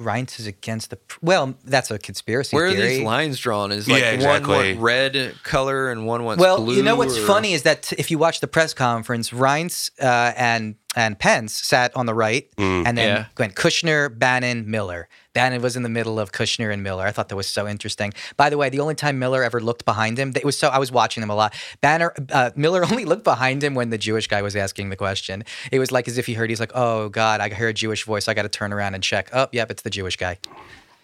Reince 0.00 0.38
is 0.38 0.46
against 0.46 0.90
the. 0.90 0.98
Well, 1.20 1.54
that's 1.64 1.90
a 1.90 1.98
conspiracy 1.98 2.54
Where 2.56 2.66
are 2.66 2.70
theory. 2.70 2.88
these 2.88 3.00
lines 3.00 3.38
drawn? 3.40 3.72
Is 3.72 3.88
like 3.88 4.00
Yeah, 4.00 4.10
one 4.10 4.14
exactly. 4.14 4.54
want 4.74 4.78
red 4.80 5.34
color 5.42 5.90
and 5.90 6.06
one 6.06 6.22
wants 6.24 6.40
well, 6.40 6.58
blue? 6.64 6.76
you 6.76 6.84
know 6.84 6.94
what's 6.94 7.18
or- 7.18 7.26
funny 7.26 7.52
is 7.52 7.64
that 7.64 7.92
if 7.94 8.08
you 8.10 8.16
watch 8.16 8.38
the 8.40 8.46
press 8.46 8.72
conference, 8.74 9.30
Reince 9.30 9.90
uh, 10.00 10.32
and 10.36 10.76
and 10.98 11.18
Pence 11.18 11.52
sat 11.54 11.94
on 11.96 12.06
the 12.06 12.14
right, 12.14 12.44
Mm. 12.56 12.86
and 12.86 12.98
then 12.98 13.08
Yeah. 13.08 13.24
went 13.38 13.54
Kushner, 13.54 14.10
Bannon, 14.18 14.68
Miller. 14.70 15.08
Bannon 15.32 15.62
was 15.62 15.76
in 15.76 15.84
the 15.84 15.88
middle 15.88 16.18
of 16.18 16.32
Kushner 16.32 16.72
and 16.72 16.82
Miller. 16.82 17.06
I 17.06 17.12
thought 17.12 17.28
that 17.28 17.36
was 17.36 17.46
so 17.46 17.68
interesting. 17.68 18.12
By 18.36 18.50
the 18.50 18.56
way, 18.58 18.68
the 18.68 18.80
only 18.80 18.96
time 18.96 19.18
Miller 19.20 19.44
ever 19.44 19.60
looked 19.60 19.84
behind 19.84 20.18
him, 20.18 20.32
it 20.34 20.44
was 20.44 20.58
so 20.58 20.68
I 20.68 20.78
was 20.78 20.90
watching 20.90 21.20
them 21.20 21.30
a 21.30 21.36
lot. 21.36 21.54
Banner 21.80 22.12
uh, 22.32 22.50
Miller 22.56 22.82
only 22.90 23.04
looked 23.04 23.22
behind 23.24 23.62
him 23.62 23.74
when 23.76 23.90
the 23.90 23.98
Jewish 23.98 24.26
guy 24.26 24.42
was 24.42 24.56
asking 24.56 24.90
the 24.90 24.96
question. 24.96 25.44
It 25.70 25.78
was 25.78 25.92
like 25.92 26.08
as 26.08 26.18
if 26.18 26.26
he 26.26 26.34
heard. 26.34 26.50
He's 26.50 26.58
like, 26.60 26.72
"Oh 26.74 27.08
God, 27.08 27.40
I 27.40 27.48
heard 27.50 27.68
a 27.70 27.72
Jewish 27.74 28.02
voice. 28.04 28.26
I 28.26 28.34
got 28.34 28.42
to 28.42 28.48
turn 28.48 28.72
around 28.72 28.94
and 28.94 29.02
check. 29.04 29.30
Oh, 29.32 29.46
yep, 29.52 29.70
it's 29.70 29.82
the 29.82 29.90
Jewish 29.90 30.16
guy." 30.16 30.38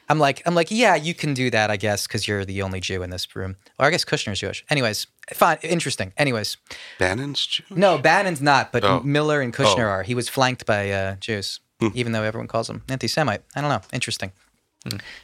I'm 0.09 0.19
like, 0.19 0.43
I'm 0.47 0.55
like, 0.55 0.71
yeah, 0.71 0.95
you 0.97 1.15
can 1.15 1.33
do 1.35 1.51
that, 1.51 1.71
I 1.71 1.77
guess, 1.77 2.07
because 2.07 2.29
you're 2.29 2.45
the 2.45 2.61
only 2.63 2.81
Jew 2.81 3.03
in 3.03 3.11
this 3.11 3.35
room. 3.35 3.57
Or 3.79 3.87
I 3.87 3.91
guess 3.91 4.05
Kushner's 4.05 4.39
Jewish. 4.41 4.65
Anyways, 4.71 5.07
fine, 5.33 5.59
interesting. 5.63 6.13
Anyways, 6.19 6.57
Bannon's 6.99 7.47
Jew? 7.47 7.63
no, 7.71 7.97
Bannon's 7.99 8.43
not, 8.43 8.71
but 8.73 8.85
Oh. 8.85 9.01
Miller 9.01 9.41
and 9.41 9.53
Kushner 9.55 9.87
Oh. 9.87 9.95
are. 9.97 10.03
He 10.03 10.15
was 10.15 10.29
flanked 10.29 10.67
by 10.67 10.91
uh, 10.91 11.17
Jews, 11.17 11.61
even 11.95 12.13
though 12.13 12.23
everyone 12.23 12.49
calls 12.49 12.69
him 12.69 12.83
anti-Semite. 12.89 13.43
I 13.57 13.61
don't 13.61 13.71
know. 13.71 13.81
Interesting. 13.93 14.33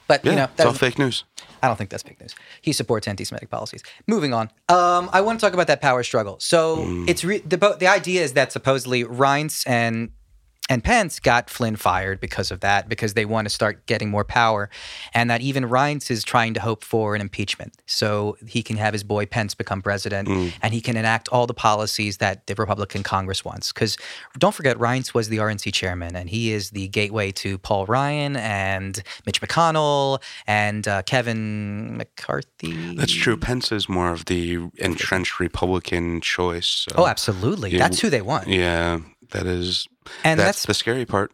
But 0.09 0.24
Yeah, 0.24 0.31
you 0.31 0.37
know, 0.37 0.49
that's 0.57 0.66
all 0.66 0.72
fake 0.72 0.99
news. 0.99 1.24
I 1.62 1.66
don't 1.68 1.76
think 1.76 1.91
that's 1.91 2.03
fake 2.03 2.18
news. 2.18 2.35
He 2.62 2.72
supports 2.72 3.07
anti-Semitic 3.07 3.51
policies. 3.51 3.83
Moving 4.07 4.33
on. 4.33 4.49
Um, 4.70 5.11
I 5.12 5.20
want 5.20 5.39
to 5.39 5.45
talk 5.47 5.53
about 5.53 5.66
that 5.66 5.83
power 5.83 6.03
struggle. 6.03 6.37
So 6.41 6.78
Mm. 6.78 7.09
it's 7.11 7.22
re- 7.24 7.43
the 7.47 7.59
the 7.78 7.87
idea 7.87 8.22
is 8.22 8.33
that 8.33 8.53
supposedly 8.53 9.05
Reince 9.05 9.62
and 9.68 10.12
and 10.70 10.82
Pence 10.82 11.20
got 11.20 11.50
Flynn 11.50 11.76
fired 11.76 12.20
because 12.20 12.50
of 12.50 12.60
that, 12.60 12.88
because 12.88 13.12
they 13.12 13.26
want 13.26 13.44
to 13.46 13.50
start 13.50 13.84
getting 13.86 14.08
more 14.08 14.24
power, 14.24 14.70
and 15.12 15.28
that 15.28 15.42
even 15.42 15.64
Reince 15.64 16.10
is 16.10 16.24
trying 16.24 16.54
to 16.54 16.60
hope 16.60 16.82
for 16.84 17.14
an 17.14 17.20
impeachment 17.20 17.74
so 17.86 18.38
he 18.46 18.62
can 18.62 18.76
have 18.78 18.94
his 18.94 19.02
boy 19.04 19.26
Pence 19.26 19.54
become 19.54 19.82
president 19.82 20.28
Mm. 20.28 20.52
and 20.62 20.72
he 20.72 20.80
can 20.80 20.96
enact 20.96 21.28
all 21.28 21.46
the 21.46 21.54
policies 21.54 22.16
that 22.18 22.46
the 22.46 22.54
Republican 22.54 23.02
Congress 23.02 23.44
wants. 23.44 23.72
Because 23.72 23.96
don't 24.38 24.54
forget, 24.54 24.78
Reince 24.78 25.12
was 25.12 25.28
the 25.28 25.38
RNC 25.38 25.72
chairman, 25.74 26.14
and 26.16 26.30
he 26.30 26.52
is 26.52 26.70
the 26.70 26.88
gateway 26.88 27.32
to 27.32 27.58
Paul 27.58 27.84
Ryan 27.86 28.36
and 28.36 29.02
Mitch 29.26 29.40
McConnell 29.42 30.22
and 30.46 30.86
uh, 30.86 31.02
Kevin 31.02 31.96
McCarthy. 31.96 32.94
That's 32.94 33.12
true. 33.12 33.36
Pence 33.36 33.72
is 33.72 33.88
more 33.88 34.12
of 34.12 34.26
the 34.26 34.68
entrenched 34.78 35.40
Republican 35.40 36.20
choice. 36.20 36.66
So, 36.88 36.94
Oh, 36.96 37.06
absolutely. 37.06 37.70
Yeah, 37.72 37.78
That's 37.78 38.00
who 38.00 38.08
they 38.10 38.22
want. 38.22 38.46
Yeah, 38.46 39.00
that 39.32 39.46
is. 39.46 39.88
And 40.24 40.38
that's, 40.38 40.58
that's, 40.58 40.66
the 40.66 40.74
scary 40.74 41.06
part. 41.06 41.32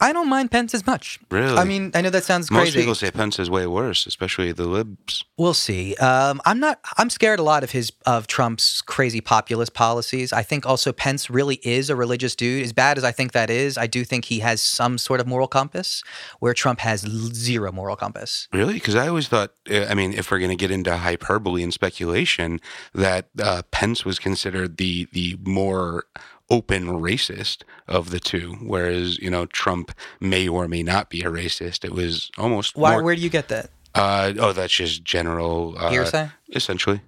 I 0.00 0.12
don't 0.12 0.28
mind 0.28 0.52
Pence 0.52 0.74
as 0.74 0.86
much. 0.86 1.18
Really? 1.28 1.56
I 1.56 1.64
mean, 1.64 1.90
I 1.92 2.02
know 2.02 2.10
that 2.10 2.22
sounds 2.22 2.50
Most 2.50 2.62
crazy. 2.62 2.80
people 2.80 2.94
say 2.94 3.10
Pence 3.10 3.40
is 3.40 3.50
way 3.50 3.66
worse, 3.66 4.06
especially 4.06 4.52
the 4.52 4.66
libs. 4.66 5.24
We'll 5.36 5.54
see. 5.54 5.96
Um, 5.96 6.40
I'm 6.44 6.60
not. 6.60 6.78
I'm 6.98 7.10
scared 7.10 7.40
a 7.40 7.42
lot 7.42 7.64
of 7.64 7.72
his 7.72 7.90
of 8.06 8.28
Trump's 8.28 8.80
crazy 8.80 9.20
populist 9.20 9.74
policies. 9.74 10.32
I 10.32 10.42
think 10.42 10.66
also 10.66 10.92
Pence 10.92 11.28
really 11.28 11.56
is 11.64 11.90
a 11.90 11.96
religious 11.96 12.36
dude. 12.36 12.62
As 12.64 12.72
bad 12.72 12.96
as 12.96 13.02
I 13.02 13.10
think 13.10 13.32
that 13.32 13.50
is, 13.50 13.76
I 13.76 13.88
do 13.88 14.04
think 14.04 14.26
he 14.26 14.38
has 14.38 14.60
some 14.60 14.98
sort 14.98 15.18
of 15.18 15.26
moral 15.26 15.48
compass, 15.48 16.04
where 16.38 16.54
Trump 16.54 16.78
has 16.80 17.00
zero 17.00 17.72
moral 17.72 17.96
compass. 17.96 18.46
Really? 18.52 18.74
Because 18.74 18.94
I 18.94 19.08
always 19.08 19.26
thought, 19.26 19.52
uh, 19.68 19.86
I 19.86 19.94
mean, 19.94 20.12
if 20.12 20.30
we're 20.30 20.38
going 20.38 20.50
to 20.50 20.56
get 20.56 20.70
into 20.70 20.96
hyperbole 20.96 21.62
and 21.64 21.74
speculation, 21.74 22.60
that 22.94 23.30
uh, 23.42 23.62
Pence 23.72 24.04
was 24.04 24.20
considered 24.20 24.76
the 24.76 25.08
the 25.12 25.38
more 25.42 26.04
open 26.50 26.86
racist 26.86 27.62
of 27.86 28.10
the 28.10 28.20
two, 28.20 28.56
whereas 28.62 29.18
you 29.18 29.30
know 29.30 29.46
Trump 29.46 29.92
may 30.20 30.48
or 30.48 30.66
may 30.68 30.82
not 30.82 31.10
be 31.10 31.20
a 31.22 31.30
racist. 31.30 31.84
It 31.84 31.92
was 31.92 32.30
almost 32.38 32.76
Why? 32.76 32.92
more- 32.92 33.02
Where 33.02 33.14
do 33.16 33.20
you 33.20 33.30
get 33.30 33.48
that 33.48 33.70
uh, 33.94 34.32
oh, 34.38 34.52
that's 34.52 34.72
just 34.74 35.04
general 35.04 35.74
uh, 35.78 35.90
hearsay? 35.90 36.30
essentially. 36.54 37.00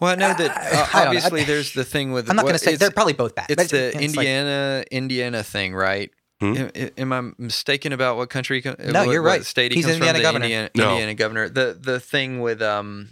Well, 0.00 0.12
I 0.12 0.14
know 0.14 0.32
that 0.32 0.50
uh, 0.50 0.86
I 0.96 1.04
don't 1.04 1.14
know. 1.14 1.18
obviously 1.18 1.44
there's 1.52 1.72
the 1.72 1.84
thing 1.84 2.12
with. 2.12 2.30
I'm 2.30 2.36
not 2.36 2.42
going 2.42 2.54
to 2.54 2.58
say 2.58 2.72
it's- 2.74 2.80
they're 2.80 2.90
probably 2.92 3.14
both 3.14 3.34
bad. 3.34 3.46
It's 3.50 3.62
but 3.64 3.70
the 3.70 3.92
like- 3.94 4.02
Indiana 4.04 4.84
Indiana 4.90 5.42
thing, 5.42 5.74
right? 5.74 6.10
Hmm? 6.40 6.54
Am, 6.56 6.70
am 6.96 7.12
I 7.12 7.30
mistaken 7.36 7.92
about 7.92 8.16
what 8.16 8.30
country? 8.30 8.62
co- 8.62 8.76
No, 8.78 9.06
what- 9.06 9.12
you're 9.12 9.22
what 9.22 9.28
right. 9.28 9.44
State 9.44 9.72
he 9.72 9.76
He's 9.78 9.86
comes 9.86 9.96
Indiana 9.96 10.18
from? 10.18 10.22
governor. 10.22 10.46
The 10.46 10.52
Indiana, 10.54 10.70
No. 10.76 10.90
Indiana 10.90 11.14
governor. 11.14 11.48
The 11.48 11.76
the 11.80 11.98
thing 11.98 12.40
with 12.40 12.62
um 12.62 13.08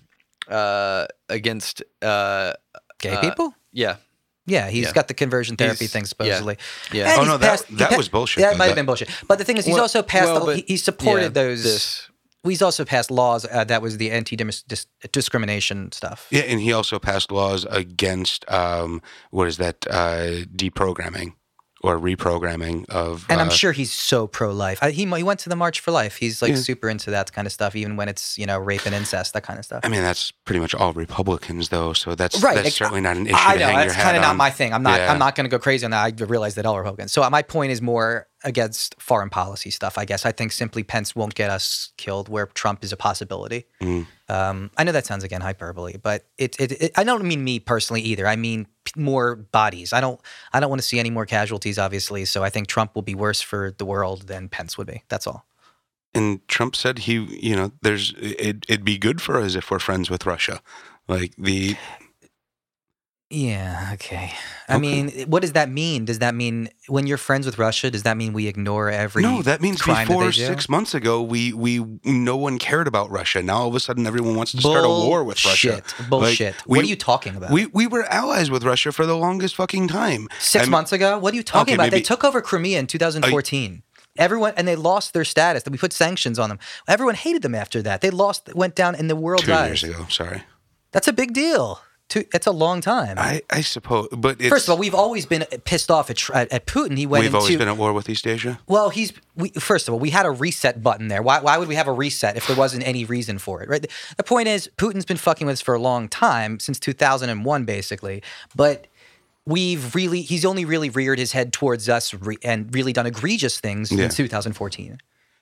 uh 0.48 1.06
against 1.28 1.82
uh 2.02 2.52
gay 3.00 3.14
uh, 3.14 3.20
people. 3.20 3.52
yeah 3.72 3.96
Yeah, 4.46 4.68
he's 4.70 4.84
yeah. 4.86 4.92
got 4.92 5.08
the 5.08 5.14
conversion 5.14 5.56
therapy 5.56 5.78
He's- 5.80 5.92
thing 5.92 6.04
supposedly. 6.06 6.56
yeah. 6.92 7.10
And 7.12 7.20
Oh, 7.22 7.24
no, 7.24 7.36
that- 7.38 7.50
passed- 7.50 7.76
that 7.78 7.90
pa- 7.90 7.96
was 7.96 8.08
bullshit, 8.08 8.42
That 8.42 8.56
might 8.56 8.66
have 8.66 8.76
been 8.76 8.86
bullshit. 8.86 9.10
But 9.26 9.38
the 9.38 9.44
thing 9.44 9.56
is, 9.56 9.64
he's 9.64 9.74
Well- 9.74 9.82
also 9.82 10.02
passed. 10.02 10.26
well, 10.26 10.40
the- 10.40 10.46
but- 10.46 10.56
he, 10.56 10.64
he 10.68 10.76
supported 10.76 11.22
yeah, 11.36 11.42
those. 11.42 11.62
this 11.64 12.08
He's 12.44 12.62
also 12.62 12.84
passed 12.84 13.10
laws 13.10 13.44
uh, 13.44 13.64
that 13.64 13.82
was 13.82 13.96
the 13.96 14.12
anti-discrimination 14.12 15.90
stuff. 15.92 16.26
Yeah, 16.30 16.42
and 16.42 16.60
he 16.60 16.72
also 16.72 16.98
passed 17.00 17.32
laws 17.32 17.66
against 17.70 18.48
um, 18.50 19.02
what 19.30 19.48
is 19.48 19.56
that 19.56 19.84
uh, 19.90 20.44
deprogramming 20.54 21.32
or 21.82 21.98
reprogramming 21.98 22.88
of. 22.88 23.26
And 23.28 23.40
I'm 23.40 23.48
uh, 23.48 23.50
sure 23.50 23.72
he's 23.72 23.92
so 23.92 24.26
pro-life. 24.26 24.80
He 24.80 25.04
he 25.04 25.22
went 25.22 25.40
to 25.40 25.48
the 25.48 25.56
March 25.56 25.80
for 25.80 25.90
Life. 25.90 26.16
He's 26.16 26.42
like 26.42 26.52
Yeah. 26.52 26.56
super 26.56 26.88
into 26.88 27.10
that 27.10 27.32
kind 27.32 27.46
of 27.46 27.52
stuff, 27.52 27.76
even 27.76 27.96
when 27.96 28.08
it's 28.08 28.38
you 28.38 28.46
know 28.46 28.58
rape 28.58 28.86
and 28.86 28.94
incest, 28.94 29.34
that 29.34 29.42
kind 29.42 29.58
of 29.58 29.64
stuff. 29.64 29.80
I 29.84 29.88
mean, 29.88 30.02
that's 30.02 30.30
pretty 30.30 30.60
much 30.60 30.74
all 30.74 30.92
Republicans, 30.92 31.68
though. 31.68 31.92
So 31.92 32.14
that's 32.14 32.42
Right, 32.42 32.56
That's 32.62 32.74
certainly 32.74 33.00
not 33.00 33.16
an 33.16 33.26
issue 33.26 33.36
I 33.36 33.56
know 33.56 33.66
that's 33.66 33.94
kind 33.94 34.16
of 34.16 34.22
not 34.22 34.36
my 34.36 34.50
thing. 34.50 34.72
I'm 34.72 34.82
not. 34.82 34.98
Yeah. 34.98 35.12
I'm 35.12 35.18
not 35.18 35.34
going 35.34 35.44
to 35.44 35.50
go 35.50 35.58
crazy 35.58 35.84
on 35.84 35.90
that. 35.90 36.04
I 36.20 36.24
realize 36.24 36.54
that 36.56 36.66
all 36.66 36.76
Republicans. 36.78 37.12
So 37.12 37.28
my 37.30 37.42
point 37.42 37.72
is 37.72 37.82
more 37.82 38.26
against 38.46 38.94
foreign 39.00 39.28
policy 39.28 39.70
stuff. 39.70 39.98
I 39.98 40.04
guess 40.04 40.24
I 40.24 40.32
think 40.32 40.52
simply 40.52 40.84
Pence 40.84 41.14
won't 41.14 41.34
get 41.34 41.50
us 41.50 41.90
killed, 41.96 42.28
where 42.28 42.46
Trump 42.46 42.84
is 42.84 42.92
a 42.92 42.96
possibility. 42.96 43.66
Mm. 43.82 44.06
Um, 44.28 44.70
I 44.76 44.84
know 44.84 44.92
that 44.92 45.04
sounds 45.04 45.24
again 45.24 45.40
hyperbole, 45.40 45.96
but 46.02 46.24
it, 46.38 46.58
it, 46.58 46.72
it. 46.80 46.92
I 46.96 47.04
don't 47.04 47.24
mean 47.24 47.42
me 47.42 47.58
personally 47.58 48.00
either. 48.02 48.26
I 48.26 48.36
mean 48.36 48.68
p- 48.84 48.92
more 48.98 49.36
bodies. 49.36 49.92
I 49.92 50.00
don't. 50.00 50.20
I 50.52 50.60
don't 50.60 50.70
want 50.70 50.80
to 50.80 50.86
see 50.86 50.98
any 50.98 51.10
more 51.10 51.26
casualties, 51.26 51.78
obviously. 51.78 52.24
So 52.24 52.42
I 52.44 52.48
think 52.48 52.68
Trump 52.68 52.94
will 52.94 53.02
be 53.02 53.16
worse 53.16 53.40
for 53.40 53.74
the 53.76 53.84
world 53.84 54.28
than 54.28 54.48
Pence 54.48 54.78
would 54.78 54.86
be. 54.86 55.02
That's 55.08 55.26
all. 55.26 55.44
And 56.14 56.46
Trump 56.48 56.76
said 56.76 57.00
he, 57.00 57.14
you 57.14 57.56
know, 57.56 57.72
there's 57.82 58.14
it, 58.16 58.64
it'd 58.68 58.84
be 58.84 58.96
good 58.96 59.20
for 59.20 59.38
us 59.38 59.56
if 59.56 59.70
we're 59.70 59.80
friends 59.80 60.08
with 60.08 60.24
Russia. 60.24 60.62
Like 61.08 61.34
the 61.36 61.76
Yeah, 63.28 63.90
okay. 63.94 64.32
I 64.68 64.74
Okay. 64.76 64.80
mean, 64.80 65.26
what 65.28 65.42
does 65.42 65.52
that 65.52 65.68
mean? 65.68 66.04
Does 66.04 66.20
that 66.20 66.32
mean 66.32 66.68
when 66.86 67.08
you're 67.08 67.18
friends 67.18 67.44
with 67.44 67.58
Russia, 67.58 67.90
does 67.90 68.04
that 68.04 68.16
mean 68.16 68.32
we 68.32 68.46
ignore 68.46 68.88
every 68.88 69.22
no, 69.22 69.42
that 69.42 69.60
means 69.60 69.80
that 69.84 70.06
before 70.06 70.26
they 70.26 70.30
six 70.30 70.68
months 70.68 70.94
ago, 70.94 71.20
we 71.22 71.52
we 71.52 71.84
no 72.04 72.36
one 72.36 72.56
cared 72.60 72.86
about 72.86 73.10
Russia. 73.10 73.42
Now 73.42 73.62
all 73.62 73.68
of 73.68 73.74
a 73.74 73.80
sudden, 73.80 74.06
everyone 74.06 74.36
wants 74.36 74.52
to 74.52 74.58
start 74.60 74.84
a 74.84 74.88
war 74.88 75.24
with 75.24 75.44
Russia. 75.44 75.82
Bullshit. 76.08 76.08
Bullshit. 76.08 76.54
we- 76.68 76.78
what 76.78 76.84
are 76.84 76.88
you 76.88 76.94
talking 76.94 77.34
about? 77.34 77.50
We 77.50 77.66
we 77.66 77.88
were 77.88 78.04
allies 78.04 78.48
with 78.48 78.62
Russia 78.62 78.92
for 78.92 79.04
the 79.06 79.16
longest 79.16 79.56
fucking 79.56 79.88
time. 79.88 80.28
6 80.38 80.62
I'm- 80.62 80.70
months 80.70 80.92
ago? 80.92 81.18
What 81.18 81.32
are 81.34 81.36
you 81.36 81.42
talking 81.42 81.74
Okay, 81.74 81.82
about? 81.88 81.90
They 81.90 82.02
took 82.02 82.22
over 82.22 82.40
Crimea 82.40 82.78
in 82.78 82.86
2014. 82.86 83.82
Everyone 84.18 84.52
and 84.56 84.68
they 84.68 84.76
lost 84.76 85.14
their 85.14 85.24
status. 85.24 85.64
That 85.64 85.72
We 85.72 85.78
put 85.78 85.92
sanctions 85.92 86.38
on 86.38 86.48
them. 86.48 86.60
Everyone 86.86 87.16
hated 87.16 87.42
them 87.42 87.56
after 87.56 87.82
that. 87.82 88.02
They 88.02 88.10
lost, 88.10 88.54
went 88.54 88.76
down 88.76 88.94
in 88.94 89.08
the 89.08 89.16
world's 89.16 89.44
Two 89.46 89.52
eyes. 89.52 89.82
years 89.82 89.94
ago, 89.96 90.06
sorry. 90.08 90.44
That's 90.92 91.08
a 91.08 91.12
big 91.12 91.32
deal. 91.34 91.80
Two, 92.08 92.24
it's 92.32 92.46
a 92.46 92.52
long 92.52 92.80
time. 92.80 93.18
I, 93.18 93.42
I 93.50 93.62
suppose, 93.62 94.06
but 94.12 94.40
it's, 94.40 94.48
First 94.48 94.68
of 94.68 94.72
all, 94.72 94.78
we've 94.78 94.94
always 94.94 95.26
been 95.26 95.44
pissed 95.64 95.90
off 95.90 96.08
at, 96.08 96.30
at, 96.30 96.52
at 96.52 96.66
Putin. 96.66 96.96
He 96.96 97.04
went 97.04 97.22
we've 97.22 97.28
into 97.34 97.38
always 97.38 97.56
been 97.56 97.66
at 97.66 97.76
war 97.76 97.92
with 97.92 98.08
East 98.08 98.28
Asia. 98.28 98.60
Well, 98.68 98.90
he's 98.90 99.12
we, 99.34 99.48
first 99.50 99.88
of 99.88 99.94
all, 99.94 99.98
we 99.98 100.10
had 100.10 100.24
a 100.24 100.30
reset 100.30 100.84
button 100.84 101.08
there. 101.08 101.20
Why, 101.20 101.40
why 101.40 101.58
would 101.58 101.66
we 101.66 101.74
have 101.74 101.88
a 101.88 101.92
reset 101.92 102.36
if 102.36 102.46
there 102.46 102.56
wasn't 102.56 102.86
any 102.86 103.04
reason 103.04 103.38
for 103.38 103.60
it? 103.60 103.68
Right. 103.68 103.82
The, 103.82 103.88
the 104.18 104.22
point 104.22 104.46
is, 104.46 104.70
Putin's 104.76 105.04
been 105.04 105.16
fucking 105.16 105.48
with 105.48 105.54
us 105.54 105.60
for 105.60 105.74
a 105.74 105.80
long 105.80 106.08
time 106.08 106.60
since 106.60 106.78
2001, 106.78 107.64
basically. 107.64 108.22
But 108.54 108.86
we've 109.44 109.92
really, 109.94 110.22
he's 110.22 110.44
only 110.44 110.64
really 110.64 110.90
reared 110.90 111.18
his 111.18 111.32
head 111.32 111.52
towards 111.52 111.88
us 111.88 112.14
re- 112.14 112.38
and 112.44 112.72
really 112.72 112.92
done 112.92 113.06
egregious 113.06 113.58
things 113.58 113.90
Yeah. 113.90 114.04
in 114.04 114.10
2014. 114.10 114.98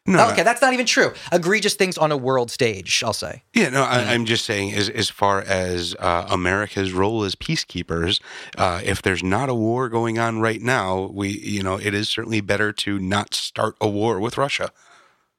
No, 0.07 0.28
okay, 0.30 0.42
that's 0.42 0.61
not 0.61 0.74
even 0.74 0.84
true. 0.84 1.14
Egregious 1.32 1.74
things 1.74 1.96
on 1.96 2.12
a 2.12 2.16
world 2.16 2.50
stage, 2.50 3.02
I'll 3.02 3.14
say. 3.14 3.42
Yeah, 3.55 3.70
no, 3.70 3.82
I, 3.82 4.12
I'm 4.12 4.26
just 4.26 4.44
saying, 4.44 4.74
as 4.74 4.90
as 4.90 5.09
far 5.09 5.40
as 5.40 5.96
uh, 5.98 6.26
America's 6.28 6.92
role 6.92 7.24
as 7.24 7.34
peacekeepers, 7.34 8.20
uh, 8.59 8.82
if 8.84 9.00
there's 9.00 9.22
not 9.22 9.48
a 9.48 9.55
war 9.55 9.88
going 9.88 10.18
on 10.18 10.40
right 10.40 10.61
now, 10.61 11.11
we, 11.11 11.30
you 11.30 11.62
know, 11.62 11.78
it 11.78 11.94
is 11.94 12.11
certainly 12.11 12.42
better 12.42 12.70
to 12.70 12.98
not 12.98 13.32
start 13.32 13.76
a 13.80 13.88
war 13.88 14.20
with 14.20 14.36
Russia. 14.36 14.70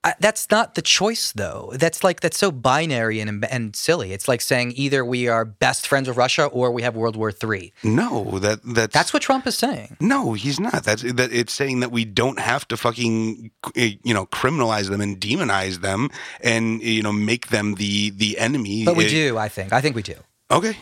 I, 0.06 0.14
that's 0.20 0.50
not 0.52 0.76
the 0.76 0.82
choice, 0.82 1.32
though. 1.32 1.72
That's 1.76 2.04
like 2.04 2.20
that's 2.22 2.38
so 2.38 2.52
binary 2.52 3.20
and 3.20 3.44
and 3.46 3.76
silly. 3.76 4.14
It's 4.14 4.28
like 4.28 4.42
saying 4.42 4.74
either 4.76 5.04
we 5.04 5.28
are 5.28 5.44
best 5.44 5.88
friends 5.88 6.08
with 6.08 6.16
Russia 6.18 6.46
or 6.46 6.72
we 6.72 6.84
have 6.84 6.96
World 6.96 7.16
War 7.16 7.32
Three. 7.32 7.74
No, 7.84 8.38
that 8.40 8.60
that's 8.64 8.94
That's 8.94 9.14
what 9.14 9.24
Trump 9.24 9.48
is 9.48 9.58
saying. 9.58 9.98
No, 10.00 10.34
he's 10.34 10.60
not. 10.60 10.84
That's 10.84 11.02
that. 11.02 11.34
It's 11.34 11.54
saying 11.54 11.80
that 11.80 11.92
we 11.92 12.06
don't 12.06 12.40
have 12.40 12.68
to 12.68 12.78
fucking 12.78 13.52
eh, 13.76 13.94
you 14.04 14.14
know 14.14 14.28
criminalize 14.28 14.90
them 14.90 15.02
and 15.02 15.20
demonize 15.20 15.82
them 15.82 16.10
and 16.42 16.82
you 16.84 17.02
know 17.02 17.12
make 17.12 17.48
them 17.48 17.76
the 17.76 18.12
the 18.12 18.38
enemy. 18.38 18.86
But 18.86 18.96
we 18.96 19.06
Eh, 19.06 19.10
do. 19.10 19.38
I 19.40 19.50
think. 19.50 19.74
I 19.74 19.82
think 19.82 19.96
we 19.96 20.04
do. 20.04 20.16
Okay. 20.52 20.78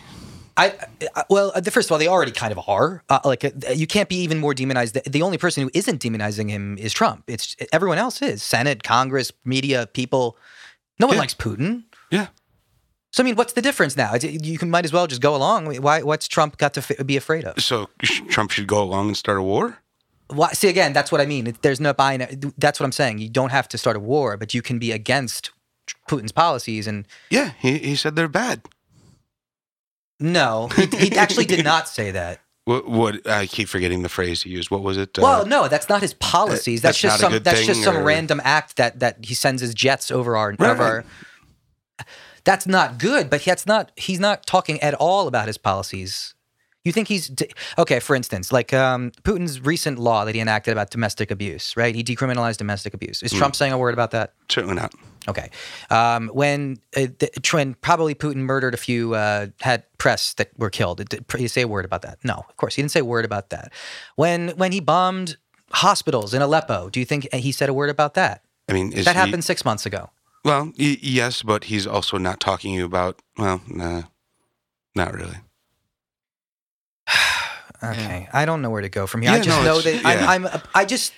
I, 0.55 0.73
I 1.15 1.23
well, 1.29 1.51
uh, 1.55 1.61
first 1.61 1.87
of 1.87 1.91
all, 1.91 1.97
they 1.97 2.07
already 2.07 2.31
kind 2.31 2.51
of 2.51 2.59
are. 2.67 3.03
Uh, 3.09 3.19
like, 3.25 3.43
uh, 3.43 3.49
you 3.73 3.87
can't 3.87 4.07
be 4.09 4.17
even 4.17 4.39
more 4.39 4.53
demonized. 4.53 4.93
The, 4.93 5.09
the 5.09 5.21
only 5.21 5.37
person 5.37 5.63
who 5.63 5.71
isn't 5.73 6.01
demonizing 6.01 6.49
him 6.49 6.77
is 6.77 6.93
Trump. 6.93 7.23
It's 7.27 7.55
everyone 7.71 7.97
else 7.97 8.21
is 8.21 8.43
Senate, 8.43 8.83
Congress, 8.83 9.31
media, 9.45 9.87
people. 9.93 10.37
No 10.99 11.07
one 11.07 11.15
Yeah. 11.15 11.21
likes 11.21 11.33
Putin. 11.33 11.83
Yeah. 12.11 12.27
So 13.11 13.21
I 13.21 13.25
mean, 13.25 13.35
what's 13.35 13.53
the 13.53 13.61
difference 13.61 13.95
now? 13.97 14.13
You 14.15 14.57
can 14.57 14.69
might 14.69 14.85
as 14.85 14.93
well 14.93 15.07
just 15.07 15.21
go 15.21 15.35
along. 15.35 15.73
Why? 15.81 16.01
What's 16.01 16.27
Trump 16.27 16.57
got 16.57 16.73
to 16.75 16.79
f- 16.81 17.05
be 17.05 17.17
afraid 17.17 17.45
of? 17.45 17.59
So 17.63 17.89
sh- 18.03 18.21
Trump 18.29 18.51
should 18.51 18.67
go 18.67 18.81
along 18.81 19.07
and 19.07 19.17
start 19.17 19.37
a 19.37 19.41
war. 19.43 19.79
Why, 20.29 20.51
see, 20.53 20.67
again, 20.67 20.93
that's 20.93 21.11
what 21.11 21.21
I 21.21 21.25
mean. 21.27 21.55
There's 21.61 21.79
no 21.79 21.93
binary. 21.93 22.37
That's 22.57 22.79
what 22.79 22.85
I'm 22.85 22.91
saying. 22.91 23.19
You 23.19 23.29
don't 23.29 23.51
have 23.51 23.67
to 23.69 23.77
start 23.77 23.95
a 23.97 23.99
war, 23.99 24.35
but 24.37 24.53
you 24.55 24.61
can 24.63 24.79
be 24.79 24.91
against 24.91 25.51
Putin's 26.09 26.31
policies. 26.31 26.87
And 26.87 27.05
Yeah, 27.29 27.51
he, 27.59 27.77
he 27.79 27.95
said 27.95 28.15
they're 28.15 28.27
bad. 28.27 28.61
No, 30.19 30.67
he, 30.67 30.85
he 30.85 31.17
actually 31.17 31.45
did 31.45 31.63
not 31.63 31.87
say 31.89 32.11
that. 32.11 32.39
What, 32.65 32.87
what 32.87 33.27
I 33.27 33.45
keep 33.45 33.67
forgetting 33.67 34.03
the 34.03 34.09
phrase 34.09 34.43
he 34.43 34.49
used. 34.49 34.71
What 34.71 34.83
was 34.83 34.95
it? 34.95 35.19
Uh, 35.19 35.21
Well, 35.21 35.45
no, 35.45 35.67
that's 35.67 35.89
not 35.89 35.99
his 35.99 36.13
policies. 36.13 36.81
that's 36.81 37.01
That's, 37.01 37.19
just 37.19 37.19
some. 37.19 37.43
That's 37.43 37.65
just 37.65 37.83
some 37.83 37.97
or- 37.97 38.03
random 38.03 38.39
act 38.41 38.77
that 38.77 39.01
that 39.01 39.17
he 39.25 39.33
sends 39.33 39.61
his 39.61 39.73
jets 39.73 40.09
over 40.09 40.37
our. 40.37 40.55
Right, 40.57 40.69
over 40.69 40.81
our 40.81 41.05
that's 42.45 42.65
not 42.65 42.99
good, 42.99 43.29
but 43.29 43.43
that's 43.43 43.65
not. 43.65 43.91
He's 43.97 44.19
not 44.19 44.45
talking 44.45 44.81
at 44.81 44.93
all 44.93 45.27
about 45.27 45.47
his 45.47 45.57
policies. 45.57 46.35
You 46.83 46.91
think 46.91 47.07
he's 47.07 47.31
okay? 47.77 47.99
For 48.01 48.13
instance, 48.15 48.51
like 48.51 48.73
um, 48.73 49.11
Putin's 49.23 49.61
recent 49.61 49.99
law 49.99 50.25
that 50.25 50.35
he 50.35 50.41
enacted 50.41 50.73
about 50.73 50.89
domestic 50.89 51.31
abuse, 51.31 51.77
right? 51.77 51.95
He 51.95 52.03
decriminalized 52.03 52.57
domestic 52.57 52.93
abuse. 52.93 53.23
Is 53.23 53.31
Trump 53.31 53.55
saying 53.55 53.71
a 53.71 53.77
word 53.77 53.93
about 53.93 54.11
that? 54.11 54.33
certainly 54.49 54.75
not. 54.75 54.93
Okay. 55.29 55.49
Um, 55.89 56.27
when 56.33 56.79
uh, 56.97 57.07
the, 57.19 57.29
when 57.51 57.75
probably 57.75 58.13
Putin 58.13 58.37
murdered 58.37 58.73
a 58.73 58.77
few, 58.77 59.15
uh, 59.15 59.47
had 59.61 59.85
press 59.97 60.33
that 60.33 60.49
were 60.57 60.69
killed. 60.69 60.97
Did 61.07 61.23
he 61.37 61.47
say 61.47 61.61
a 61.61 61.67
word 61.69 61.85
about 61.85 62.01
that? 62.01 62.17
No, 62.25 62.43
of 62.49 62.57
course 62.57 62.75
he 62.75 62.81
didn't 62.81 62.91
say 62.91 62.99
a 62.99 63.05
word 63.05 63.23
about 63.23 63.49
that. 63.51 63.71
When 64.17 64.49
when 64.57 64.73
he 64.73 64.81
bombed 64.81 65.37
hospitals 65.71 66.33
in 66.33 66.41
Aleppo, 66.41 66.89
do 66.89 66.99
you 66.99 67.05
think 67.05 67.31
he 67.33 67.53
said 67.53 67.69
a 67.69 67.73
word 67.73 67.89
about 67.89 68.13
that? 68.15 68.43
I 68.67 68.73
mean, 68.73 68.91
is 68.91 69.05
That 69.05 69.15
he- 69.15 69.21
happened 69.21 69.45
six 69.45 69.63
months 69.63 69.85
ago. 69.85 70.09
Well, 70.43 70.73
y- 70.77 70.97
yes, 71.01 71.41
but 71.43 71.63
he's 71.65 71.87
also 71.87 72.17
not 72.17 72.41
talking 72.41 72.73
you 72.73 72.83
about. 72.83 73.21
Well, 73.37 73.61
nah, 73.69 74.03
not 74.93 75.13
really. 75.13 75.37
Okay, 77.83 78.29
I 78.31 78.45
don't 78.45 78.61
know 78.61 78.69
where 78.69 78.81
to 78.81 78.87
go 78.87 79.07
from 79.07 79.23
here. 79.23 79.31
I 79.31 79.41
just 79.41 79.49
no, 79.49 79.61
know 79.61 79.81
that 79.81 79.93
yeah. 80.03 80.25
I'm, 80.25 80.47
I'm. 80.47 80.61
I 80.73 80.85
just 80.85 81.11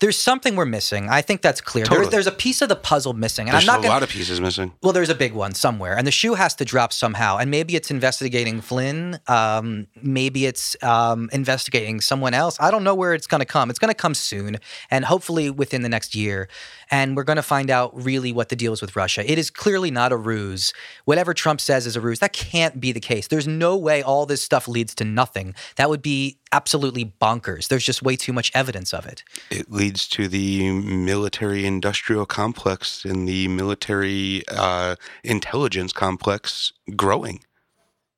there's 0.00 0.16
something 0.16 0.54
we're 0.54 0.64
missing. 0.64 1.08
I 1.08 1.22
think 1.22 1.42
that's 1.42 1.60
clear. 1.60 1.84
There, 1.84 2.06
there's 2.06 2.28
a 2.28 2.32
piece 2.32 2.62
of 2.62 2.68
the 2.68 2.76
puzzle 2.76 3.14
missing, 3.14 3.48
and 3.48 3.54
There's 3.54 3.64
I'm 3.64 3.66
not 3.66 3.80
a 3.80 3.82
gonna, 3.82 3.94
lot 3.94 4.02
of 4.04 4.08
pieces 4.08 4.40
missing. 4.40 4.72
Well, 4.80 4.92
there's 4.92 5.08
a 5.08 5.14
big 5.14 5.32
one 5.32 5.54
somewhere, 5.54 5.96
and 5.96 6.06
the 6.06 6.12
shoe 6.12 6.34
has 6.34 6.54
to 6.56 6.64
drop 6.64 6.92
somehow. 6.92 7.38
And 7.38 7.50
maybe 7.50 7.74
it's 7.74 7.90
investigating 7.90 8.60
Flynn. 8.60 9.18
Um, 9.26 9.88
maybe 10.00 10.46
it's 10.46 10.76
um, 10.84 11.28
investigating 11.32 12.00
someone 12.00 12.32
else. 12.32 12.56
I 12.60 12.70
don't 12.70 12.84
know 12.84 12.94
where 12.94 13.12
it's 13.12 13.26
going 13.26 13.40
to 13.40 13.46
come. 13.46 13.70
It's 13.70 13.80
going 13.80 13.90
to 13.90 13.94
come 13.94 14.14
soon, 14.14 14.58
and 14.88 15.04
hopefully 15.04 15.50
within 15.50 15.82
the 15.82 15.88
next 15.88 16.14
year. 16.14 16.48
And 16.90 17.16
we're 17.16 17.24
going 17.24 17.36
to 17.36 17.42
find 17.42 17.70
out 17.70 17.94
really 17.94 18.32
what 18.32 18.48
the 18.48 18.56
deal 18.56 18.72
is 18.72 18.80
with 18.80 18.96
Russia. 18.96 19.30
It 19.30 19.38
is 19.38 19.50
clearly 19.50 19.90
not 19.90 20.12
a 20.12 20.16
ruse. 20.16 20.72
Whatever 21.04 21.34
Trump 21.34 21.60
says 21.60 21.86
is 21.86 21.96
a 21.96 22.00
ruse. 22.00 22.18
That 22.20 22.32
can't 22.32 22.80
be 22.80 22.92
the 22.92 23.00
case. 23.00 23.28
There's 23.28 23.46
no 23.46 23.76
way 23.76 24.02
all 24.02 24.26
this 24.26 24.42
stuff 24.42 24.68
leads 24.68 24.94
to 24.96 25.04
nothing. 25.04 25.54
That 25.76 25.90
would 25.90 26.02
be 26.02 26.38
absolutely 26.52 27.12
bonkers. 27.20 27.68
There's 27.68 27.84
just 27.84 28.02
way 28.02 28.16
too 28.16 28.32
much 28.32 28.50
evidence 28.54 28.94
of 28.94 29.06
it. 29.06 29.22
It 29.50 29.70
leads 29.70 30.08
to 30.08 30.28
the 30.28 30.70
military 30.70 31.66
industrial 31.66 32.26
complex 32.26 33.04
and 33.04 33.28
the 33.28 33.48
military 33.48 34.44
uh, 34.48 34.96
intelligence 35.22 35.92
complex 35.92 36.72
growing. 36.96 37.40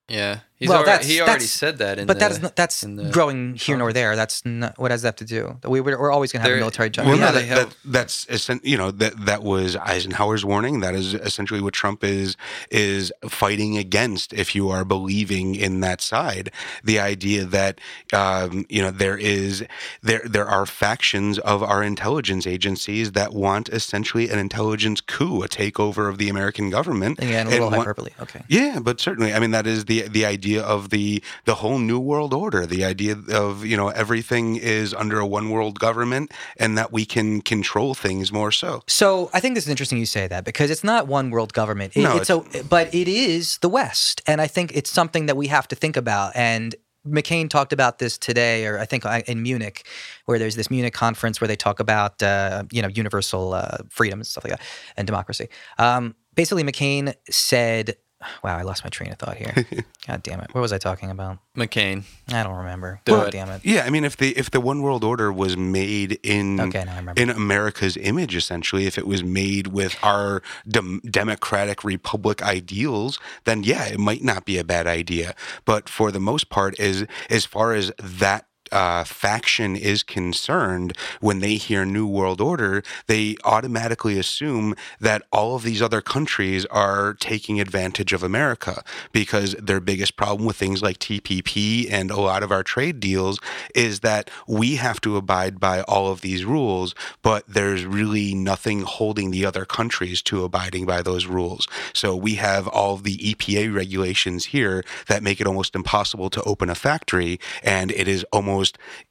Yeah, 0.09 0.41
he's 0.61 0.69
Well, 0.69 0.79
already, 0.79 0.91
that's- 0.93 1.09
he 1.09 1.21
already 1.21 1.33
that's- 1.33 1.51
said 1.51 1.79
that. 1.79 1.99
In 1.99 2.07
but 2.07 2.15
the, 2.15 2.21
that 2.21 2.31
is 2.31 2.41
not, 2.43 2.55
that's 2.55 2.83
in 2.85 2.95
the- 2.97 3.11
growing 3.11 3.55
here 3.57 3.77
nor 3.77 3.93
there. 3.93 4.15
That's 4.15 4.45
not, 4.47 4.79
what 4.79 4.91
does 4.91 5.03
that 5.03 5.09
have 5.09 5.17
to 5.17 5.25
do? 5.25 5.57
We, 5.69 5.81
we're, 5.81 5.99
we're 5.99 6.13
always 6.13 6.31
going 6.33 6.45
to 6.45 6.49
have 6.49 6.57
a 6.57 6.61
military 6.61 6.91
Well. 6.91 7.07
Well, 7.07 7.17
yeah, 7.19 7.25
no, 7.27 7.33
that, 7.33 7.45
have- 7.47 7.69
that, 7.71 7.77
that's 7.85 8.49
you 8.63 8.77
know 8.77 8.91
that 8.93 9.27
that 9.27 9.43
was 9.43 9.75
Eisenhower's 9.77 10.45
warning. 10.45 10.81
That 10.81 10.95
is 10.95 11.15
essentially 11.15 11.61
what 11.61 11.75
Trump 11.75 12.05
is 12.05 12.37
is 12.71 13.13
fighting 13.29 13.77
against. 13.79 14.33
If 14.33 14.55
you 14.55 14.69
are 14.71 14.85
believing 14.85 15.55
in 15.55 15.81
that 15.81 16.01
side, 16.01 16.51
the 16.85 16.99
idea 17.01 17.45
that 17.47 17.81
um, 18.13 18.67
you 18.69 18.83
know 18.83 18.91
there 18.91 19.17
is 19.17 19.65
there 20.03 20.23
there 20.25 20.47
are 20.47 20.67
factions 20.67 21.39
of 21.41 21.63
our 21.63 21.83
intelligence 21.83 22.47
agencies 22.47 23.13
that 23.13 23.33
want 23.33 23.69
essentially 23.71 24.29
an 24.29 24.39
intelligence 24.39 25.01
coup, 25.01 25.43
a 25.43 25.49
takeover 25.49 26.09
of 26.09 26.19
the 26.19 26.29
American 26.29 26.71
government. 26.71 27.19
Again, 27.19 27.33
a 27.33 27.41
and 27.41 27.51
little 27.51 27.67
want- 27.71 27.79
hyperbole. 27.79 28.11
Okay. 28.21 28.43
yeah, 28.49 28.79
but 28.81 29.01
certainly, 29.01 29.33
I 29.33 29.39
mean, 29.39 29.53
that 29.53 29.67
is 29.67 29.85
the 29.87 30.03
the 30.09 30.25
idea 30.27 30.50
of 30.59 30.91
the 30.91 31.23
the 31.45 31.57
whole 31.57 31.79
new 31.79 32.01
world 32.01 32.33
order. 32.35 32.67
The 32.67 32.85
idea 32.85 33.17
of 33.33 33.65
you 33.65 33.77
know 33.77 33.89
everything 33.89 34.57
is 34.57 34.93
under 34.95 35.19
a 35.21 35.27
one 35.27 35.51
world 35.51 35.79
government, 35.79 36.33
and 36.57 36.77
that 36.79 36.93
we 36.93 37.05
can 37.05 37.41
control 37.43 37.95
things 37.95 38.33
more 38.33 38.51
so. 38.51 38.83
So 38.89 39.31
I 39.33 39.41
think 39.41 39.55
this 39.55 39.65
is 39.65 39.71
interesting 39.71 39.99
you 39.99 40.07
say 40.07 40.27
that 40.29 40.45
because 40.45 40.71
it's 40.71 40.83
not 40.85 41.07
one 41.07 41.31
world 41.31 41.53
government. 41.53 41.97
It- 41.97 42.03
No, 42.03 42.17
it's 42.17 42.31
a, 42.31 42.39
but 42.69 42.93
it 42.95 43.07
is 43.09 43.59
the 43.59 43.69
West, 43.69 44.23
and 44.27 44.41
I 44.41 44.47
think 44.47 44.73
it's 44.75 44.91
something 44.91 45.27
that 45.27 45.37
we 45.37 45.47
have 45.49 45.69
to 45.69 45.77
think 45.77 45.97
about. 45.97 46.33
And 46.35 46.75
McCain 47.07 47.49
talked 47.49 47.73
about 47.73 47.99
this 47.99 48.19
today, 48.19 48.67
or 48.67 48.79
I 48.79 48.85
think 48.85 49.05
in 49.27 49.43
Munich, 49.43 49.87
where 50.27 50.39
there's 50.39 50.55
this 50.57 50.71
Munich 50.71 50.93
conference 50.93 51.41
where 51.41 51.49
they 51.49 51.57
talk 51.57 51.81
about 51.81 52.23
uh, 52.23 52.65
you 52.71 52.83
know 52.83 52.89
universal 52.89 53.55
uh, 53.55 53.79
freedom 53.91 54.19
and 54.21 54.27
stuff 54.27 54.45
like 54.45 54.53
that 54.53 54.61
and 54.97 55.07
democracy. 55.07 55.49
Um, 55.79 56.15
basically, 56.35 56.63
McCain 56.63 57.15
said, 57.31 57.97
"Wow, 58.43 58.57
I 58.59 58.63
lost 58.63 58.85
my 58.85 58.91
train 58.91 59.13
of 59.13 59.19
thought 59.19 59.37
here. 59.37 59.55
God 60.07 60.23
damn 60.23 60.41
it! 60.41 60.55
What 60.55 60.61
was 60.61 60.73
I 60.73 60.79
talking 60.79 61.11
about? 61.11 61.39
McCain. 61.57 62.05
I 62.29 62.43
don't 62.43 62.57
remember. 62.57 63.01
Do 63.05 63.13
God 63.13 63.29
it. 63.29 63.31
damn 63.33 63.49
it! 63.51 63.65
Yeah, 63.65 63.85
I 63.85 63.91
mean, 63.91 64.05
if 64.05 64.17
the 64.17 64.37
if 64.37 64.51
the 64.51 64.61
one 64.61 64.83
world 64.83 65.05
order 65.05 65.33
was 65.33 65.57
made 65.57 66.19
in 66.23 66.61
Okay, 66.61 66.85
now 66.85 66.95
I 66.95 66.97
remember. 66.99 67.21
in 67.21 67.31
America's 67.31 67.97
image, 67.97 68.37
essentially, 68.37 68.87
if 68.87 68.99
it 68.99 69.07
was 69.07 69.25
made 69.25 69.69
with 69.69 69.97
our 70.03 70.43
dem- 70.69 71.01
democratic 71.09 71.83
republic 71.85 72.43
ideals, 72.43 73.19
then 73.45 73.63
yeah, 73.63 73.87
it 73.87 73.99
might 73.99 74.23
not 74.23 74.45
be 74.45 74.59
a 74.59 74.65
bad 74.65 74.87
idea. 74.87 75.35
But 75.65 75.89
for 75.89 76.11
the 76.13 76.21
most 76.21 76.51
part, 76.51 76.79
is 76.79 77.07
as 77.29 77.47
far 77.47 77.73
as 77.75 77.93
that. 77.99 78.47
Uh, 78.73 79.05
faction 79.05 79.77
is 79.77 80.03
concerned 80.03 80.97
when 81.21 81.41
they 81.41 81.55
hear 81.55 81.85
New 81.85 82.07
World 82.07 82.41
Order, 82.41 82.83
they 83.07 83.37
automatically 83.45 84.19
assume 84.19 84.75
that 85.01 85.23
all 85.33 85.57
of 85.57 85.63
these 85.63 85.83
other 85.83 86.01
countries 86.01 86.65
are 86.67 87.15
taking 87.15 87.61
advantage 87.61 88.13
of 88.13 88.23
America 88.23 88.83
because 89.13 89.55
their 89.55 89.81
biggest 89.81 90.17
problem 90.17 90.47
with 90.47 90.57
things 90.57 90.83
like 90.83 90.99
TPP 90.99 91.91
and 91.91 92.11
a 92.11 92.21
lot 92.21 92.43
of 92.43 92.53
our 92.53 92.63
trade 92.63 93.01
deals 93.01 93.41
is 93.75 94.01
that 94.01 94.31
we 94.47 94.77
have 94.77 95.01
to 95.01 95.17
abide 95.17 95.59
by 95.59 95.83
all 95.83 96.11
of 96.13 96.21
these 96.21 96.45
rules, 96.45 96.95
but 97.23 97.45
there's 97.49 97.85
really 97.85 98.35
nothing 98.35 98.83
holding 98.83 99.31
the 99.31 99.45
other 99.45 99.65
countries 99.65 100.23
to 100.23 100.45
abiding 100.45 100.87
by 100.87 101.03
those 101.03 101.27
rules. 101.27 101.67
So 101.93 102.15
we 102.15 102.35
have 102.37 102.69
all 102.69 102.95
of 102.95 103.03
the 103.03 103.17
EPA 103.19 103.75
regulations 103.75 104.47
here 104.47 104.85
that 105.07 105.23
make 105.23 105.41
it 105.41 105.47
almost 105.47 105.75
impossible 105.75 106.31
to 106.31 106.43
open 106.45 106.71
a 106.71 106.75
factory, 106.75 107.41
and 107.63 107.91
it 107.91 108.07
is 108.07 108.25
almost 108.33 108.60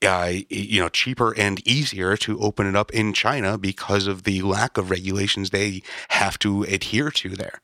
uh, 0.05 0.31
you 0.49 0.81
know 0.81 0.89
cheaper 0.89 1.33
and 1.37 1.65
easier 1.67 2.15
to 2.17 2.39
open 2.39 2.67
it 2.67 2.75
up 2.75 2.91
in 2.91 3.13
China 3.13 3.57
because 3.57 4.07
of 4.07 4.23
the 4.23 4.41
lack 4.41 4.77
of 4.77 4.89
regulations 4.89 5.49
they 5.49 5.81
have 6.09 6.37
to 6.39 6.63
adhere 6.63 7.11
to 7.11 7.29
there. 7.29 7.61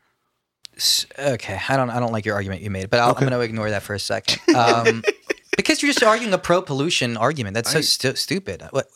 Okay, 1.18 1.60
I 1.70 1.78
don't 1.78 1.90
I 1.90 2.00
don't 2.00 2.12
like 2.12 2.26
your 2.26 2.36
argument 2.36 2.62
you 2.62 2.70
made, 2.70 2.90
but 2.90 3.00
I'll, 3.00 3.10
I'm 3.10 3.20
going 3.22 3.32
to 3.32 3.40
ignore 3.40 3.70
that 3.70 3.84
for 3.84 3.94
a 3.94 4.00
second. 4.00 4.42
Um, 4.56 5.04
because 5.58 5.82
you're 5.82 5.92
just 5.94 6.04
arguing 6.04 6.34
a 6.34 6.38
pro 6.38 6.62
pollution 6.62 7.16
argument. 7.16 7.54
That's 7.54 7.72
so 7.72 7.78
I- 7.80 7.82
stu- 7.82 8.16
stupid. 8.16 8.64
What, 8.72 8.88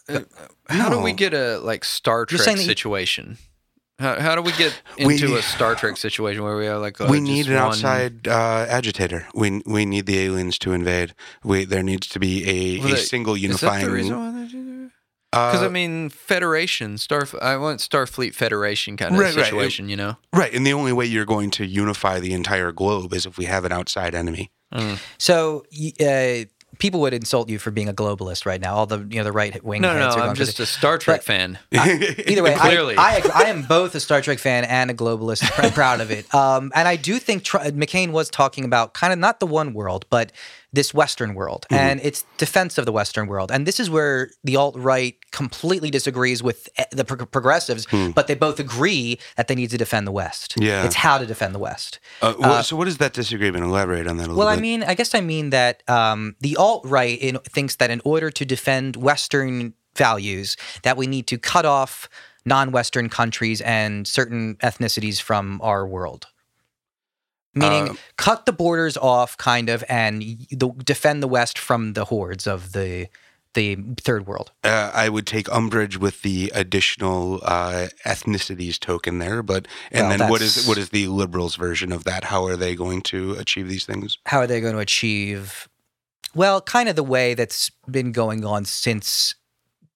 How 0.67 0.89
do 0.89 0.99
we 0.99 1.13
get 1.13 1.33
a 1.33 1.57
like 1.59 1.85
Star 1.85 2.25
Trek 2.25 2.41
saying 2.41 2.57
you- 2.57 2.63
situation? 2.63 3.37
How, 3.99 4.19
how 4.19 4.35
do 4.35 4.41
we 4.41 4.51
get 4.53 4.81
We- 5.05 5.13
into 5.15 5.35
a 5.35 5.41
Star 5.41 5.75
Trek 5.75 5.97
situation 5.97 6.43
where 6.43 6.55
we 6.57 6.67
are 6.67 6.77
like 6.79 6.99
uh, 7.01 7.07
we 7.09 7.19
need 7.19 7.47
an 7.47 7.53
one- 7.55 7.63
outside 7.63 8.27
uh, 8.27 8.65
agitator. 8.69 9.27
We 9.35 9.61
we 9.65 9.85
need 9.85 10.05
the 10.05 10.19
aliens 10.19 10.57
to 10.59 10.71
invade. 10.71 11.13
We 11.43 11.65
there 11.65 11.83
needs 11.83 12.07
to 12.09 12.19
be 12.19 12.47
a, 12.49 12.79
Well, 12.79 12.87
a 12.87 12.91
that- 12.91 12.97
single 12.99 13.35
Is 13.35 13.41
that 13.41 13.47
unifying. 13.47 13.85
the 13.85 13.91
reason 13.91 14.17
why 14.17 14.31
they 14.41 14.47
do? 14.47 14.91
Because 15.31 15.61
uh, 15.61 15.65
I 15.65 15.69
mean, 15.69 16.09
Federation, 16.09 16.97
Star. 16.97 17.27
I 17.39 17.55
want 17.57 17.81
Starfleet 17.81 18.33
Federation 18.33 18.97
kind 18.97 19.13
of 19.13 19.19
Right, 19.19 19.35
right. 19.35 19.45
situation. 19.45 19.87
You 19.87 19.95
know. 19.95 20.17
right, 20.33 20.51
and 20.51 20.65
the 20.65 20.73
only 20.73 20.91
way 20.91 21.05
you're 21.05 21.25
going 21.25 21.51
to 21.51 21.65
unify 21.67 22.19
the 22.19 22.33
entire 22.33 22.71
globe 22.71 23.13
is 23.13 23.27
if 23.27 23.37
we 23.37 23.45
have 23.45 23.63
an 23.63 23.71
outside 23.71 24.15
enemy. 24.15 24.49
Mm. 24.73 24.99
so 25.17 25.63
uh, 26.01 26.45
people 26.77 27.01
would 27.01 27.13
insult 27.13 27.49
you 27.49 27.57
for 27.59 27.71
being 27.71 27.89
a 27.89 27.93
globalist 27.93 28.45
right 28.45 28.61
now. 28.61 28.75
All 28.75 28.85
the 28.85 28.99
you 28.99 29.17
know 29.17 29.23
the 29.23 29.31
right 29.31 29.61
wing. 29.63 29.81
No, 29.81 29.97
no, 29.97 30.09
I'm 30.09 30.35
just 30.35 30.57
crazy. 30.57 30.63
a 30.63 30.65
Star 30.67 30.97
Trek 30.97 31.19
But- 31.21 31.25
fan. 31.25 31.59
Either 31.71 32.43
way, 32.43 32.55
Clearly. 32.57 32.95
I, 32.97 33.17
I. 33.17 33.31
I 33.33 33.49
am 33.49 33.63
both 33.63 33.95
a 33.95 33.99
Star 33.99 34.21
Trek 34.21 34.39
fan 34.39 34.63
and 34.65 34.91
a 34.91 34.93
globalist. 34.93 35.49
I'm 35.61 35.71
proud 35.73 36.01
of 36.01 36.11
it. 36.11 36.31
Um, 36.33 36.71
and 36.75 36.87
I 36.87 36.95
do 36.95 37.19
think 37.19 37.43
Tr- 37.43 37.57
McCain 37.57 38.11
was 38.11 38.29
talking 38.29 38.63
about 38.65 38.93
kind 38.93 39.11
of 39.11 39.19
not 39.19 39.39
the 39.39 39.47
one 39.47 39.73
world, 39.73 40.05
but 40.09 40.31
this 40.71 40.93
Western 40.93 41.33
world 41.33 41.65
and 41.71 41.99
its 42.01 42.25
defense 42.37 42.77
of 42.77 42.85
the 42.85 42.91
Western 42.91 43.25
world. 43.27 43.51
And 43.51 43.65
this 43.65 43.79
is 43.79 43.89
where 43.89 44.29
the 44.43 44.55
alt 44.55 44.75
right 44.77 45.15
completely 45.31 45.89
disagrees 45.89 46.43
with 46.43 46.69
eh, 46.77 46.85
the 46.91 47.03
pro- 47.03 47.25
progressives, 47.25 47.87
but 48.13 48.27
they 48.27 48.35
both 48.35 48.59
agree 48.59 49.17
that 49.35 49.47
they 49.47 49.55
need 49.55 49.71
to 49.71 49.77
defend 49.79 50.05
the 50.05 50.11
West. 50.11 50.53
Yeah. 50.59 50.85
it's 50.85 50.95
how 50.95 51.17
to 51.17 51.25
defend 51.25 51.55
the 51.55 51.59
West. 51.59 51.99
Uh, 52.21 52.33
wha- 52.37 52.61
so 52.61 52.75
what 52.75 52.87
is 52.87 52.97
that 52.99 53.13
disagreement? 53.13 53.63
Elaborate 53.63 54.05
on 54.07 54.17
that 54.17 54.27
a 54.27 54.29
little 54.29 54.37
Well, 54.37 54.47
bit. 54.47 54.51
Well, 54.51 54.57
I 54.59 54.61
mean, 54.61 54.83
I 54.83 54.93
guess 54.93 55.15
I 55.15 55.21
mean 55.21 55.49
that 55.49 55.81
um, 55.89 56.35
the 56.39 56.55
alt 56.57 56.85
right 56.85 57.19
thinks 57.45 57.77
that 57.77 57.89
in 57.89 58.01
order 58.05 58.29
to 58.29 58.45
defend 58.45 58.95
Western 58.95 59.73
values, 59.95 60.55
that 60.83 60.97
we 60.97 61.07
need 61.07 61.25
to 61.27 61.37
cut 61.39 61.65
off 61.65 62.07
non-Western 62.45 63.09
countries 63.09 63.59
and 63.61 64.07
certain 64.07 64.55
ethnicities 64.57 65.21
from 65.21 65.59
our 65.63 65.85
world. 65.87 66.27
Meaning, 67.59 67.89
Uh, 67.89 67.93
cut 68.17 68.45
the 68.45 68.53
borders 68.53 68.97
off, 68.97 69.37
kind 69.37 69.69
of, 69.69 69.83
and 69.89 70.21
the, 70.49 70.71
defend 70.83 71.21
the 71.21 71.27
West 71.27 71.59
from 71.59 71.93
the 71.93 72.05
hordes 72.05 72.47
of 72.47 72.71
the 72.71 73.07
the 73.55 73.77
third 73.99 74.27
world. 74.27 74.51
Uh, 74.63 74.91
I 74.93 75.09
would 75.09 75.25
take 75.25 75.51
umbrage 75.51 75.97
with 75.97 76.21
the 76.21 76.51
additional 76.53 77.39
uh, 77.43 77.87
ethnicities 78.05 78.79
token 78.79 79.17
there, 79.19 79.41
but 79.41 79.67
and 79.91 80.07
Well, 80.07 80.17
then 80.17 80.29
what 80.29 80.41
is 80.41 80.67
what 80.67 80.77
is 80.77 80.89
the 80.89 81.07
liberals' 81.07 81.55
version 81.55 81.91
of 81.91 82.03
that? 82.03 82.25
How 82.25 82.45
are 82.45 82.55
they 82.55 82.75
going 82.75 83.01
to 83.03 83.33
achieve 83.33 83.67
these 83.67 83.85
things? 83.85 84.17
How 84.27 84.37
are 84.37 84.47
they 84.47 84.61
going 84.61 84.75
to 84.75 84.79
achieve? 84.79 85.67
Well, 86.35 86.61
kind 86.61 86.87
of 86.89 86.95
the 86.95 87.03
way 87.03 87.33
that's 87.33 87.71
been 87.89 88.11
going 88.11 88.45
on 88.45 88.65
since 88.65 89.33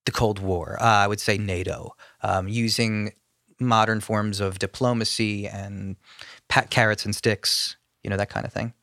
the 0.06 0.12
Cold 0.12 0.40
War. 0.40 0.78
Uh, 0.82 0.86
I 0.86 1.08
would 1.08 1.20
say 1.20 1.38
NATO, 1.38 1.96
um, 2.22 2.48
using 2.48 3.14
modern 3.60 4.02
forms 4.02 4.40
of 4.40 4.60
diplomacy 4.60 5.48
and 5.48 5.96
pat 6.54 6.70
carrots 6.70 7.04
and 7.04 7.16
sticks, 7.16 7.78
you 8.04 8.12
know, 8.12 8.18
that 8.18 8.30
kind 8.30 8.46
of 8.46 8.54
thing. 8.54 8.74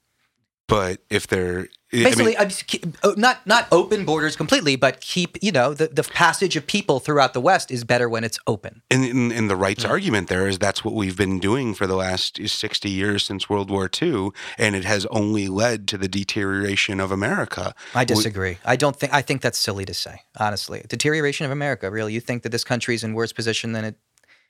But 0.67 0.99
if 1.09 1.29
they're 1.29 1.69
Basically, 1.93 2.35
just 2.35 2.69
keep- 2.69 2.87
uh, 3.03 3.15
not 3.17 3.45
not 3.47 3.67
open 3.73 4.05
borders 4.05 4.37
completely, 4.37 4.77
but 4.77 5.01
keep 5.01 5.37
you 5.43 5.51
know 5.51 5.75
the, 5.75 5.89
the 5.89 6.05
passage 6.05 6.55
of 6.55 6.65
people 6.67 7.01
throughout 7.01 7.33
the 7.33 7.41
West 7.41 7.73
is 7.73 7.83
better 7.83 8.09
when 8.09 8.23
it's 8.23 8.39
open. 8.47 8.83
in, 8.91 9.03
in, 9.03 9.33
in 9.33 9.49
the 9.49 9.57
rights 9.57 9.85
argument, 9.85 10.29
there 10.29 10.47
is 10.47 10.59
that's 10.59 10.85
what 10.85 10.95
we've 10.95 11.17
been 11.17 11.41
doing 11.41 11.75
for 11.75 11.89
the 11.89 11.97
last 11.97 12.41
sixty 12.49 12.91
years 12.91 13.25
since 13.25 13.51
World 13.51 13.71
War 13.71 13.91
II, 14.01 14.31
and 14.57 14.77
it 14.77 14.85
has 14.85 15.05
only 15.07 15.49
led 15.49 15.89
to 15.89 15.99
the 15.99 16.07
deterioration 16.07 17.01
of 17.01 17.11
America. 17.11 17.75
I 17.93 18.05
disagree. 18.05 18.59
I 18.65 18.77
don't 18.77 18.95
think. 18.95 19.13
I 19.13 19.23
think 19.23 19.43
that's 19.43 19.59
silly 19.59 19.85
to 19.85 19.95
say. 19.95 20.23
Honestly, 20.39 20.85
deterioration 20.89 21.45
of 21.45 21.51
America. 21.51 21.91
Really, 21.91 22.13
you 22.13 22.21
think 22.21 22.45
that 22.45 22.51
this 22.51 22.63
country 22.63 22.95
is 22.95 23.03
in 23.03 23.15
worse 23.15 23.33
position 23.33 23.73
than 23.73 23.85
it 23.85 23.97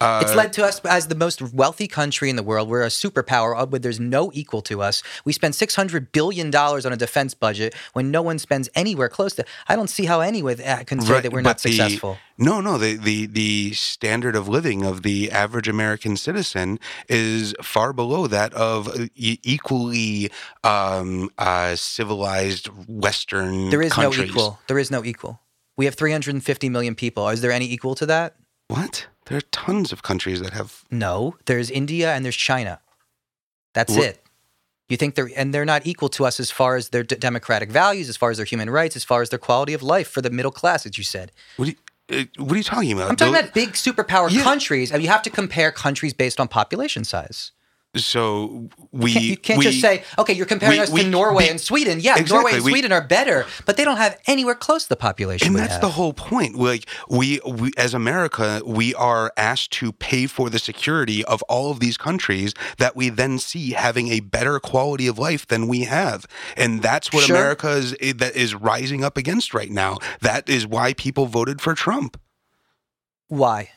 Uh, 0.01 0.21
It's 0.23 0.35
led 0.35 0.53
to 0.55 0.65
us 0.65 0.81
as 0.87 1.09
the 1.09 1.15
most 1.15 1.43
wealthy 1.43 1.87
country 1.87 2.31
in 2.31 2.37
the 2.37 2.43
world. 2.43 2.69
We're 2.71 2.83
a 2.85 2.87
superpower, 2.89 3.55
uh, 3.59 3.67
but 3.67 3.83
there's 3.83 4.01
no 4.01 4.31
equal 4.33 4.63
to 4.63 4.81
us. 4.81 5.03
We 5.27 5.33
spend 5.35 5.55
six 5.55 5.75
hundred 5.75 6.11
billion 6.13 6.51
dollars 6.51 6.87
on 6.87 6.93
a 6.93 6.97
defense 6.97 7.35
budget 7.35 7.75
when 7.93 8.11
no 8.11 8.23
one 8.23 8.39
spends 8.39 8.71
anywhere 8.75 9.11
close 9.11 9.35
to. 9.35 9.45
I 9.69 9.77
don't 9.77 9.91
see 9.91 10.07
how 10.07 10.21
anyone 10.21 10.57
uh, 10.61 10.85
can 10.87 11.01
say 11.03 11.13
Right, 11.13 11.23
that 11.23 11.33
we're 11.33 11.43
not 11.43 11.59
the- 11.59 11.69
successful. 11.73 12.17
No, 12.39 12.63
no. 12.63 12.79
The, 12.79 12.95
the 12.97 13.27
the 13.27 13.73
standard 13.75 14.35
of 14.35 14.49
living 14.49 14.83
of 14.87 15.03
the 15.03 15.31
average 15.31 15.69
American 15.69 16.17
citizen 16.17 16.81
is 17.07 17.55
far 17.63 17.93
below 17.93 18.27
that 18.29 18.55
of 18.55 18.89
e- 19.15 19.39
equally 19.43 20.31
um, 20.65 21.29
uh, 21.37 21.77
civilized 21.77 22.69
Western. 22.89 23.69
There 23.69 23.83
is 23.83 23.93
countries. 23.93 24.19
no 24.19 24.25
equal. 24.25 24.59
There 24.69 24.79
is 24.79 24.91
no 24.91 25.05
equal. 25.05 25.41
We 25.77 25.85
have 25.85 25.95
350 25.97 26.69
million 26.71 26.95
people. 26.95 27.29
Is 27.29 27.43
there 27.43 27.53
any 27.53 27.67
equal 27.67 27.95
to 27.97 28.07
that? 28.07 28.37
What? 28.69 29.07
There 29.31 29.39
are 29.39 29.53
tons 29.53 29.93
of 29.93 30.03
countries 30.03 30.41
that 30.43 30.53
have. 30.53 30.85
No. 30.91 31.37
There's 31.47 31.71
India 31.71 32.13
and 32.13 32.25
there's 32.25 32.37
China. 32.37 32.81
That's 33.73 33.97
Wha- 33.97 34.03
it. 34.03 34.25
You 34.89 34.97
think 34.97 35.15
they're 35.15 35.31
and 35.37 35.55
they're 35.55 35.65
not 35.65 35.87
equal 35.87 36.09
to 36.11 36.27
us 36.27 36.41
as 36.41 36.51
far 36.51 36.75
as 36.75 36.89
their 36.89 37.05
d- 37.05 37.15
democratic 37.15 37.71
values, 37.71 38.09
as 38.09 38.17
far 38.17 38.31
as 38.31 38.37
their 38.39 38.45
human 38.45 38.69
rights, 38.69 38.97
as 38.97 39.05
far 39.05 39.23
as 39.23 39.31
their 39.31 39.39
quality 39.39 39.73
of 39.73 39.83
life 39.85 40.09
for 40.11 40.21
the 40.21 40.31
middle 40.31 40.51
class, 40.51 40.85
as 40.85 40.99
you 40.99 41.05
said. 41.05 41.31
What 41.57 41.69
are 41.69 41.71
you, 41.71 41.77
uh, 42.13 42.25
what 42.43 42.55
are 42.55 42.57
you 42.57 42.65
talking 42.65 42.91
about? 42.93 43.09
I'm 43.09 43.15
talking 43.17 43.37
about 43.37 43.55
big 43.55 43.71
superpower 43.75 44.29
Yeah. 44.33 44.43
countries, 44.43 44.91
and 44.91 45.01
you 45.01 45.09
have 45.09 45.23
to 45.23 45.31
compare 45.31 45.71
countries 45.71 46.13
based 46.13 46.41
on 46.41 46.49
population 46.49 47.05
size. 47.05 47.53
So 47.97 48.69
we 48.93 49.11
You 49.11 49.37
can't 49.37 49.59
we, 49.59 49.65
just 49.65 49.81
say, 49.81 50.05
okay, 50.17 50.33
you're 50.33 50.47
comparing 50.47 50.79
we- 50.79 50.83
us 50.85 50.91
we- 50.91 51.03
to 51.03 51.09
Norway 51.09 51.47
be- 51.47 51.51
and 51.51 51.61
Sweden. 51.61 51.99
Yeah, 51.99 52.13
Exactly, 52.19 52.35
Norway 52.37 52.53
and 52.55 52.65
we- 52.65 52.71
Sweden 52.71 52.93
are 52.93 53.01
better, 53.01 53.47
but 53.67 53.77
they 53.77 53.85
don't 53.85 53.97
have 53.97 54.17
anywhere 54.29 54.55
close 54.55 54.85
to 54.85 54.91
the 54.91 54.97
population. 54.97 55.49
And 55.49 55.57
that's 55.57 55.73
have. 55.73 55.81
the 55.81 55.89
whole 55.91 56.13
point. 56.13 56.55
Like 56.55 56.87
we, 57.09 57.41
we, 57.45 57.73
as 57.77 57.93
America, 57.93 58.63
we 58.65 58.95
are 58.95 59.33
asked 59.37 59.73
to 59.73 59.91
pay 59.93 60.27
for 60.29 60.49
the 60.51 60.61
security 60.61 61.25
of 61.25 61.43
all 61.49 61.73
of 61.73 61.81
these 61.81 61.97
countries 61.97 62.55
that 62.79 62.95
we 62.95 63.09
then 63.09 63.41
see 63.41 63.73
having 63.73 64.07
a 64.13 64.21
better 64.21 64.61
quality 64.61 65.09
of 65.09 65.19
life 65.19 65.49
than 65.49 65.67
we 65.67 65.81
have, 65.83 66.27
and 66.57 66.83
that's 66.83 67.13
what 67.13 67.25
Sure. 67.25 67.35
America 67.35 67.71
is 67.71 67.97
that 68.15 68.37
is 68.37 68.55
rising 68.55 69.03
up 69.03 69.17
against 69.17 69.53
right 69.53 69.71
now. 69.71 69.99
That 70.21 70.49
is 70.49 70.65
why 70.65 70.93
people 70.95 71.27
voted 71.27 71.61
for 71.61 71.75
Trump 71.75 72.21
Why? 73.27 73.71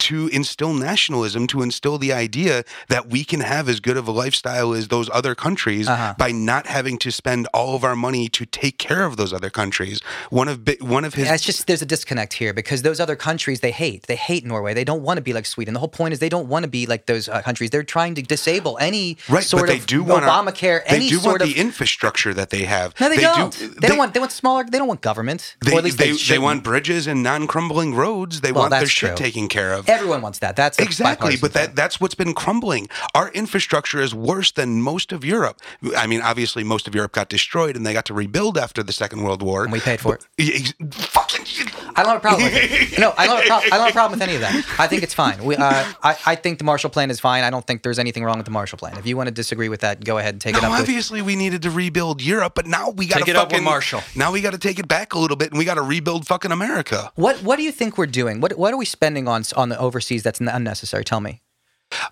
To 0.00 0.28
instill 0.28 0.72
nationalism, 0.74 1.46
to 1.48 1.62
instill 1.62 1.98
the 1.98 2.12
idea 2.12 2.64
that 2.88 3.08
we 3.08 3.24
can 3.24 3.40
have 3.40 3.68
as 3.68 3.80
good 3.80 3.96
of 3.96 4.08
a 4.08 4.10
lifestyle 4.10 4.72
as 4.72 4.88
those 4.88 5.08
other 5.12 5.34
countries 5.34 5.86
Uh-huh. 5.88 6.14
by 6.18 6.32
not 6.32 6.66
having 6.66 6.98
to 6.98 7.10
spend 7.10 7.46
all 7.54 7.74
of 7.76 7.84
our 7.84 7.96
money 7.96 8.28
to 8.28 8.44
take 8.46 8.78
care 8.78 9.04
of 9.04 9.16
those 9.16 9.32
other 9.32 9.50
countries. 9.50 10.00
One 10.30 10.48
of 10.48 10.60
one 10.80 11.04
of 11.04 11.14
his 11.14 11.30
It's 11.30 11.44
just 11.44 11.66
there's 11.66 11.82
a 11.82 11.86
disconnect 11.86 12.32
here 12.34 12.52
because 12.52 12.82
those 12.82 13.00
other 13.00 13.16
countries 13.16 13.60
they 13.60 13.70
hate. 13.70 14.06
They 14.06 14.16
hate 14.16 14.44
Norway. 14.44 14.74
They 14.74 14.84
don't 14.84 15.02
want 15.02 15.18
to 15.18 15.22
be 15.22 15.32
like 15.32 15.46
Sweden. 15.46 15.74
The 15.74 15.80
whole 15.80 15.88
point 15.88 16.12
is 16.12 16.18
they 16.18 16.28
don't 16.28 16.48
want 16.48 16.64
to 16.64 16.68
be 16.70 16.86
like 16.86 17.06
those 17.06 17.28
uh, 17.28 17.42
countries. 17.42 17.70
They're 17.70 17.82
trying 17.82 18.14
to 18.16 18.22
disable 18.22 18.78
any 18.80 19.16
Right, 19.28 19.44
sort 19.44 19.62
but 19.62 19.66
they 19.68 19.78
of 19.78 19.86
do 19.86 20.02
want 20.02 20.24
our- 20.24 20.30
Obamacare. 20.44 20.86
They 20.88 21.08
do 21.08 21.20
want 21.20 21.42
of 21.42 21.48
the 21.48 21.58
infrastructure 21.58 22.32
that 22.34 22.50
they 22.50 22.64
have. 22.64 22.94
no, 23.00 23.08
they, 23.08 23.16
don't. 23.16 23.52
Do, 23.56 23.68
they, 23.68 23.88
don't 23.88 23.98
want. 23.98 24.14
They 24.14 24.20
want 24.20 24.32
smaller. 24.32 24.64
They 24.64 24.78
don't 24.78 24.88
want 24.88 25.00
government. 25.00 25.56
They, 25.64 25.72
or 25.74 25.78
at 25.78 25.84
least 25.84 25.98
they, 25.98 26.12
they, 26.12 26.16
they 26.34 26.38
want 26.38 26.62
bridges 26.64 27.06
and 27.06 27.22
non-crumbling 27.22 27.94
roads. 27.94 28.40
They 28.40 28.52
Well, 28.52 28.62
want 28.62 28.70
their 28.70 28.86
shit 28.86 29.16
true. 29.16 29.26
taken 29.26 29.48
care 29.48 29.72
of. 29.72 29.86
Everyone 29.90 30.22
wants 30.22 30.38
that. 30.38 30.56
That's 30.56 30.78
Exactly, 30.78 31.36
but 31.36 31.52
that 31.54 31.74
that's 31.74 32.00
what's 32.00 32.14
been 32.14 32.32
crumbling. 32.32 32.88
Our 33.14 33.30
infrastructure 33.32 34.00
is 34.00 34.14
worse 34.14 34.52
than 34.52 34.80
most 34.82 35.12
of 35.12 35.24
Europe. 35.24 35.60
I 35.96 36.06
mean, 36.06 36.22
obviously, 36.22 36.62
most 36.64 36.86
of 36.86 36.94
Europe 36.94 37.12
got 37.12 37.28
destroyed, 37.28 37.76
and 37.76 37.84
they 37.84 37.92
got 37.92 38.04
to 38.06 38.14
rebuild 38.14 38.56
after 38.56 38.82
the 38.82 38.92
Second 38.92 39.22
World 39.22 39.42
War. 39.42 39.64
And 39.64 39.72
we 39.72 39.80
paid 39.80 40.00
for 40.00 40.14
it. 40.14 40.26
Ex- 40.38 40.74
Fucking. 41.06 41.66
I 42.00 42.02
don't 42.02 42.12
have 42.12 42.18
a 42.18 42.20
problem 42.20 42.44
with 42.44 42.54
it. 42.92 42.98
No, 42.98 43.12
I 43.16 43.26
don't, 43.26 43.36
have 43.36 43.44
a 43.44 43.48
pro- 43.48 43.56
I 43.56 43.60
don't 43.70 43.80
have 43.80 43.88
a 43.90 43.92
problem 43.92 44.18
with 44.18 44.28
any 44.28 44.34
of 44.36 44.40
that. 44.42 44.54
I 44.78 44.86
think 44.86 45.02
it's 45.02 45.14
fine. 45.14 45.42
We, 45.44 45.56
uh, 45.56 45.84
I, 46.02 46.16
I 46.26 46.34
think 46.34 46.58
the 46.58 46.64
Marshall 46.64 46.90
Plan 46.90 47.10
is 47.10 47.20
fine. 47.20 47.44
I 47.44 47.50
don't 47.50 47.66
think 47.66 47.82
there's 47.82 47.98
anything 47.98 48.24
wrong 48.24 48.36
with 48.38 48.46
the 48.46 48.50
Marshall 48.52 48.78
Plan. 48.78 48.96
If 48.98 49.06
you 49.06 49.16
want 49.16 49.28
to 49.28 49.32
disagree 49.34 49.68
with 49.68 49.80
that, 49.80 50.04
go 50.04 50.18
ahead 50.18 50.34
and 50.34 50.40
take 50.40 50.56
it 50.56 50.62
No, 50.62 50.68
up 50.68 50.72
with. 50.72 50.80
obviously 50.80 51.22
we 51.22 51.36
needed 51.36 51.62
to 51.62 51.70
rebuild 51.70 52.22
Europe, 52.22 52.52
but 52.54 52.66
now 52.66 52.90
we 52.90 53.06
got 53.06 53.14
to 53.18 53.20
Take 53.20 53.28
it 53.28 53.36
up 53.36 53.48
with 53.48 53.52
fucking 53.52 53.64
Marshall. 53.64 54.02
Now 54.16 54.32
we 54.32 54.40
got 54.40 54.52
to 54.52 54.58
take 54.58 54.78
it 54.78 54.88
back 54.88 55.14
a 55.14 55.18
little 55.18 55.36
bit, 55.36 55.50
and 55.50 55.58
we 55.58 55.64
got 55.64 55.74
to 55.74 55.82
rebuild 55.82 56.26
fucking 56.26 56.52
America. 56.52 57.12
What 57.14 57.42
What 57.42 57.56
do 57.56 57.62
you 57.62 57.72
think 57.72 57.98
we're 57.98 58.06
doing? 58.06 58.40
What 58.40 58.56
What 58.58 58.72
are 58.72 58.76
we 58.78 58.84
spending 58.86 59.28
on 59.28 59.42
on 59.56 59.68
the 59.68 59.78
overseas 59.78 60.22
that's 60.22 60.40
unnecessary? 60.40 61.04
Tell 61.04 61.20
me. 61.20 61.42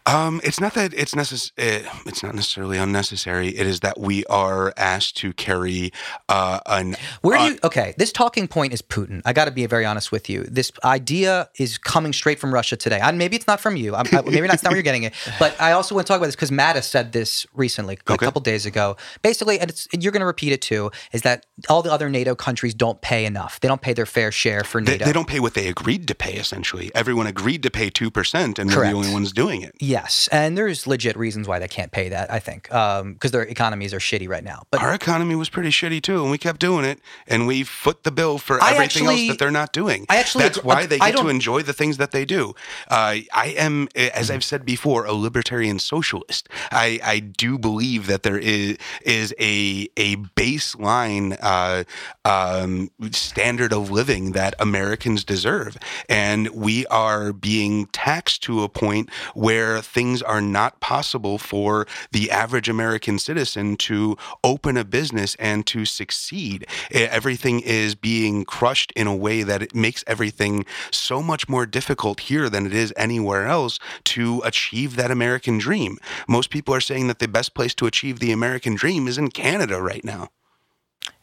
Um, 0.06 0.40
it's 0.42 0.60
not 0.60 0.74
that 0.74 0.94
it's 0.94 1.14
necess- 1.14 1.52
uh, 1.58 1.88
It's 2.06 2.22
not 2.22 2.34
necessarily 2.34 2.78
unnecessary. 2.78 3.48
It 3.48 3.66
is 3.66 3.80
that 3.80 3.98
we 3.98 4.24
are 4.26 4.72
asked 4.76 5.16
to 5.18 5.32
carry 5.32 5.92
uh, 6.28 6.60
an. 6.66 6.96
Where 7.22 7.38
do 7.38 7.44
uh, 7.44 7.48
you? 7.48 7.58
Okay, 7.64 7.94
this 7.96 8.12
talking 8.12 8.48
point 8.48 8.72
is 8.72 8.82
Putin. 8.82 9.22
I 9.24 9.32
got 9.32 9.44
to 9.44 9.50
be 9.50 9.66
very 9.66 9.84
honest 9.84 10.10
with 10.10 10.28
you. 10.28 10.44
This 10.44 10.72
idea 10.84 11.48
is 11.58 11.78
coming 11.78 12.12
straight 12.12 12.38
from 12.38 12.52
Russia 12.52 12.76
today. 12.76 12.98
And 13.00 13.18
maybe 13.18 13.36
it's 13.36 13.46
not 13.46 13.60
from 13.60 13.76
you. 13.76 13.94
I'm, 13.94 14.06
I, 14.12 14.22
maybe 14.22 14.46
that's 14.46 14.62
not 14.62 14.70
where 14.70 14.76
you're 14.76 14.82
getting 14.82 15.04
it. 15.04 15.14
But 15.38 15.60
I 15.60 15.72
also 15.72 15.94
want 15.94 16.06
to 16.06 16.12
talk 16.12 16.18
about 16.18 16.26
this 16.26 16.34
because 16.34 16.50
Mattis 16.50 16.84
said 16.84 17.12
this 17.12 17.46
recently, 17.54 17.98
a 18.06 18.12
Okay. 18.12 18.24
couple 18.24 18.40
days 18.40 18.66
ago. 18.66 18.96
Basically, 19.22 19.60
and 19.60 19.70
it's, 19.70 19.86
you're 19.92 20.10
going 20.10 20.20
to 20.20 20.26
repeat 20.26 20.52
it 20.52 20.62
too. 20.62 20.90
Is 21.12 21.22
that 21.22 21.46
all 21.68 21.82
the 21.82 21.92
other 21.92 22.08
NATO 22.08 22.34
countries 22.34 22.74
don't 22.74 23.00
pay 23.00 23.24
enough? 23.24 23.60
They 23.60 23.68
don't 23.68 23.80
pay 23.80 23.92
their 23.92 24.06
fair 24.06 24.32
share 24.32 24.64
for 24.64 24.80
NATO. 24.80 25.04
they 25.04 25.12
don't 25.12 25.28
pay 25.28 25.38
what 25.38 25.54
they 25.54 25.68
agreed 25.68 26.08
to 26.08 26.14
pay. 26.14 26.34
Essentially, 26.34 26.90
everyone 26.94 27.26
agreed 27.26 27.62
to 27.62 27.70
pay 27.70 27.90
two 27.90 28.10
percent, 28.10 28.58
and 28.58 28.68
they're 28.70 28.80
the 28.84 28.92
only 28.92 29.12
ones 29.12 29.32
doing 29.32 29.62
it. 29.62 29.67
Yes, 29.80 30.28
and 30.32 30.56
there's 30.56 30.86
legit 30.86 31.16
reasons 31.16 31.48
why 31.48 31.58
they 31.58 31.68
can't 31.68 31.92
pay 31.92 32.08
that. 32.08 32.30
I 32.32 32.38
think 32.38 32.64
because 32.64 33.30
their 33.30 33.42
economies 33.42 33.94
are 33.94 33.98
shitty 33.98 34.28
right 34.28 34.44
now. 34.44 34.62
But 34.70 34.82
Our 34.82 34.94
economy 34.94 35.34
was 35.34 35.48
pretty 35.48 35.70
shitty 35.70 36.02
too, 36.02 36.22
and 36.22 36.30
we 36.30 36.38
kept 36.38 36.60
doing 36.60 36.84
it, 36.84 37.00
and 37.26 37.46
we 37.46 37.62
foot 37.64 38.04
the 38.04 38.10
bill 38.10 38.38
for 38.38 38.62
I 38.62 38.74
everything 38.74 39.06
actually- 39.06 39.28
else 39.28 39.28
that 39.32 39.38
they're 39.38 39.50
not 39.50 39.72
doing. 39.72 40.06
I 40.08 40.16
actually 40.18 40.44
that's 40.44 40.62
why 40.62 40.86
they 40.86 40.98
get 40.98 41.16
to 41.16 41.28
enjoy 41.28 41.62
the 41.62 41.72
things 41.72 41.96
that 41.98 42.10
they 42.12 42.24
do. 42.24 42.54
Uh, 42.88 43.16
I 43.32 43.54
am, 43.56 43.88
as 43.94 44.30
I've 44.30 44.44
said 44.44 44.64
before, 44.64 45.04
a 45.04 45.12
libertarian 45.12 45.78
socialist. 45.78 46.48
I, 46.70 47.00
I 47.04 47.18
do 47.20 47.58
believe 47.58 48.06
that 48.06 48.22
there 48.22 48.38
is 48.38 48.76
is 49.02 49.34
a 49.38 49.88
a 49.96 50.16
baseline 50.36 51.36
uh, 51.40 51.84
um, 52.24 52.90
standard 53.12 53.72
of 53.72 53.90
living 53.90 54.32
that 54.32 54.54
Americans 54.58 55.24
deserve, 55.24 55.76
and 56.08 56.48
we 56.48 56.86
are 56.86 57.32
being 57.32 57.86
taxed 57.86 58.42
to 58.44 58.62
a 58.62 58.68
point 58.68 59.10
where 59.34 59.57
where 59.58 59.82
things 59.82 60.22
are 60.22 60.40
not 60.40 60.78
possible 60.78 61.36
for 61.36 61.84
the 62.12 62.30
average 62.30 62.68
American 62.68 63.18
citizen 63.18 63.76
to 63.76 64.16
open 64.44 64.76
a 64.76 64.84
business 64.84 65.34
and 65.40 65.66
to 65.66 65.84
succeed. 65.84 66.64
Everything 66.92 67.58
is 67.58 67.96
being 67.96 68.44
crushed 68.44 68.92
in 68.92 69.08
a 69.08 69.16
way 69.16 69.42
that 69.42 69.60
it 69.60 69.74
makes 69.74 70.04
everything 70.06 70.64
so 70.92 71.20
much 71.20 71.48
more 71.48 71.66
difficult 71.66 72.20
here 72.20 72.48
than 72.48 72.66
it 72.66 72.72
is 72.72 72.94
anywhere 72.96 73.46
else 73.46 73.80
to 74.04 74.40
achieve 74.44 74.94
that 74.94 75.10
American 75.10 75.58
dream. 75.58 75.98
Most 76.28 76.50
people 76.50 76.72
are 76.72 76.80
saying 76.80 77.08
that 77.08 77.18
the 77.18 77.26
best 77.26 77.52
place 77.52 77.74
to 77.74 77.86
achieve 77.86 78.20
the 78.20 78.30
American 78.30 78.76
dream 78.76 79.08
is 79.08 79.18
in 79.18 79.28
Canada 79.28 79.82
right 79.82 80.04
now. 80.04 80.28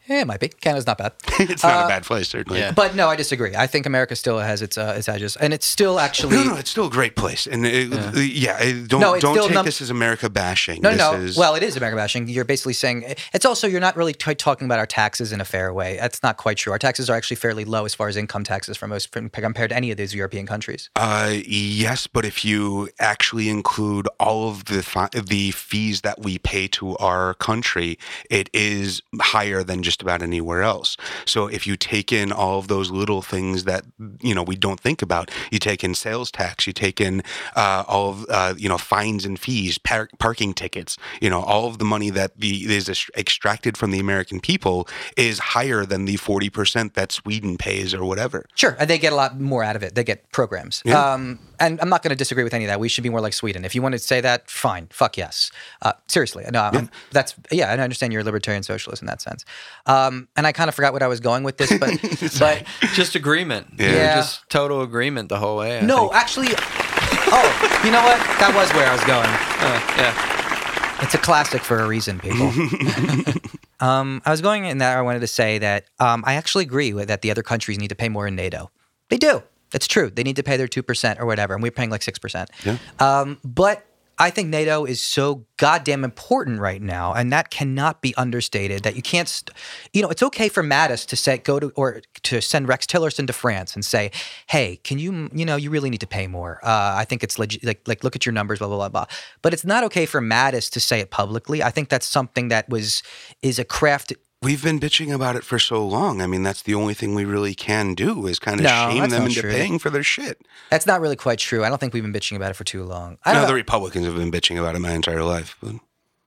Yeah, 0.08 0.20
it 0.20 0.26
might 0.26 0.40
be. 0.40 0.48
Canada's 0.48 0.86
not 0.86 0.98
bad. 0.98 1.12
it's 1.40 1.62
not 1.62 1.82
Uh, 1.82 1.84
a 1.86 1.88
bad 1.88 2.04
place, 2.04 2.28
certainly. 2.28 2.60
yeah. 2.60 2.72
But 2.72 2.94
no, 2.94 3.08
I 3.08 3.16
disagree. 3.16 3.54
I 3.56 3.66
think 3.66 3.86
America 3.86 4.14
still 4.16 4.38
has 4.38 4.62
its 4.62 4.78
uh, 4.78 4.94
its 4.96 5.08
edges, 5.08 5.36
and 5.36 5.52
it's 5.52 5.66
still 5.66 5.98
actually 5.98 6.36
No, 6.36 6.44
no, 6.44 6.54
it's 6.56 6.70
still 6.70 6.86
a 6.86 6.90
great 6.90 7.16
place, 7.16 7.46
and 7.46 7.66
it, 7.66 7.88
yeah, 8.16 8.58
it- 8.62 8.88
don't 8.88 9.00
No, 9.00 9.18
don't 9.18 9.36
take 9.42 9.54
num- 9.54 9.64
this 9.64 9.80
as 9.82 9.90
America 9.90 10.30
bashing. 10.30 10.80
No, 10.82 10.90
this 10.90 10.98
no. 10.98 11.12
Is, 11.14 11.36
Well, 11.36 11.54
it 11.56 11.62
is 11.62 11.76
America 11.76 11.96
bashing. 11.96 12.28
You're 12.28 12.44
basically 12.44 12.72
saying 12.74 13.14
it's 13.32 13.44
also 13.44 13.66
you're 13.66 13.80
not 13.80 13.96
really 13.96 14.12
t- 14.14 14.34
talking 14.34 14.66
about 14.66 14.78
our 14.78 14.86
taxes 14.86 15.32
in 15.32 15.40
a 15.40 15.44
fair 15.44 15.72
way. 15.72 15.96
That's 16.00 16.22
not 16.22 16.36
quite 16.36 16.56
true. 16.56 16.72
Our 16.72 16.78
taxes 16.78 17.10
are 17.10 17.16
actually 17.16 17.36
fairly 17.36 17.64
low 17.64 17.84
as 17.84 17.94
far 17.94 18.08
as 18.08 18.16
income 18.16 18.44
taxes 18.44 18.76
for 18.76 18.86
most 18.86 19.12
from, 19.12 19.28
compared 19.30 19.70
to 19.70 19.76
any 19.76 19.90
of 19.90 19.96
these 19.96 20.14
European 20.14 20.46
countries. 20.46 20.88
Uh, 20.96 21.34
yes, 21.46 22.06
but 22.06 22.24
if 22.24 22.44
you 22.44 22.88
actually 23.00 23.48
include 23.48 24.06
all 24.20 24.48
of 24.50 24.66
the 24.66 24.82
fi- 24.82 25.08
the 25.12 25.50
fees 25.50 26.02
that 26.02 26.22
we 26.22 26.38
pay 26.38 26.68
to 26.68 26.96
our 26.98 27.34
country, 27.34 27.98
it 28.30 28.48
is 28.52 29.02
higher 29.20 29.62
than 29.64 29.82
just 29.82 29.95
about 30.02 30.22
anywhere 30.22 30.62
else. 30.62 30.96
So 31.24 31.46
if 31.46 31.66
you 31.66 31.76
take 31.76 32.12
in 32.12 32.32
all 32.32 32.58
of 32.58 32.68
those 32.68 32.90
little 32.90 33.22
things 33.22 33.64
that 33.64 33.84
you 34.20 34.34
know 34.34 34.42
we 34.42 34.56
don't 34.56 34.80
think 34.80 35.02
about, 35.02 35.30
you 35.50 35.58
take 35.58 35.82
in 35.84 35.94
sales 35.94 36.30
tax, 36.30 36.66
you 36.66 36.72
take 36.72 37.00
in 37.00 37.22
uh, 37.54 37.84
all 37.86 38.10
of 38.10 38.26
uh, 38.28 38.54
you 38.56 38.68
know 38.68 38.78
fines 38.78 39.24
and 39.24 39.38
fees, 39.38 39.78
par- 39.78 40.08
parking 40.18 40.54
tickets, 40.54 40.96
you 41.20 41.30
know 41.30 41.40
all 41.42 41.66
of 41.66 41.78
the 41.78 41.84
money 41.84 42.10
that 42.10 42.38
the 42.38 42.64
is 42.74 42.88
extracted 43.16 43.76
from 43.76 43.90
the 43.90 43.98
American 44.00 44.40
people 44.40 44.88
is 45.16 45.38
higher 45.38 45.84
than 45.84 46.04
the 46.04 46.16
forty 46.16 46.50
percent 46.50 46.94
that 46.94 47.12
Sweden 47.12 47.56
pays 47.56 47.94
or 47.94 48.04
whatever. 48.04 48.46
Sure, 48.54 48.76
and 48.78 48.88
they 48.90 48.98
get 48.98 49.12
a 49.12 49.16
lot 49.16 49.38
more 49.40 49.62
out 49.64 49.76
of 49.76 49.82
it. 49.82 49.94
They 49.94 50.04
get 50.04 50.30
programs. 50.32 50.82
Yeah. 50.84 51.12
Um, 51.12 51.38
and 51.58 51.80
I'm 51.80 51.88
not 51.88 52.02
going 52.02 52.10
to 52.10 52.16
disagree 52.16 52.44
with 52.44 52.52
any 52.52 52.64
of 52.64 52.68
that. 52.68 52.78
We 52.80 52.88
should 52.88 53.02
be 53.02 53.08
more 53.08 53.22
like 53.22 53.32
Sweden. 53.32 53.64
If 53.64 53.74
you 53.74 53.80
want 53.80 53.94
to 53.94 53.98
say 53.98 54.20
that, 54.20 54.50
fine. 54.50 54.88
Fuck 54.90 55.16
yes. 55.16 55.50
Uh, 55.80 55.94
seriously, 56.06 56.44
no, 56.52 56.60
I'm- 56.62 56.90
that's 57.12 57.34
yeah. 57.50 57.70
I 57.72 57.78
understand 57.78 58.12
you're 58.12 58.22
a 58.22 58.24
libertarian 58.24 58.62
socialist 58.62 59.02
in 59.02 59.06
that 59.06 59.22
sense. 59.22 59.44
Um, 59.86 60.28
and 60.36 60.46
I 60.46 60.52
kind 60.52 60.68
of 60.68 60.74
forgot 60.74 60.92
what 60.92 61.02
I 61.02 61.06
was 61.06 61.20
going 61.20 61.44
with 61.44 61.58
this, 61.58 61.70
but 61.78 61.90
but 62.38 62.64
Just 62.94 63.14
agreement. 63.14 63.74
Yeah. 63.78 63.92
Yeah. 63.92 64.14
Just 64.16 64.48
total 64.50 64.82
agreement 64.82 65.28
the 65.28 65.38
whole 65.38 65.56
way. 65.56 65.78
I 65.78 65.80
no, 65.82 66.08
think. 66.08 66.14
actually, 66.14 66.48
oh, 66.50 67.80
you 67.84 67.92
know 67.92 68.02
what? 68.02 68.18
That 68.40 68.52
was 68.54 68.72
where 68.74 68.88
I 68.88 68.92
was 68.92 69.04
going. 69.04 69.28
Uh, 69.28 69.80
yeah. 69.96 71.02
It's 71.02 71.14
a 71.14 71.18
classic 71.18 71.62
for 71.62 71.78
a 71.78 71.86
reason, 71.86 72.18
people. 72.18 72.46
um, 73.80 74.22
I 74.24 74.30
was 74.30 74.40
going 74.40 74.64
in 74.64 74.78
that 74.78 74.96
I 74.96 75.02
wanted 75.02 75.20
to 75.20 75.26
say 75.26 75.58
that 75.58 75.84
um, 76.00 76.24
I 76.26 76.34
actually 76.34 76.64
agree 76.64 76.92
with 76.94 77.08
that 77.08 77.22
the 77.22 77.30
other 77.30 77.42
countries 77.42 77.78
need 77.78 77.88
to 77.88 77.94
pay 77.94 78.08
more 78.08 78.26
in 78.26 78.34
NATO. 78.34 78.70
They 79.10 79.18
do. 79.18 79.42
That's 79.70 79.86
true. 79.86 80.10
They 80.10 80.22
need 80.22 80.36
to 80.36 80.42
pay 80.42 80.56
their 80.56 80.68
two 80.68 80.82
percent 80.82 81.20
or 81.20 81.26
whatever, 81.26 81.52
and 81.52 81.62
we're 81.62 81.70
paying 81.72 81.90
like 81.90 82.02
six 82.02 82.18
percent. 82.18 82.50
Yeah. 82.64 82.78
Um, 82.98 83.38
but 83.44 83.84
I 84.18 84.30
think 84.30 84.48
NATO 84.48 84.84
is 84.84 85.02
so 85.02 85.44
goddamn 85.58 86.02
important 86.02 86.60
right 86.60 86.80
now, 86.80 87.12
and 87.12 87.30
that 87.32 87.50
cannot 87.50 88.00
be 88.00 88.14
understated. 88.16 88.82
That 88.82 88.96
you 88.96 89.02
can't, 89.02 89.28
st- 89.28 89.54
you 89.92 90.00
know, 90.00 90.08
it's 90.08 90.22
okay 90.22 90.48
for 90.48 90.62
Mattis 90.62 91.06
to 91.08 91.16
say 91.16 91.36
go 91.38 91.60
to 91.60 91.70
or 91.76 92.00
to 92.22 92.40
send 92.40 92.66
Rex 92.66 92.86
Tillerson 92.86 93.26
to 93.26 93.32
France 93.32 93.74
and 93.74 93.84
say, 93.84 94.10
"Hey, 94.48 94.76
can 94.84 94.98
you, 94.98 95.28
you 95.34 95.44
know, 95.44 95.56
you 95.56 95.70
really 95.70 95.90
need 95.90 96.00
to 96.00 96.06
pay 96.06 96.26
more." 96.26 96.60
Uh, 96.62 96.94
I 96.96 97.04
think 97.04 97.22
it's 97.22 97.38
legit. 97.38 97.62
Like, 97.64 97.86
like, 97.86 98.04
look 98.04 98.16
at 98.16 98.24
your 98.24 98.32
numbers, 98.32 98.58
blah 98.58 98.68
blah 98.68 98.76
blah 98.76 98.88
blah. 98.88 99.06
But 99.42 99.52
it's 99.52 99.64
not 99.64 99.84
okay 99.84 100.06
for 100.06 100.20
Mattis 100.22 100.70
to 100.70 100.80
say 100.80 101.00
it 101.00 101.10
publicly. 101.10 101.62
I 101.62 101.70
think 101.70 101.90
that's 101.90 102.06
something 102.06 102.48
that 102.48 102.68
was 102.68 103.02
is 103.42 103.58
a 103.58 103.64
craft. 103.64 104.14
We've 104.42 104.62
been 104.62 104.78
bitching 104.78 105.14
about 105.14 105.34
it 105.36 105.44
for 105.44 105.58
so 105.58 105.84
long. 105.86 106.20
I 106.20 106.26
mean, 106.26 106.42
that's 106.42 106.62
the 106.62 106.74
only 106.74 106.92
thing 106.94 107.14
we 107.14 107.24
really 107.24 107.54
can 107.54 107.94
do 107.94 108.26
is 108.26 108.38
kind 108.38 108.60
of 108.60 108.64
No, 108.64 108.88
shame 108.90 109.08
them 109.08 109.26
into 109.26 109.40
true. 109.40 109.50
paying 109.50 109.78
for 109.78 109.88
their 109.88 110.02
shit. 110.02 110.40
That's 110.70 110.86
not 110.86 111.00
really 111.00 111.16
quite 111.16 111.38
true. 111.38 111.64
I 111.64 111.68
don't 111.70 111.78
think 111.78 111.94
we've 111.94 112.02
been 112.02 112.12
bitching 112.12 112.36
about 112.36 112.50
it 112.50 112.54
for 112.54 112.64
too 112.64 112.84
long. 112.84 113.16
I 113.24 113.32
don't 113.32 113.40
No, 113.40 113.42
know. 113.42 113.48
the 113.48 113.54
Republicans 113.54 114.04
have 114.04 114.14
been 114.16 114.30
bitching 114.30 114.58
about 114.58 114.74
it 114.76 114.80
my 114.80 114.92
entire 114.92 115.22
life. 115.24 115.56
But 115.62 115.76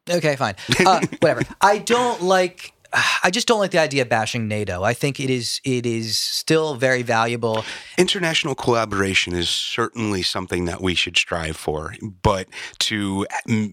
Okay, 0.10 0.36
fine. 0.36 0.56
Uh, 0.86 1.02
whatever. 1.20 1.44
I 1.62 1.78
don't 1.78 2.24
like. 2.24 2.74
I 3.24 3.30
just 3.32 3.48
don't 3.48 3.60
like 3.60 3.72
the 3.72 3.80
idea 3.80 4.02
of 4.02 4.10
bashing 4.10 4.48
NATO. 4.48 4.84
I 4.84 4.94
think 4.94 5.20
it 5.20 5.30
is 5.30 5.62
it 5.64 5.86
is 5.86 6.18
still 6.18 6.76
very 6.76 7.02
valuable. 7.02 7.64
international 7.98 8.56
collaboration 8.56 9.34
is 9.34 9.50
certainly 9.50 10.24
something 10.24 10.66
that 10.66 10.82
we 10.82 10.96
should 10.96 11.18
strive 11.18 11.58
for. 11.58 11.94
But 12.22 12.48
to 12.80 13.28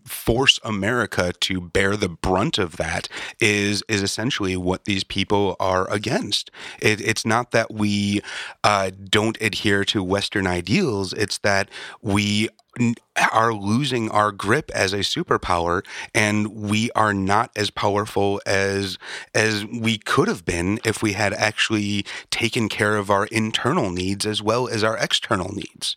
force 0.04 0.58
America 0.64 1.32
to 1.40 1.60
bear 1.60 1.96
the 1.96 2.08
brunt 2.08 2.58
of 2.58 2.76
that 2.76 3.08
is 3.40 3.82
is 3.88 4.02
essentially 4.02 4.56
what 4.56 4.84
these 4.84 5.04
people 5.04 5.56
are 5.60 5.90
against. 5.90 6.50
It, 6.80 7.00
it's 7.00 7.24
not 7.24 7.50
that 7.52 7.72
we 7.72 8.20
uh, 8.64 8.90
don't 9.08 9.38
adhere 9.40 9.84
to 9.86 10.02
Western 10.02 10.46
ideals; 10.46 11.12
it's 11.12 11.38
that 11.38 11.70
we 12.02 12.48
are 13.32 13.52
losing 13.52 14.10
our 14.10 14.32
grip 14.32 14.70
as 14.74 14.92
a 14.92 14.98
superpower 14.98 15.84
and 16.14 16.48
we 16.48 16.90
are 16.92 17.14
not 17.14 17.50
as 17.56 17.70
powerful 17.70 18.40
as 18.44 18.98
as 19.34 19.64
we 19.64 19.96
could 19.98 20.28
have 20.28 20.44
been 20.44 20.78
if 20.84 21.02
we 21.02 21.12
had 21.12 21.32
actually 21.32 22.04
taken 22.30 22.68
care 22.68 22.96
of 22.96 23.10
our 23.10 23.26
internal 23.26 23.90
needs 23.90 24.26
as 24.26 24.42
well 24.42 24.68
as 24.68 24.84
our 24.84 24.96
external 24.98 25.54
needs 25.54 25.96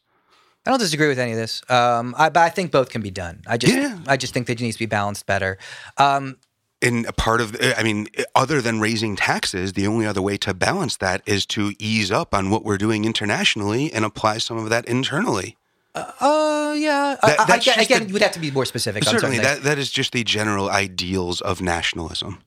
I 0.66 0.72
don't 0.72 0.80
disagree 0.80 1.08
with 1.08 1.18
any 1.18 1.32
of 1.32 1.38
this. 1.38 1.64
Um, 1.70 2.14
I, 2.18 2.30
but 2.30 2.42
I 2.42 2.50
think 2.50 2.72
both 2.72 2.90
can 2.90 3.02
be 3.02 3.10
done. 3.10 3.42
I 3.48 3.58
just 3.58 3.74
Yeah. 3.74 3.98
I 4.08 4.18
just 4.18 4.34
think 4.34 4.46
that 4.48 4.60
it 4.60 4.64
needs 4.64 4.76
to 4.76 4.80
be 4.80 4.86
balanced 4.88 5.26
better. 5.26 5.58
Um, 5.98 6.36
and 6.82 7.06
a 7.06 7.14
part 7.14 7.42
of 7.42 7.56
i 7.78 7.84
mean 7.84 8.08
other 8.36 8.62
than 8.62 8.80
raising 8.80 9.16
taxes 9.16 9.74
the 9.74 9.86
only 9.86 10.06
other 10.06 10.22
way 10.22 10.38
to 10.38 10.54
balance 10.54 10.98
that 10.98 11.22
is 11.26 11.46
to 11.46 11.74
ease 11.78 12.12
up 12.12 12.34
on 12.34 12.50
what 12.50 12.64
we're 12.64 12.78
doing 12.78 13.06
internationally 13.06 13.92
and 13.92 14.06
apply 14.06 14.38
some 14.38 14.58
of 14.58 14.70
that 14.70 14.86
internally 14.86 15.58
uh, 15.96 16.76
yeah. 16.78 17.16
That- 17.22 17.40
I, 17.40 17.44
I, 17.44 17.46
that's 17.48 17.66
get- 17.66 17.76
just 17.76 17.90
again, 17.90 18.02
the- 18.04 18.08
you 18.08 18.14
would 18.14 18.22
have 18.22 18.32
to 18.34 18.40
be 18.40 18.52
more 18.52 18.66
specific. 18.66 19.04
certainly 19.04 19.40
that, 19.40 19.64
that 19.64 19.78
is 19.78 19.92
just 19.92 20.12
the 20.14 20.24
general 20.24 20.70
ideals 20.70 21.42
of 21.42 21.62
nationalism 21.62 22.40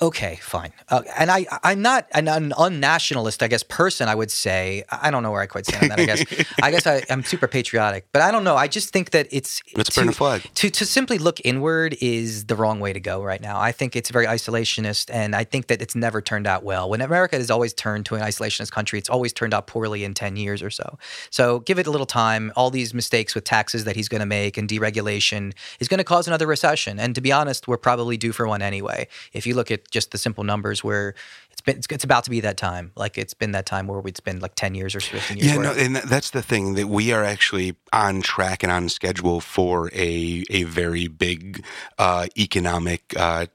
Okay, 0.00 0.38
fine. 0.40 0.72
Uh, 0.88 1.02
and 1.18 1.28
I, 1.28 1.44
I'm 1.64 1.82
not 1.82 2.06
an, 2.12 2.28
an 2.28 2.52
unnationalist, 2.52 3.42
I 3.42 3.48
guess, 3.48 3.64
person. 3.64 4.08
I 4.08 4.14
would 4.14 4.30
say 4.30 4.84
I 4.90 5.10
don't 5.10 5.24
know 5.24 5.32
where 5.32 5.40
I 5.40 5.46
quite 5.46 5.66
stand 5.66 5.82
on 5.82 5.88
that. 5.88 5.98
I 5.98 6.06
guess, 6.06 6.24
I 6.62 6.70
guess 6.70 6.86
I, 6.86 7.02
I'm 7.10 7.24
super 7.24 7.48
patriotic, 7.48 8.06
but 8.12 8.22
I 8.22 8.30
don't 8.30 8.44
know. 8.44 8.54
I 8.54 8.68
just 8.68 8.90
think 8.92 9.10
that 9.10 9.26
it's 9.32 9.60
Let's 9.74 9.90
to, 9.90 10.00
burn 10.00 10.08
a 10.10 10.12
flag. 10.12 10.48
To 10.54 10.70
to 10.70 10.86
simply 10.86 11.18
look 11.18 11.40
inward 11.44 11.96
is 12.00 12.44
the 12.44 12.54
wrong 12.54 12.78
way 12.78 12.92
to 12.92 13.00
go 13.00 13.24
right 13.24 13.40
now. 13.40 13.58
I 13.58 13.72
think 13.72 13.96
it's 13.96 14.08
very 14.10 14.26
isolationist, 14.26 15.10
and 15.12 15.34
I 15.34 15.42
think 15.42 15.66
that 15.66 15.82
it's 15.82 15.96
never 15.96 16.22
turned 16.22 16.46
out 16.46 16.62
well. 16.62 16.88
When 16.88 17.00
America 17.00 17.34
has 17.34 17.50
always 17.50 17.74
turned 17.74 18.06
to 18.06 18.14
an 18.14 18.20
isolationist 18.20 18.70
country, 18.70 19.00
it's 19.00 19.10
always 19.10 19.32
turned 19.32 19.52
out 19.52 19.66
poorly 19.66 20.04
in 20.04 20.14
ten 20.14 20.36
years 20.36 20.62
or 20.62 20.70
so. 20.70 20.96
So 21.30 21.58
give 21.60 21.80
it 21.80 21.88
a 21.88 21.90
little 21.90 22.06
time. 22.06 22.52
All 22.54 22.70
these 22.70 22.94
mistakes 22.94 23.34
with 23.34 23.42
taxes 23.42 23.82
that 23.82 23.96
he's 23.96 24.08
going 24.08 24.20
to 24.20 24.26
make 24.26 24.56
and 24.56 24.68
deregulation 24.68 25.54
is 25.80 25.88
going 25.88 25.98
to 25.98 26.04
cause 26.04 26.28
another 26.28 26.46
recession. 26.46 27.00
And 27.00 27.16
to 27.16 27.20
be 27.20 27.32
honest, 27.32 27.66
we're 27.66 27.78
probably 27.78 28.16
due 28.16 28.30
for 28.30 28.46
one 28.46 28.62
anyway. 28.62 29.08
If 29.32 29.44
you 29.44 29.56
look 29.56 29.72
at 29.72 29.87
just 29.90 30.10
the 30.10 30.18
simple 30.18 30.44
numbers, 30.44 30.82
where 30.84 31.14
it's 31.50 31.60
been, 31.60 31.76
it's, 31.78 31.86
it's 31.90 32.04
about 32.04 32.24
to 32.24 32.30
be 32.30 32.40
that 32.40 32.56
time. 32.56 32.92
Like 32.96 33.18
it's 33.18 33.34
been 33.34 33.52
that 33.52 33.66
time 33.66 33.86
where 33.86 34.00
we'd 34.00 34.16
spend 34.16 34.42
like 34.42 34.54
ten 34.54 34.74
years 34.74 34.94
or 34.94 35.00
fifteen 35.00 35.38
years. 35.38 35.54
Yeah, 35.54 35.58
no, 35.62 35.72
and 35.72 35.96
that's 35.96 36.30
the 36.30 36.42
thing 36.42 36.74
that 36.74 36.88
we 36.88 37.12
are 37.12 37.24
actually 37.24 37.76
on 37.92 38.22
track 38.22 38.62
and 38.62 38.70
on 38.70 38.88
schedule 38.88 39.40
for 39.40 39.90
a 39.92 40.44
a 40.50 40.62
very 40.64 41.08
big 41.08 41.64
uh, 41.98 42.26
economic 42.38 43.14
uh, 43.16 43.46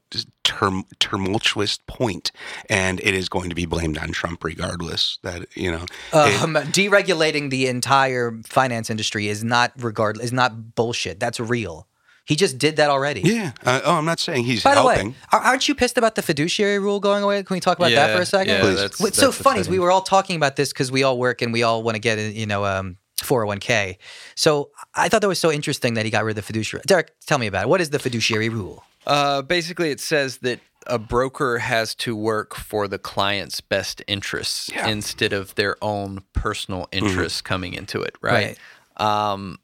term, 0.44 0.84
tumultuous 1.00 1.80
point, 1.88 2.32
and 2.70 3.00
it 3.02 3.14
is 3.14 3.30
going 3.30 3.50
to 3.50 3.56
be 3.56 3.66
blamed 3.66 3.98
on 3.98 4.12
Trump 4.12 4.44
regardless. 4.44 5.20
That 5.24 5.46
you 5.56 5.72
know, 5.72 5.86
it- 6.14 6.42
um, 6.44 6.56
deregulating 6.56 7.50
the 7.50 7.68
entire 7.68 8.40
finance 8.46 8.90
industry 8.90 9.28
is 9.28 9.44
not 9.44 9.72
regard 9.82 10.20
is 10.20 10.34
not 10.34 10.76
bullshit. 10.76 11.20
That's 11.20 11.40
real. 11.40 11.88
He 12.26 12.36
just 12.38 12.57
did 12.57 12.78
that 12.78 12.89
already. 12.89 13.21
yeah. 13.21 13.51
Uh, 13.65 13.82
oh, 13.84 13.95
I'm 13.95 14.05
not 14.05 14.19
saying 14.19 14.45
he's 14.45 14.63
By 14.63 14.76
the 14.76 14.86
way, 14.86 15.13
aren't 15.32 15.67
you 15.67 15.76
pissed 15.76 15.97
about 15.97 16.15
the 16.15 16.21
fiduciary 16.21 16.80
rule 16.80 16.99
going 17.01 17.21
away? 17.24 17.43
Can 17.43 17.53
we 17.55 17.59
talk 17.59 17.78
about 17.78 17.91
that 17.91 18.15
for 18.15 18.21
a 18.21 18.26
second? 18.26 18.53
yeah, 18.55 18.61
Please. 18.61 18.76
that's- 18.78 18.99
What's 19.01 19.17
so 19.17 19.32
funny 19.32 19.59
is 19.59 19.67
we 19.67 19.80
were 19.80 19.91
all 19.91 20.01
talking 20.01 20.36
about 20.38 20.55
this 20.55 20.71
because 20.71 20.91
we 20.91 21.03
all 21.03 21.17
work 21.17 21.41
and 21.41 21.51
we 21.51 21.63
all 21.63 21.84
want 21.84 21.95
to 21.95 21.99
get 21.99 22.17
a, 22.17 22.32
you 22.32 22.45
know 22.45 22.63
um, 22.65 22.97
401k. 23.21 23.97
So 24.36 24.69
I 24.95 25.09
thought 25.09 25.21
that 25.21 25.28
was 25.28 25.39
so 25.39 25.51
interesting 25.51 25.95
that 25.95 26.05
he 26.05 26.11
got 26.11 26.24
rid 26.24 26.32
of 26.32 26.36
the 26.38 26.41
fiduciary. 26.41 26.84
Derek, 26.88 27.11
tell 27.26 27.38
me 27.38 27.47
about 27.47 27.63
it. 27.63 27.69
What 27.69 27.82
is 27.82 27.89
the 27.89 27.99
fiduciary 27.99 28.49
rule? 28.49 28.84
Uh, 29.05 29.41
basically, 29.41 29.91
it 29.91 29.99
says 29.99 30.38
that 30.39 30.59
a 30.88 30.97
broker 30.99 31.59
has 31.59 31.93
to 31.95 32.15
work 32.15 32.55
for 32.55 32.88
the 32.88 32.97
client's 32.99 33.59
best 33.61 34.01
interests 34.07 34.69
Yeah. 34.74 34.88
instead 34.88 35.34
of 35.34 35.55
their 35.55 35.76
own 35.82 36.24
personal 36.34 36.88
interests 36.91 37.41
coming 37.41 37.74
into 37.74 38.01
it, 38.01 38.15
right? 38.21 38.57
Um, 38.97 39.59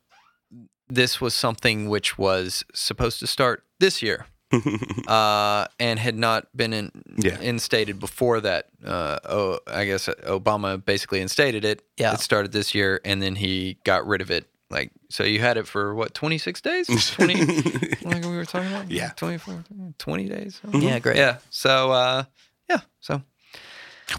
this 0.90 1.22
was 1.22 1.34
something 1.34 1.88
which 1.90 2.18
was 2.18 2.64
supposed 2.74 3.20
to 3.20 3.28
start 3.28 3.64
this 3.80 4.02
year. 4.02 4.26
uh, 5.08 5.66
and 5.80 6.00
had 6.00 6.18
not 6.18 6.48
been 6.58 6.74
in, 6.74 6.92
Yeah. 7.18 7.40
instated 7.40 8.00
before 8.00 8.42
that. 8.42 8.66
Uh, 8.84 9.20
oh, 9.26 9.60
I 9.68 9.86
guess 9.86 10.08
Obama 10.26 10.84
basically 10.84 11.22
instated 11.22 11.64
it. 11.66 11.84
Yeah. 11.98 12.14
It 12.14 12.20
started 12.22 12.52
this 12.52 12.74
year, 12.74 13.00
and 13.06 13.22
then 13.22 13.36
he 13.36 13.78
got 13.84 14.08
rid 14.08 14.22
of 14.22 14.32
it 14.32 14.48
like 14.72 14.92
so 15.10 15.24
you 15.24 15.40
had 15.40 15.58
it 15.58 15.68
for 15.68 15.96
what 15.96 16.14
26 16.14 16.62
days 16.62 16.88
20 17.16 17.34
like 18.04 18.24
we 18.24 18.36
were 18.38 18.46
talking 18.46 18.70
about 18.72 18.90
Yeah. 18.92 19.10
24 19.16 19.64
20 19.98 20.30
days 20.30 20.62
Yeah, 20.74 21.00
great. 21.00 21.18
yeah 21.18 21.38
so 21.50 21.92
uh 21.92 22.24
yeah 22.70 22.82
so 23.00 23.24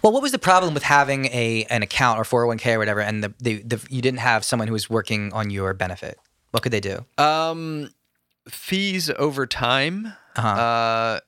Well, 0.03 0.11
what 0.11 0.21
was 0.21 0.33
the 0.33 0.39
problem 0.39 0.73
with 0.73 0.83
having 0.83 1.27
a 1.27 1.65
an 1.69 1.83
account 1.83 2.19
or 2.19 2.23
401k 2.25 2.75
or 2.75 2.79
whatever, 2.79 2.99
and 2.99 3.23
the, 3.23 3.33
the, 3.39 3.61
the 3.63 3.85
you 3.89 4.01
didn't 4.01 4.19
have 4.19 4.43
someone 4.43 4.67
who 4.67 4.73
was 4.73 4.89
working 4.89 5.31
on 5.31 5.49
your 5.51 5.73
benefit? 5.73 6.17
What 6.51 6.63
could 6.63 6.71
they 6.71 6.79
do? 6.81 7.05
um 7.17 7.89
fees 8.49 9.09
over 9.17 9.45
time 9.45 10.13
Uh-huh. 10.35 10.47
uh 10.47 11.19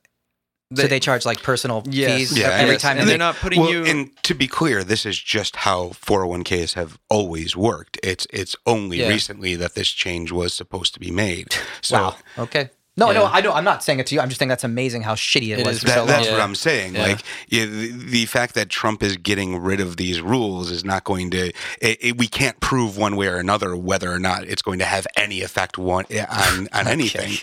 so 0.74 0.88
they 0.88 0.98
charge 0.98 1.24
like 1.24 1.40
personal 1.42 1.84
Yes. 1.86 2.30
fees 2.30 2.38
Yeah, 2.38 2.48
every 2.48 2.72
yes. 2.74 2.82
time. 2.82 2.98
and 2.98 3.06
they 3.06 3.12
they're 3.12 3.18
not 3.18 3.36
putting 3.36 3.60
well, 3.60 3.70
you 3.70 3.84
and 3.84 4.10
to 4.24 4.34
be 4.34 4.48
clear, 4.48 4.82
this 4.82 5.06
is 5.06 5.16
just 5.20 5.56
how 5.56 5.90
401ks 5.90 6.74
have 6.74 6.98
always 7.08 7.54
worked. 7.56 7.98
It's 8.02 8.26
it's 8.32 8.56
only 8.66 8.98
Yeah. 8.98 9.08
recently 9.08 9.54
that 9.56 9.74
this 9.74 9.90
change 9.90 10.32
was 10.32 10.52
supposed 10.52 10.92
to 10.94 11.00
be 11.00 11.10
made. 11.12 11.54
So 11.82 11.96
wow. 11.96 12.16
Okay. 12.38 12.70
No, 12.96 13.10
no, 13.10 13.22
Yeah. 13.24 13.30
I 13.32 13.40
know. 13.40 13.52
I'm 13.52 13.64
not 13.64 13.82
saying 13.82 13.98
it 13.98 14.06
to 14.06 14.14
you. 14.14 14.20
I'm 14.20 14.28
just 14.28 14.38
saying 14.38 14.48
that's 14.48 14.62
amazing 14.62 15.02
how 15.02 15.14
shitty 15.14 15.52
it, 15.52 15.58
It 15.60 15.66
was 15.66 15.76
is 15.78 15.82
for 15.82 15.88
so 15.88 15.94
that, 15.94 15.98
long. 16.00 16.06
that's 16.08 16.26
Yeah. 16.26 16.32
what 16.32 16.40
I'm 16.40 16.54
saying. 16.54 16.94
Yeah. 16.94 17.02
Like 17.02 17.20
yeah, 17.48 17.64
the, 17.64 17.90
the 17.90 18.26
fact 18.26 18.54
that 18.54 18.68
Trump 18.68 19.02
is 19.02 19.16
getting 19.16 19.58
rid 19.58 19.80
of 19.80 19.96
these 19.96 20.20
rules 20.20 20.70
is 20.70 20.84
not 20.84 21.02
going 21.04 21.30
to. 21.32 21.48
It, 21.80 21.98
it, 22.00 22.18
we 22.18 22.28
can't 22.28 22.58
prove 22.60 22.96
one 22.96 23.16
way 23.16 23.26
or 23.26 23.36
another 23.36 23.74
whether 23.76 24.12
or 24.12 24.18
not 24.20 24.44
it's 24.44 24.62
going 24.62 24.78
to 24.78 24.84
have 24.84 25.06
any 25.16 25.42
effect 25.42 25.76
one 25.76 26.04
on 26.30 26.68
on 26.72 26.86
anything. 26.96 27.38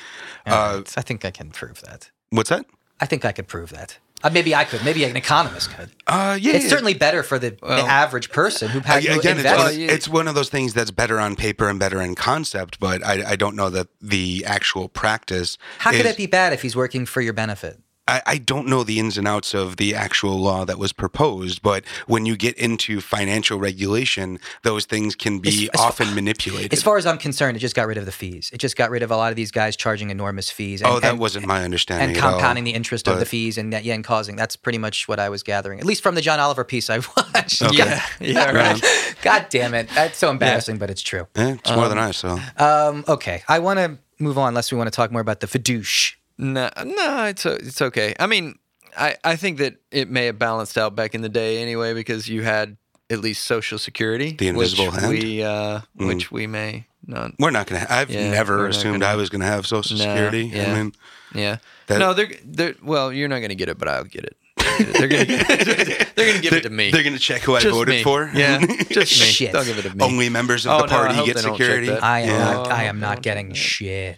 All 0.47 0.53
Uh. 0.77 0.83
I 0.95 1.01
think 1.01 1.25
I 1.25 1.31
can 1.31 1.49
prove 1.49 1.81
that. 1.81 2.09
what's 2.29 2.49
that? 2.49 2.65
I 2.99 3.05
think 3.05 3.25
I 3.25 3.31
could 3.31 3.47
prove 3.47 3.71
that. 3.71 3.97
Uh, 4.23 4.29
maybe 4.29 4.53
I 4.53 4.65
could. 4.65 4.83
Maybe 4.85 5.03
an 5.03 5.15
economist 5.15 5.71
could. 5.71 5.89
Uh, 6.07 6.37
yeah, 6.39 6.53
It's 6.53 6.65
yeah. 6.65 6.69
certainly 6.69 6.93
better 6.93 7.23
for 7.23 7.39
the, 7.39 7.51
the 7.51 7.67
average 7.67 8.31
person 8.31 8.69
who 8.69 8.79
has 8.81 9.03
Again, 9.05 9.37
it's 9.39 9.45
one, 9.45 9.67
of, 9.67 9.77
it's 9.77 10.07
one 10.07 10.27
of 10.27 10.35
those 10.35 10.49
things 10.49 10.73
that's 10.73 10.91
better 10.91 11.19
on 11.19 11.35
paper 11.35 11.67
and 11.67 11.79
better 11.79 12.01
in 12.01 12.15
concept, 12.15 12.79
but 12.79 13.03
I, 13.05 13.31
I 13.31 13.35
don't 13.35 13.55
know 13.55 13.69
that 13.69 13.87
the 14.01 14.43
actual 14.45 14.89
practice. 14.89 15.57
How 15.79 15.91
could 15.91 16.05
it 16.05 16.17
be 16.17 16.27
bad 16.27 16.53
if 16.53 16.61
he's 16.61 16.75
working 16.75 17.05
for 17.05 17.21
your 17.21 17.33
benefit? 17.33 17.79
I, 18.11 18.21
I 18.25 18.37
don't 18.39 18.67
know 18.67 18.83
the 18.83 18.99
ins 18.99 19.17
and 19.17 19.27
outs 19.27 19.53
of 19.53 19.77
the 19.77 19.95
actual 19.95 20.37
law 20.37 20.65
that 20.65 20.77
was 20.77 20.91
proposed, 20.91 21.61
but 21.61 21.83
when 22.07 22.25
you 22.25 22.35
get 22.35 22.57
into 22.57 22.99
financial 22.99 23.57
regulation, 23.57 24.37
those 24.63 24.85
things 24.85 25.15
can 25.15 25.39
be 25.39 25.69
As- 25.69 25.69
as- 25.75 25.79
often 25.79 26.13
manipulated. 26.13 26.73
As 26.73 26.83
far 26.83 26.97
as 26.97 27.05
I'm 27.05 27.17
concerned, 27.17 27.55
it 27.55 27.61
just 27.61 27.75
got 27.75 27.87
rid 27.87 27.97
of 27.97 28.05
the 28.05 28.11
fees. 28.11 28.49
It 28.53 28.57
just 28.57 28.75
got 28.75 28.89
rid 28.89 29.01
of 29.01 29.11
a 29.11 29.15
lot 29.15 29.31
of 29.31 29.35
these 29.37 29.51
guys 29.51 29.75
charging 29.77 30.09
enormous 30.09 30.49
fees. 30.51 30.81
And, 30.81 30.91
oh, 30.91 30.99
that 30.99 31.11
and- 31.11 31.19
wasn't 31.19 31.45
my 31.45 31.63
understanding. 31.63 32.09
and 32.09 32.17
at 32.17 32.23
all. 32.23 32.31
compounding 32.33 32.65
the 32.65 32.73
interest 32.73 33.07
of 33.07 33.19
the 33.19 33.25
fees 33.25 33.57
and 33.57 33.71
yeah, 33.73 33.93
and 33.93 34.03
causing. 34.03 34.35
That's 34.35 34.55
pretty 34.57 34.77
much 34.77 35.07
what 35.07 35.19
I 35.19 35.29
was 35.29 35.41
gathering, 35.43 35.79
at 35.79 35.85
least 35.85 36.03
from 36.03 36.15
the 36.15 36.21
John 36.21 36.39
Oliver 36.39 36.63
piece 36.65 36.89
I 36.89 36.97
watched. 37.17 37.61
Okay. 37.61 37.77
God, 37.77 38.01
yeah 38.19 38.51
right 38.51 39.17
God 39.21 39.45
damn 39.49 39.73
it, 39.73 39.87
that's 39.95 40.17
so 40.17 40.29
embarrassing, 40.29 40.77
but 40.77 40.89
it's 40.89 41.01
true. 41.01 41.27
Eh, 41.35 41.53
it's 41.53 41.71
more 41.71 41.87
than 41.87 41.97
I 41.97 42.11
saw. 42.11 42.39
Um, 42.57 43.05
okay, 43.07 43.43
I 43.47 43.59
want 43.59 43.79
to 43.79 43.97
move 44.19 44.37
on, 44.37 44.49
unless 44.49 44.71
we 44.71 44.77
want 44.77 44.87
to 44.87 44.95
talk 44.95 45.11
more 45.11 45.21
about 45.21 45.39
the 45.39 45.47
fidouche. 45.47 46.15
No, 46.41 46.69
no, 46.83 47.25
it's 47.25 47.45
it's 47.45 47.81
okay. 47.81 48.13
I 48.19 48.25
mean, 48.27 48.57
I 48.97 49.15
I 49.23 49.35
think 49.35 49.59
that 49.59 49.75
it 49.91 50.09
may 50.09 50.25
have 50.25 50.39
balanced 50.39 50.77
out 50.77 50.95
back 50.95 51.13
in 51.15 51.21
the 51.21 51.29
day 51.29 51.61
anyway 51.61 51.93
because 51.93 52.27
you 52.27 52.41
had 52.41 52.77
at 53.09 53.19
least 53.19 53.43
Social 53.45 53.77
Security, 53.77 54.31
The 54.37 54.47
invisible 54.47 54.85
which 54.91 54.95
hand? 55.01 55.09
we 55.13 55.43
uh, 55.43 55.81
Mm. 55.99 56.07
which 56.07 56.31
we 56.31 56.47
may 56.47 56.87
not. 57.05 57.33
We're 57.37 57.51
not 57.51 57.67
going 57.67 57.81
to. 57.81 57.93
I've 57.93 58.09
Yeah, 58.09 58.31
never 58.31 58.67
assumed 58.67 59.01
gonna- 59.01 59.13
I 59.13 59.15
was 59.15 59.29
going 59.29 59.41
to 59.41 59.47
have 59.47 59.67
Social 59.67 59.97
No, 59.97 60.03
Security. 60.03 60.45
yeah. 60.53 60.71
I 60.71 60.75
mean, 60.75 60.93
Yeah, 61.33 61.57
That- 61.87 61.99
no, 61.99 62.13
they're 62.13 62.31
they're 62.43 62.75
well, 62.81 63.13
you're 63.13 63.27
not 63.29 63.39
going 63.39 63.49
to 63.49 63.55
get 63.55 63.69
it, 63.69 63.77
but 63.77 63.87
I'll 63.87 64.03
get 64.03 64.23
it. 64.25 64.35
They're 64.77 65.07
going 65.07 65.25
to 65.27 66.07
they're 66.15 66.25
going 66.25 66.35
to 66.35 66.41
give 66.41 66.53
it 66.53 66.63
to 66.63 66.69
me. 66.69 66.91
They're 66.91 67.03
going 67.03 67.13
to 67.15 67.19
check 67.19 67.41
who 67.41 67.55
I 67.55 67.59
Just 67.59 67.73
voted 67.75 67.95
me. 67.95 68.03
for. 68.03 68.29
Yeah, 68.33 68.59
just 68.89 68.95
me. 69.19 69.25
Shit. 69.27 69.51
They'll 69.53 69.63
give 69.63 69.77
it 69.77 69.83
to 69.83 69.95
me. 69.95 70.03
Only 70.03 70.29
members 70.29 70.65
of 70.65 70.71
Oh, 70.73 70.77
the 70.79 70.83
I 70.85 70.87
party 70.87 71.15
hope 71.15 71.25
get 71.25 71.35
they 71.37 71.41
don't 71.41 71.51
check 71.57 71.65
security. 71.65 71.87
that. 71.87 72.03
I 72.03 72.19
am 72.21 72.27
Yeah. 72.29 72.53
not. 72.53 72.67
I 72.71 72.83
am 72.83 72.97
Oh, 72.97 72.99
not 72.99 73.15
don't 73.15 73.21
getting 73.23 73.53
shit. 73.53 74.17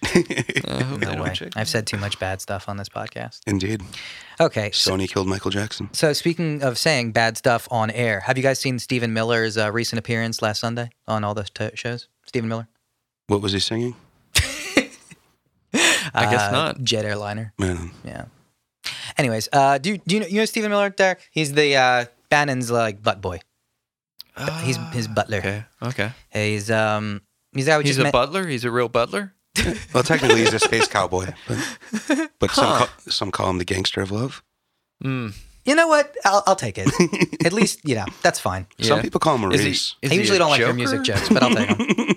Uh, 0.67 0.97
no 0.97 1.23
way. 1.23 1.33
I've 1.55 1.67
said 1.69 1.87
too 1.87 1.97
much 1.97 2.19
bad 2.19 2.41
stuff 2.41 2.67
on 2.69 2.77
this 2.77 2.89
podcast. 2.89 3.39
Indeed. 3.47 3.81
Okay, 4.39 4.71
so, 4.71 4.91
Sony 4.97 5.07
killed 5.09 5.27
Michael 5.27 5.51
Jackson. 5.51 5.89
so 5.93 6.11
speaking 6.13 6.63
of 6.63 6.77
saying 6.77 7.11
bad 7.11 7.37
stuff 7.37 7.67
on 7.69 7.91
air, 7.91 8.21
have 8.21 8.35
you 8.37 8.43
guys 8.43 8.59
seen 8.59 8.79
Stephen 8.79 9.13
Miller's 9.13 9.57
uh, 9.57 9.71
recent 9.71 9.99
appearance 9.99 10.41
last 10.41 10.59
Sunday 10.59 10.89
on 11.07 11.23
all 11.23 11.33
the 11.35 11.43
t- 11.43 11.69
shows? 11.75 12.07
Stephen 12.25 12.49
Miller. 12.49 12.67
What 13.27 13.41
was 13.41 13.51
he 13.53 13.59
singing? 13.59 13.95
I 16.15 16.29
guess 16.29 16.41
Uh, 16.41 16.51
not. 16.51 16.83
Jet 16.83 17.05
airliner. 17.05 17.53
Man, 17.57 17.91
Yeah. 18.03 18.25
Anyways, 19.17 19.49
uh, 19.53 19.77
do 19.77 19.91
you, 19.91 19.97
do 19.99 20.15
you 20.15 20.21
know 20.21 20.27
you 20.27 20.37
know 20.37 20.45
Stephen 20.45 20.69
Miller, 20.71 20.89
Derek? 20.89 21.19
He's 21.31 21.53
the 21.53 21.75
uh, 21.75 22.05
Bannon's 22.29 22.71
like 22.71 23.01
butt 23.03 23.21
boy. 23.21 23.39
He's 24.63 24.77
his 24.93 25.07
butler. 25.07 25.37
Okay. 25.37 25.63
Okay. 25.81 26.11
He's 26.31 26.71
um 26.71 27.21
he's 27.53 27.67
that 27.67 27.77
what 27.77 27.85
He's 27.85 27.99
a 27.99 28.03
meant- 28.03 28.13
butler. 28.13 28.47
He's 28.47 28.65
a 28.65 28.71
real 28.71 28.89
butler. 28.89 29.33
well, 29.93 30.01
technically 30.03 30.39
he's 30.41 30.53
a 30.53 30.59
space 30.59 30.87
cowboy, 30.87 31.27
but, 31.47 32.29
but 32.39 32.49
some 32.51 32.65
call, 32.77 32.87
some 33.07 33.29
call 33.31 33.49
him 33.51 33.59
the 33.59 33.65
gangster 33.65 34.01
of 34.01 34.09
love. 34.11 34.41
Mm. 35.03 35.35
You 35.63 35.75
know 35.75 35.87
what? 35.87 36.15
I'll, 36.25 36.41
I'll 36.47 36.55
take 36.55 36.79
it. 36.79 36.89
At 37.45 37.53
least 37.53 37.87
you 37.87 37.93
know 37.93 38.05
that's 38.23 38.39
fine. 38.39 38.65
Some 38.81 39.01
people 39.01 39.19
call 39.19 39.35
him 39.37 39.51
Is 39.51 39.59
he, 39.61 39.65
Maurice. 39.67 39.95
is 40.01 40.11
I 40.11 40.15
usually 40.15 40.37
a 40.37 40.39
don't 40.39 40.49
like 40.49 40.59
your 40.59 40.73
music 40.73 41.03
jokes, 41.03 41.29
but 41.29 41.43
I'll 41.43 41.53
take 41.53 41.67
them. 41.69 41.87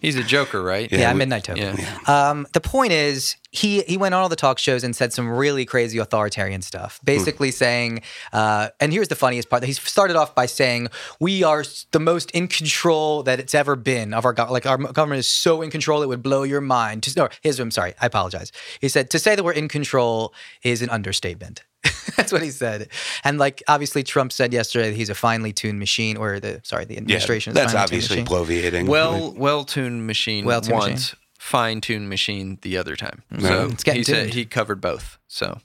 He's 0.00 0.16
a 0.16 0.22
joker, 0.22 0.62
right? 0.62 0.90
Yeah, 0.90 0.98
Yeah, 0.98 1.12
we- 1.12 1.18
Midnight 1.18 1.44
Toker. 1.44 1.78
Yeah. 1.78 2.30
Um, 2.30 2.46
the 2.52 2.60
point 2.60 2.92
is, 2.92 3.36
he 3.50 3.82
he 3.82 3.96
went 3.96 4.14
on 4.14 4.20
all 4.22 4.28
the 4.28 4.36
talk 4.36 4.58
shows 4.58 4.84
and 4.84 4.94
said 4.94 5.12
some 5.12 5.28
really 5.30 5.64
crazy 5.64 5.98
authoritarian 5.98 6.60
stuff. 6.62 7.00
Basically 7.04 7.50
saying, 7.50 8.02
uh, 8.32 8.68
and 8.80 8.92
here's 8.92 9.08
the 9.08 9.14
funniest 9.14 9.48
part: 9.48 9.64
he 9.64 9.72
started 9.72 10.16
off 10.16 10.34
by 10.34 10.46
saying, 10.46 10.88
"We 11.20 11.42
are 11.42 11.64
the 11.92 12.00
most 12.00 12.30
in 12.32 12.48
control 12.48 13.22
that 13.22 13.40
it's 13.40 13.54
ever 13.54 13.74
been 13.76 14.12
of 14.12 14.24
our 14.24 14.32
government. 14.32 14.52
Like 14.52 14.66
our 14.66 14.78
government 14.92 15.20
is 15.20 15.26
so 15.28 15.62
in 15.62 15.70
control 15.70 16.02
it 16.02 16.08
would 16.08 16.22
blow 16.22 16.42
your 16.42 16.60
mind." 16.60 17.02
Just, 17.02 17.16
no, 17.16 17.28
his. 17.40 17.58
I'm 17.58 17.70
sorry, 17.70 17.94
I 18.00 18.06
apologize. 18.06 18.52
He 18.80 18.88
said 18.88 19.10
to 19.10 19.18
say 19.18 19.34
that 19.34 19.42
we're 19.42 19.52
in 19.52 19.68
control 19.68 20.34
is 20.62 20.82
an 20.82 20.90
understatement. 20.90 21.62
That's 22.16 22.32
what 22.32 22.42
he 22.42 22.50
said. 22.50 22.88
And 23.24 23.38
like 23.38 23.62
obviously 23.68 24.02
Trump 24.02 24.32
said 24.32 24.52
yesterday 24.52 24.90
that 24.90 24.96
he's 24.96 25.10
a 25.10 25.14
finely 25.14 25.52
tuned 25.52 25.78
machine, 25.78 26.16
or 26.16 26.40
the 26.40 26.60
sorry, 26.64 26.84
the 26.84 26.94
Yeah, 26.94 27.00
administration. 27.00 27.52
is 27.52 27.54
that's 27.54 27.72
finely 27.72 28.00
tuned 28.00 28.22
obviously 28.22 28.22
machine. 28.22 28.72
bloviating. 28.84 28.88
Well, 28.88 29.32
well-tuned 29.36 30.06
machine 30.06 30.44
Well-tuned 30.44 30.78
once, 30.78 31.14
fine-tuned 31.38 32.08
machine 32.08 32.58
the 32.62 32.76
other 32.78 32.96
time. 32.96 33.22
No. 33.30 33.40
So 33.48 33.68
It's 33.72 33.84
getting 33.84 34.00
he 34.00 34.04
said 34.04 34.34
he 34.34 34.44
covered 34.44 34.80
both. 34.80 35.18
So 35.28 35.60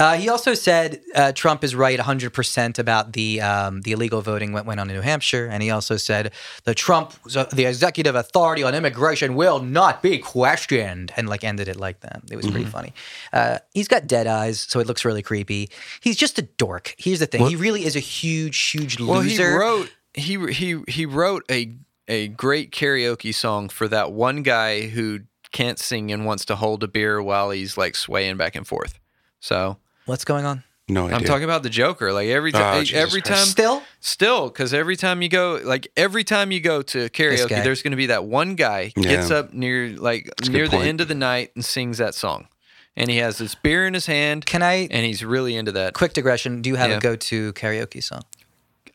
Uh, 0.00 0.14
he 0.16 0.28
also 0.30 0.54
said 0.54 1.00
uh, 1.14 1.30
Trump 1.32 1.62
is 1.62 1.74
right 1.74 1.98
100% 1.98 2.78
about 2.78 3.12
the 3.12 3.40
um, 3.40 3.82
the 3.82 3.92
illegal 3.92 4.22
voting 4.22 4.52
went, 4.52 4.64
went 4.66 4.80
on 4.80 4.88
in 4.88 4.96
New 4.96 5.02
Hampshire. 5.02 5.46
And 5.46 5.62
he 5.62 5.70
also 5.70 5.96
said 5.98 6.32
the 6.64 6.74
Trump, 6.74 7.12
the 7.52 7.66
executive 7.66 8.14
authority 8.14 8.62
on 8.62 8.74
immigration 8.74 9.34
will 9.34 9.60
not 9.60 10.02
be 10.02 10.16
questioned. 10.18 11.12
And 11.16 11.28
like 11.28 11.44
ended 11.44 11.68
it 11.68 11.76
like 11.76 12.00
that. 12.00 12.22
It 12.30 12.36
was 12.36 12.46
pretty 12.46 12.60
Mm-hmm. 12.64 12.70
funny. 12.70 12.94
Uh, 13.32 13.58
he's 13.74 13.88
got 13.88 14.06
dead 14.06 14.26
eyes, 14.26 14.58
so 14.60 14.80
it 14.80 14.86
looks 14.86 15.04
really 15.04 15.22
creepy. 15.22 15.68
He's 16.00 16.16
just 16.16 16.38
a 16.38 16.42
dork. 16.42 16.94
Here's 16.98 17.18
the 17.20 17.26
thing 17.26 17.46
he 17.46 17.56
really 17.56 17.84
is 17.84 17.94
a 17.94 18.00
huge, 18.00 18.58
huge 18.70 18.98
loser. 18.98 19.58
well, 19.58 19.86
he 20.14 20.36
wrote 20.38 20.52
he 20.52 20.52
he 20.52 20.82
he 20.88 21.06
wrote 21.06 21.44
a 21.50 21.76
a 22.08 22.28
great 22.28 22.72
karaoke 22.72 23.34
song 23.34 23.68
for 23.68 23.86
that 23.88 24.12
one 24.12 24.42
guy 24.42 24.88
who 24.88 25.20
can't 25.52 25.78
sing 25.78 26.10
and 26.10 26.24
wants 26.24 26.44
to 26.46 26.56
hold 26.56 26.82
a 26.82 26.88
beer 26.88 27.22
while 27.22 27.50
he's 27.50 27.76
like 27.76 27.94
swaying 27.94 28.36
back 28.38 28.56
and 28.56 28.66
forth. 28.66 28.98
So 29.40 29.76
What's 30.06 30.24
going 30.24 30.44
on? 30.44 30.64
no 30.88 31.04
idea. 31.06 31.16
I'm 31.18 31.24
talking 31.24 31.44
about 31.44 31.62
the 31.62 31.70
Joker. 31.70 32.12
Like 32.12 32.28
every 32.28 32.50
Oh, 32.52 32.58
time, 32.58 32.84
Jesus 32.84 32.96
every 33.00 33.20
Christ. 33.22 33.40
time, 33.44 33.46
Still? 33.48 33.82
Still, 34.00 34.48
because 34.48 34.74
every 34.74 34.96
time 34.96 35.22
you 35.22 35.28
go, 35.28 35.60
like 35.62 35.86
every 35.96 36.24
time 36.24 36.50
you 36.50 36.60
go 36.60 36.82
to 36.82 37.08
karaoke, 37.10 37.62
there's 37.62 37.82
going 37.82 37.92
to 37.92 37.96
be 37.96 38.06
that 38.06 38.24
one 38.24 38.56
guy 38.56 38.92
Yeah. 38.96 39.08
gets 39.08 39.30
up 39.30 39.52
near 39.52 39.90
like 39.90 40.26
a 40.26 40.42
good 40.42 40.52
near 40.52 40.68
the 40.68 40.76
point. 40.76 40.88
end 40.88 41.00
of 41.00 41.06
the 41.08 41.14
night 41.14 41.52
and 41.54 41.64
sings 41.64 41.98
that 41.98 42.14
song, 42.14 42.48
and 42.96 43.08
he 43.08 43.18
has 43.18 43.38
this 43.38 43.54
beer 43.54 43.86
in 43.86 43.94
his 43.94 44.06
hand, 44.06 44.46
Can 44.46 44.62
I, 44.62 44.88
and 44.90 45.06
he's 45.06 45.24
really 45.24 45.54
into 45.54 45.70
that. 45.72 45.94
quick 45.94 46.12
digression, 46.12 46.60
do 46.60 46.68
you 46.70 46.76
have 46.76 46.90
Yeah. 46.90 46.96
a 46.96 47.00
go 47.00 47.14
to 47.14 47.52
karaoke 47.52 48.02
song? 48.02 48.22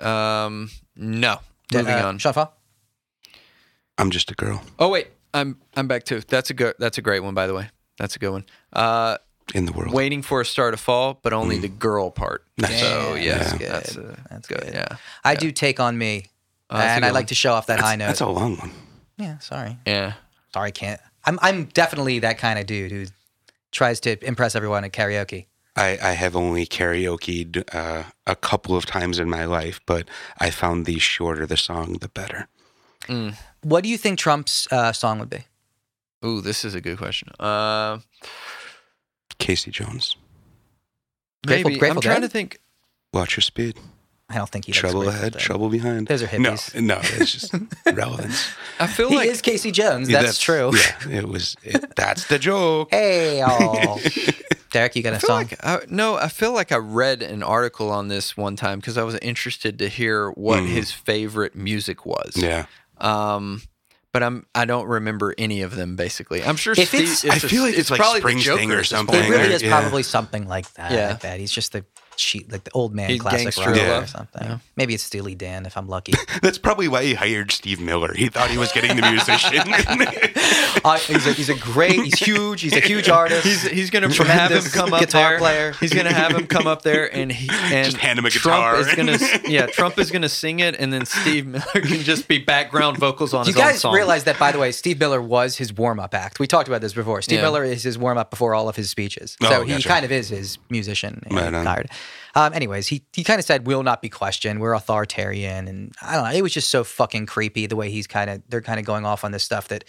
Um, 0.01 0.69
no, 0.97 1.39
moving 1.73 1.95
uh, 1.95 2.07
on. 2.07 2.17
Sean 2.17 2.47
I'm 3.97 4.11
just 4.11 4.29
a 4.29 4.33
girl 4.35 4.61
Oh 4.77 4.89
wait, 4.89 5.07
I'm 5.33 5.61
I'm 5.77 5.87
back 5.87 6.03
too. 6.03 6.19
That's 6.27 6.49
a 6.49 6.53
good. 6.53 6.75
That's 6.79 6.97
a 6.97 7.01
great 7.01 7.21
one, 7.21 7.33
by 7.33 7.47
the 7.47 7.53
way. 7.53 7.69
That's 7.97 8.17
a 8.17 8.19
good 8.19 8.31
one. 8.31 8.45
Uh, 8.73 9.17
in 9.53 9.65
the 9.65 9.71
world. 9.73 9.93
waiting 9.93 10.21
for 10.21 10.41
a 10.41 10.45
star 10.45 10.71
to 10.71 10.77
fall, 10.77 11.19
but 11.21 11.33
only 11.33 11.59
the 11.59 11.67
girl 11.67 12.09
part. 12.11 12.43
Nice. 12.57 12.79
So 12.79 13.15
yeah, 13.15 13.37
that's 13.37 13.51
that's, 13.57 13.95
good. 13.95 14.05
uh, 14.05 14.15
That's 14.29 14.47
good. 14.47 14.61
good. 14.61 14.73
Yeah, 14.73 14.97
I 15.23 15.35
do 15.35 15.51
Take 15.51 15.79
On 15.79 15.97
Me. 15.97 16.25
Oh, 16.69 16.77
and 16.77 17.05
I 17.05 17.09
like 17.09 17.23
one. 17.23 17.25
to 17.27 17.35
show 17.35 17.53
off 17.53 17.67
that 17.67 17.79
high 17.79 17.95
note. 17.95 18.07
That's 18.07 18.21
a 18.21 18.27
long 18.27 18.57
one. 18.57 18.71
yeah, 19.17 19.37
sorry. 19.39 19.77
yeah. 19.85 20.13
Sorry, 20.53 20.71
can't. 20.71 20.99
I'm 21.25 21.37
I'm 21.41 21.65
definitely 21.65 22.19
that 22.19 22.37
kind 22.37 22.57
of 22.57 22.65
dude 22.65 22.91
who 22.91 23.05
tries 23.71 23.99
to 24.01 24.17
impress 24.25 24.55
everyone 24.55 24.83
at 24.85 24.93
karaoke. 24.93 25.45
I, 25.75 25.97
I 26.01 26.11
have 26.13 26.35
only 26.37 26.65
karaokeed 26.65 27.63
uh, 27.75 28.03
a 28.25 28.35
couple 28.35 28.77
of 28.77 28.85
times 28.85 29.19
in 29.19 29.29
my 29.29 29.43
life, 29.43 29.81
but 29.85 30.07
I 30.39 30.49
found 30.49 30.85
the 30.85 30.97
shorter 30.99 31.45
the 31.45 31.57
song, 31.57 31.97
the 31.99 32.07
better. 32.07 32.47
What 33.61 33.83
do 33.83 33.89
you 33.89 33.97
think 33.97 34.17
Trump's 34.17 34.67
uh, 34.71 34.93
song 34.93 35.19
would 35.19 35.29
be? 35.29 35.43
Ooh, 36.25 36.39
this 36.41 36.63
is 36.63 36.73
a 36.75 36.81
good 36.81 36.97
question. 36.97 37.27
Casey 39.39 39.71
Jones, 39.71 40.15
maybe 41.45 41.77
Grateful 41.77 41.97
I'm 41.97 42.01
trying 42.01 42.15
Dead? 42.21 42.27
to 42.27 42.29
think. 42.29 42.59
watch 43.13 43.35
your 43.37 43.41
speed. 43.41 43.77
I 44.27 44.37
don't 44.37 44.49
think 44.49 44.65
he 44.65 44.71
likes 44.71 44.79
Trouble 44.79 45.01
Grateful 45.03 45.19
ahead, 45.19 45.33
Dead. 45.33 45.41
trouble 45.41 45.69
behind. 45.69 46.07
Those 46.07 46.23
are 46.23 46.39
No, 46.39 46.53
hippies. 46.53 46.81
no, 46.81 46.99
it's 47.03 47.31
just 47.31 47.53
relevance. 47.93 48.47
I 48.79 48.87
feel 48.87 49.09
He 49.09 49.17
like 49.17 49.29
is 49.29 49.39
Casey 49.41 49.71
Jones. 49.71 50.07
That's, 50.07 50.39
true. 50.39 50.71
Yeah, 50.73 51.19
it 51.19 51.27
was. 51.29 51.55
It, 51.63 51.95
that's 51.95 52.25
the 52.27 52.39
joke. 52.39 52.89
Hey, 52.89 53.43
oh. 53.45 53.99
Derek, 54.71 54.95
you 54.95 55.03
got 55.03 55.13
a 55.13 55.17
I 55.17 55.19
feel 55.19 55.27
song? 55.27 55.37
like 55.37 55.63
I, 55.63 55.79
no, 55.89 56.15
I 56.15 56.27
feel 56.27 56.53
like 56.53 56.71
I 56.71 56.77
read 56.77 57.21
an 57.21 57.43
article 57.43 57.91
on 57.91 58.07
this 58.07 58.35
one 58.35 58.55
time 58.55 58.79
because 58.79 58.97
I 58.97 59.03
was 59.03 59.15
interested 59.19 59.77
to 59.79 59.87
hear 59.89 60.31
what 60.31 60.63
his 60.63 60.91
favorite 60.91 61.55
music 61.55 62.05
was. 62.05 62.33
Mm. 62.33 62.41
Yeah. 62.41 62.65
Um, 62.97 63.61
but 64.15 64.23
I'm 64.23 64.45
I 64.55 64.63
don't 64.63 64.87
remember 64.87 65.35
any 65.37 65.61
of 65.61 65.75
them. 65.75 65.97
Basically, 65.97 66.41
I'm 66.41 66.55
sure. 66.55 66.71
If 66.77 66.87
Steve, 66.87 67.01
it's- 67.01 67.25
I 67.25 67.37
feel 67.37 67.63
like 67.63 67.77
it's 67.77 67.91
like 67.91 67.99
probably 67.99 68.21
the 68.21 68.27
Springsteen 68.29 68.39
Joker 68.43 68.79
or 68.79 68.83
something. 68.85 69.13
it 69.13 69.29
really 69.29 69.49
or- 69.49 69.51
is 69.51 69.61
yeah. 69.61 69.77
probably 69.77 70.03
something 70.03 70.47
like 70.47 70.71
that. 70.75 70.89
I 70.93 70.95
Yeah. 70.95 71.13
bet 71.21 71.41
he's 71.41 71.51
just 71.51 71.73
the 71.73 71.83
cheat, 72.17 72.51
like 72.51 72.63
the 72.63 72.71
old 72.71 72.93
man 72.93 73.09
He's 73.09 73.21
classic 73.21 73.55
rock 73.57 73.75
Love. 73.75 74.03
or 74.03 74.07
something. 74.07 74.43
Yeah. 74.43 74.57
Maybe 74.75 74.93
it's 74.93 75.03
Steely 75.03 75.35
Dan 75.35 75.65
if 75.65 75.77
I'm 75.77 75.87
lucky. 75.87 76.13
That's 76.41 76.57
probably 76.57 76.87
why 76.87 77.03
he 77.03 77.13
hired 77.13 77.51
Steve 77.51 77.79
Miller. 77.79 78.13
He 78.13 78.27
thought 78.27 78.49
he 78.49 78.57
was 78.57 78.71
getting 78.71 78.95
the 78.95 79.09
musician. 79.09 79.59
uh, 80.83 80.97
he's, 80.99 81.25
a, 81.27 81.33
he's 81.33 81.49
a 81.49 81.55
great. 81.55 81.93
He's 81.93 82.19
huge. 82.19 82.61
He's 82.61 82.73
a 82.75 82.79
huge 82.79 83.09
artist. 83.09 83.45
He's 83.45 83.61
he's 83.63 83.89
gonna 83.89 84.07
have 84.25 84.51
him 84.51 84.63
come 84.71 84.93
up 84.93 84.99
guitar 84.99 85.31
there. 85.31 85.39
player. 85.39 85.71
He's 85.79 85.93
gonna 85.93 86.13
have 86.13 86.31
him 86.35 86.47
come 86.47 86.67
up 86.67 86.81
there 86.81 87.13
and 87.13 87.31
he 87.31 87.49
and 87.73 87.85
Just 87.85 87.97
hand 87.97 88.19
him 88.19 88.25
a 88.25 88.29
Trump 88.29 88.57
guitar. 88.63 88.79
is 88.79 88.95
gonna 88.95 89.49
yeah 89.49 89.65
Trump 89.67 89.97
is 89.97 90.11
gonna 90.11 90.29
sing 90.29 90.59
it 90.59 90.75
and 90.79 90.91
then 90.91 91.05
Steve 91.05 91.47
Miller 91.47 91.63
can 91.73 91.99
just 92.01 92.27
be 92.27 92.37
background 92.39 92.97
vocals 92.97 93.33
on 93.33 93.45
you 93.45 93.53
his 93.53 93.55
own 93.61 93.67
You 93.67 93.71
guys 93.73 93.85
realize 93.85 94.23
that, 94.25 94.37
by 94.39 94.51
the 94.51 94.59
way, 94.59 94.71
Steve 94.71 94.99
Miller 94.99 95.21
was 95.21 95.57
his 95.57 95.73
warm 95.73 95.99
up 95.99 96.13
act. 96.13 96.39
We 96.39 96.47
talked 96.47 96.67
about 96.67 96.81
this 96.81 96.93
before. 96.93 97.21
Steve 97.21 97.37
Yeah. 97.39 97.43
Miller 97.43 97.63
is 97.63 97.83
his 97.83 97.97
warm 97.97 98.17
up 98.17 98.29
before 98.29 98.53
all 98.55 98.69
of 98.69 98.75
his 98.75 98.89
speeches. 98.89 99.37
Oh, 99.41 99.49
So 99.49 99.63
he 99.63 99.73
gotcha. 99.73 99.87
kind 99.87 100.05
of 100.05 100.11
is 100.11 100.29
his 100.29 100.57
musician 100.69 101.23
Right 101.31 101.53
on. 101.53 101.65
hired. 101.65 101.89
Um, 102.35 102.53
anyways, 102.53 102.87
he, 102.87 103.05
he 103.13 103.23
kind 103.23 103.39
of 103.39 103.45
said, 103.45 103.65
we'll 103.65 103.83
not 103.83 104.01
be 104.01 104.09
questioned. 104.09 104.59
We're 104.59 104.73
authoritarian. 104.73 105.67
And 105.67 105.93
I 106.01 106.15
don't 106.15 106.23
know. 106.25 106.31
It 106.31 106.41
was 106.41 106.53
just 106.53 106.69
so 106.69 106.83
fucking 106.83 107.27
creepy 107.27 107.65
the 107.65 107.75
way 107.75 107.89
he's 107.89 108.07
kind 108.07 108.29
of, 108.29 108.41
they're 108.49 108.61
kind 108.61 108.79
of 108.79 108.85
going 108.85 109.05
off 109.05 109.23
on 109.23 109.31
this 109.31 109.43
stuff 109.43 109.69
that 109.69 109.85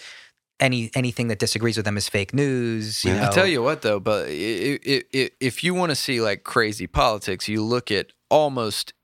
any 0.58 0.90
anything 0.94 1.28
that 1.28 1.38
disagrees 1.38 1.76
with 1.76 1.84
them 1.84 1.96
is 1.96 2.08
fake 2.08 2.32
news. 2.32 3.04
You 3.04 3.12
Yeah. 3.12 3.20
know? 3.20 3.26
I 3.26 3.30
tell 3.30 3.46
you 3.46 3.62
what 3.62 3.82
though, 3.82 4.00
but 4.00 4.26
i 4.28 4.78
i 4.86 5.02
i 5.14 5.30
if 5.40 5.62
you 5.62 5.74
want 5.74 5.90
to 5.90 5.96
see 5.96 6.20
like 6.20 6.44
crazy 6.44 6.86
politics, 6.86 7.46
you 7.48 7.62
look 7.62 7.90
at 7.90 8.12
almost 8.30 8.94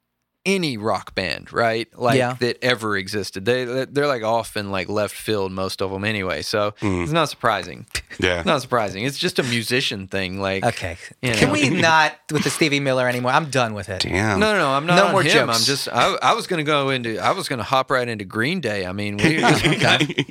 any 0.44 0.77
rock 0.77 1.14
band, 1.14 1.52
right? 1.52 1.89
Like 1.97 2.16
Yeah. 2.19 2.35
that 2.40 2.59
ever 2.62 2.97
existed. 2.97 3.44
They 3.44 3.64
they're 3.64 4.06
like 4.06 4.23
often 4.24 4.70
like 4.70 4.89
left 4.89 5.14
field 5.14 5.52
most 5.52 5.81
of 5.81 5.90
them 5.93 6.05
anyway. 6.05 6.43
So 6.43 6.73
Mm. 6.81 7.02
it's 7.05 7.12
not 7.12 7.28
surprising. 7.28 7.86
yeah. 8.19 8.43
not 8.44 8.60
surprising. 8.62 9.05
It's 9.05 9.19
just 9.19 9.39
a 9.39 9.43
musician 9.44 10.09
thing. 10.09 10.40
Like 10.40 10.64
Okay. 10.64 10.97
You 11.23 11.32
Can 11.32 11.48
know. 11.48 11.52
we 11.55 11.69
not 11.89 12.16
with 12.32 12.43
the 12.44 12.51
Stevie 12.51 12.81
Miller 12.81 13.09
anymore? 13.09 13.32
I'm 13.32 13.51
done 13.51 13.74
with 13.74 13.89
it. 13.89 14.02
Damn. 14.02 14.40
No, 14.40 14.52
no, 14.52 14.59
no. 14.59 14.70
I'm 14.73 14.86
not 14.86 14.97
No 14.97 15.06
on 15.06 15.12
more 15.12 15.23
him. 15.23 15.31
jokes. 15.32 15.59
I'm 15.59 15.64
just. 15.64 15.89
I, 15.89 16.16
I 16.23 16.32
was 16.35 16.47
gonna 16.47 16.64
go 16.64 16.90
into. 16.90 17.19
I 17.19 17.31
was 17.31 17.48
gonna 17.48 17.62
hop 17.62 17.90
right 17.90 18.09
into 18.09 18.24
Green 18.24 18.60
Day. 18.60 18.85
I 18.86 18.93
mean, 18.93 19.16
we. 19.19 19.36
Just, 19.39 19.64
I'm, 19.66 19.73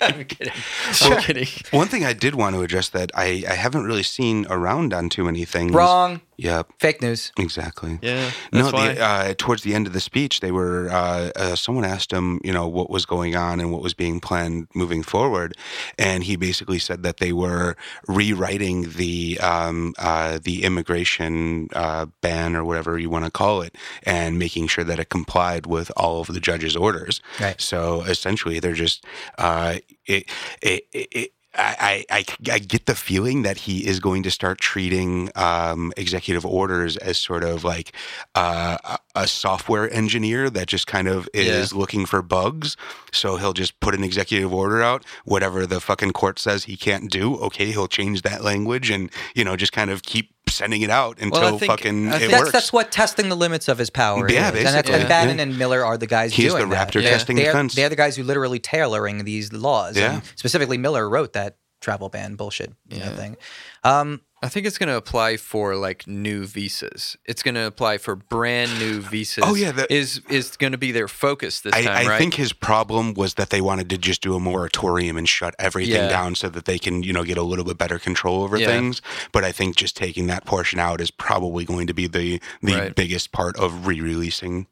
I'm 0.02 0.24
kidding. 0.26 0.54
I'm 1.02 1.22
kidding. 1.22 1.48
One 1.72 1.88
thing 1.88 2.04
I 2.06 2.14
did 2.14 2.36
want 2.36 2.56
to 2.56 2.62
address 2.62 2.90
that 2.90 3.12
I, 3.16 3.44
I 3.48 3.54
haven't 3.54 3.86
really 3.86 4.04
seen 4.04 4.46
around 4.50 4.94
on 4.94 5.10
too 5.10 5.24
many 5.24 5.46
things. 5.46 5.72
Wrong. 5.74 6.22
Yep. 6.42 6.74
Fake 6.80 7.04
news. 7.04 7.32
Exactly. 7.38 8.00
Yeah. 8.02 8.32
No, 8.52 8.64
That's 8.64 8.74
why. 8.74 8.94
the, 8.96 9.02
uh, 9.02 9.34
towards 9.38 9.62
the 9.62 9.76
end 9.76 9.86
of 9.86 9.94
the 9.94 10.00
speech, 10.00 10.40
they 10.40 10.52
were. 10.52 10.90
Uh, 10.90 11.30
uh, 11.36 11.56
someone 11.56 11.86
asked 11.86 12.12
him, 12.12 12.42
you 12.44 12.52
know, 12.52 12.68
what 12.68 12.90
was 12.90 13.06
going 13.06 13.36
on 13.36 13.60
and 13.60 13.72
what 13.72 13.84
was 13.84 13.94
being 13.94 14.20
planned 14.20 14.68
moving 14.74 15.04
forward, 15.04 15.56
and 16.00 16.24
he 16.24 16.36
basically 16.36 16.80
said 16.80 17.04
that 17.04 17.18
they 17.18 17.32
were 17.32 17.76
rewriting 18.08 18.90
the 18.94 19.40
um, 19.40 19.94
uh, 20.00 20.40
the 20.44 20.64
immigration 20.64 21.68
uh, 21.74 22.08
ban 22.22 22.56
or 22.56 22.66
whatever 22.66 22.98
you 22.98 23.12
want 23.12 23.26
to 23.26 23.32
call 23.32 23.62
it, 23.62 23.78
and 24.02 24.40
making 24.40 24.66
sure 24.68 24.84
that 24.84 24.98
it 25.00 25.10
complied 25.10 25.68
with 25.68 25.92
all 25.96 26.22
of 26.22 26.28
the 26.28 26.40
judge's 26.40 26.76
orders. 26.76 27.22
Right. 27.40 27.62
So 27.62 28.02
essentially, 28.02 28.60
they're 28.60 28.74
just 28.74 29.06
uh, 29.38 29.76
it, 30.08 30.26
it, 30.64 30.88
it, 30.92 31.08
it 31.12 31.32
I, 31.54 32.06
I, 32.10 32.26
I 32.50 32.60
get 32.60 32.86
the 32.86 32.96
feeling 32.96 33.42
that 33.42 33.58
he 33.58 33.86
is 33.86 34.00
going 34.00 34.24
to 34.24 34.32
start 34.32 34.60
treating 34.60 35.30
um, 35.36 35.92
executive 35.98 36.46
orders 36.46 36.96
as 36.98 37.18
sort 37.18 37.44
of 37.44 37.66
like 37.66 37.92
uh, 38.36 38.78
a 38.84 39.00
a 39.16 39.28
software 39.28 39.92
engineer 39.94 40.50
that 40.50 40.68
just 40.68 40.88
kind 40.88 41.08
of 41.08 41.28
is 41.34 41.74
looking 41.74 42.06
for 42.06 42.22
bugs. 42.22 42.78
So 43.12 43.38
he'll 43.38 43.54
just 43.54 43.80
put 43.80 43.94
an 43.94 44.04
executive 44.04 44.54
order 44.54 44.82
out, 44.82 45.04
whatever 45.26 45.66
the 45.66 45.80
fucking 45.80 46.12
court 46.12 46.40
says 46.40 46.66
he 46.66 46.78
can't 46.78 47.12
do. 47.12 47.36
Okay, 47.38 47.72
he'll 47.72 47.88
change 47.88 48.22
that 48.22 48.44
language 48.44 48.90
and 48.90 49.12
you 49.36 49.44
know 49.44 49.56
just 49.56 49.74
kind 49.74 49.90
of 49.90 50.04
keep 50.04 50.32
sending 50.52 50.82
it 50.84 50.90
out 50.90 51.20
until 51.20 51.42
Well, 51.42 51.56
I 51.56 51.58
think- 51.58 51.72
fucking 51.72 52.10
I 52.12 52.18
it 52.18 52.30
That's 52.30 52.40
works. 52.42 52.52
that's 52.52 52.74
what 52.74 52.92
testing 52.92 53.30
the 53.30 53.36
limits 53.36 53.68
of 53.68 53.78
his 53.78 53.90
power 53.90 54.30
Yeah, 54.30 54.52
is. 54.52 54.66
And, 54.66 54.76
that's, 54.76 54.90
and 54.90 55.08
Bannon 55.10 55.38
yeah. 55.38 55.44
and 55.44 55.58
Miller 55.58 55.84
are 55.84 55.98
the 55.98 56.08
guys 56.08 56.34
He's 56.34 56.52
doing 56.52 56.70
the 56.70 56.76
that. 56.76 56.92
raptor 56.92 57.02
Yeah. 57.02 57.10
testing 57.12 57.36
the 57.38 57.44
they're, 57.44 57.64
they're 57.68 57.90
the 57.90 57.96
guys 57.96 58.16
who 58.16 58.24
literally 58.24 58.60
tailoring 58.60 59.24
these 59.24 59.52
laws. 59.52 59.98
Yeah. 59.98 60.14
And 60.16 60.22
specifically, 60.36 60.78
Miller 60.78 61.10
wrote 61.10 61.34
that 61.34 61.58
travel 61.82 62.10
ban 62.10 62.36
bullshit 62.36 62.72
you 62.90 63.00
know, 63.00 63.10
thing. 63.16 63.38
Um, 63.84 64.22
I 64.44 64.50
think 64.50 64.66
it's 64.66 64.80
going 64.80 64.90
to 64.90 64.96
apply 64.96 65.38
for 65.38 65.76
like 65.76 66.08
new 66.08 66.46
visas. 66.48 67.16
It's 67.26 67.44
going 67.44 67.54
to 67.56 67.66
apply 67.68 68.00
for 68.00 68.16
brand 68.16 68.80
new 68.80 68.98
oh, 69.06 69.10
visas. 69.10 69.44
Oh, 69.46 69.54
yeah, 69.54 69.72
the- 69.72 69.94
is 69.94 70.20
is 70.30 70.58
going 70.58 70.72
to 70.72 70.80
be 70.80 70.92
their 70.92 71.08
focus 71.08 71.62
this 71.62 71.74
I, 71.76 71.84
time, 71.84 72.08
I 72.08 72.10
right? 72.10 72.18
think 72.18 72.34
his 72.34 72.52
problem 72.52 73.14
was 73.14 73.36
that 73.36 73.52
they 73.52 73.62
wanted 73.62 73.88
to 73.92 73.98
just 74.00 74.22
do 74.22 74.36
a 74.36 74.40
moratorium 74.40 75.16
and 75.18 75.30
shut 75.30 75.54
everything 75.60 75.94
Yeah. 75.94 76.08
down 76.10 76.34
so 76.36 76.50
that 76.50 76.66
they 76.66 76.80
can, 76.80 77.04
you 77.04 77.14
know, 77.14 77.24
get 77.24 77.38
a 77.38 77.44
little 77.44 77.66
bit 77.66 77.78
better 77.78 78.00
control 78.00 78.42
over 78.44 78.58
Yeah. 78.58 78.66
things. 78.68 79.02
But 79.32 79.44
I 79.44 79.52
think 79.52 79.76
just 79.76 79.96
taking 79.96 80.26
that 80.28 80.46
portion 80.46 80.80
out 80.80 81.02
is 81.02 81.12
probably 81.12 81.64
going 81.64 81.86
to 81.88 81.94
be 81.94 82.08
the 82.08 82.42
the 82.64 82.74
Right. 82.76 82.96
biggest 82.96 83.32
part 83.32 83.56
of 83.58 83.86
re-releasing 83.86 84.66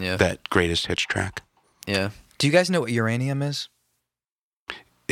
yeah, 0.00 0.16
that 0.16 0.48
greatest 0.50 0.86
hits 0.86 1.02
track. 1.02 1.42
yeah. 1.86 2.10
do 2.38 2.46
you 2.48 2.52
guys 2.52 2.68
know 2.70 2.80
what 2.80 2.90
uranium 2.90 3.40
is? 3.42 3.68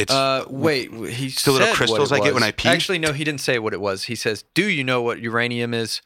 It's 0.01 0.13
Uh, 0.13 0.45
wait, 0.49 0.91
he 0.93 1.27
It's 1.27 1.45
the 1.45 1.53
little 1.53 1.67
said 1.67 1.71
what 1.73 1.77
crystals 1.77 2.13
it 2.13 2.17
I 2.17 2.21
get 2.25 2.35
when. 2.35 2.43
I 2.43 2.53
pee? 2.53 2.69
Actually, 2.69 2.99
no, 2.99 3.13
he 3.13 3.25
didn't 3.25 3.41
say 3.41 3.59
what 3.59 3.73
it 3.73 3.81
was. 3.81 4.05
He 4.05 4.15
says, 4.15 4.45
"Do 4.55 4.65
you 4.65 4.83
know 4.85 5.03
what 5.03 5.21
uranium 5.21 5.75
is?" 5.75 6.01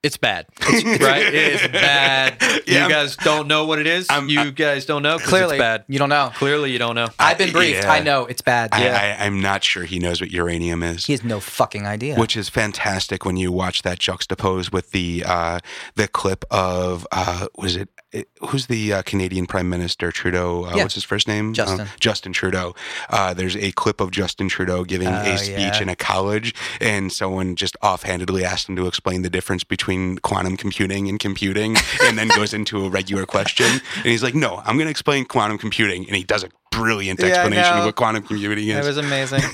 It's 0.00 0.16
bad, 0.16 0.46
right? 0.62 1.26
It 1.26 1.34
is 1.34 1.60
bad. 1.72 2.36
Yeah. 2.68 2.84
You 2.86 2.88
guys 2.88 3.16
don't 3.16 3.48
know 3.48 3.66
what 3.66 3.80
it 3.80 3.88
is. 3.88 4.06
I'm- 4.08 4.28
you 4.28 4.40
I- 4.42 4.50
guys 4.50 4.86
don't 4.86 5.02
know 5.02 5.18
'cause 5.18 5.26
Clearly, 5.28 5.56
it's 5.56 5.60
bad. 5.60 5.84
you 5.88 5.98
don't 5.98 6.08
know. 6.08 6.30
Clearly, 6.36 6.70
you 6.70 6.78
don't 6.78 6.94
know. 6.94 7.08
I've 7.18 7.36
been 7.36 7.50
briefed. 7.50 7.82
yeah. 7.82 7.90
I 7.92 7.98
know 7.98 8.24
it's 8.26 8.40
bad. 8.40 8.68
I, 8.72 8.84
Yeah. 8.84 9.16
I, 9.20 9.24
I'm 9.26 9.40
not 9.40 9.64
sure 9.64 9.82
he 9.84 9.98
knows 9.98 10.20
what 10.20 10.30
uranium 10.30 10.84
is. 10.84 11.06
He 11.06 11.14
has 11.14 11.24
no 11.24 11.40
fucking 11.40 11.84
idea. 11.84 12.14
Which 12.14 12.36
is 12.36 12.48
fantastic 12.48 13.24
when 13.24 13.36
you 13.36 13.50
watch 13.50 13.82
that 13.82 13.98
juxtapose 13.98 14.70
with 14.72 14.92
the 14.92 15.24
uh, 15.26 15.58
the 15.96 16.06
clip 16.06 16.44
of 16.48 17.04
uh, 17.10 17.48
was 17.56 17.74
it, 17.74 17.88
it 18.07 18.07
who's 18.48 18.66
the 18.66 18.92
uh, 18.92 19.02
Canadian 19.02 19.46
Prime 19.46 19.68
Minister 19.68 20.10
Trudeau? 20.10 20.64
Uh, 20.64 20.74
Yeah. 20.76 20.82
What's 20.84 20.94
his 20.94 21.04
first 21.04 21.28
name? 21.28 21.52
Justin. 21.52 21.80
Uh, 21.82 21.88
Justin 22.00 22.32
Trudeau. 22.32 22.74
Uh, 23.10 23.34
there's 23.34 23.56
a 23.56 23.72
clip 23.72 24.00
of 24.00 24.10
Justin 24.10 24.48
Trudeau 24.48 24.84
giving 24.84 25.08
Oh, 25.08 25.12
a 25.12 25.36
speech 25.38 25.58
yeah. 25.58 25.82
in 25.82 25.88
a 25.88 25.96
college, 25.96 26.54
and 26.80 27.12
someone 27.12 27.54
just 27.56 27.76
offhandedly 27.82 28.44
asked 28.44 28.68
him 28.68 28.76
to 28.76 28.86
explain 28.86 29.22
the 29.22 29.30
difference 29.30 29.64
between 29.64 30.18
quantum 30.18 30.56
computing 30.56 31.08
and 31.08 31.18
computing, 31.20 31.76
and 32.02 32.16
then 32.18 32.28
goes 32.28 32.54
into 32.58 32.84
a 32.86 32.88
regular 32.88 33.26
question, 33.26 33.66
and 33.96 34.06
he's 34.06 34.22
like, 34.22 34.34
"No, 34.34 34.62
I'm 34.64 34.76
going 34.76 34.86
to 34.86 34.90
explain 34.90 35.24
quantum 35.26 35.58
computing," 35.58 36.06
and 36.06 36.16
he 36.16 36.24
does 36.24 36.42
a 36.44 36.48
brilliant 36.70 37.20
Yeah, 37.20 37.26
explanation 37.28 37.72
know. 37.74 37.78
of 37.80 37.84
what 37.86 37.96
quantum 37.96 38.22
computing 38.22 38.68
is. 38.68 38.76
it 38.84 38.88
was 38.88 38.96
amazing. 38.98 39.42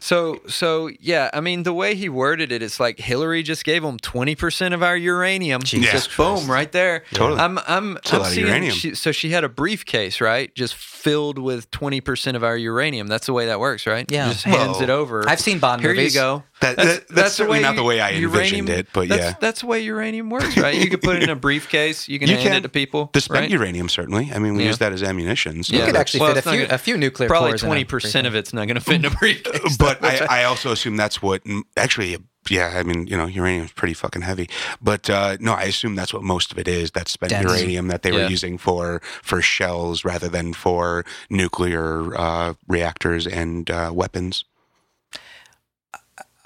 So, 0.00 0.40
so 0.48 0.90
yeah, 1.00 1.30
I 1.32 1.40
mean, 1.40 1.62
the 1.62 1.72
way 1.72 1.94
he 1.94 2.10
worded 2.10 2.52
it, 2.52 2.62
it's 2.62 2.78
like 2.78 2.98
Hillary 2.98 3.42
just 3.42 3.64
gave 3.64 3.82
him 3.82 3.96
twenty 3.98 4.34
percent 4.34 4.74
of 4.74 4.82
our 4.82 4.96
uranium. 4.96 5.62
Jesus 5.62 5.90
just 6.06 6.16
boom, 6.16 6.50
right 6.50 6.70
there. 6.72 7.04
Totally. 7.14 7.40
I'm, 7.40 7.58
I'm, 7.66 7.96
It's 7.98 8.12
a 8.12 8.16
I'm 8.16 8.20
lot 8.22 8.32
of 8.32 8.36
uranium. 8.36 8.74
She, 8.74 8.94
so 8.94 9.12
she 9.12 9.30
had 9.30 9.44
a 9.44 9.48
briefcase, 9.48 10.20
right, 10.20 10.54
just 10.54 10.74
filled 10.74 11.38
with 11.38 11.70
twenty 11.70 12.02
percent 12.02 12.36
of 12.36 12.44
our 12.44 12.56
uranium. 12.56 13.06
That's 13.06 13.24
the 13.26 13.32
way 13.32 13.46
that 13.46 13.60
works, 13.60 13.86
right? 13.86 14.10
Yeah. 14.10 14.28
just 14.28 14.44
hands 14.44 14.74
Well, 14.74 14.82
it 14.82 14.90
over. 14.90 15.26
I've 15.26 15.40
seen 15.40 15.58
Bond 15.58 15.80
Here 15.80 15.92
movies. 15.94 16.14
you 16.14 16.20
go. 16.20 16.42
That- 16.64 16.76
that- 16.76 17.08
that's 17.08 17.34
certainly 17.34 17.60
not 17.60 17.76
the 17.76 17.82
way 17.84 18.00
I 18.00 18.10
u- 18.10 18.26
envisioned 18.28 18.68
it, 18.68 18.88
but 18.92 19.08
that's, 19.08 19.22
yeah. 19.22 19.34
that's 19.40 19.60
the 19.60 19.66
way 19.66 19.80
uranium 19.80 20.30
works, 20.30 20.56
right? 20.56 20.74
You 20.74 20.88
could 20.90 21.02
put 21.02 21.16
it 21.16 21.22
in 21.22 21.30
a 21.30 21.36
briefcase. 21.48 22.08
You 22.08 22.18
can 22.18 22.28
You 22.28 22.36
hand 22.36 22.48
can. 22.48 22.56
it 22.56 22.60
to 22.62 22.68
people. 22.68 23.10
The 23.12 23.20
spent 23.20 23.40
right? 23.42 23.50
uranium, 23.50 23.88
certainly. 23.88 24.30
I 24.34 24.38
mean, 24.38 24.54
we 24.54 24.62
Yeah. 24.62 24.68
use 24.70 24.78
that 24.78 24.92
as 24.92 25.02
ammunition. 25.02 25.62
So 25.62 25.76
You 25.76 25.84
could 25.84 25.96
actually 25.96 26.20
Well, 26.20 26.34
fit 26.34 26.46
a 26.46 26.50
few 26.50 26.60
gonna- 26.62 26.74
a 26.74 26.78
few 26.78 26.96
nuclear 26.96 27.28
Probably 27.28 27.50
cores 27.50 27.62
in 27.62 27.68
twenty 27.68 27.84
percent 27.84 28.26
of 28.26 28.34
it's 28.34 28.52
not 28.52 28.66
going 28.66 28.76
to 28.76 28.80
fit 28.80 28.96
in 28.96 29.04
a 29.04 29.10
briefcase. 29.10 29.76
but 29.76 30.02
I, 30.04 30.26
I 30.40 30.44
also 30.44 30.72
assume 30.72 30.96
that's 30.96 31.20
what 31.22 31.42
actually 31.76 32.16
yeah 32.50 32.74
i 32.76 32.82
mean 32.82 33.06
you 33.06 33.16
know 33.16 33.24
uranium's 33.24 33.72
pretty 33.72 33.94
fucking 33.94 34.20
heavy 34.20 34.50
but 34.82 35.08
uh, 35.08 35.34
no 35.40 35.54
i 35.54 35.62
assume 35.62 35.94
that's 35.94 36.12
what 36.12 36.22
most 36.22 36.52
of 36.52 36.58
it 36.58 36.68
is 36.68 36.90
that 36.90 37.08
spent 37.08 37.30
Dense. 37.30 37.50
uranium 37.50 37.88
that 37.88 38.02
they 38.02 38.12
were 38.12 38.26
using 38.26 38.58
for 38.58 39.00
for 39.22 39.40
shells 39.40 40.04
rather 40.04 40.28
than 40.28 40.52
for 40.52 41.06
nuclear 41.30 42.14
uh, 42.18 42.52
reactors 42.68 43.26
and 43.26 43.70
uh, 43.70 43.90
weapons 43.94 44.44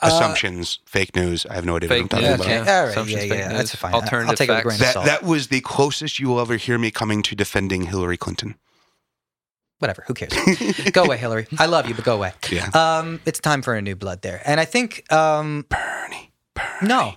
assumptions 0.01 0.79
fake 0.87 1.15
news 1.17 1.45
i 1.47 1.55
have 1.55 1.65
no 1.67 1.77
idea 1.77 1.89
Fake 1.89 2.03
what 2.05 2.15
i'm 2.15 2.21
talking 2.21 2.27
news, 2.31 2.35
about 2.35 2.47
Okay, 2.47 2.55
yeah. 2.65 2.77
all 2.79 2.83
right, 2.85 2.91
Assumptions, 2.91 3.23
yeah, 3.25 3.29
fake 3.29 3.39
yeah, 3.41 3.49
news, 3.49 3.59
that's 3.59 3.75
fine. 3.75 3.95
I'll 3.95 4.03
take 4.03 4.49
it 4.49 4.53
with 4.53 4.59
a 4.61 4.63
grain 4.63 4.63
facts. 4.63 4.73
of 4.75 4.79
that, 4.79 4.93
salt. 4.95 5.07
that 5.07 5.23
was 5.25 5.49
the 5.49 5.61
closest 5.61 6.19
you 6.21 6.29
will 6.29 6.41
ever 6.41 6.57
hear 6.57 6.79
me 6.79 6.91
coming 6.91 7.23
to 7.25 7.35
defending 7.35 7.83
hillary 7.87 8.17
clinton 8.17 8.57
Whatever, 9.81 10.03
who 10.09 10.15
cares? 10.15 10.33
go 10.93 11.05
away, 11.05 11.19
Hillary. 11.19 11.47
I 11.57 11.67
love 11.67 11.87
you, 11.89 11.95
but 11.95 12.05
go 12.05 12.17
away. 12.17 12.33
yeah 12.51 12.69
Um, 12.75 13.21
it's 13.25 13.39
time 13.39 13.63
for 13.63 13.75
a 13.77 13.81
new 13.83 13.95
blood 13.95 14.23
there, 14.23 14.43
and 14.45 14.59
I 14.59 14.65
think 14.65 15.11
um, 15.13 15.67
bernie 15.71 16.33
no, 16.83 17.15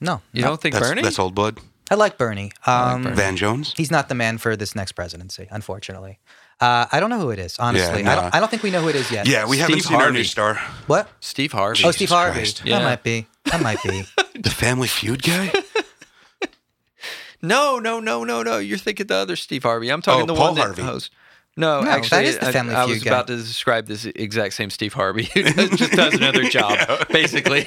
no, 0.00 0.22
You 0.32 0.42
no. 0.42 0.48
don't 0.48 0.60
think 0.60 0.74
that's, 0.74 0.88
Bernie? 0.88 1.02
that's 1.02 1.18
old 1.18 1.34
blood 1.34 1.58
I 1.90 1.94
like 1.96 2.16
Bernie. 2.18 2.52
Um, 2.66 3.02
Bernie. 3.02 3.16
Van 3.16 3.36
Jones. 3.36 3.72
He's 3.76 3.90
not 3.90 4.08
the 4.10 4.14
man 4.14 4.36
for 4.38 4.54
this 4.56 4.76
next 4.76 4.92
presidency, 4.92 5.48
unfortunately. 5.50 6.18
Uh, 6.60 6.86
I 6.90 6.98
don't 7.00 7.08
know 7.10 7.20
who 7.20 7.30
it 7.30 7.38
is, 7.38 7.56
honestly. 7.58 8.02
Yeah, 8.02 8.12
I, 8.12 8.14
don't, 8.16 8.34
I 8.34 8.40
don't 8.40 8.48
think 8.50 8.62
we 8.64 8.70
know 8.72 8.80
who 8.82 8.88
it 8.88 8.96
is 8.96 9.10
yet. 9.12 9.28
Yeah, 9.28 9.46
we 9.46 9.58
haven't 9.58 9.80
Steve 9.80 9.86
seen 9.90 10.00
our 10.00 10.10
new 10.10 10.24
star. 10.24 10.54
What? 10.88 11.08
Steve 11.20 11.52
Harvey. 11.52 11.84
oh, 11.84 11.90
Steve 11.92 12.08
Jesus 12.08 12.16
Harvey. 12.16 12.34
Christ. 12.40 12.58
That 12.58 12.66
Yeah. 12.68 12.82
might 12.82 13.02
be. 13.04 13.26
That 13.44 13.62
might 13.62 13.82
be. 13.82 14.04
The 14.40 14.50
Family 14.50 14.86
Feud 14.88 15.22
guy. 15.22 15.52
No, 17.40 17.78
no, 17.78 18.00
no, 18.00 18.24
no, 18.24 18.42
no. 18.42 18.58
You're 18.58 18.78
thinking 18.78 19.06
the 19.06 19.14
other 19.14 19.36
Steve 19.36 19.62
Harvey. 19.62 19.90
I'm 19.90 20.02
talking 20.02 20.24
Oh, 20.24 20.26
the 20.26 20.34
Paul 20.34 20.46
one 20.48 20.54
that 20.56 20.60
Harvey. 20.62 20.82
hosts. 20.82 21.10
No, 21.56 21.80
No, 21.82 21.90
actually, 21.90 22.24
is 22.26 22.38
the 22.38 22.48
I- 22.48 22.52
Family 22.52 22.74
I, 22.74 22.84
Feud 22.84 22.94
was 22.96 23.04
guy. 23.04 23.10
about 23.10 23.26
to 23.28 23.36
describe 23.36 23.86
this 23.86 24.04
exact 24.06 24.54
same 24.54 24.70
Steve 24.70 24.92
Harvey 24.94 25.24
who 25.34 25.42
just 25.76 25.92
does 25.92 26.14
another 26.14 26.44
job, 26.48 27.06
basically. 27.10 27.66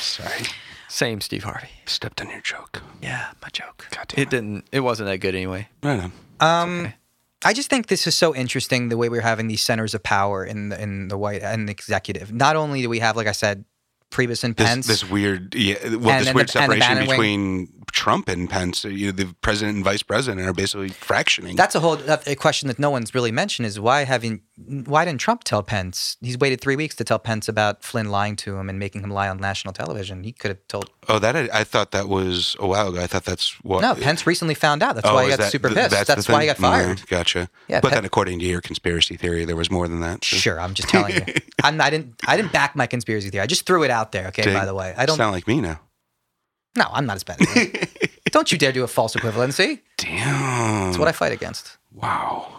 Sorry, 0.00 0.42
Same 0.88 1.20
Steve 1.20 1.44
Harvey. 1.44 1.68
stepped 1.86 2.20
on 2.20 2.30
your 2.30 2.40
joke. 2.40 2.82
Yeah, 3.00 3.30
my 3.42 3.48
joke. 3.52 3.86
God 3.90 4.06
damn 4.08 4.22
it 4.22 4.30
didn't. 4.30 4.64
It 4.72 4.80
wasn't 4.80 5.08
that 5.08 5.18
good 5.18 5.34
anyway. 5.34 5.68
Right 5.82 6.00
on. 6.00 6.12
Um, 6.40 6.92
I 7.44 7.52
just 7.52 7.68
think 7.70 7.88
this 7.88 8.06
is 8.06 8.14
so 8.14 8.34
interesting 8.34 8.88
the 8.88 8.96
way 8.96 9.08
we're 9.08 9.20
having 9.20 9.48
these 9.48 9.62
centers 9.62 9.94
of 9.94 10.02
power 10.02 10.44
in 10.44 10.68
the, 10.70 10.80
in 10.82 11.08
the 11.08 11.18
White 11.18 11.42
and 11.42 11.68
the 11.68 11.72
executive. 11.72 12.32
Not 12.32 12.56
only 12.56 12.82
do 12.82 12.88
we 12.88 13.00
have, 13.00 13.16
like 13.16 13.26
I 13.26 13.32
said, 13.32 13.64
Priebus 14.10 14.44
and 14.44 14.54
Pence. 14.56 14.86
this 14.86 15.08
weird, 15.08 15.54
yeah, 15.54 15.74
well, 15.82 16.10
And- 16.10 16.20
this 16.20 16.26
and 16.28 16.34
weird 16.36 16.48
the 16.48 16.52
separation 16.52 16.80
Bannon 16.80 17.06
wing. 17.06 17.10
between 17.16 17.68
Trump 17.92 18.28
and 18.28 18.48
Pence. 18.48 18.84
You 18.84 19.06
know, 19.06 19.12
the 19.12 19.34
president 19.40 19.76
and 19.76 19.84
vice 19.84 20.02
president 20.02 20.46
are 20.46 20.52
basically 20.52 20.90
fractioning. 20.90 21.56
That's 21.56 21.74
a 21.74 21.80
whole 21.80 21.96
that's 21.96 22.26
a 22.28 22.34
question 22.36 22.68
that 22.68 22.78
no 22.78 22.90
one's 22.90 23.14
really 23.14 23.32
mentioned 23.32 23.66
is 23.66 23.80
why 23.80 24.04
haven't 24.04 24.42
why 24.66 25.04
didn't 25.06 25.20
Trump 25.20 25.44
tell 25.44 25.62
Pence? 25.62 26.16
He's 26.20 26.36
waited 26.38 26.60
three 26.60 26.76
weeks 26.76 26.94
to 26.96 27.04
tell 27.04 27.18
Pence 27.18 27.48
about 27.48 27.82
Flynn 27.82 28.10
lying 28.10 28.36
to 28.36 28.58
him 28.58 28.68
and 28.68 28.78
making 28.78 29.02
him 29.02 29.10
lie 29.10 29.28
on 29.28 29.38
national 29.38 29.72
television. 29.72 30.24
He 30.24 30.32
could 30.32 30.50
have 30.50 30.68
told. 30.68 30.90
oh, 31.08 31.18
that 31.18 31.34
I, 31.34 31.48
I 31.52 31.64
thought 31.64 31.90
that 31.92 32.06
was 32.08 32.54
a 32.60 32.66
while 32.66 32.88
ago. 32.88 33.00
I 33.00 33.06
thought 33.06 33.24
that's 33.24 33.52
what. 33.64 33.80
No, 33.80 33.94
Pence 33.94 34.26
recently 34.26 34.54
found 34.54 34.82
out. 34.82 34.94
That's 34.94 35.08
Oh, 35.08 35.14
why 35.14 35.24
he 35.24 35.30
got 35.30 35.38
that- 35.38 35.52
super 35.52 35.68
pissed. 35.70 35.90
That's, 35.90 36.06
That's, 36.06 36.28
why 36.28 36.42
he 36.42 36.46
got 36.46 36.58
fired. 36.58 37.06
Gotcha. 37.08 37.48
Yeah, 37.66 37.80
but 37.80 37.88
Pe- 37.88 37.94
then, 37.96 38.04
according 38.04 38.40
to 38.40 38.44
your 38.44 38.60
conspiracy 38.60 39.16
theory, 39.16 39.44
there 39.46 39.56
was 39.56 39.70
more 39.70 39.88
than 39.88 40.00
that. 40.00 40.22
so- 40.24 40.36
Sure, 40.36 40.60
I'm 40.60 40.74
just 40.74 40.88
telling 40.90 41.14
you. 41.14 41.24
I'm, 41.64 41.80
I 41.80 41.88
didn't. 41.88 42.14
I 42.26 42.36
didn't 42.36 42.52
back 42.52 42.76
my 42.76 42.86
conspiracy 42.86 43.30
theory. 43.30 43.42
I 43.42 43.46
just 43.46 43.64
threw 43.64 43.84
it 43.84 43.90
out 43.90 44.12
there. 44.12 44.26
Okay. 44.28 44.52
By 44.52 44.66
the 44.66 44.74
way, 44.74 44.94
I 44.96 45.06
don't. 45.06 45.16
sound 45.16 45.32
like 45.32 45.46
me 45.48 45.60
now. 45.62 45.80
no, 46.76 46.84
I'm 46.92 47.06
not 47.06 47.16
as 47.16 47.24
bad. 47.24 47.40
As 47.40 47.68
don't 48.32 48.52
you 48.52 48.58
dare 48.58 48.72
do 48.72 48.84
a 48.84 48.88
false 48.88 49.14
equivalency. 49.16 49.80
Damn. 49.96 50.84
That's 50.86 50.98
what 50.98 51.08
I 51.08 51.12
fight 51.12 51.32
against. 51.32 51.78
wow. 51.94 52.58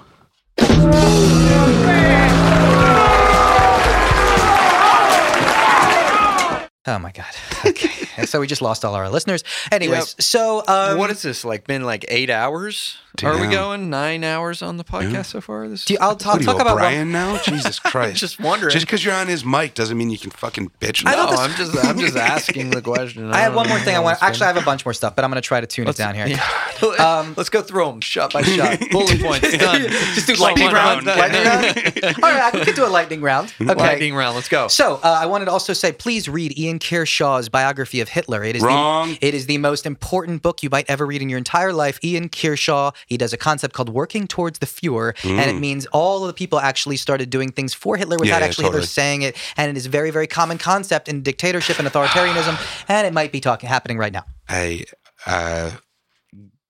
Oh 6.85 6.99
my 6.99 7.11
god. 7.11 7.25
Okay. 7.65 8.25
So 8.25 8.41
we 8.41 8.47
just 8.47 8.61
lost 8.61 8.83
all 8.83 8.93
our 8.93 9.09
listeners. 9.09 9.41
Anyways, 9.71 10.17
so 10.19 10.63
um, 10.67 10.97
what 10.97 11.09
is 11.09 11.21
this 11.21 11.45
like? 11.45 11.65
Been 11.65 11.83
like 11.85 12.03
eight 12.09 12.29
hours? 12.29 12.97
Are 13.21 13.39
we 13.39 13.47
going 13.47 13.89
nine 13.91 14.23
hours 14.23 14.61
on 14.63 14.77
the 14.77 14.83
podcast 14.83 15.25
so 15.27 15.41
far? 15.41 15.67
This 15.67 15.85
do 15.85 15.93
you, 15.93 15.99
I'll, 16.01 16.09
I'll 16.09 16.15
What 16.15 16.25
are 16.25 16.39
you, 16.39 16.45
talk 16.45 16.59
about. 16.59 16.77
Brian 16.77 17.11
now? 17.11 17.37
Jesus 17.43 17.77
Christ. 17.79 18.17
just 18.19 18.39
wondering. 18.39 18.71
Just 18.71 18.87
because 18.87 19.05
you're 19.05 19.13
on 19.13 19.27
his 19.27 19.45
mic 19.45 19.75
doesn't 19.75 19.97
mean 19.97 20.09
you 20.09 20.17
can 20.17 20.31
fucking 20.31 20.71
bitch. 20.81 21.03
I 21.05 21.11
no, 21.15 21.27
don't- 21.29 21.37
I'm 21.39 21.55
just 21.55 21.77
I'm 21.85 21.99
just 21.99 22.15
asking 22.33 22.71
the 22.71 22.81
question. 22.81 23.29
I 23.31 23.37
have 23.41 23.51
don't 23.53 23.57
one 23.57 23.69
more 23.69 23.79
thing 23.79 23.95
I 23.95 23.99
want. 23.99 24.15
it's. 24.15 24.23
Actually, 24.23 24.45
I 24.45 24.47
have 24.53 24.57
a 24.57 24.65
bunch 24.65 24.83
more 24.85 24.93
stuff, 24.93 25.15
but 25.15 25.23
I'm 25.23 25.29
going 25.29 25.41
to 25.41 25.45
try 25.47 25.61
to 25.61 25.67
tune 25.67 25.87
it 25.87 25.95
down 25.95 26.15
here. 26.15 26.27
Yeah. 26.27 26.43
Um, 26.99 27.33
Let's 27.37 27.49
go 27.49 27.61
through 27.61 27.85
them 27.85 28.01
shot 28.01 28.33
by 28.33 28.41
shot. 28.41 28.77
Bullet 28.91 29.21
points 29.21 29.57
done. 29.57 29.81
Just 29.83 30.27
do 30.27 30.33
Just 30.33 30.41
lightning 30.41 30.65
one 30.65 30.73
round. 30.75 31.05
done. 31.05 31.17
Lightning 31.17 31.43
round. 31.43 32.15
All 32.21 32.29
right, 32.29 32.53
I 32.53 32.63
could 32.65 32.75
do 32.75 32.85
a 32.85 32.87
lightning 32.87 33.21
round. 33.21 33.53
Okay. 33.61 33.73
Lightning 33.73 34.13
round. 34.15 34.35
Let's 34.35 34.49
go. 34.49 34.67
So 34.67 34.95
uh, 35.01 35.17
I 35.21 35.25
wanted 35.25 35.45
to 35.45 35.51
also 35.51 35.71
say, 35.73 35.91
please 35.93 36.27
read 36.27 36.57
Ian 36.59 36.79
Kershaw's 36.79 37.47
biography 37.47 38.01
of 38.01 38.09
Hitler. 38.09 38.43
It 38.43 38.57
is 38.57 38.63
Wrong. 38.63 39.11
The, 39.11 39.25
it 39.27 39.33
is 39.33 39.45
the 39.45 39.57
most 39.59 39.85
important 39.85 40.41
book 40.41 40.61
you 40.61 40.69
might 40.69 40.89
ever 40.89 41.05
read 41.05 41.21
in 41.21 41.29
your 41.29 41.37
entire 41.37 41.71
life. 41.71 41.99
Ian 42.03 42.27
Kershaw. 42.27 42.91
He 43.07 43.17
does 43.17 43.33
a 43.33 43.37
concept 43.37 43.73
called 43.73 43.89
working 43.89 44.27
towards 44.27 44.59
the 44.59 44.65
Fuhrer, 44.65 45.13
and 45.23 45.49
it 45.49 45.59
means 45.59 45.85
all 45.87 46.21
of 46.23 46.27
the 46.27 46.33
people 46.33 46.59
actually 46.59 46.97
started 46.97 47.29
doing 47.29 47.51
things 47.51 47.73
for 47.73 47.97
Hitler 47.97 48.17
without 48.19 48.37
Mm. 48.37 48.39
yeah, 48.41 48.45
actually 48.45 48.65
Hitler 48.65 48.81
saying 48.85 49.21
it. 49.23 49.35
And 49.57 49.69
it 49.69 49.77
is 49.77 49.85
a 49.85 49.89
very, 49.89 50.11
very 50.11 50.27
common 50.27 50.57
concept 50.57 51.07
in 51.07 51.21
dictatorship 51.23 51.79
and 51.79 51.87
authoritarianism, 51.87 52.57
and 52.87 53.05
it 53.07 53.13
might 53.13 53.31
be 53.31 53.39
talking 53.39 53.69
happening 53.69 53.97
right 53.97 54.13
now. 54.13 54.23
I 54.49 54.85
uh, 55.25 55.71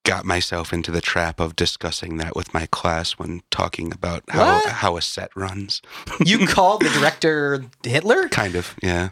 got 0.03 0.26
myself 0.26 0.73
into 0.73 0.91
the 0.91 0.99
trap 1.01 1.39
of 1.39 1.55
discussing 1.55 2.18
that 2.18 2.35
with 2.35 2.53
my 2.53 2.65
class 2.68 3.14
when 3.14 3.41
talking 3.51 3.93
about 3.93 4.23
how 4.30 4.55
What? 4.55 4.65
how 4.69 4.97
a 4.97 5.01
set 5.01 5.31
runs. 5.35 5.81
You 6.26 6.45
called 6.45 6.81
the 6.81 6.89
director 6.89 7.64
Hitler? 7.84 8.27
Kind 8.30 8.55
of, 8.55 8.76
yeah. 8.84 9.10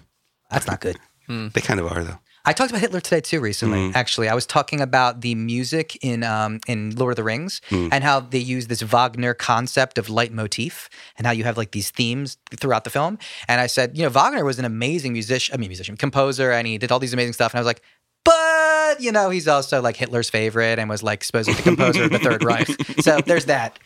That's 0.50 0.68
not 0.68 0.82
good. 0.82 0.98
They 1.28 1.62
kind 1.62 1.80
of 1.80 1.90
are 1.90 2.04
though. 2.04 2.20
I 2.44 2.54
talked 2.54 2.72
about 2.72 2.82
Hitler 2.82 3.00
today 3.02 3.22
too 3.22 3.40
recently. 3.40 3.78
Mm. 3.80 3.96
Actually, 3.96 4.28
I 4.28 4.34
was 4.34 4.46
talking 4.48 4.82
about 4.82 5.22
the 5.22 5.36
music 5.36 5.96
in 6.04 6.24
um, 6.24 6.60
in 6.68 6.96
Lord 6.96 7.12
of 7.12 7.16
the 7.18 7.24
Rings 7.24 7.62
Mm. 7.70 7.90
and 7.92 8.04
how 8.04 8.20
they 8.20 8.40
use 8.40 8.68
this 8.68 8.82
Wagner 8.82 9.34
concept 9.34 9.98
of 9.98 10.10
leitmotif 10.10 10.90
and 11.18 11.28
how 11.28 11.34
you 11.34 11.44
have 11.44 11.58
like 11.58 11.72
these 11.72 11.92
themes 11.92 12.38
throughout 12.60 12.84
the 12.84 12.90
film. 12.90 13.20
And 13.48 13.62
I 13.62 13.68
said, 13.68 13.96
you 13.98 14.04
know, 14.04 14.10
Wagner 14.10 14.44
was 14.44 14.58
an 14.60 14.66
amazing 14.66 15.14
musician, 15.14 15.54
I 15.54 15.58
mean, 15.58 15.70
musician, 15.70 15.98
composer, 15.98 16.52
and 16.52 16.66
he 16.68 16.78
did 16.78 16.92
all 16.92 17.00
these 17.00 17.14
amazing 17.14 17.34
stuff. 17.34 17.54
And 17.54 17.60
I 17.60 17.62
was 17.62 17.68
like, 17.68 17.82
but 18.26 19.02
you 19.02 19.12
know, 19.12 19.30
he's 19.30 19.48
also 19.48 19.82
like 19.82 19.96
Hitler's 19.98 20.30
favorite 20.30 20.80
and 20.80 20.90
was 20.90 21.04
like 21.04 21.24
supposedly 21.24 21.56
the 21.58 21.64
composer 21.64 22.04
of 22.06 22.10
the 22.12 22.20
Third 22.20 22.44
Reich. 22.52 22.68
So 23.02 23.20
there's 23.22 23.46
that. 23.46 23.78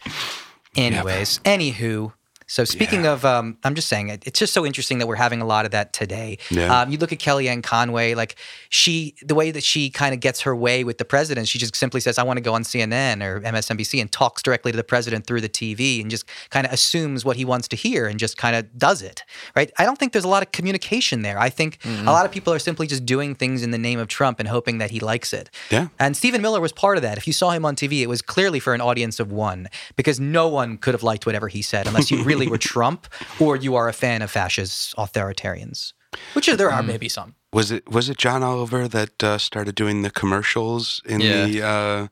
Anyways, 0.75 1.39
anywho. 1.45 2.13
So 2.47 2.63
speaking 2.63 3.07
of, 3.07 3.25
um, 3.25 3.57
I'm 3.63 3.75
just 3.75 3.87
saying, 3.87 4.09
it, 4.09 4.25
it's 4.27 4.39
just 4.39 4.53
so 4.53 4.65
interesting 4.65 4.99
that 4.99 5.07
we're 5.07 5.15
having 5.15 5.41
a 5.41 5.45
lot 5.45 5.65
of 5.65 5.71
that 5.71 5.93
today. 5.93 6.37
Yeah. 6.49 6.81
Um, 6.81 6.91
you 6.91 6.97
look 6.97 7.11
at 7.11 7.19
Kellyanne 7.19 7.63
Conway, 7.63 8.13
like 8.13 8.35
she, 8.69 9.15
the 9.21 9.35
way 9.35 9.51
that 9.51 9.63
she 9.63 9.89
kind 9.89 10.13
of 10.13 10.19
gets 10.19 10.41
her 10.41 10.55
way 10.55 10.83
with 10.83 10.97
the 10.97 11.05
president, 11.05 11.47
she 11.47 11.57
just 11.57 11.75
simply 11.75 12.01
says, 12.01 12.17
"I 12.17 12.23
want 12.23 12.37
to 12.37 12.41
go 12.41 12.53
on 12.53 12.63
CNN 12.63 13.23
or 13.23 13.41
MSNBC," 13.41 13.99
and 13.99 14.11
talks 14.11 14.41
directly 14.43 14.71
to 14.71 14.75
the 14.75 14.83
president 14.83 15.25
through 15.25 15.41
the 15.41 15.49
TV, 15.49 16.01
and 16.01 16.09
just 16.11 16.25
kind 16.49 16.67
of 16.67 16.73
assumes 16.73 17.25
what 17.25 17.35
he 17.35 17.45
wants 17.45 17.67
to 17.69 17.75
hear, 17.75 18.07
and 18.07 18.19
just 18.19 18.37
kind 18.37 18.55
of 18.55 18.77
does 18.77 19.01
it. 19.01 19.23
Right? 19.55 19.71
I 19.77 19.85
don't 19.85 19.97
think 19.97 20.13
there's 20.13 20.25
a 20.25 20.29
lot 20.29 20.43
of 20.43 20.51
communication 20.51 21.21
there. 21.21 21.39
I 21.39 21.49
think 21.49 21.79
a 21.85 22.11
lot 22.11 22.25
of 22.25 22.31
people 22.31 22.53
are 22.53 22.59
simply 22.59 22.87
just 22.87 23.05
doing 23.05 23.35
things 23.35 23.63
in 23.63 23.71
the 23.71 23.77
name 23.77 23.99
of 23.99 24.07
Trump 24.07 24.39
and 24.39 24.47
hoping 24.47 24.77
that 24.77 24.91
he 24.91 24.99
likes 24.99 25.33
it. 25.33 25.49
Yeah. 25.71 25.87
And 25.99 26.15
Stephen 26.15 26.41
Miller 26.41 26.61
was 26.61 26.71
part 26.71 26.97
of 26.97 27.03
that. 27.03 27.17
If 27.17 27.27
you 27.27 27.33
saw 27.33 27.51
him 27.51 27.65
on 27.65 27.75
TV, 27.75 28.01
it 28.01 28.09
was 28.09 28.21
clearly 28.21 28.59
for 28.59 28.73
an 28.73 28.81
audience 28.81 29.19
of 29.19 29.31
one 29.31 29.67
because 29.95 30.19
no 30.19 30.47
one 30.47 30.77
could 30.77 30.93
have 30.93 31.03
liked 31.03 31.25
whatever 31.25 31.47
he 31.47 31.61
said 31.61 31.87
unless 31.87 32.11
you 32.11 32.23
really 32.34 32.34
were 32.37 32.57
Trump 32.75 33.07
or 33.39 33.55
you 33.55 33.75
are 33.75 33.87
a 33.89 33.93
fan 33.93 34.21
of 34.21 34.29
fascist 34.31 34.95
authoritarians, 34.97 35.93
which 36.33 36.47
there 36.47 36.71
are 36.71 36.83
maybe 36.83 37.09
some. 37.09 37.35
Was 37.53 37.71
it 37.71 37.89
was 37.89 38.09
it 38.09 38.17
John 38.17 38.43
Oliver 38.43 38.87
that 38.87 39.23
uh, 39.23 39.37
started 39.37 39.75
doing 39.75 40.01
the 40.03 40.11
commercials 40.11 41.01
in 41.05 41.21
Yeah. 41.21 41.45
the 41.45 41.61
uh, 41.63 42.07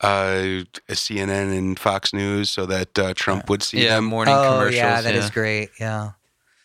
uh, 0.00 0.64
CNN 0.88 1.56
and 1.58 1.78
Fox 1.78 2.12
News 2.12 2.50
so 2.50 2.66
that 2.66 2.98
uh, 2.98 3.12
Trump 3.14 3.48
would 3.50 3.62
see 3.62 3.84
yeah, 3.84 3.96
them? 3.96 4.04
morning 4.04 4.34
oh, 4.34 4.42
commercials. 4.52 4.76
yeah, 4.76 5.00
that 5.00 5.14
is 5.14 5.24
yeah. 5.26 5.30
great. 5.34 5.70
Yeah. 5.80 6.10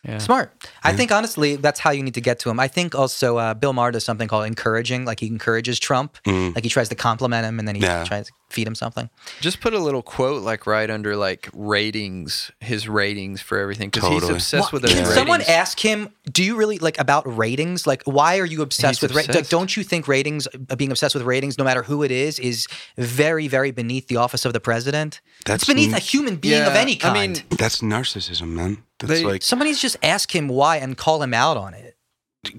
Yeah. 0.05 0.17
Smart. 0.17 0.51
I 0.84 0.91
think 0.93 1.13
honestly, 1.13 1.55
that's 1.55 1.80
how 1.80 1.91
you 1.91 2.03
need 2.03 2.15
to 2.15 2.21
get 2.21 2.38
to 2.39 2.49
him. 2.49 2.59
I 2.59 2.67
think 2.67 2.93
also 2.93 3.38
uh, 3.38 3.53
Bill 3.53 3.71
Maher 3.71 3.91
does 3.91 4.03
something 4.03 4.27
called 4.27 4.45
encouraging. 4.45 5.05
Like 5.05 5.21
he 5.21 5.27
encourages 5.27 5.80
Trump. 5.80 6.17
Mm. 6.27 6.53
Like 6.55 6.65
he 6.65 6.69
tries 6.69 6.89
to 6.89 6.95
compliment 6.95 7.45
him 7.45 7.57
and 7.57 7.65
then 7.67 7.75
he 7.75 7.81
Yeah. 7.81 8.03
tries 8.03 8.27
to 8.27 8.34
feed 8.53 8.67
him 8.67 8.75
something. 8.75 9.09
Just 9.41 9.59
put 9.61 9.73
a 9.73 9.80
little 9.80 10.01
quote 10.01 10.43
like 10.43 10.65
right 10.67 10.89
under 10.89 11.15
like 11.17 11.49
ratings, 11.53 12.51
his 12.59 12.88
ratings 12.88 13.41
for 13.41 13.57
everything 13.57 13.89
because 13.89 14.07
he's 14.09 14.30
obsessed 14.30 14.53
Well, 14.53 14.69
with 14.73 14.81
those 14.84 14.91
Can 14.93 14.99
ratings. 15.01 15.15
someone 15.15 15.41
ask 15.41 15.80
him, 15.80 16.09
do 16.31 16.43
you 16.43 16.55
really 16.55 16.77
like 16.77 16.99
about 16.99 17.23
ratings? 17.38 17.88
Like, 17.88 18.03
why 18.05 18.39
are 18.39 18.45
you 18.45 18.61
obsessed 18.61 19.01
He's 19.01 19.09
with 19.09 19.15
ratings? 19.17 19.35
Like, 19.35 19.49
don't 19.49 19.75
you 19.75 19.84
think 19.84 20.07
ratings, 20.07 20.47
uh, 20.69 20.75
being 20.75 20.91
obsessed 20.91 21.15
with 21.15 21.23
ratings, 21.23 21.57
no 21.57 21.63
matter 21.63 21.84
who 21.84 22.03
it 22.03 22.11
is, 22.11 22.38
is 22.39 22.67
very, 22.97 23.47
very 23.47 23.71
beneath 23.71 24.07
the 24.07 24.17
office 24.17 24.45
of 24.45 24.53
the 24.53 24.59
president? 24.59 25.19
That's 25.45 25.63
it's 25.63 25.67
beneath 25.73 25.89
n- 25.91 25.95
a 25.97 25.99
human 25.99 26.35
being 26.35 26.61
of 26.61 26.73
Yeah, 26.73 26.80
any 26.80 26.93
I 26.93 26.95
kind. 26.99 27.34
mean, 27.35 27.43
That's 27.57 27.81
narcissism, 27.81 28.49
man. 28.49 28.84
That's 28.99 29.13
They- 29.13 29.23
like 29.25 29.41
Somebody's 29.41 29.81
just 29.81 29.97
ask 30.03 30.34
him 30.35 30.47
why 30.47 30.77
and 30.77 30.95
call 30.97 31.21
him 31.23 31.34
out 31.34 31.57
on 31.57 31.73
it. 31.73 31.97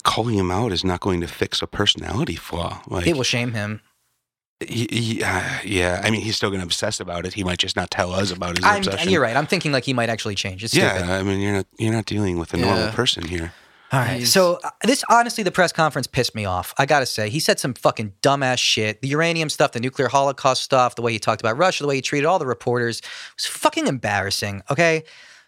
calling 0.02 0.34
him 0.38 0.50
out 0.50 0.72
is 0.72 0.82
not 0.84 1.00
going 1.00 1.20
to 1.20 1.26
fix 1.28 1.60
a 1.62 1.66
personality 1.66 2.36
flaw. 2.36 2.82
Like 2.88 3.06
It 3.06 3.16
will 3.16 3.22
shame 3.22 3.52
him. 3.52 3.80
He, 4.68 4.86
he, 4.90 5.22
uh, 5.22 5.40
yeah, 5.64 6.00
I 6.04 6.10
mean, 6.10 6.20
he's 6.22 6.36
still 6.36 6.50
going 6.50 6.60
to 6.60 6.64
obsess 6.66 7.00
about 7.00 7.26
it. 7.26 7.34
He 7.34 7.44
might 7.44 7.58
just 7.58 7.76
not 7.76 7.90
tell 7.90 8.12
us 8.12 8.30
about 8.30 8.56
his 8.58 8.64
I'm, 8.64 8.78
obsession. 8.78 9.10
you're 9.10 9.22
right. 9.22 9.36
I'm 9.36 9.46
thinking 9.46 9.72
like 9.72 9.84
he 9.84 9.92
might 9.92 10.08
actually 10.08 10.34
change. 10.34 10.62
It's 10.64 10.74
Yeah, 10.74 10.96
stupid. 10.98 11.10
I 11.12 11.22
mean, 11.22 11.40
you're 11.40 11.52
not 11.52 11.66
you're 11.78 11.92
not 11.92 12.06
dealing 12.06 12.38
with 12.38 12.52
a 12.54 12.56
normal 12.56 12.88
person 12.92 13.26
here. 13.26 13.52
All 13.92 14.00
right. 14.00 14.16
He's- 14.18 14.30
So 14.32 14.58
uh, 14.64 14.70
this 14.82 15.04
honestly, 15.08 15.44
the 15.44 15.50
press 15.52 15.70
conference 15.72 16.06
pissed 16.06 16.34
me 16.34 16.44
off. 16.44 16.74
I 16.78 16.86
gotta 16.86 17.06
say, 17.06 17.28
he 17.30 17.38
said 17.40 17.60
some 17.60 17.74
fucking 17.74 18.12
dumbass 18.22 18.58
shit. 18.58 19.00
The 19.02 19.08
uranium 19.08 19.48
stuff, 19.50 19.72
the 19.72 19.80
nuclear 19.80 20.08
holocaust 20.08 20.62
stuff, 20.62 20.94
the 20.96 21.02
way 21.02 21.12
he 21.12 21.18
talked 21.18 21.40
about 21.40 21.56
Russia, 21.56 21.84
the 21.84 21.88
way 21.88 21.96
he 21.96 22.02
treated 22.02 22.26
all 22.26 22.38
the 22.38 22.46
reporters 22.46 23.02
was 23.36 23.46
fucking 23.46 23.86
embarrassing. 23.86 24.62
Okay. 24.70 25.04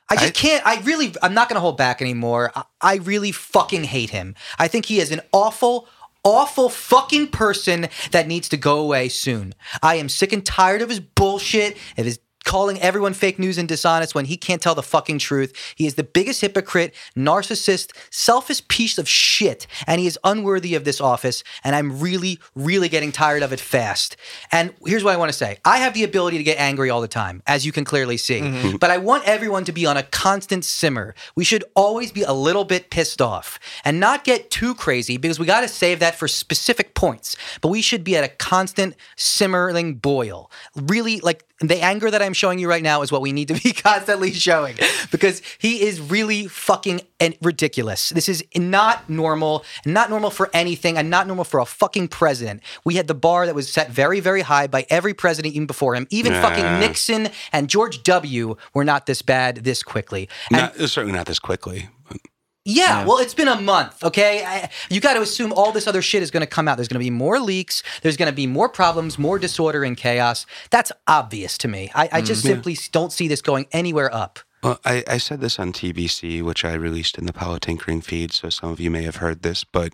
I 0.09 0.15
just 0.15 0.27
I- 0.29 0.31
can't. 0.31 0.67
I 0.67 0.81
really. 0.83 1.13
I'm 1.23 1.35
not 1.35 1.49
gonna 1.49 1.59
hold 1.61 1.77
back 1.77 2.01
anymore. 2.01 2.53
I, 2.55 2.63
I 2.81 2.95
really 2.97 3.33
fucking 3.33 3.83
hate 3.85 4.11
him. 4.11 4.37
I 4.59 4.69
think 4.69 4.87
he 4.87 5.01
is 5.01 5.11
an 5.11 5.21
awful. 5.33 5.89
Awful 6.27 6.69
fucking 6.69 7.29
person 7.29 7.89
that 8.11 8.27
needs 8.27 8.49
to 8.49 8.57
go 8.57 8.81
away 8.81 9.09
soon. 9.09 9.55
I 9.81 9.95
am 9.95 10.09
sick 10.09 10.33
and 10.33 10.45
tired 10.45 10.83
of 10.83 10.89
his 10.89 10.99
bullshit, 10.99 11.77
of 11.97 12.05
his 12.05 12.19
calling 12.47 12.81
everyone 12.81 13.13
fake 13.13 13.39
news 13.39 13.59
and 13.59 13.69
dishonest 13.69 14.15
when 14.15 14.25
he 14.25 14.37
can't 14.37 14.63
tell 14.63 14.75
the 14.75 14.83
fucking 14.83 15.19
truth. 15.19 15.53
He 15.77 15.87
is 15.87 15.97
the 15.97 16.05
biggest 16.05 16.41
hypocrite, 16.41 16.95
narcissist, 17.15 17.93
selfish 18.11 18.67
piece 18.69 18.97
of 18.97 19.09
shit, 19.09 19.67
and 19.87 20.01
he 20.01 20.07
is 20.07 20.19
unworthy 20.25 20.75
of 20.75 20.85
this 20.85 21.01
office. 21.01 21.45
And 21.65 21.77
I'm 21.77 22.01
really, 22.01 22.39
really 22.55 22.89
getting 22.89 23.13
tired 23.13 23.43
of 23.43 23.53
it 23.53 23.61
fast. 23.61 24.17
And 24.53 24.73
here's 24.85 25.05
what 25.05 25.13
I 25.13 25.17
want 25.19 25.31
to 25.31 25.37
say 25.37 25.59
I 25.65 25.79
have 25.79 25.93
the 25.93 26.05
ability 26.05 26.39
to 26.39 26.45
get 26.45 26.59
angry 26.59 26.89
all 26.89 27.01
the 27.01 27.09
time, 27.09 27.43
as 27.47 27.67
you 27.67 27.73
can 27.73 27.85
clearly 27.85 28.17
see. 28.17 28.41
Mm-hmm. 28.41 28.57
Mm-hmm. 28.57 28.77
But 28.77 28.91
I 28.91 28.99
want 28.99 29.25
everyone 29.25 29.65
to 29.65 29.73
be 29.73 29.87
on 29.87 29.97
a 29.97 30.03
constant 30.03 30.65
simmer. 30.65 31.15
We 31.35 31.45
should 31.45 31.65
always 31.75 32.13
be 32.13 32.23
a 32.23 32.33
little 32.33 32.65
bit 32.65 32.91
pissed 32.91 33.21
off 33.21 33.59
and 33.85 34.01
not 34.01 34.25
get 34.25 34.51
too 34.51 34.75
crazy 34.75 35.17
because 35.17 35.39
we 35.39 35.47
got 35.47 35.63
to 35.63 35.69
save 35.69 36.01
that 36.01 36.15
for 36.15 36.29
specific 36.29 36.95
points. 36.97 37.37
But 37.61 37.69
we 37.69 37.81
should 37.83 38.03
be 38.03 38.17
at 38.17 38.25
a 38.25 38.29
constant 38.29 38.97
simmering 39.15 39.95
boil. 39.95 40.51
Really, 40.75 41.21
like 41.21 41.45
the 41.61 41.81
anger 41.81 42.11
that 42.11 42.21
I'm 42.21 42.33
showing 42.33 42.59
you 42.59 42.69
right 42.69 42.83
now 42.83 43.03
is 43.03 43.13
what 43.13 43.23
we 43.23 43.31
need 43.33 43.49
to 43.49 43.55
be 43.55 43.73
constantly 43.89 44.33
showing 44.33 44.77
because 45.13 45.41
he 45.59 45.83
is 45.83 46.01
really 46.01 46.49
fucking 46.49 47.03
and 47.21 47.37
ridiculous. 47.41 48.11
This 48.11 48.29
is 48.29 48.45
not 48.57 49.09
normal, 49.09 49.65
not 49.85 50.11
normal 50.11 50.31
for 50.31 50.51
anything, 50.53 50.99
and 50.99 51.09
not 51.09 51.27
normal 51.27 51.45
for 51.45 51.61
a 51.61 51.67
fucking 51.67 52.09
president. 52.09 52.63
We 52.85 52.95
had 52.97 53.07
the 53.07 53.15
bar 53.15 53.47
that 53.47 53.55
was 53.55 53.73
set 53.73 53.91
very, 53.91 54.19
very 54.21 54.41
high 54.43 54.67
by 54.67 54.87
every 54.91 55.15
president 55.15 55.55
even 55.55 55.67
before 55.67 55.95
him. 55.95 56.07
Even 56.11 56.33
fucking 56.33 56.81
Nixon 56.81 57.29
and 57.53 57.69
George 57.71 58.03
W. 58.03 58.57
were 58.75 58.85
not 58.85 59.07
this 59.07 59.23
bad 59.23 59.65
this 59.65 59.83
quickly. 59.83 60.29
And 60.51 60.61
Not, 60.79 60.89
certainly 60.91 61.13
not 61.13 61.27
this 61.27 61.39
quickly. 61.39 61.89
but- 62.09 62.19
yeah, 62.67 63.07
well, 63.07 63.19
it's 63.19 63.33
been 63.33 63.47
a 63.47 63.61
month, 63.61 64.03
okay? 64.03 64.45
I, 64.45 64.71
you 64.91 65.01
got 65.01 65.15
to 65.15 65.23
assume 65.23 65.53
all 65.53 65.71
this 65.71 65.87
other 65.87 66.03
shit 66.03 66.23
is 66.23 66.33
going 66.33 66.41
to 66.41 66.49
come 66.49 66.67
out. 66.67 66.77
There's 66.77 66.89
going 66.89 67.01
to 67.01 67.05
be 67.05 67.11
more 67.11 67.39
leaks. 67.39 67.83
There's 68.03 68.17
going 68.17 68.31
to 68.31 68.35
be 68.35 68.49
more 68.49 68.69
problems, 68.69 69.19
more 69.19 69.39
disorder 69.39 69.85
and 69.85 69.97
chaos. 69.97 70.47
That's 70.71 70.91
obvious 71.07 71.57
to 71.59 71.69
me. 71.69 71.93
I, 71.95 72.09
I 72.13 72.21
just 72.23 72.41
mm-hmm. 72.41 72.55
simply 72.55 72.73
s- 72.73 72.89
don't 72.89 73.13
see 73.13 73.29
this 73.29 73.41
going 73.41 73.67
anywhere 73.71 74.13
up. 74.13 74.41
Well, 74.65 74.81
I, 74.85 75.05
I 75.07 75.19
said 75.19 75.41
this 75.41 75.61
on 75.61 75.73
TBC, 75.73 76.43
which 76.43 76.65
I 76.65 76.75
released 76.75 77.19
in 77.19 77.27
the 77.27 77.59
Tinkering 77.61 78.01
feed, 78.01 78.33
so 78.33 78.51
some 78.51 78.71
of 78.71 78.81
you 78.81 78.91
may 78.91 79.05
have 79.05 79.17
heard 79.17 79.43
this, 79.43 79.63
but 79.63 79.93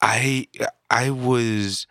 I 0.00 0.46
I 0.90 1.10
was 1.10 1.88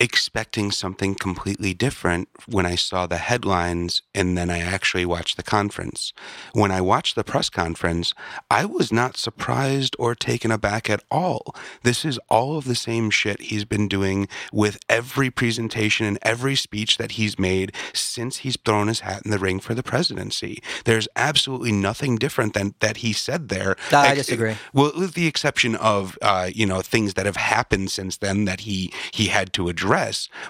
expecting 0.00 0.70
something 0.70 1.14
completely 1.14 1.72
different 1.72 2.28
when 2.46 2.66
I 2.66 2.74
saw 2.74 3.06
the 3.06 3.18
headlines 3.18 4.02
and 4.14 4.36
then 4.36 4.50
I 4.50 4.58
actually 4.58 5.06
watched 5.06 5.36
the 5.36 5.42
conference. 5.42 6.12
When 6.52 6.72
I 6.72 6.80
watched 6.80 7.14
the 7.14 7.22
press 7.22 7.48
conference, 7.48 8.12
I 8.50 8.64
was 8.64 8.92
not 8.92 9.16
surprised 9.16 9.94
or 9.98 10.14
taken 10.14 10.50
aback 10.50 10.90
at 10.90 11.02
all. 11.10 11.54
This 11.84 12.04
is 12.04 12.18
all 12.28 12.58
of 12.58 12.64
the 12.64 12.74
same 12.74 13.08
shit 13.10 13.40
he's 13.42 13.64
been 13.64 13.86
doing 13.86 14.26
with 14.52 14.78
every 14.88 15.30
presentation 15.30 16.06
and 16.06 16.18
every 16.22 16.56
speech 16.56 16.98
that 16.98 17.12
he's 17.12 17.38
made 17.38 17.72
since 17.92 18.38
he's 18.38 18.56
thrown 18.56 18.88
his 18.88 19.00
hat 19.00 19.22
in 19.24 19.30
the 19.30 19.38
ring 19.38 19.60
for 19.60 19.74
the 19.74 19.82
presidency. 19.82 20.60
There's 20.84 21.06
absolutely 21.14 21.72
nothing 21.72 22.16
different 22.16 22.54
than 22.54 22.74
that 22.80 22.98
he 22.98 23.12
said 23.12 23.48
there. 23.48 23.76
I 23.92 24.08
Ex- 24.08 24.26
disagree. 24.26 24.56
Well, 24.72 24.92
with 24.96 25.14
the 25.14 25.28
exception 25.28 25.76
of 25.76 26.18
uh, 26.20 26.50
you 26.52 26.66
know 26.66 26.80
things 26.82 27.14
that 27.14 27.26
have 27.26 27.36
happened 27.36 27.90
since 27.90 28.16
then 28.16 28.44
that 28.46 28.60
he 28.60 28.92
he 29.12 29.26
had 29.28 29.52
to 29.54 29.68
address. 29.68 29.83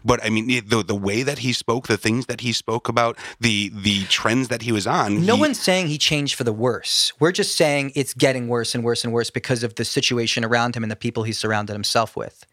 But 0.05 0.25
I 0.25 0.31
mean 0.31 0.47
the 0.47 0.83
the 0.83 0.95
way 0.95 1.23
that 1.23 1.39
he 1.39 1.53
spoke, 1.53 1.87
the 1.89 1.97
things 1.97 2.27
that 2.27 2.41
he 2.41 2.53
spoke 2.53 2.89
about, 2.89 3.19
the 3.41 3.71
the 3.75 4.05
trends 4.05 4.49
that 4.49 4.63
he 4.63 4.73
was 4.73 4.87
on. 4.87 5.27
No 5.27 5.35
he- 5.35 5.41
one's 5.41 5.61
saying 5.61 5.89
he 5.89 5.99
changed 5.99 6.35
for 6.35 6.45
the 6.45 6.53
worse. 6.53 7.13
We're 7.21 7.33
just 7.33 7.57
saying 7.57 7.93
it's 7.95 8.15
getting 8.15 8.49
worse 8.49 8.75
and 8.75 8.85
worse 8.85 9.05
and 9.05 9.13
worse 9.13 9.31
because 9.31 9.63
of 9.63 9.75
the 9.75 9.85
situation 9.85 10.45
around 10.45 10.77
him 10.77 10.83
and 10.83 10.91
the 10.91 10.97
people 10.97 11.23
he 11.25 11.33
surrounded 11.33 11.73
himself 11.73 12.17
with. 12.17 12.47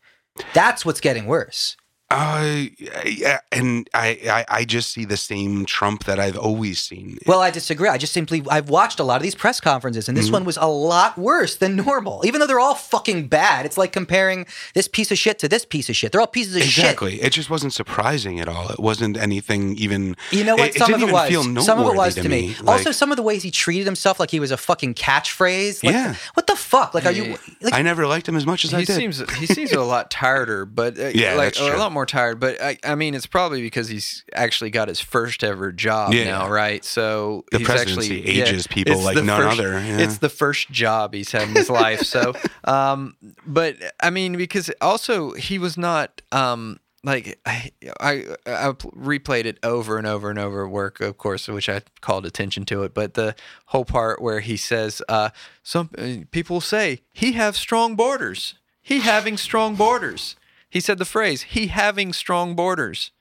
That's 0.54 0.86
what's 0.86 1.02
getting 1.02 1.26
worse. 1.26 1.76
Uh, 2.12 2.66
yeah, 3.06 3.40
and 3.52 3.90
I, 3.94 4.18
I 4.28 4.46
I 4.60 4.66
just 4.66 4.90
see 4.92 5.06
the 5.06 5.18
same 5.18 5.66
Trump 5.66 6.04
that 6.06 6.20
I've 6.20 6.38
always 6.38 6.80
seen. 6.80 7.18
Well, 7.26 7.40
I 7.40 7.52
disagree. 7.52 7.88
I 7.88 7.98
just 7.98 8.12
simply 8.14 8.44
I've 8.50 8.70
watched 8.70 9.00
a 9.00 9.04
lot 9.04 9.16
of 9.18 9.24
these 9.24 9.36
press 9.36 9.60
conferences, 9.62 10.10
and 10.10 10.18
this 10.18 10.26
Mm-hmm. 10.26 10.34
one 10.34 10.46
was 10.46 10.58
a 10.58 10.68
lot 10.68 11.18
worse 11.18 11.56
than 11.56 11.76
normal. 11.76 12.22
Even 12.26 12.40
though 12.42 12.48
they're 12.48 12.60
all 12.60 12.76
fucking 12.76 13.28
bad, 13.28 13.66
it's 13.66 13.78
like 13.78 13.92
comparing 13.92 14.46
this 14.74 14.88
piece 14.88 15.12
of 15.12 15.18
shit 15.18 15.40
to 15.40 15.48
this 15.48 15.66
piece 15.66 15.90
of 15.90 15.96
shit. 15.96 16.12
They're 16.12 16.22
all 16.22 16.28
pieces 16.28 16.56
of 16.56 16.64
shit. 16.64 16.84
Exactly. 16.84 17.22
It 17.22 17.32
just 17.32 17.50
wasn't 17.50 17.74
surprising 17.74 18.40
at 18.40 18.48
all. 18.48 18.70
It 18.70 18.80
wasn't 18.80 19.18
anything 19.18 19.78
even. 19.78 20.16
You 20.32 20.44
know 20.44 20.56
what? 20.56 20.70
It, 20.70 20.76
some 20.80 20.92
didn't 20.92 21.04
of 21.04 21.10
it 21.10 21.14
even 21.14 21.30
feel 21.44 21.56
was. 21.56 21.66
Some 21.66 21.80
of 21.80 21.88
it 21.88 21.96
was 21.98 22.16
to 22.16 22.28
me. 22.30 22.56
also, 22.68 22.90
Like, 22.90 22.94
some 22.94 23.12
of 23.12 23.18
the 23.18 23.24
ways 23.24 23.44
he 23.44 23.52
treated 23.52 23.86
himself, 23.86 24.20
like 24.20 24.32
he 24.32 24.40
was 24.40 24.52
a 24.52 24.58
fucking 24.58 24.96
catchphrase. 24.96 25.84
Like, 25.84 25.94
Yeah. 25.94 26.16
What 26.34 26.48
the 26.48 26.56
fuck? 26.56 26.94
Like, 26.94 27.06
are 27.06 27.12
you? 27.12 27.38
Like, 27.62 27.74
I 27.74 27.82
never 27.82 28.06
liked 28.06 28.28
him 28.28 28.36
as 28.36 28.46
much 28.46 28.66
as 28.66 28.74
I 28.74 28.80
he 28.80 28.86
did. 28.86 28.96
seems 28.96 29.32
he 29.38 29.46
seems 29.46 29.72
a 29.72 29.82
lot 29.82 30.12
tireder, 30.12 30.66
but 30.66 31.00
uh, 31.00 31.08
Yeah, 31.14 31.36
like 31.36 31.54
that's 31.54 31.60
a 31.60 31.78
lot 31.78 31.92
more 31.92 32.01
tired. 32.06 32.40
But 32.40 32.62
I, 32.62 32.78
I 32.84 32.96
mean, 32.96 33.14
it's 33.16 33.26
probably 33.26 33.62
because 33.62 33.88
he's 33.90 34.24
actually 34.34 34.70
got 34.70 34.88
his 34.88 35.00
first 35.00 35.44
ever 35.44 35.72
job 35.72 36.14
Yeah. 36.14 36.26
now, 36.26 36.50
right? 36.50 36.84
So 36.86 37.46
The 37.52 37.60
he's 37.60 37.68
presidency 37.68 38.20
actually, 38.20 38.38
yeah, 38.38 38.44
ages 38.46 38.68
people 38.68 39.00
like 39.02 39.18
none 39.24 39.42
first- 39.42 39.60
other, 39.60 39.72
yeah. 39.74 40.00
It's 40.00 40.18
the 40.20 40.30
first 40.30 40.70
job 40.72 41.14
he's 41.14 41.32
had 41.32 41.50
in 41.50 41.56
his 41.56 41.70
life. 41.70 42.02
So, 42.02 42.34
um, 42.64 43.16
but 43.46 43.76
I 44.02 44.10
mean, 44.10 44.38
because 44.38 44.72
also 44.82 45.32
he 45.34 45.58
was 45.60 45.78
not. 45.78 46.22
Um, 46.32 46.80
like 47.04 47.40
I, 47.48 47.72
I, 48.00 48.12
I 48.46 48.72
replayed 48.74 49.46
it 49.46 49.58
over 49.64 49.98
and 49.98 50.06
over 50.06 50.30
and 50.30 50.38
over 50.38 50.66
at 50.66 50.72
work, 50.72 51.00
of 51.02 51.18
course, 51.18 51.48
which 51.48 51.68
I 51.68 51.82
called 52.00 52.28
attention 52.28 52.64
to 52.66 52.84
it. 52.84 52.94
But 52.94 53.16
the 53.16 53.34
whole 53.66 53.86
part 53.86 54.22
where 54.22 54.40
he 54.42 54.56
says, 54.56 55.02
uh, 55.10 55.30
"Some 55.64 55.90
uh, 55.98 56.26
people 56.30 56.62
say 56.62 57.02
he 57.12 57.32
have 57.32 57.56
strong 57.58 57.96
borders. 57.96 58.54
He 58.84 59.00
having 59.00 59.38
strong 59.38 59.74
borders." 59.74 60.36
He 60.72 60.80
said 60.80 60.98
the 60.98 61.06
phrase 61.06 61.44
"he 61.44 61.68
having 61.68 62.14
strong 62.14 62.56
borders." 62.56 63.12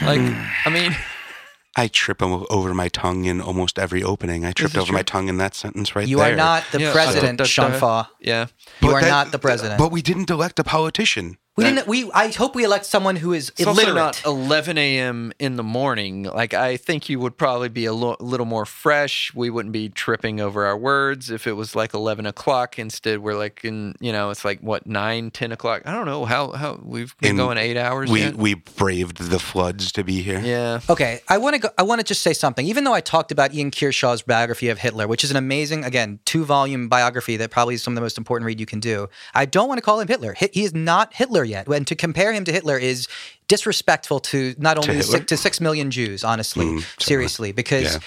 Like, 0.00 0.20
I 0.64 0.70
mean, 0.70 0.96
I 1.76 1.88
trip 1.88 2.22
o- 2.22 2.46
over 2.48 2.72
my 2.72 2.88
tongue 2.88 3.24
in 3.26 3.40
almost 3.42 3.78
every 3.78 4.02
opening. 4.02 4.44
I 4.46 4.52
tripped 4.52 4.76
is 4.76 4.82
over 4.82 4.92
my 4.92 5.02
tongue 5.02 5.28
in 5.28 5.36
that 5.38 5.54
sentence 5.54 5.94
right 5.96 6.08
you 6.08 6.18
there. 6.18 6.32
are 6.32 6.36
not 6.36 6.62
the 6.72 6.80
Yeah, 6.80 6.92
president, 6.92 7.40
uh, 7.40 7.44
Sean 7.44 7.72
uh, 7.72 7.78
Fa. 7.78 8.08
yeah. 8.20 8.46
You 8.80 8.88
But 8.88 8.92
are 8.94 9.00
that- 9.02 9.10
not 9.10 9.32
the 9.32 9.38
president. 9.38 9.78
But 9.78 9.90
we 9.92 10.00
didn't 10.00 10.30
elect 10.30 10.58
a 10.58 10.64
politician. 10.64 11.36
We 11.56 11.64
didn't. 11.64 11.86
We. 11.86 12.10
I 12.12 12.28
hope 12.32 12.54
we 12.54 12.64
elect 12.64 12.84
someone 12.84 13.16
who 13.16 13.32
is 13.32 13.50
It's 13.56 13.66
also 13.66 13.80
illiterate. 13.80 13.96
not 13.96 14.24
11 14.26 14.76
a.m. 14.76 15.32
in 15.38 15.56
the 15.56 15.62
morning. 15.62 16.24
Like 16.24 16.52
I 16.52 16.76
think 16.76 17.08
you 17.08 17.18
would 17.20 17.38
probably 17.38 17.70
be 17.70 17.86
a 17.86 17.94
lo- 17.94 18.16
little 18.20 18.44
more 18.44 18.66
fresh. 18.66 19.32
We 19.34 19.48
wouldn't 19.48 19.72
be 19.72 19.88
tripping 19.88 20.38
over 20.40 20.66
our 20.66 20.76
words 20.76 21.30
if 21.30 21.46
it 21.46 21.52
was 21.52 21.74
like 21.74 21.94
11 21.94 22.26
o'clock. 22.26 22.78
Instead, 22.78 23.20
we're 23.20 23.36
like 23.38 23.64
in 23.64 23.94
you 24.00 24.12
know 24.12 24.28
it's 24.28 24.44
like 24.44 24.60
what 24.60 24.86
nine, 24.86 25.30
10 25.30 25.50
o'clock. 25.52 25.82
I 25.86 25.92
don't 25.92 26.04
know 26.04 26.26
how 26.26 26.52
how 26.52 26.78
we've 26.82 27.16
been 27.18 27.30
And 27.30 27.38
going 27.38 27.56
eight 27.56 27.78
hours. 27.78 28.10
We 28.10 28.20
yet? 28.20 28.34
we 28.36 28.52
braved 28.54 29.18
the 29.30 29.38
floods 29.38 29.92
to 29.92 30.04
be 30.04 30.20
here. 30.20 30.40
yeah. 30.40 30.80
Okay, 30.90 31.20
I 31.28 31.38
want 31.38 31.54
to 31.54 31.60
go. 31.60 31.68
I 31.78 31.84
want 31.84 32.00
to 32.00 32.04
just 32.04 32.20
say 32.22 32.34
something. 32.34 32.66
Even 32.66 32.84
though 32.84 32.92
I 32.94 33.00
talked 33.00 33.32
about 33.32 33.54
Ian 33.54 33.70
Kershaw's 33.70 34.20
biography 34.20 34.68
of 34.68 34.76
Hitler, 34.78 35.08
which 35.08 35.24
is 35.24 35.30
an 35.30 35.36
amazing, 35.38 35.84
again, 35.84 36.18
two-volume 36.26 36.88
biography 36.88 37.38
that 37.38 37.50
probably 37.50 37.76
is 37.76 37.82
some 37.82 37.94
of 37.94 37.96
the 37.96 38.02
most 38.02 38.18
important 38.18 38.44
read 38.46 38.60
you 38.60 38.66
can 38.66 38.80
do. 38.80 39.08
I 39.34 39.46
don't 39.46 39.68
want 39.68 39.78
to 39.78 39.82
call 39.82 40.00
him 40.00 40.08
Hitler. 40.08 40.34
He 40.52 40.62
is 40.64 40.74
not 40.74 41.14
Hitler 41.14 41.45
yet. 41.46 41.66
And 41.68 41.86
to 41.86 41.94
compare 41.94 42.32
him 42.32 42.44
to 42.44 42.52
Hitler 42.52 42.78
is 42.78 43.08
disrespectful 43.48 44.20
to 44.20 44.54
not 44.58 44.76
only 44.78 44.96
the 44.96 45.02
six, 45.02 45.26
to 45.26 45.36
six 45.36 45.60
million 45.60 45.90
Jews. 45.90 46.24
Honestly, 46.24 46.66
Mm, 46.66 47.02
seriously, 47.02 47.52
because. 47.52 47.94
Yeah. 47.94 47.98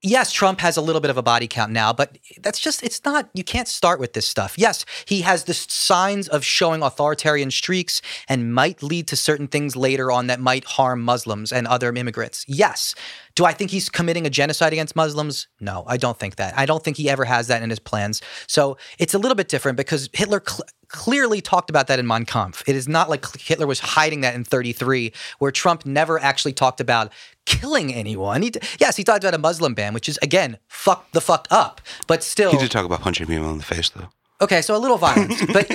Yes, 0.00 0.30
Trump 0.30 0.60
has 0.60 0.76
a 0.76 0.80
little 0.80 1.00
bit 1.00 1.10
of 1.10 1.16
a 1.16 1.22
body 1.22 1.48
count 1.48 1.72
now, 1.72 1.92
but 1.92 2.18
that's 2.40 2.60
just, 2.60 2.84
it's 2.84 3.04
not, 3.04 3.28
you 3.34 3.42
can't 3.42 3.66
start 3.66 3.98
with 3.98 4.12
this 4.12 4.28
stuff. 4.28 4.56
Yes, 4.56 4.84
he 5.06 5.22
has 5.22 5.44
the 5.44 5.54
signs 5.54 6.28
of 6.28 6.44
showing 6.44 6.82
authoritarian 6.82 7.50
streaks 7.50 8.00
and 8.28 8.54
might 8.54 8.80
lead 8.80 9.08
to 9.08 9.16
certain 9.16 9.48
things 9.48 9.74
later 9.74 10.12
on 10.12 10.28
that 10.28 10.38
might 10.38 10.64
harm 10.64 11.02
Muslims 11.02 11.50
and 11.52 11.66
other 11.66 11.92
immigrants. 11.92 12.44
Yes. 12.46 12.94
Do 13.34 13.44
I 13.44 13.52
think 13.52 13.70
he's 13.72 13.88
committing 13.88 14.26
a 14.26 14.30
genocide 14.30 14.72
against 14.72 14.94
Muslims? 14.94 15.48
No, 15.60 15.84
I 15.86 15.96
don't 15.96 16.18
think 16.18 16.36
that. 16.36 16.56
I 16.56 16.66
don't 16.66 16.82
think 16.82 16.96
he 16.96 17.10
ever 17.10 17.24
has 17.24 17.48
that 17.48 17.62
in 17.62 17.70
his 17.70 17.78
plans. 17.78 18.20
So 18.46 18.76
it's 18.98 19.14
a 19.14 19.18
little 19.18 19.36
bit 19.36 19.48
different 19.48 19.76
because 19.76 20.08
Hitler 20.12 20.42
cl- 20.44 20.66
clearly 20.88 21.40
talked 21.40 21.70
about 21.70 21.86
that 21.86 21.98
in 21.98 22.06
Mein 22.06 22.24
Kampf. 22.24 22.64
It 22.66 22.74
is 22.74 22.88
not 22.88 23.08
like 23.08 23.24
Hitler 23.40 23.66
was 23.66 23.78
hiding 23.78 24.22
that 24.22 24.34
in 24.34 24.42
33, 24.42 25.12
where 25.38 25.52
Trump 25.52 25.86
never 25.86 26.18
actually 26.18 26.52
talked 26.52 26.80
about 26.80 27.12
killing 27.48 27.92
anyone. 27.94 28.42
He, 28.42 28.50
d- 28.50 28.60
yes, 28.78 28.96
he 28.96 29.02
talked 29.04 29.24
about 29.24 29.34
a 29.34 29.38
Muslim 29.38 29.74
ban, 29.74 29.94
which 29.94 30.08
is, 30.08 30.18
again, 30.22 30.58
fuck 30.68 31.10
the 31.12 31.20
fuck 31.20 31.48
up. 31.50 31.80
But 32.06 32.22
still. 32.22 32.50
He 32.52 32.58
did 32.58 32.70
talk 32.70 32.84
about 32.84 33.00
punching 33.00 33.26
people 33.26 33.50
in 33.50 33.58
the 33.58 33.64
face, 33.64 33.88
though. 33.90 34.08
Okay, 34.40 34.60
so 34.62 34.76
a 34.76 34.78
little 34.78 34.98
violence, 34.98 35.44
but 35.52 35.66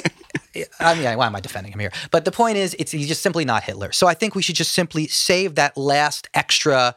I 0.80 0.94
mean, 0.96 1.18
why 1.18 1.26
am 1.26 1.36
I 1.36 1.42
defending 1.42 1.74
him 1.74 1.80
here? 1.80 1.92
But 2.12 2.24
the 2.26 2.32
point 2.32 2.58
is, 2.58 2.76
it's 2.80 2.92
he's 2.92 3.08
just 3.08 3.22
simply 3.22 3.44
not 3.44 3.64
Hitler. 3.64 3.92
So 3.92 4.08
I 4.08 4.14
think 4.14 4.36
we 4.36 4.42
should 4.42 4.56
just 4.56 4.72
simply 4.72 5.08
save 5.08 5.56
that 5.56 5.76
last 5.76 6.30
extra 6.34 6.96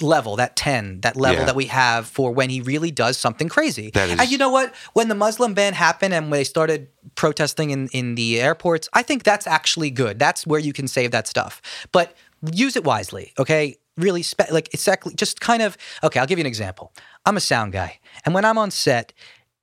level, 0.00 0.36
that 0.36 0.54
ten, 0.56 1.00
that 1.00 1.16
level 1.16 1.40
Yeah. 1.40 1.46
that 1.46 1.56
we 1.56 1.66
have 1.66 2.06
for 2.06 2.30
when 2.32 2.50
he 2.50 2.60
really 2.60 2.90
does 2.92 3.16
something 3.18 3.48
crazy. 3.48 3.90
Is- 3.94 4.18
and 4.20 4.30
you 4.30 4.38
know 4.38 4.50
what? 4.50 4.74
When 4.92 5.08
the 5.08 5.14
Muslim 5.16 5.54
ban 5.54 5.74
happened 5.74 6.14
and 6.14 6.30
when 6.30 6.38
they 6.38 6.44
started 6.44 6.88
protesting 7.16 7.70
in 7.70 7.88
in 7.88 8.14
the 8.14 8.40
airports, 8.40 8.88
I 8.92 9.02
think 9.02 9.24
that's 9.24 9.46
actually 9.48 9.90
good. 9.90 10.18
That's 10.20 10.46
where 10.46 10.60
you 10.60 10.72
can 10.72 10.86
save 10.86 11.10
that 11.10 11.26
stuff, 11.26 11.60
but 11.90 12.14
use 12.52 12.76
it 12.76 12.84
wisely. 12.84 13.32
Okay. 13.38 13.76
Really, 14.02 14.22
spe- 14.22 14.50
like 14.50 14.68
exactly, 14.74 15.14
just 15.14 15.40
kind 15.40 15.62
of. 15.62 15.76
Okay, 16.02 16.18
I'll 16.20 16.26
give 16.26 16.38
you 16.38 16.42
an 16.42 16.46
example. 16.54 16.92
I'm 17.24 17.36
a 17.36 17.40
sound 17.40 17.72
guy, 17.72 17.98
and 18.24 18.34
when 18.34 18.44
I'm 18.44 18.58
on 18.58 18.70
set, 18.70 19.12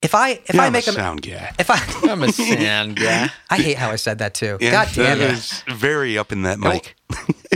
if 0.02 0.16
I 0.16 0.30
if 0.45 0.56
Yeah, 0.56 0.61
I 0.64 0.66
I'm 0.68 0.74
make 0.74 0.88
a 0.88 0.91
a 0.91 0.94
sound 0.94 1.22
guy. 1.22 1.52
if 1.60 1.70
I 1.70 1.78
I'm 2.11 2.24
a 2.24 2.32
sound 2.32 2.95
guy. 2.95 3.30
I 3.49 3.57
hate 3.57 3.78
how 3.78 3.90
I 3.91 3.98
said 3.98 4.20
that 4.20 4.34
too. 4.34 4.57
Yeah, 4.61 4.72
God 4.72 4.88
damn 4.94 5.20
that 5.20 5.30
it. 5.32 5.34
is 5.34 5.64
very 5.68 6.18
up 6.18 6.32
in 6.32 6.44
that 6.44 6.57
mic. 6.60 6.95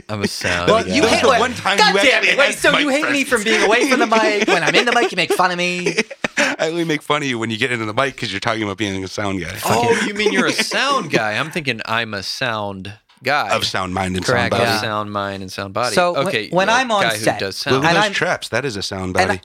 I'm 0.10 0.22
a 0.24 0.28
sound 0.28 0.70
Well, 0.70 0.84
guy. 0.84 0.94
you 0.96 1.04
That 1.04 1.12
hate 1.12 1.22
the 1.22 1.30
wait, 1.30 1.40
one 1.40 1.54
time 1.54 1.78
God 1.78 1.94
you 1.96 2.02
damn 2.02 2.24
it! 2.24 2.38
Wait, 2.38 2.46
had 2.48 2.56
so 2.56 2.78
you 2.78 2.90
hate 2.90 3.10
me 3.12 3.24
from 3.24 3.44
being 3.44 3.64
away 3.64 3.90
from 3.90 4.00
the 4.00 4.08
mic? 4.08 4.48
When 4.54 4.62
I'm 4.64 4.76
in 4.76 4.86
the 4.86 4.92
mic, 4.92 5.12
you 5.12 5.16
make 5.16 5.32
fun 5.32 5.52
of 5.52 5.58
me. 5.58 5.96
I 6.38 6.68
only 6.70 6.84
make 6.84 7.02
fun 7.02 7.22
of 7.22 7.28
you 7.28 7.38
when 7.40 7.50
you 7.50 7.58
get 7.58 7.72
into 7.72 7.86
the 7.86 7.94
mic 7.94 8.16
because 8.16 8.32
you're 8.34 8.40
talking 8.42 8.64
about 8.64 8.78
being 8.78 9.02
a 9.04 9.08
sound 9.08 9.40
guy. 9.40 9.56
oh, 9.66 10.04
you 10.06 10.14
mean 10.16 10.34
you're 10.34 10.48
a 10.48 10.52
sound 10.52 11.12
guy? 11.12 11.38
I'm 11.38 11.52
thinking 11.52 11.80
I'm 11.86 12.14
a 12.14 12.24
sound 12.24 12.94
guy. 13.24 13.50
Of 13.56 13.66
sound 13.66 13.94
mind 13.94 14.16
and 14.16 14.26
Correct, 14.26 14.42
sound 14.42 14.52
body. 14.52 14.64
Of 14.64 14.70
yeah. 14.70 14.82
sound 14.82 15.12
mind 15.12 15.42
and 15.44 15.52
sound 15.52 15.74
body. 15.74 15.96
So 15.96 16.14
when- 16.14 16.28
okay, 16.28 16.50
when 16.50 16.70
a 16.70 16.74
I'm 16.74 16.92
on 16.92 17.04
guy 17.04 17.18
set- 17.18 17.36
who 17.36 17.40
does 17.48 17.66
Look 17.66 17.74
sound, 17.74 17.86
at 17.86 17.88
And 17.90 17.98
those 17.98 18.04
I'm- 18.04 18.14
traps. 18.14 18.50
That 18.50 18.66
is 18.66 18.76
a 18.76 18.84
sound 18.84 19.16
and 19.18 19.28
body. 19.28 19.42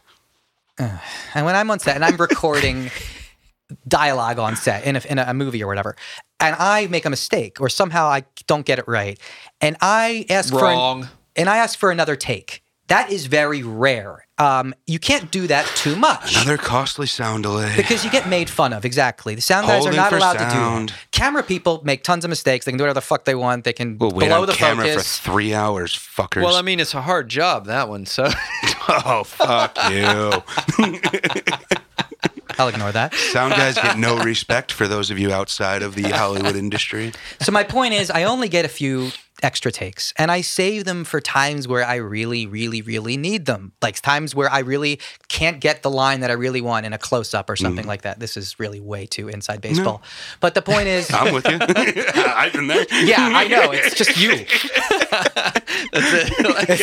Uh, 0.79 0.99
and 1.35 1.45
when 1.47 1.57
I'm 1.57 1.71
on 1.71 1.79
set 1.81 1.97
and 1.97 2.05
I'm 2.05 2.17
recording 2.17 2.91
dialogue 3.89 4.39
on 4.39 4.57
set 4.57 4.85
in 4.85 4.97
a, 4.97 5.03
in 5.09 5.19
a 5.19 5.35
movie 5.35 5.63
or 5.63 5.67
whatever, 5.67 5.97
and 6.41 6.55
I 6.59 6.87
make 6.87 7.05
a 7.05 7.11
mistake 7.11 7.61
or 7.61 7.69
somehow 7.69 8.07
I 8.07 8.25
don't 8.47 8.65
get 8.65 8.79
it 8.79 8.87
right, 8.89 9.19
and 9.61 9.77
I 9.81 10.25
ask 10.31 10.51
for 10.51 10.61
Wrong. 10.63 11.03
an, 11.03 11.09
and 11.37 11.49
I 11.51 11.57
ask 11.59 11.79
for 11.79 11.91
another 11.91 12.17
take. 12.17 12.63
That 12.89 13.11
is 13.13 13.27
very 13.27 13.63
rare. 13.63 14.27
Um, 14.39 14.75
you 14.87 14.99
can't 14.99 15.31
do 15.31 15.47
that 15.49 15.67
too 15.77 15.95
much. 15.97 16.35
Another 16.37 16.57
costly 16.57 17.07
sound 17.07 17.43
delay. 17.43 17.75
because 17.77 18.05
you 18.05 18.11
get 18.11 18.29
made 18.29 18.49
fun 18.49 18.73
of. 18.73 18.85
Exactly. 18.85 19.35
The 19.35 19.41
sound 19.43 19.67
guys 19.67 19.83
Holding 19.85 19.95
are 19.99 20.03
not 20.03 20.11
for 20.11 20.17
allowed 20.17 20.33
to 20.35 20.39
do 20.39 20.45
that. 20.45 20.95
Camera 21.11 21.43
people 21.43 21.83
make 21.85 22.03
tons 22.03 22.25
of 22.25 22.31
mistakes. 22.31 22.65
They 22.65 22.71
can 22.73 22.79
do 22.79 22.85
whatever 22.85 22.95
the 22.95 23.01
fuck 23.03 23.25
they 23.25 23.35
want. 23.35 23.65
They 23.65 23.73
can 23.75 23.99
We'll 23.99 24.11
wait 24.13 24.29
blow 24.29 24.41
on 24.43 24.47
the 24.47 24.53
camera 24.55 24.87
focus. 24.87 25.19
for 25.19 25.31
three 25.33 25.53
hours, 25.55 25.95
fuckers. 25.95 26.43
well, 26.43 26.57
I 26.57 26.63
mean, 26.63 26.81
it's 26.81 26.95
a 26.95 27.03
hard 27.03 27.29
job 27.29 27.67
that 27.67 27.89
one. 27.89 28.07
So 28.07 28.29
oh 28.89 29.25
fuck 29.25 29.77
you! 29.91 30.33
I'll 32.59 32.69
ignore 32.69 32.91
that. 32.93 33.15
Sound 33.15 33.55
guys 33.55 33.75
get 33.77 33.99
no 33.99 34.19
respect 34.19 34.73
for 34.73 34.89
those 34.89 35.11
of 35.11 35.19
you 35.19 35.31
outside 35.33 35.83
of 35.83 35.95
the 35.95 36.03
Hollywood 36.11 36.57
industry. 36.57 37.13
So 37.41 37.53
my 37.53 37.63
point 37.63 37.95
is, 37.95 38.11
I 38.11 38.25
only 38.25 38.49
get 38.49 38.65
a 38.65 38.69
few 38.69 39.11
extra 39.43 39.71
takes, 39.71 40.13
and 40.17 40.31
I 40.31 40.41
save 40.41 40.85
them 40.85 41.05
for 41.05 41.21
times 41.21 41.69
where 41.69 41.85
I 41.85 41.95
really, 41.97 42.47
really, 42.47 42.83
really 42.83 43.17
need 43.17 43.47
them. 43.47 43.73
Like 43.81 44.01
times 44.01 44.35
where 44.35 44.51
I 44.51 44.59
really 44.61 44.99
can't 45.29 45.61
get 45.61 45.83
the 45.83 45.91
line 45.91 46.21
that 46.21 46.31
I 46.31 46.35
really 46.35 46.61
want 46.61 46.87
in 46.87 46.93
a 46.93 46.99
close 46.99 47.35
up 47.35 47.49
or 47.49 47.55
something 47.57 47.85
Mm. 47.85 47.89
like 47.89 48.03
that. 48.03 48.19
This 48.21 48.37
is 48.37 48.59
really 48.59 48.81
way 48.81 49.07
too 49.07 49.29
inside 49.29 49.61
baseball. 49.61 50.03
But 50.41 50.55
the 50.55 50.63
point 50.63 50.89
is, 50.89 51.11
I'm 51.15 51.33
with 51.33 51.47
you. 51.49 51.59
I've 51.61 52.53
been 52.53 52.67
there. 52.67 52.85
yeah, 53.05 53.31
I 53.35 53.47
know 53.49 53.71
it's 53.73 53.95
just 53.95 54.17
you. 54.19 54.45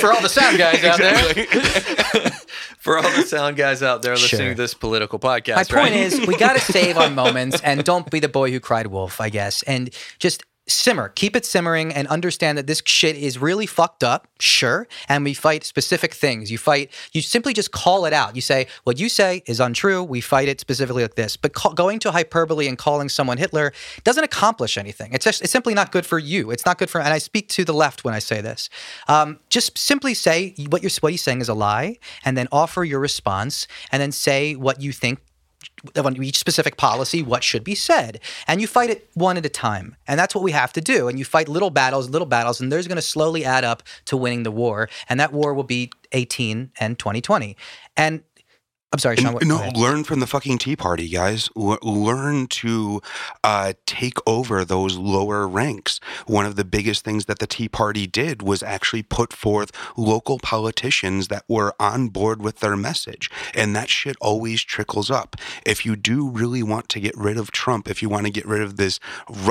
for 0.02 0.12
all 0.14 0.22
the 0.22 0.30
sound 0.30 0.58
guys 0.58 0.84
out 0.84 0.98
there. 0.98 2.32
for 2.80 2.98
all 2.98 3.04
the 3.04 3.24
sound 3.24 3.58
guys 3.58 3.82
out 3.84 4.02
there 4.02 4.14
listening 4.14 4.40
Sure. 4.42 4.50
to 4.56 4.56
this 4.62 4.74
political 4.74 5.20
podcast, 5.20 5.56
My 5.56 5.82
point 5.82 5.96
is, 5.96 6.26
we 6.26 6.38
got 6.38 6.54
to 6.54 6.60
save 6.62 6.98
our 6.98 7.10
moments 7.10 7.60
and 7.62 7.84
don't 7.84 8.10
be 8.10 8.20
the 8.20 8.30
boy 8.30 8.52
who 8.52 8.60
cried 8.60 8.88
wolf, 8.88 9.20
I 9.22 9.30
guess. 9.30 9.64
And 9.64 9.90
just 10.20 10.44
simmer, 10.68 11.10
keep 11.10 11.36
it 11.36 11.46
simmering 11.46 11.94
and 11.94 12.08
understand 12.08 12.58
that 12.58 12.68
this 12.68 12.82
shit 12.86 13.16
is 13.16 13.38
really 13.38 13.66
fucked 13.66 14.04
up, 14.04 14.28
sure. 14.40 14.88
And 15.08 15.24
we 15.24 15.34
fight 15.34 15.64
specific 15.64 16.14
things. 16.14 16.52
You 16.52 16.58
fight, 16.58 16.92
you 17.14 17.22
simply 17.22 17.54
just 17.54 17.72
call 17.72 18.06
it 18.06 18.14
out. 18.14 18.36
You 18.36 18.42
say, 18.42 18.68
what 18.84 19.00
you 19.00 19.10
say 19.10 19.44
is 19.46 19.60
untrue. 19.60 20.04
We 20.04 20.22
fight 20.22 20.48
it 20.48 20.60
specifically 20.60 21.04
like 21.04 21.16
this. 21.16 21.38
But 21.38 21.54
going 21.76 22.00
to 22.00 22.12
hyperbole 22.12 22.68
and 22.68 22.78
calling 22.78 23.10
someone 23.10 23.38
Hitler 23.38 23.74
doesn't 24.04 24.24
accomplish 24.24 24.78
anything. 24.78 25.14
It's 25.14 25.26
just, 25.26 25.42
it's 25.42 25.52
simply 25.52 25.74
not 25.74 25.92
good 25.92 26.06
for 26.06 26.18
you. 26.18 26.52
It's 26.52 26.66
not 26.66 26.78
good 26.78 26.90
for, 26.90 27.00
and 27.00 27.14
I 27.14 27.20
speak 27.20 27.50
to 27.50 27.64
the 27.64 27.74
left 27.74 28.04
when 28.04 28.14
I 28.14 28.20
say 28.20 28.42
this. 28.42 28.70
Um, 29.08 29.40
just 29.50 29.78
simply 29.78 30.14
say 30.14 30.56
what 30.70 30.82
you're, 30.82 30.92
what 31.02 31.12
he's 31.12 31.22
saying 31.22 31.42
is 31.42 31.50
a 31.50 31.54
lie 31.54 31.98
and 32.24 32.38
then 32.38 32.48
offer 32.52 32.84
your 32.84 33.00
response 33.00 33.68
and 33.92 34.02
then 34.02 34.12
say 34.12 34.56
what 34.56 34.82
you 34.82 34.92
think 34.92 35.20
on 35.96 36.22
each 36.22 36.38
specific 36.38 36.78
policy 36.78 37.22
what 37.22 37.44
should 37.44 37.64
be 37.64 37.76
said. 37.76 38.20
And 38.48 38.62
you 38.62 38.68
fight 38.68 38.90
it 38.90 39.10
one 39.14 39.38
at 39.38 39.46
a 39.46 39.50
time. 39.50 39.96
And 40.08 40.20
that's 40.20 40.36
what 40.36 40.44
we 40.44 40.52
have 40.52 40.74
to 40.74 40.82
do. 40.82 41.08
And 41.08 41.20
you 41.20 41.26
fight 41.26 41.48
little 41.48 41.70
battles 41.70 42.10
little 42.10 42.26
battles 42.26 42.62
and 42.62 42.72
there's 42.72 42.88
going 42.88 42.98
to 42.98 43.02
slowly 43.02 43.46
add 43.46 43.64
up 43.64 43.84
to 44.06 44.18
winning 44.18 44.44
the 44.44 44.52
war. 44.52 44.90
And 45.10 45.20
that 45.20 45.34
war 45.34 45.54
will 45.54 45.64
be 45.64 45.92
18 46.12 46.72
and 46.80 46.98
2020 46.98 47.56
and 47.98 48.22
i'm 48.94 49.00
sorry 49.00 49.18
sean 49.18 49.34
what, 49.34 49.46
no, 49.46 49.70
learn 49.76 50.04
from 50.04 50.20
the 50.20 50.28
fucking 50.28 50.58
Tea 50.58 50.76
Party, 50.76 51.10
guys. 51.10 51.50
L- 51.58 51.78
learn 51.82 52.48
to 52.48 53.02
uh, 53.44 53.74
take 53.86 54.18
over 54.26 54.64
those 54.64 54.98
lower 54.98 55.48
ranks. 55.48 56.00
One 56.28 56.46
of 56.46 56.56
the 56.56 56.64
biggest 56.64 57.04
things 57.04 57.26
that 57.26 57.40
the 57.40 57.48
Tea 57.48 57.68
Party 57.68 58.08
did 58.08 58.42
was 58.42 58.64
actually 58.64 59.04
put 59.04 59.34
forth 59.34 59.72
local 59.98 60.40
politicians 60.40 61.28
that 61.30 61.44
were 61.48 61.74
on 61.80 62.10
board 62.10 62.42
with 62.42 62.60
their 62.60 62.76
message. 62.76 63.30
And 63.54 63.76
that 63.76 63.90
shit 63.90 64.16
always 64.22 64.62
trickles 64.62 65.12
up. 65.12 65.36
If 65.66 65.86
you 65.86 65.96
do 65.96 66.30
really 66.30 66.64
want 66.64 66.90
to 66.90 67.00
get 67.00 67.16
rid 67.18 67.38
of 67.38 67.52
Trump, 67.52 67.90
if 67.90 68.02
you 68.02 68.10
want 68.10 68.26
to 68.26 68.32
get 68.32 68.46
rid 68.46 68.62
of 68.62 68.78
this 68.78 69.00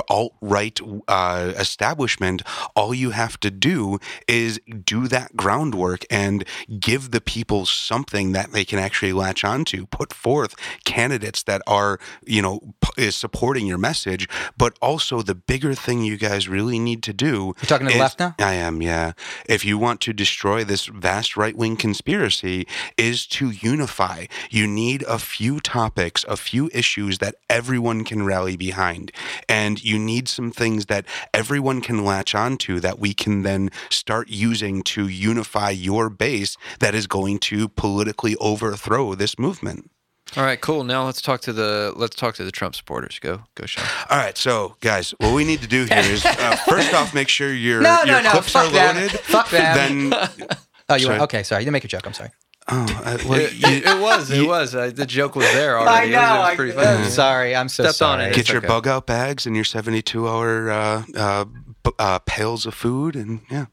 alt 0.08 0.34
right 0.40 0.78
uh, 1.08 1.52
establishment, 1.56 2.42
all 2.76 2.94
you 2.94 3.10
have 3.10 3.38
to 3.40 3.50
do 3.50 3.98
is 4.28 4.60
do 4.84 5.08
that 5.08 5.36
groundwork 5.36 6.04
and 6.10 6.44
give 6.80 7.10
the 7.10 7.20
people 7.20 7.66
something 7.66 8.32
that 8.32 8.52
they 8.52 8.64
can 8.64 8.78
actually 8.78 9.12
latch 9.12 9.33
onto. 9.42 9.86
Put 9.86 10.12
forth 10.12 10.54
candidates 10.84 11.42
that 11.44 11.62
are, 11.66 11.98
you 12.24 12.42
know, 12.42 12.74
is 12.96 13.16
supporting 13.16 13.66
your 13.66 13.78
message. 13.78 14.28
But 14.56 14.76
also, 14.82 15.22
the 15.22 15.34
bigger 15.34 15.74
thing 15.74 16.04
you 16.04 16.16
guys 16.16 16.48
really 16.48 16.78
need 16.78 17.02
to 17.04 17.12
do. 17.12 17.54
You're 17.60 17.66
talking 17.66 17.86
to 17.88 17.94
the 17.94 17.98
left 17.98 18.20
now? 18.20 18.34
I 18.38 18.54
am, 18.54 18.82
yeah. 18.82 19.12
If 19.46 19.64
you 19.64 19.78
want 19.78 20.00
to 20.02 20.12
destroy 20.12 20.62
this 20.62 20.86
vast 20.86 21.36
right 21.36 21.56
wing 21.56 21.76
conspiracy, 21.76 22.66
is 22.96 23.26
to 23.26 23.50
unify. 23.50 24.26
You 24.50 24.66
need 24.66 25.02
a 25.08 25.18
few 25.18 25.60
topics, 25.60 26.24
a 26.28 26.36
few 26.36 26.70
issues 26.72 27.18
that 27.18 27.36
everyone 27.48 28.04
can 28.04 28.24
rally 28.24 28.56
behind. 28.56 29.10
And 29.48 29.82
you 29.82 29.98
need 29.98 30.28
some 30.28 30.50
things 30.50 30.86
that 30.86 31.06
everyone 31.32 31.80
can 31.80 32.04
latch 32.04 32.34
onto 32.34 32.80
that 32.80 32.98
we 32.98 33.14
can 33.14 33.42
then 33.42 33.70
start 33.88 34.28
using 34.28 34.82
to 34.82 35.08
unify 35.08 35.70
your 35.70 36.10
base 36.10 36.56
that 36.80 36.94
is 36.94 37.06
going 37.06 37.38
to 37.38 37.68
politically 37.68 38.36
overthrow 38.36 39.13
this 39.14 39.38
movement. 39.38 39.90
All 40.36 40.42
right, 40.42 40.60
cool. 40.60 40.84
Now 40.84 41.04
let's 41.04 41.20
talk 41.20 41.42
to 41.42 41.52
the 41.52 41.92
let's 41.96 42.16
talk 42.16 42.34
to 42.36 42.44
the 42.44 42.50
Trump 42.50 42.74
supporters. 42.74 43.18
Go, 43.18 43.42
go, 43.54 43.66
Sean. 43.66 43.84
All 44.10 44.16
right, 44.16 44.36
so 44.36 44.74
guys, 44.80 45.12
what 45.18 45.34
we 45.34 45.44
need 45.44 45.60
to 45.60 45.68
do 45.68 45.84
here 45.84 45.98
is 45.98 46.24
uh, 46.24 46.56
first 46.66 46.92
off, 46.94 47.12
make 47.14 47.28
sure 47.28 47.52
your 47.52 47.80
No, 47.82 47.98
no, 48.04 48.14
your 48.14 48.22
no, 48.22 48.30
clips 48.30 48.50
fuck 48.52 48.66
are 48.66 48.72
them. 48.72 48.96
loaded. 48.96 49.10
Fuck 49.20 49.50
them. 49.50 50.10
Then, 50.10 50.28
oh 50.88 50.94
you 50.96 51.04
sorry. 51.06 51.20
okay 51.20 51.42
sorry 51.42 51.62
you 51.62 51.64
didn't 51.66 51.72
make 51.74 51.84
a 51.84 51.88
joke 51.88 52.06
i'm 52.06 52.12
sorry 52.12 52.30
oh, 52.68 53.02
uh, 53.06 53.18
well, 53.26 53.40
It, 53.40 53.52
you- 53.54 53.82
it 53.90 54.00
was, 54.02 54.30
it 54.30 54.46
was. 54.46 54.74
Uh, 54.74 54.90
the 54.94 55.06
joke 55.06 55.34
was 55.34 55.46
there 55.52 55.78
already. 55.78 56.12
It 56.12 56.16
was, 56.16 56.22
it 56.30 56.38
was 56.38 56.56
pretty 56.56 56.72
funny. 56.72 57.04
am 57.04 57.10
sorry 57.10 57.56
i'm 57.56 57.68
so 57.70 57.84
Stepped 57.84 58.02
on 58.02 58.20
it. 58.20 58.30
get 58.30 58.40
It's 58.40 58.48
your 58.50 58.58
okay. 58.58 58.66
bug 58.68 58.86
out 58.86 59.06
bags 59.06 59.46
and 59.46 59.54
your 59.56 59.64
72 59.64 60.28
hour 60.28 60.70
uh, 60.70 61.04
uh, 61.16 61.44
b- 61.82 61.90
uh, 61.98 62.18
pails 62.20 62.66
of 62.66 62.74
food 62.74 63.14
and 63.16 63.40
yeah 63.50 63.66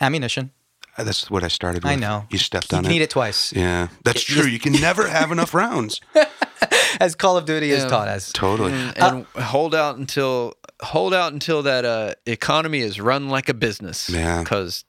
ammunition 0.00 0.50
that's 0.98 1.30
what 1.30 1.42
i 1.44 1.48
started 1.48 1.82
with. 1.84 1.92
i 1.92 1.96
know. 1.96 2.24
You 2.30 2.38
stepped 2.38 2.72
you 2.72 2.78
on 2.78 2.84
can 2.84 2.90
it. 2.90 2.94
need 2.94 3.02
it 3.02 3.10
twice. 3.10 3.52
Yeah 3.52 3.88
that's 4.04 4.28
You 4.28 4.42
true. 4.42 4.50
you 4.50 4.58
can 4.58 4.72
never 4.72 5.08
have 5.08 5.30
enough 5.32 5.52
rounds. 5.54 6.00
As 7.00 7.14
call 7.14 7.36
of 7.36 7.44
duty 7.44 7.70
has 7.70 7.82
Yeah. 7.82 7.88
taught 7.90 8.08
us. 8.08 8.32
Totally. 8.32 8.72
And, 8.72 8.96
and 8.96 9.26
hold 9.44 9.74
out 9.74 9.96
until 9.98 10.54
hold 10.82 11.12
out 11.12 11.32
until 11.32 11.62
that 11.64 11.84
uh, 11.84 12.14
economy 12.26 12.80
is 12.80 12.98
run 13.00 13.28
like 13.28 13.48
a 13.50 13.54
business. 13.54 14.08
Yeah. 14.08 14.42
Because 14.42 14.84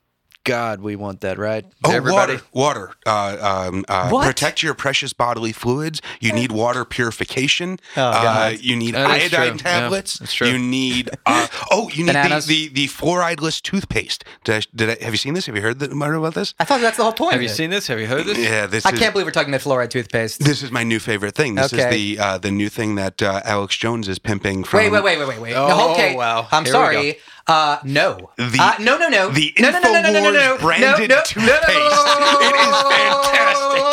God, 0.47 0.81
we 0.81 0.95
want 0.95 1.21
that, 1.21 1.37
right? 1.37 1.65
Oh, 1.83 1.91
Everybody. 1.91 2.39
water! 2.51 2.87
Water. 2.87 2.91
Uh, 3.05 3.67
um, 3.69 3.85
uh, 3.87 4.09
Protect 4.25 4.63
your 4.63 4.73
precious 4.73 5.13
bodily 5.13 5.51
fluids. 5.51 6.01
You 6.19 6.33
need 6.33 6.51
water 6.51 6.85
purification. 6.85 7.79
Oh, 7.95 8.01
uh, 8.01 8.23
God. 8.23 8.59
you 8.61 8.75
need 8.75 8.95
That 8.95 9.21
is 9.21 9.33
iodine 9.33 9.57
true. 9.57 9.69
Yeah, 9.69 9.79
tablets. 9.79 10.19
that's 10.19 10.33
true. 10.33 10.47
You 10.47 10.57
need. 10.57 11.09
Uh, 11.25 11.47
oh, 11.71 11.89
you 11.89 12.03
need 12.05 12.09
the, 12.09 12.13
Bananas. 12.13 12.45
the 12.45 12.69
the 12.69 12.87
fluorideless 12.87 13.61
toothpaste. 13.61 14.23
Did 14.43 14.55
I, 14.55 14.61
did 14.75 14.89
I, 14.89 15.03
have 15.03 15.13
you 15.13 15.17
seen 15.17 15.33
this? 15.33 15.45
Have 15.47 15.55
you 15.55 15.61
heard, 15.61 15.79
that, 15.79 15.91
about 15.91 16.33
this? 16.33 16.53
i 16.59 16.63
thought 16.63 16.81
that's 16.81 16.97
the 16.97 17.03
whole 17.03 17.13
point 17.13 17.33
Have 17.33 17.39
of 17.39 17.43
you 17.43 17.49
it. 17.49 17.55
seen 17.55 17.69
this? 17.69 17.87
Have 17.87 17.99
you 17.99 18.07
heard 18.07 18.25
this? 18.25 18.37
Yeah, 18.37 18.65
this 18.65 18.85
i 18.85 18.91
is. 18.91 18.99
can't 18.99 19.13
believe 19.13 19.27
we're 19.27 19.31
talking 19.31 19.53
about 19.53 19.61
fluoride 19.61 19.89
toothpaste 19.89 20.39
This 20.43 20.63
is 20.63 20.71
my 20.71 20.83
new 20.83 20.99
favorite 20.99 21.35
thing. 21.35 21.55
This 21.55 21.73
Okay. 21.73 21.83
is 21.83 22.17
the 22.17 22.23
uh, 22.23 22.37
the 22.37 22.51
new 22.51 22.69
thing 22.69 22.95
that 22.95 23.21
uh, 23.21 23.41
Alex 23.43 23.75
Jones 23.75 24.07
is 24.07 24.19
pimping 24.19 24.63
from. 24.63 24.77
Wait, 24.79 24.91
wait, 24.91 25.03
wait, 25.03 25.19
wait, 25.19 25.27
wait, 25.27 25.39
wait. 25.41 25.53
Oh, 25.53 25.67
no, 25.67 25.91
okay. 25.91 26.15
wow. 26.15 26.47
I'm 26.51 26.63
Here 26.63 26.73
we 26.73 26.77
sorry. 26.77 27.17
Uh, 27.47 27.79
no. 27.85 28.29
The- 28.37 28.57
uh, 28.59 28.75
no, 28.81 28.97
no, 28.97 29.07
no. 29.07 29.29
the 29.29 29.53
no, 29.59 29.69
no, 29.71 29.79
no, 29.79 29.91
no, 29.93 30.01
no, 30.01 30.11
no, 30.11 30.19
no, 30.19 30.31
no, 30.31 30.57
branded 30.57 31.09
no, 31.09 31.15
no, 31.15 31.21
toothpaste. 31.23 31.69
It 31.69 32.55
is 32.55 32.75
fantastic. 32.91 33.83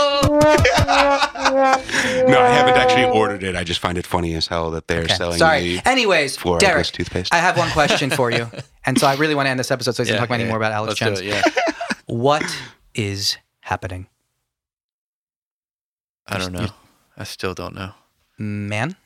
No, 2.29 2.41
I 2.41 2.49
haven't 2.49 2.75
actually 2.77 3.05
ordered 3.19 3.43
it. 3.45 3.55
I 3.57 3.63
just 3.65 3.81
find 3.81 3.97
it 3.97 4.07
funny 4.07 4.35
as 4.35 4.47
hell 4.49 4.71
that 4.73 4.89
they're 4.89 5.03
Okay, 5.05 5.15
selling 5.15 5.39
Sorry. 5.39 5.77
the 5.77 5.89
Anyways, 5.89 6.37
Derek, 6.59 6.87
toothpaste. 6.87 7.33
I 7.33 7.39
have 7.39 7.57
one 7.57 7.71
question 7.71 8.11
for 8.11 8.31
you, 8.31 8.51
and 8.85 8.99
so 8.99 9.07
I 9.07 9.15
really 9.17 9.35
want 9.35 9.47
to 9.47 9.51
end 9.51 9.61
this 9.61 9.71
episode 9.71 9.95
so 9.95 10.03
can 10.05 10.15
Yeah, 10.15 10.21
talk 10.21 10.31
any 10.31 10.45
yeah. 10.45 10.49
more 10.49 10.57
about 10.59 10.73
Alex 10.73 11.01
Let's 11.01 11.21
Jones. 11.21 11.21
it, 11.21 11.27
yeah. 11.27 11.43
What 12.07 12.45
is 12.95 13.39
happening, 13.61 14.09
I 16.27 16.39
don't 16.39 16.53
know. 16.53 16.69
I 17.17 17.25
still 17.25 17.55
don't 17.55 17.75
know. 17.75 17.93
man? 18.39 18.97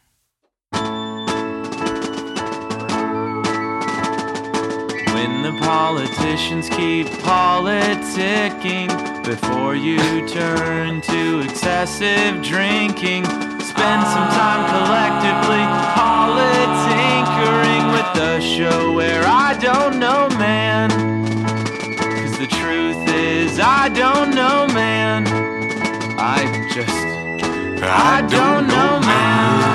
When 5.19 5.43
the 5.43 5.51
politicians 5.59 6.69
keep 6.69 7.09
politicking 7.27 8.87
before 9.25 9.75
you 9.75 9.99
turn 10.29 11.01
to 11.01 11.41
excessive 11.41 12.41
drinking, 12.41 13.25
spend 13.25 14.03
some 14.15 14.29
time 14.39 14.63
collectively 14.71 15.65
politinkering 15.99 17.91
with 17.91 18.15
the 18.15 18.39
show 18.41 18.93
where 18.93 19.25
I 19.27 19.59
don't 19.61 19.99
know, 19.99 20.29
man. 20.39 20.89
Cause 21.99 22.39
the 22.39 22.47
truth 22.47 23.09
is, 23.09 23.59
I 23.59 23.89
don't 23.89 24.31
know, 24.31 24.69
man. 24.69 25.27
I 26.17 26.47
just. 26.73 26.95
I 27.83 28.25
don't 28.31 28.69
know, 28.69 29.01
man. 29.01 29.68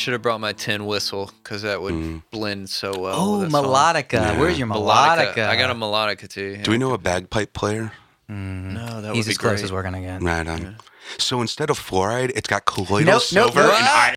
Should 0.00 0.12
have 0.12 0.22
brought 0.22 0.40
my 0.40 0.52
tin 0.52 0.86
whistle 0.86 1.30
because 1.42 1.62
that 1.62 1.80
would 1.80 1.94
mm. 1.94 2.22
blend 2.30 2.68
so 2.70 2.98
well. 2.98 3.14
Oh, 3.18 3.40
with 3.40 3.50
that 3.50 3.62
song. 3.62 3.64
melodica. 3.66 4.38
Where's 4.38 4.58
your 4.58 4.68
melodica? 4.68 5.46
I 5.46 5.56
got 5.56 5.70
a 5.70 5.74
melodica 5.74 6.28
too. 6.28 6.56
Do 6.56 6.70
we 6.70 6.78
know 6.78 6.92
a 6.92 6.98
bagpipe 6.98 7.52
player? 7.52 7.92
Mm. 8.28 8.72
No, 8.72 9.00
that 9.02 9.14
He's 9.14 9.26
would 9.26 9.30
be 9.30 9.32
as 9.32 9.38
close 9.38 9.52
great. 9.52 9.64
as 9.64 9.72
we're 9.72 9.82
gonna 9.82 10.00
get. 10.00 10.22
Right 10.22 10.46
on. 10.46 10.76
So 11.18 11.40
instead 11.40 11.70
of 11.70 11.78
fluoride, 11.78 12.32
it's 12.34 12.48
got 12.48 12.64
colloidal 12.66 13.04
Nope, 13.04 13.14
nope, 13.14 13.22
silver 13.22 13.62
nope. 13.62 13.74
and 13.74 13.86
iron. 13.86 14.08